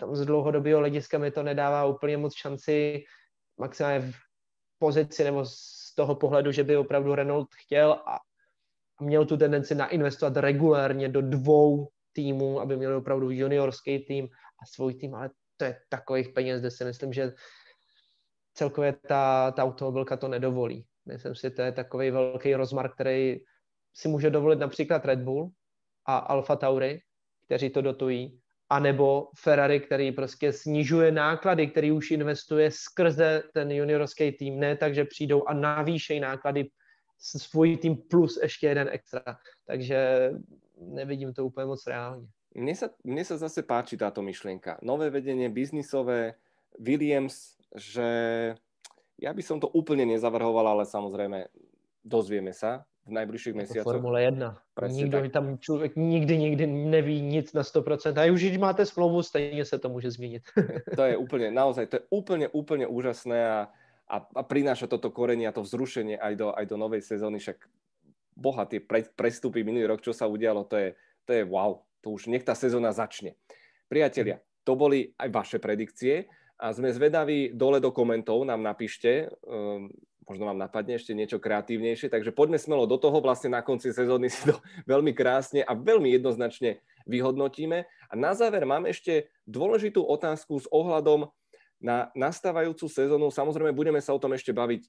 tam 0.00 0.16
z 0.16 0.26
dlouhodobého 0.26 0.78
hlediska 0.78 1.18
mi 1.18 1.30
to 1.30 1.42
nedává 1.42 1.84
úplně 1.84 2.16
moc 2.16 2.34
šanci 2.34 3.04
maximálně 3.58 4.00
v 4.00 4.14
pozici 4.78 5.24
nebo 5.24 5.44
z 5.44 5.94
toho 5.94 6.14
pohledu, 6.14 6.52
že 6.52 6.64
by 6.64 6.76
opravdu 6.76 7.14
Renault 7.14 7.48
chtěl 7.54 7.92
a 7.92 8.18
měl 9.00 9.26
tu 9.26 9.36
tendenci 9.36 9.74
nainvestovat 9.74 10.36
regulérně 10.36 11.08
do 11.08 11.22
dvou 11.22 11.88
týmů, 12.12 12.60
aby 12.60 12.76
měl 12.76 12.96
opravdu 12.96 13.30
juniorský 13.30 13.98
tým 13.98 14.28
a 14.62 14.66
svůj 14.66 14.94
tým, 14.94 15.14
ale 15.14 15.30
to 15.56 15.64
je 15.64 15.80
takových 15.88 16.28
peněz, 16.28 16.60
kde 16.60 16.70
si 16.70 16.84
myslím, 16.84 17.12
že 17.12 17.32
celkově 18.54 18.92
ta, 18.92 19.50
ta 19.50 19.64
automobilka 19.64 20.16
to 20.16 20.28
nedovolí. 20.28 20.86
Myslím 21.06 21.34
si, 21.34 21.50
to 21.50 21.62
je 21.62 21.72
takový 21.72 22.10
velký 22.10 22.54
rozmar, 22.54 22.92
který 22.92 23.36
si 23.94 24.08
může 24.08 24.30
dovolit 24.30 24.58
například 24.58 25.04
Red 25.04 25.18
Bull 25.18 25.50
a 26.06 26.18
Alfa 26.18 26.56
Tauri, 26.56 27.00
kteří 27.44 27.70
to 27.70 27.82
dotují, 27.82 28.40
anebo 28.70 29.28
Ferrari, 29.36 29.80
který 29.80 30.12
prostě 30.12 30.52
snižuje 30.52 31.12
náklady, 31.12 31.66
který 31.66 31.92
už 31.92 32.10
investuje 32.10 32.70
skrze 32.70 33.42
ten 33.54 33.70
juniorský 33.70 34.32
tým, 34.32 34.60
ne 34.60 34.76
takže 34.76 35.04
přijdou 35.04 35.44
a 35.44 35.54
navýšejí 35.54 36.20
náklady 36.20 36.70
svůj 37.18 37.76
tým 37.76 37.96
plus 37.96 38.38
ještě 38.42 38.66
jeden 38.66 38.88
extra. 38.92 39.22
Takže 39.66 40.30
nevidím 40.78 41.34
to 41.34 41.46
úplně 41.46 41.66
moc 41.66 41.86
reálně. 41.86 42.26
Mne 42.50 42.74
sa, 42.74 42.90
mne 43.06 43.22
zase 43.22 43.62
páči 43.62 43.94
táto 43.94 44.26
myšlienka. 44.26 44.82
Nové 44.82 45.06
vedenie, 45.06 45.46
biznisové, 45.46 46.34
Williams, 46.82 47.54
že 47.78 48.08
ja 49.22 49.30
by 49.30 49.42
som 49.42 49.62
to 49.62 49.70
úplne 49.70 50.02
nezavrhoval, 50.02 50.66
ale 50.66 50.82
samozrejme 50.82 51.46
dozvieme 52.02 52.50
sa 52.50 52.82
v 53.06 53.12
najbližších 53.12 53.54
jako 53.54 53.58
mesiacoch. 53.58 53.92
Formule 53.92 54.22
1. 54.22 54.58
Presne 54.74 54.96
Nikdo 54.96 55.18
tak. 55.20 55.32
tam 55.32 55.58
člověk 55.58 55.96
nikdy, 55.96 56.38
nikdy 56.38 56.66
neví 56.66 57.20
nic 57.20 57.52
na 57.52 57.62
100%. 57.62 58.20
A 58.20 58.32
už 58.32 58.40
když 58.44 58.58
máte 58.58 58.86
smlouvu, 58.86 59.22
stejně 59.22 59.64
se 59.64 59.78
to 59.78 59.88
může 59.88 60.10
změnit. 60.10 60.42
to 60.96 61.02
je 61.02 61.16
úplne, 61.16 61.50
naozaj, 61.50 61.86
to 61.86 61.96
je 61.96 62.02
úplne, 62.10 62.46
úplne 62.52 62.86
úžasné 62.86 63.38
a, 63.48 63.58
a, 64.08 64.16
a 64.20 64.42
prináša 64.42 64.86
toto 64.86 65.10
korenie 65.10 65.48
a 65.48 65.56
to 65.56 65.62
vzrušenie 65.62 66.18
aj 66.18 66.34
do, 66.36 66.48
aj 66.52 66.64
do 66.66 66.76
novej 66.76 67.02
sezóny. 67.02 67.38
Však 67.40 67.56
boha, 68.36 68.64
tie 68.68 68.80
pre, 68.80 69.04
prestupy 69.16 69.64
minulý 69.64 69.88
rok, 69.88 70.00
čo 70.04 70.12
sa 70.12 70.28
udialo, 70.28 70.64
to 70.68 70.76
je, 70.76 70.88
to 71.24 71.32
je 71.32 71.42
wow. 71.44 71.82
To 72.00 72.16
už 72.16 72.32
nech 72.32 72.44
tá 72.44 72.56
sezóna 72.56 72.92
začne. 72.92 73.36
Priatelia, 73.88 74.40
to 74.64 74.76
boli 74.76 75.12
aj 75.18 75.28
vaše 75.28 75.58
predikcie 75.58 76.28
a 76.60 76.72
sme 76.72 76.92
zvedaví 76.92 77.56
dole 77.56 77.80
do 77.80 77.92
komentov, 77.92 78.44
nám 78.44 78.60
napíšte, 78.60 79.28
um, 79.48 79.88
možno 80.30 80.46
vám 80.46 80.62
napadne 80.62 80.94
ešte 80.94 81.10
niečo 81.10 81.42
kreatívnejšie, 81.42 82.06
takže 82.06 82.30
poďme 82.30 82.62
smelo 82.62 82.86
do 82.86 82.94
toho, 83.02 83.18
vlastne 83.18 83.50
na 83.50 83.66
konci 83.66 83.90
sezóny 83.90 84.30
si 84.30 84.46
to 84.46 84.54
veľmi 84.92 85.10
krásne 85.10 85.66
a 85.66 85.74
veľmi 85.74 86.14
jednoznačne 86.14 86.78
vyhodnotíme. 87.10 87.82
A 87.82 88.14
na 88.14 88.38
záver 88.38 88.62
mám 88.62 88.86
ešte 88.86 89.26
dôležitú 89.50 90.06
otázku 90.06 90.62
s 90.62 90.70
ohľadom 90.70 91.26
na 91.82 92.14
nastávajúcu 92.14 92.86
sezónu. 92.86 93.34
Samozrejme, 93.34 93.74
budeme 93.74 93.98
sa 93.98 94.14
o 94.14 94.22
tom 94.22 94.30
ešte 94.38 94.54
baviť 94.54 94.82
e, 94.86 94.88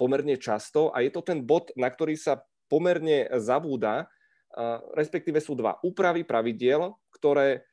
pomerne 0.00 0.40
často 0.40 0.88
a 0.96 1.04
je 1.04 1.12
to 1.12 1.20
ten 1.20 1.44
bod, 1.44 1.68
na 1.76 1.92
ktorý 1.92 2.16
sa 2.16 2.40
pomerne 2.70 3.28
zabúda, 3.36 4.06
e, 4.06 4.64
respektíve 4.96 5.42
sú 5.44 5.58
dva 5.58 5.76
úpravy 5.84 6.24
pravidiel, 6.24 6.96
ktoré 7.12 7.68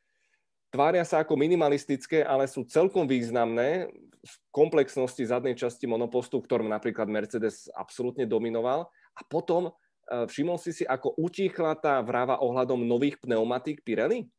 tvária 0.78 1.02
sa 1.02 1.26
ako 1.26 1.34
minimalistické, 1.34 2.22
ale 2.22 2.46
sú 2.46 2.62
celkom 2.70 3.10
významné 3.10 3.90
v 4.22 4.34
komplexnosti 4.54 5.26
zadnej 5.26 5.58
časti 5.58 5.90
monopostu, 5.90 6.38
ktorom 6.38 6.70
napríklad 6.70 7.10
Mercedes 7.10 7.66
absolútne 7.74 8.30
dominoval. 8.30 8.86
A 9.18 9.22
potom 9.26 9.74
e, 9.74 10.30
všimol 10.30 10.62
si 10.62 10.78
si, 10.78 10.84
ako 10.86 11.18
utichla 11.18 11.74
tá 11.82 11.98
vráva 12.06 12.38
ohľadom 12.46 12.86
nových 12.86 13.18
pneumatík 13.26 13.82
Pirelli? 13.82 14.30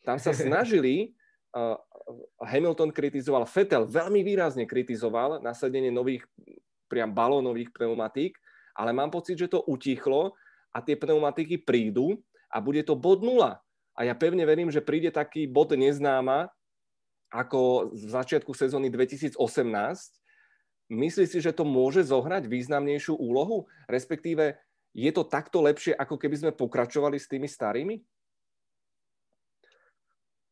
Tam 0.00 0.16
sa 0.16 0.32
snažili, 0.48 1.12
uh, 1.52 1.76
Hamilton 2.40 2.88
kritizoval, 2.88 3.44
Vettel 3.44 3.84
veľmi 3.84 4.24
výrazne 4.24 4.64
kritizoval 4.64 5.44
nasadenie 5.44 5.92
nových, 5.92 6.24
priam 6.88 7.12
balónových 7.12 7.68
pneumatík, 7.76 8.32
ale 8.72 8.96
mám 8.96 9.12
pocit, 9.12 9.36
že 9.36 9.52
to 9.52 9.60
utichlo 9.68 10.32
a 10.72 10.80
tie 10.80 10.96
pneumatiky 10.96 11.60
prídu 11.60 12.16
a 12.48 12.58
bude 12.64 12.80
to 12.82 12.96
bod 12.96 13.20
nula 13.20 13.60
a 13.92 14.08
ja 14.08 14.14
pevne 14.16 14.44
verím, 14.48 14.72
že 14.72 14.80
príde 14.80 15.12
taký 15.12 15.44
bod 15.44 15.76
neznáma, 15.76 16.48
ako 17.32 17.92
v 17.92 18.08
začiatku 18.08 18.52
sezóny 18.52 18.88
2018. 18.88 19.36
Myslí 20.92 21.24
si, 21.24 21.38
že 21.40 21.52
to 21.52 21.64
môže 21.64 22.04
zohrať 22.04 22.44
významnejšiu 22.44 23.16
úlohu? 23.16 23.64
Respektíve, 23.88 24.60
je 24.92 25.10
to 25.12 25.24
takto 25.24 25.64
lepšie, 25.64 25.96
ako 25.96 26.20
keby 26.20 26.36
sme 26.36 26.52
pokračovali 26.52 27.16
s 27.16 27.28
tými 27.28 27.48
starými? 27.48 28.04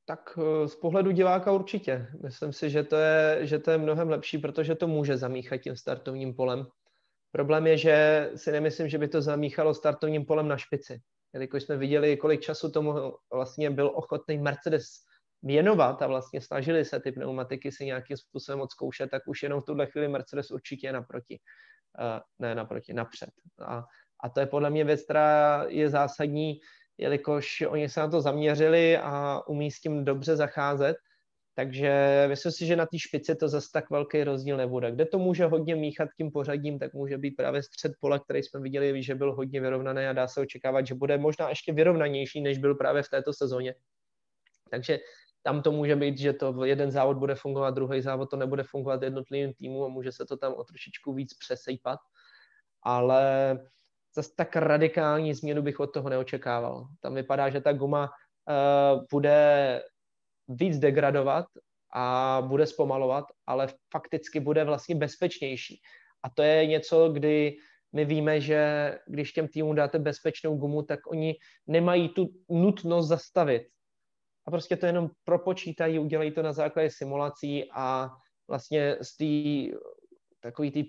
Tak 0.09 0.33
e, 0.41 0.69
z 0.69 0.75
pohledu 0.81 1.13
diváka 1.13 1.53
určitě. 1.53 2.09
Myslím 2.25 2.53
si, 2.53 2.71
že 2.71 2.83
to, 2.83 2.97
je, 2.97 3.47
že 3.47 3.59
to 3.59 3.71
je 3.71 3.79
mnohem 3.79 4.09
lepší, 4.09 4.39
protože 4.39 4.75
to 4.75 4.89
může 4.89 5.17
zamíchat 5.17 5.61
tím 5.61 5.77
startovním 5.77 6.35
polem. 6.35 6.67
Problém 7.33 7.67
je, 7.67 7.77
že 7.79 7.97
si 8.37 8.53
nemyslím, 8.53 8.89
že 8.89 8.99
by 8.99 9.09
to 9.09 9.23
zamíchalo 9.23 9.75
startovním 9.75 10.25
polem 10.25 10.49
na 10.49 10.57
špici 10.57 11.01
jelikož 11.35 11.63
jsme 11.63 11.77
viděli, 11.77 12.17
kolik 12.17 12.41
času 12.41 12.71
tomu 12.71 12.95
vlastně 13.33 13.71
byl 13.71 13.93
ochotný 13.95 14.39
Mercedes 14.39 14.87
věnovat 15.43 16.03
a 16.03 16.07
vlastně 16.07 16.41
snažili 16.41 16.85
se 16.85 17.01
ty 17.01 17.13
pneumatiky 17.13 17.73
si 17.73 17.85
nějakým 17.85 18.17
způsobem 18.17 18.61
odzkoušet, 18.61 19.11
tak 19.11 19.23
už 19.27 19.43
jenom 19.43 19.61
v 19.61 19.65
tuhle 19.65 19.87
chvíli 19.87 20.09
Mercedes 20.09 20.51
určitě 20.51 20.87
je 20.87 20.93
naproti. 20.93 21.39
Uh, 22.01 22.21
ne 22.39 22.55
naproti, 22.55 22.93
napřed. 22.93 23.31
A, 23.67 23.85
a 24.25 24.29
to 24.29 24.41
je 24.41 24.47
podle 24.47 24.71
mě 24.71 24.85
věc, 24.85 25.05
která 25.05 25.65
je 25.69 25.91
zásadní, 25.91 26.61
jelikož 26.99 27.61
oni 27.69 27.89
se 27.89 28.01
na 28.01 28.09
to 28.09 28.21
zaměřili 28.21 28.99
a 28.99 29.41
umí 29.49 29.71
s 29.71 29.81
tím 29.81 30.05
dobře 30.05 30.37
zacházet 30.37 30.97
takže 31.55 32.25
myslím 32.29 32.53
si, 32.53 32.67
že 32.67 32.77
na 32.77 32.87
té 32.87 32.99
špici 32.99 33.35
to 33.35 33.49
zase 33.49 33.69
tak 33.73 33.91
velký 33.91 34.25
rozdíl 34.25 34.57
nebude. 34.57 34.93
Kde 34.93 35.07
to 35.07 35.19
může 35.19 35.47
hodně 35.47 35.77
míchat 35.77 36.09
tím 36.17 36.31
pořadím, 36.31 36.79
tak 36.79 36.95
může 36.95 37.19
být 37.19 37.31
právě 37.31 37.63
střed 37.63 37.93
pole, 38.01 38.21
který 38.21 38.43
jsme 38.43 38.61
viděli, 38.61 39.03
že 39.03 39.15
byl 39.15 39.35
hodně 39.35 39.61
vyrovnaný 39.61 40.07
a 40.07 40.13
dá 40.13 40.29
se 40.29 40.41
očekávat, 40.41 40.87
že 40.87 40.95
bude 40.95 41.19
možná 41.19 41.49
ještě 41.49 41.73
vyrovnanější, 41.73 42.41
než 42.41 42.59
byl 42.59 42.75
právě 42.75 43.03
v 43.03 43.09
této 43.09 43.33
sezóně. 43.33 43.75
Takže 44.71 44.99
tam 45.43 45.63
to 45.63 45.73
může 45.73 45.97
být, 45.97 46.19
že 46.19 46.33
to 46.33 46.65
jeden 46.65 46.91
závod 46.91 47.17
bude 47.17 47.35
fungovat, 47.35 47.71
druhý 47.71 48.01
závod 48.01 48.31
to 48.31 48.37
nebude 48.37 48.63
fungovat 48.63 49.03
jednotlivým 49.03 49.53
týmu 49.55 49.85
a 49.85 49.89
může 49.89 50.13
se 50.13 50.27
to 50.27 50.37
tam 50.37 50.55
o 50.55 50.65
trošičku 50.65 51.15
víc 51.15 51.35
přesejpat. 51.35 51.99
Ale 52.83 53.59
zase 54.15 54.31
tak 54.37 54.57
radikální 54.57 55.35
změnu 55.35 55.63
bych 55.63 55.81
od 55.81 55.87
toho 55.87 56.09
neočekával. 56.09 56.87
Tam 57.01 57.15
vypadá, 57.15 57.51
že 57.51 57.61
ta 57.61 57.73
guma 57.73 58.05
uh, 58.05 59.05
bude 59.13 59.83
víc 60.51 60.79
degradovat 60.79 61.47
a 61.95 62.43
bude 62.47 62.67
zpomalovat, 62.67 63.25
ale 63.47 63.69
fakticky 63.93 64.41
bude 64.41 64.65
vlastně 64.65 64.95
bezpečnější. 64.95 65.81
A 66.23 66.31
to 66.31 66.43
je 66.43 66.67
něco, 66.67 67.09
kdy 67.09 67.57
my 67.93 68.05
víme, 68.05 68.41
že 68.41 68.99
když 69.07 69.33
těm 69.33 69.49
týmům 69.49 69.75
dáte 69.75 69.99
bezpečnou 69.99 70.57
gumu, 70.57 70.83
tak 70.83 71.01
oni 71.07 71.35
nemají 71.67 72.09
tu 72.09 72.29
nutnost 72.49 73.09
zastavit. 73.09 73.63
A 74.47 74.51
prostě 74.51 74.77
to 74.77 74.87
jenom 74.87 75.11
propočítají, 75.25 75.99
udělají 75.99 76.31
to 76.31 76.43
na 76.43 76.53
základě 76.53 76.91
simulací 76.91 77.71
a 77.73 78.11
vlastně 78.49 78.97
z 79.03 79.17
té 79.17 79.77
takový 80.41 80.71
tý, 80.71 80.85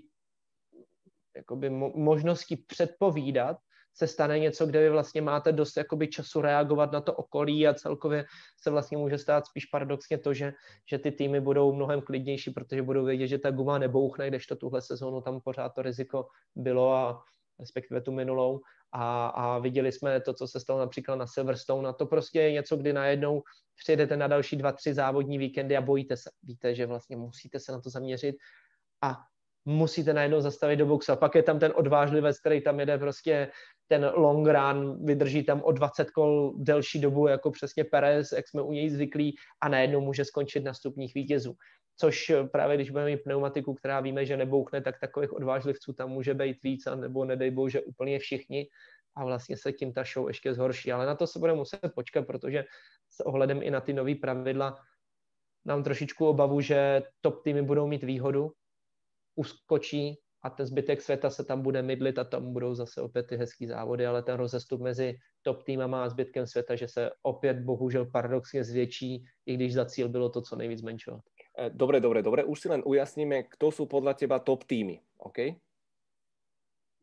jakoby 1.35 1.69
mo- 1.69 1.95
možnosti 1.95 2.57
předpovídat 2.67 3.57
se 3.93 4.07
stane 4.07 4.39
něco, 4.39 4.65
kde 4.65 4.79
vy 4.79 4.89
vlastně 4.89 5.21
máte 5.21 5.51
dost 5.51 5.77
jakoby 5.77 6.07
času 6.07 6.41
reagovat 6.41 6.91
na 6.91 7.01
to 7.01 7.13
okolí 7.13 7.67
a 7.67 7.73
celkově 7.73 8.25
se 8.61 8.69
vlastně 8.69 8.97
může 8.97 9.17
stát 9.17 9.45
spíš 9.45 9.65
paradoxně 9.65 10.17
to, 10.17 10.33
že, 10.33 10.53
že 10.89 10.99
ty 10.99 11.11
týmy 11.11 11.41
budou 11.41 11.73
mnohem 11.73 12.01
klidnější, 12.01 12.51
protože 12.51 12.81
budou 12.81 13.05
vědět, 13.05 13.27
že 13.27 13.37
ta 13.37 13.51
guma 13.51 13.77
nebouchne, 13.77 14.27
když 14.27 14.47
to 14.47 14.55
tuhle 14.55 14.81
sezónu 14.81 15.21
tam 15.21 15.41
pořád 15.41 15.69
to 15.69 15.81
riziko 15.81 16.27
bylo 16.55 16.93
a 16.93 17.23
respektive 17.59 18.01
tu 18.01 18.11
minulou. 18.11 18.61
A, 18.91 19.27
a 19.27 19.59
viděli 19.59 19.91
jsme 19.91 20.21
to, 20.21 20.33
co 20.33 20.47
se 20.47 20.59
stalo 20.59 20.79
například 20.79 21.15
na 21.15 21.27
Silverstone. 21.27 21.89
A 21.89 21.93
to 21.93 22.05
prostě 22.05 22.41
je 22.41 22.51
něco, 22.51 22.77
kdy 22.77 22.93
najednou 22.93 23.43
přijedete 23.77 24.17
na 24.17 24.27
další 24.27 24.55
dva, 24.55 24.71
tři 24.71 24.93
závodní 24.93 25.37
víkendy 25.37 25.77
a 25.77 25.81
bojíte 25.81 26.17
se. 26.17 26.29
Víte, 26.43 26.75
že 26.75 26.85
vlastně 26.85 27.17
musíte 27.17 27.59
se 27.59 27.71
na 27.71 27.81
to 27.81 27.89
zaměřit. 27.89 28.35
A 29.01 29.17
musíte 29.65 30.13
najednou 30.13 30.41
zastavit 30.41 30.75
do 30.75 30.85
boxu. 30.85 31.11
A 31.11 31.15
pak 31.15 31.35
je 31.35 31.43
tam 31.43 31.59
ten 31.59 31.73
odvážlivec, 31.75 32.39
který 32.39 32.61
tam 32.61 32.79
jede 32.79 32.97
prostě 32.97 33.51
ten 33.87 34.11
long 34.15 34.47
run, 34.47 35.05
vydrží 35.05 35.43
tam 35.43 35.61
o 35.61 35.71
20 35.71 36.11
kol 36.11 36.53
delší 36.57 37.01
dobu, 37.01 37.27
jako 37.27 37.51
přesně 37.51 37.83
Perez, 37.83 38.31
jak 38.31 38.47
jsme 38.47 38.61
u 38.61 38.71
něj 38.71 38.89
zvyklí, 38.89 39.35
a 39.61 39.69
najednou 39.69 40.01
může 40.01 40.25
skončit 40.25 40.63
na 40.63 40.73
stupních 40.73 41.13
vítězů. 41.13 41.53
Což 41.97 42.31
právě 42.51 42.75
když 42.75 42.89
budeme 42.89 43.09
mít 43.09 43.23
pneumatiku, 43.23 43.73
která 43.73 43.99
víme, 43.99 44.25
že 44.25 44.37
nebouchne, 44.37 44.81
tak 44.81 44.99
takových 45.01 45.33
odvážlivců 45.33 45.93
tam 45.93 46.09
může 46.09 46.33
být 46.33 46.63
víc, 46.63 46.87
a 46.87 46.95
nebo 46.95 47.25
nedej 47.25 47.51
bože 47.51 47.81
úplně 47.81 48.19
všichni 48.19 48.67
a 49.15 49.25
vlastně 49.25 49.57
se 49.57 49.71
tím 49.71 49.93
ta 49.93 50.03
show 50.13 50.27
ještě 50.27 50.53
zhorší. 50.53 50.91
Ale 50.91 51.05
na 51.05 51.15
to 51.15 51.27
se 51.27 51.39
bude 51.39 51.53
muset 51.53 51.79
počkat, 51.95 52.27
protože 52.27 52.63
s 53.09 53.25
ohledem 53.25 53.63
i 53.63 53.71
na 53.71 53.81
ty 53.81 53.93
nové 53.93 54.15
pravidla 54.15 54.77
nám 55.65 55.83
trošičku 55.83 56.27
obavu, 56.27 56.61
že 56.61 57.01
top 57.21 57.43
týmy 57.43 57.61
budou 57.61 57.87
mít 57.87 58.03
výhodu, 58.03 58.51
uskočí 59.35 60.15
a 60.43 60.49
ten 60.49 60.65
zbytek 60.65 61.01
světa 61.01 61.29
se 61.29 61.43
tam 61.43 61.61
bude 61.61 61.81
mydlit 61.81 62.19
a 62.19 62.23
tam 62.23 62.53
budou 62.53 62.75
zase 62.75 63.01
opět 63.01 63.23
ty 63.23 63.37
hezký 63.37 63.67
závody, 63.67 64.05
ale 64.05 64.23
ten 64.23 64.35
rozestup 64.35 64.81
mezi 64.81 65.17
top 65.41 65.63
týmama 65.63 66.03
a 66.03 66.09
zbytkem 66.09 66.47
světa, 66.47 66.75
že 66.75 66.87
se 66.87 67.11
opět 67.21 67.59
bohužel 67.59 68.05
paradoxně 68.05 68.63
zvětší, 68.63 69.23
i 69.45 69.53
když 69.53 69.73
za 69.73 69.85
cíl 69.85 70.09
bylo 70.09 70.29
to 70.29 70.41
co 70.41 70.55
nejvíc 70.55 70.79
zmenšovat. 70.79 71.21
Eh, 71.57 71.69
dobre, 71.69 71.99
dobre, 71.99 72.21
dobre. 72.21 72.43
Už 72.43 72.59
si 72.59 72.67
len 72.69 72.81
ujasníme, 72.85 73.43
kto 73.43 73.71
sú 73.71 73.83
podľa 73.85 74.15
teba 74.15 74.39
top 74.39 74.63
týmy, 74.63 75.03
OK? 75.19 75.59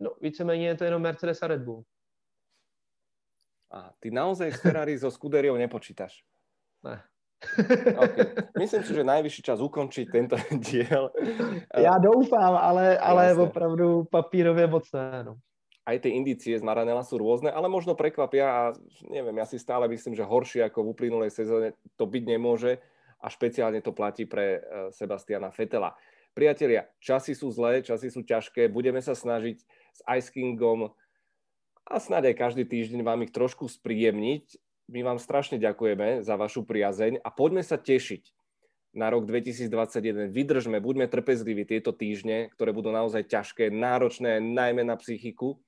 No, 0.01 0.11
víceméně 0.21 0.69
je 0.69 0.75
to 0.75 0.85
jenom 0.85 1.03
Mercedes 1.03 1.43
a 1.43 1.47
Red 1.47 1.63
Bull. 1.63 1.85
A 3.71 3.93
ty 4.01 4.11
naozaj 4.11 4.53
s 4.53 4.61
Ferrari 4.61 4.99
so 4.99 5.11
Scuderiou 5.11 5.57
nepočítaš? 5.57 6.25
Ne. 6.85 7.03
Okay. 7.99 8.27
Myslím 8.59 8.83
si, 8.83 8.93
že 8.95 9.05
najvyšší 9.07 9.43
čas 9.43 9.59
ukončiť 9.63 10.07
tento 10.11 10.37
diel. 10.67 11.11
Já 11.77 11.95
doufám, 11.99 12.55
ale, 12.57 12.99
ale 12.99 13.35
opravdu 13.35 14.05
papírově 14.11 14.67
moc 14.67 14.93
ne. 14.93 15.25
No. 15.25 15.35
Aj 15.89 15.97
tie 15.97 16.13
indície 16.13 16.53
z 16.53 16.61
Maranela 16.61 17.01
sú 17.01 17.17
rôzne, 17.17 17.49
ale 17.49 17.65
možno 17.65 17.97
prekvapia 17.97 18.45
a 18.45 18.63
neviem, 19.09 19.33
ja 19.41 19.49
si 19.49 19.57
stále 19.57 19.89
myslím, 19.89 20.13
že 20.13 20.21
horšie 20.21 20.69
ako 20.69 20.85
v 20.85 20.91
uplynulej 20.93 21.33
sezóne 21.33 21.73
to 21.97 22.05
byť 22.05 22.25
nemôže 22.29 22.77
a 23.25 23.27
špeciálne 23.33 23.81
to 23.81 23.97
platí 23.97 24.29
pre 24.29 24.61
eh, 24.61 24.63
Sebastiana 24.93 25.49
Fetela. 25.49 25.97
Priatelia, 26.37 26.93
časy 27.01 27.33
sú 27.33 27.49
zlé, 27.49 27.81
časy 27.81 28.13
sú 28.13 28.21
ťažké, 28.21 28.69
budeme 28.69 29.01
sa 29.01 29.17
snažiť 29.17 29.59
s 29.65 30.01
Ice 30.21 30.29
Kingom 30.29 30.93
a 31.89 31.97
snáď 31.97 32.37
aj 32.37 32.37
každý 32.37 32.69
týždeň 32.69 33.01
vám 33.01 33.25
ich 33.25 33.33
trošku 33.33 33.65
spríjemniť 33.65 34.61
my 34.89 35.01
vám 35.05 35.21
strašne 35.21 35.61
ďakujeme 35.61 36.25
za 36.25 36.35
vašu 36.41 36.65
priazeň 36.65 37.21
a 37.21 37.29
poďme 37.29 37.61
sa 37.61 37.77
tešiť 37.77 38.33
na 38.97 39.13
rok 39.13 39.29
2021. 39.29 40.33
Vydržme, 40.33 40.81
buďme 40.81 41.07
trpezliví 41.13 41.69
tieto 41.69 41.93
týždne, 41.93 42.49
ktoré 42.57 42.73
budú 42.73 42.89
naozaj 42.89 43.29
ťažké, 43.29 43.69
náročné, 43.69 44.41
najmä 44.41 44.83
na 44.83 44.97
psychiku 44.97 45.61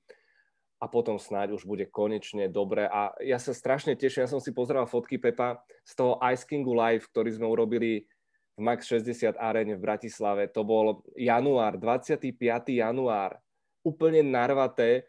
a 0.81 0.89
potom 0.89 1.21
snáď 1.21 1.53
už 1.53 1.69
bude 1.69 1.85
konečne 1.85 2.49
dobre. 2.49 2.89
A 2.89 3.13
ja 3.21 3.37
sa 3.37 3.53
strašne 3.53 3.93
teším, 3.93 4.25
ja 4.25 4.33
som 4.33 4.41
si 4.41 4.49
pozeral 4.49 4.89
fotky 4.89 5.21
Pepa 5.21 5.61
z 5.85 5.93
toho 5.93 6.17
Ice 6.33 6.41
Kingu 6.49 6.73
Live, 6.73 7.05
ktorý 7.13 7.29
sme 7.37 7.45
urobili 7.45 8.09
v 8.57 8.59
Max 8.59 8.89
60 8.89 9.37
Arene 9.37 9.77
v 9.77 9.85
Bratislave. 9.85 10.49
To 10.57 10.65
bol 10.65 11.05
január, 11.13 11.77
25. 11.77 12.33
január. 12.65 13.37
Úplne 13.85 14.25
narvaté 14.25 15.05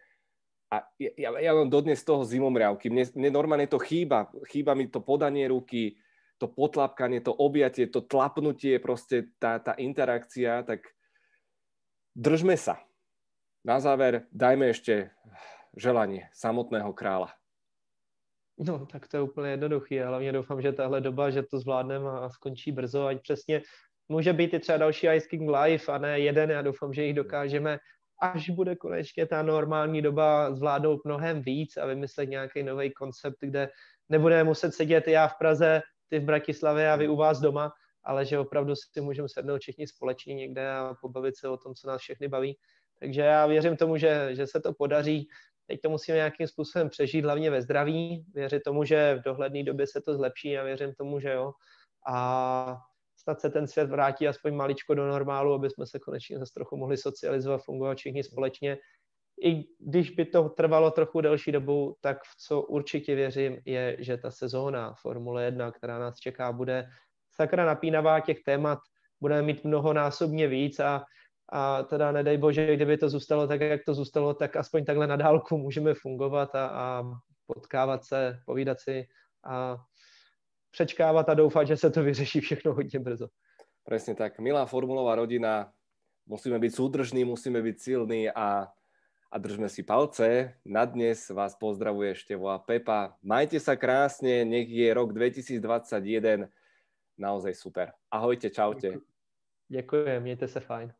a 0.72 0.88
ja, 0.96 1.28
ja 1.36 1.52
mám 1.52 1.68
dodnes 1.68 2.00
z 2.00 2.08
toho 2.08 2.24
zimomriavky. 2.24 2.88
Mne, 2.88 3.04
mne 3.12 3.28
normálne 3.28 3.68
to 3.68 3.76
chýba. 3.76 4.32
Chýba 4.48 4.72
mi 4.72 4.88
to 4.88 5.04
podanie 5.04 5.44
ruky, 5.44 6.00
to 6.40 6.48
potlapkanie, 6.48 7.20
to 7.20 7.36
objatie, 7.36 7.92
to 7.92 8.00
tlapnutie, 8.00 8.80
proste 8.80 9.36
tá, 9.36 9.60
tá 9.60 9.76
interakcia, 9.76 10.64
tak 10.64 10.88
držme 12.16 12.56
sa. 12.56 12.80
Na 13.68 13.84
záver 13.84 14.24
dajme 14.32 14.72
ešte 14.72 15.12
želanie 15.76 16.32
samotného 16.32 16.96
krála. 16.96 17.36
No, 18.58 18.86
tak 18.86 19.08
to 19.08 19.16
je 19.16 19.22
úplně 19.22 19.50
jednoduchý. 19.50 19.94
Já 19.94 20.08
hlavně 20.08 20.32
doufám, 20.32 20.62
že 20.62 20.72
tahle 20.72 21.00
doba, 21.00 21.30
že 21.30 21.42
to 21.42 21.60
zvládneme 21.60 22.10
a 22.10 22.28
skončí 22.28 22.72
brzo, 22.72 23.06
ať 23.06 23.22
přesně 23.22 23.62
může 24.08 24.32
být 24.32 24.54
i 24.54 24.58
třeba 24.58 24.78
další 24.78 25.06
Ice 25.06 25.28
King 25.28 25.50
Live 25.50 25.84
a 25.88 25.98
ne 25.98 26.20
jeden. 26.20 26.50
Já 26.50 26.62
doufám, 26.62 26.92
že 26.92 27.04
jich 27.04 27.14
dokážeme 27.14 27.78
až 28.22 28.50
bude 28.50 28.76
konečně 28.76 29.26
ta 29.26 29.42
normální 29.42 30.02
doba 30.02 30.54
zvládnout 30.54 31.04
mnohem 31.04 31.42
víc 31.42 31.76
a 31.76 31.86
vymyslet 31.86 32.26
nějaký 32.26 32.62
nový 32.62 32.92
koncept, 32.92 33.36
kde 33.40 33.68
nebudeme 34.08 34.44
muset 34.44 34.74
sedět 34.74 35.08
já 35.08 35.28
v 35.28 35.38
Praze, 35.38 35.82
ty 36.08 36.18
v 36.18 36.24
Bratislavě 36.24 36.90
a 36.92 36.96
vy 36.96 37.08
u 37.08 37.16
vás 37.16 37.40
doma, 37.40 37.72
ale 38.04 38.24
že 38.24 38.38
opravdu 38.38 38.74
si 38.76 39.00
můžeme 39.00 39.28
sednout 39.28 39.60
všichni 39.60 39.86
společně 39.86 40.34
někde 40.34 40.70
a 40.70 40.94
pobavit 41.00 41.36
se 41.36 41.48
o 41.48 41.56
tom, 41.56 41.74
co 41.74 41.88
nás 41.88 42.00
všechny 42.00 42.28
baví. 42.28 42.58
Takže 43.00 43.20
já 43.20 43.46
věřím 43.46 43.76
tomu, 43.76 43.96
že, 43.96 44.28
že 44.34 44.46
se 44.46 44.60
to 44.60 44.72
podaří. 44.72 45.28
Teď 45.66 45.80
to 45.80 45.90
musíme 45.90 46.16
nějakým 46.16 46.46
způsobem 46.46 46.88
přežít, 46.88 47.24
hlavně 47.24 47.50
ve 47.50 47.62
zdraví. 47.62 48.24
Věřím 48.34 48.60
tomu, 48.60 48.84
že 48.84 49.14
v 49.14 49.22
dohledné 49.24 49.62
době 49.62 49.86
se 49.86 50.00
to 50.00 50.14
zlepší 50.14 50.58
a 50.58 50.64
věřím 50.64 50.94
tomu, 50.94 51.20
že 51.20 51.32
jo. 51.32 51.52
A 52.08 52.76
snad 53.22 53.40
se 53.40 53.50
ten 53.50 53.66
svět 53.66 53.90
vrátí 53.90 54.28
aspoň 54.28 54.54
maličko 54.54 54.94
do 54.94 55.08
normálu, 55.08 55.54
aby 55.54 55.70
jsme 55.70 55.86
se 55.86 55.98
konečně 55.98 56.38
zase 56.38 56.52
trochu 56.54 56.76
mohli 56.76 56.96
socializovat, 56.96 57.62
fungovat 57.64 57.98
všichni 57.98 58.24
společně. 58.24 58.78
I 59.44 59.64
když 59.78 60.10
by 60.10 60.24
to 60.24 60.48
trvalo 60.48 60.90
trochu 60.90 61.20
delší 61.20 61.52
dobu, 61.52 61.96
tak 62.00 62.18
v 62.22 62.36
co 62.46 62.62
určitě 62.62 63.14
věřím, 63.14 63.58
je, 63.64 63.96
že 64.00 64.16
ta 64.16 64.30
sezóna 64.30 64.94
Formule 65.02 65.44
1, 65.44 65.70
která 65.72 65.98
nás 65.98 66.16
čeká, 66.18 66.52
bude 66.52 66.86
sakra 67.30 67.66
napínavá 67.66 68.20
těch 68.20 68.42
témat, 68.42 68.78
budeme 69.20 69.42
mít 69.42 69.64
mnohonásobně 69.64 70.48
víc 70.48 70.80
a, 70.80 71.04
a 71.52 71.82
teda 71.82 72.12
nedej 72.12 72.38
bože, 72.38 72.76
kdyby 72.76 72.98
to 72.98 73.08
zůstalo 73.08 73.46
tak, 73.46 73.60
jak 73.60 73.80
to 73.86 73.94
zůstalo, 73.94 74.34
tak 74.34 74.56
aspoň 74.56 74.84
takhle 74.84 75.06
na 75.06 75.16
dálku 75.16 75.58
můžeme 75.58 75.94
fungovat 75.94 76.54
a, 76.54 76.66
a 76.66 77.04
potkávat 77.46 78.04
se, 78.04 78.38
povídat 78.46 78.80
si 78.80 79.06
a 79.44 79.76
přečkávat 80.72 81.28
a 81.28 81.34
doufat, 81.34 81.64
že 81.64 81.76
se 81.76 81.90
to 81.90 82.02
vyřeší 82.02 82.40
všechno 82.40 82.74
hodně 82.74 82.98
brzo. 82.98 83.28
Presne 83.84 84.14
tak. 84.14 84.38
Milá 84.38 84.66
formulová 84.66 85.14
rodina, 85.14 85.72
musíme 86.26 86.58
byť 86.58 86.74
súdržní, 86.74 87.24
musíme 87.24 87.62
byť 87.62 87.76
silní 87.80 88.30
a, 88.30 88.68
a 89.30 89.36
držme 89.38 89.68
si 89.68 89.82
palce. 89.82 90.54
Na 90.64 90.84
dnes 90.84 91.28
vás 91.28 91.54
pozdravuje 91.54 92.14
Števo 92.14 92.48
a 92.48 92.58
Pepa. 92.58 93.18
Majte 93.22 93.60
sa 93.60 93.76
krásne, 93.76 94.46
nech 94.46 94.70
je 94.70 94.86
rok 94.94 95.12
2021 95.12 96.48
naozaj 97.18 97.54
super. 97.54 97.92
Ahojte, 98.10 98.50
čaute. 98.50 98.98
Děkuji, 99.68 100.20
mějte 100.20 100.48
se 100.48 100.60
fajn. 100.60 100.92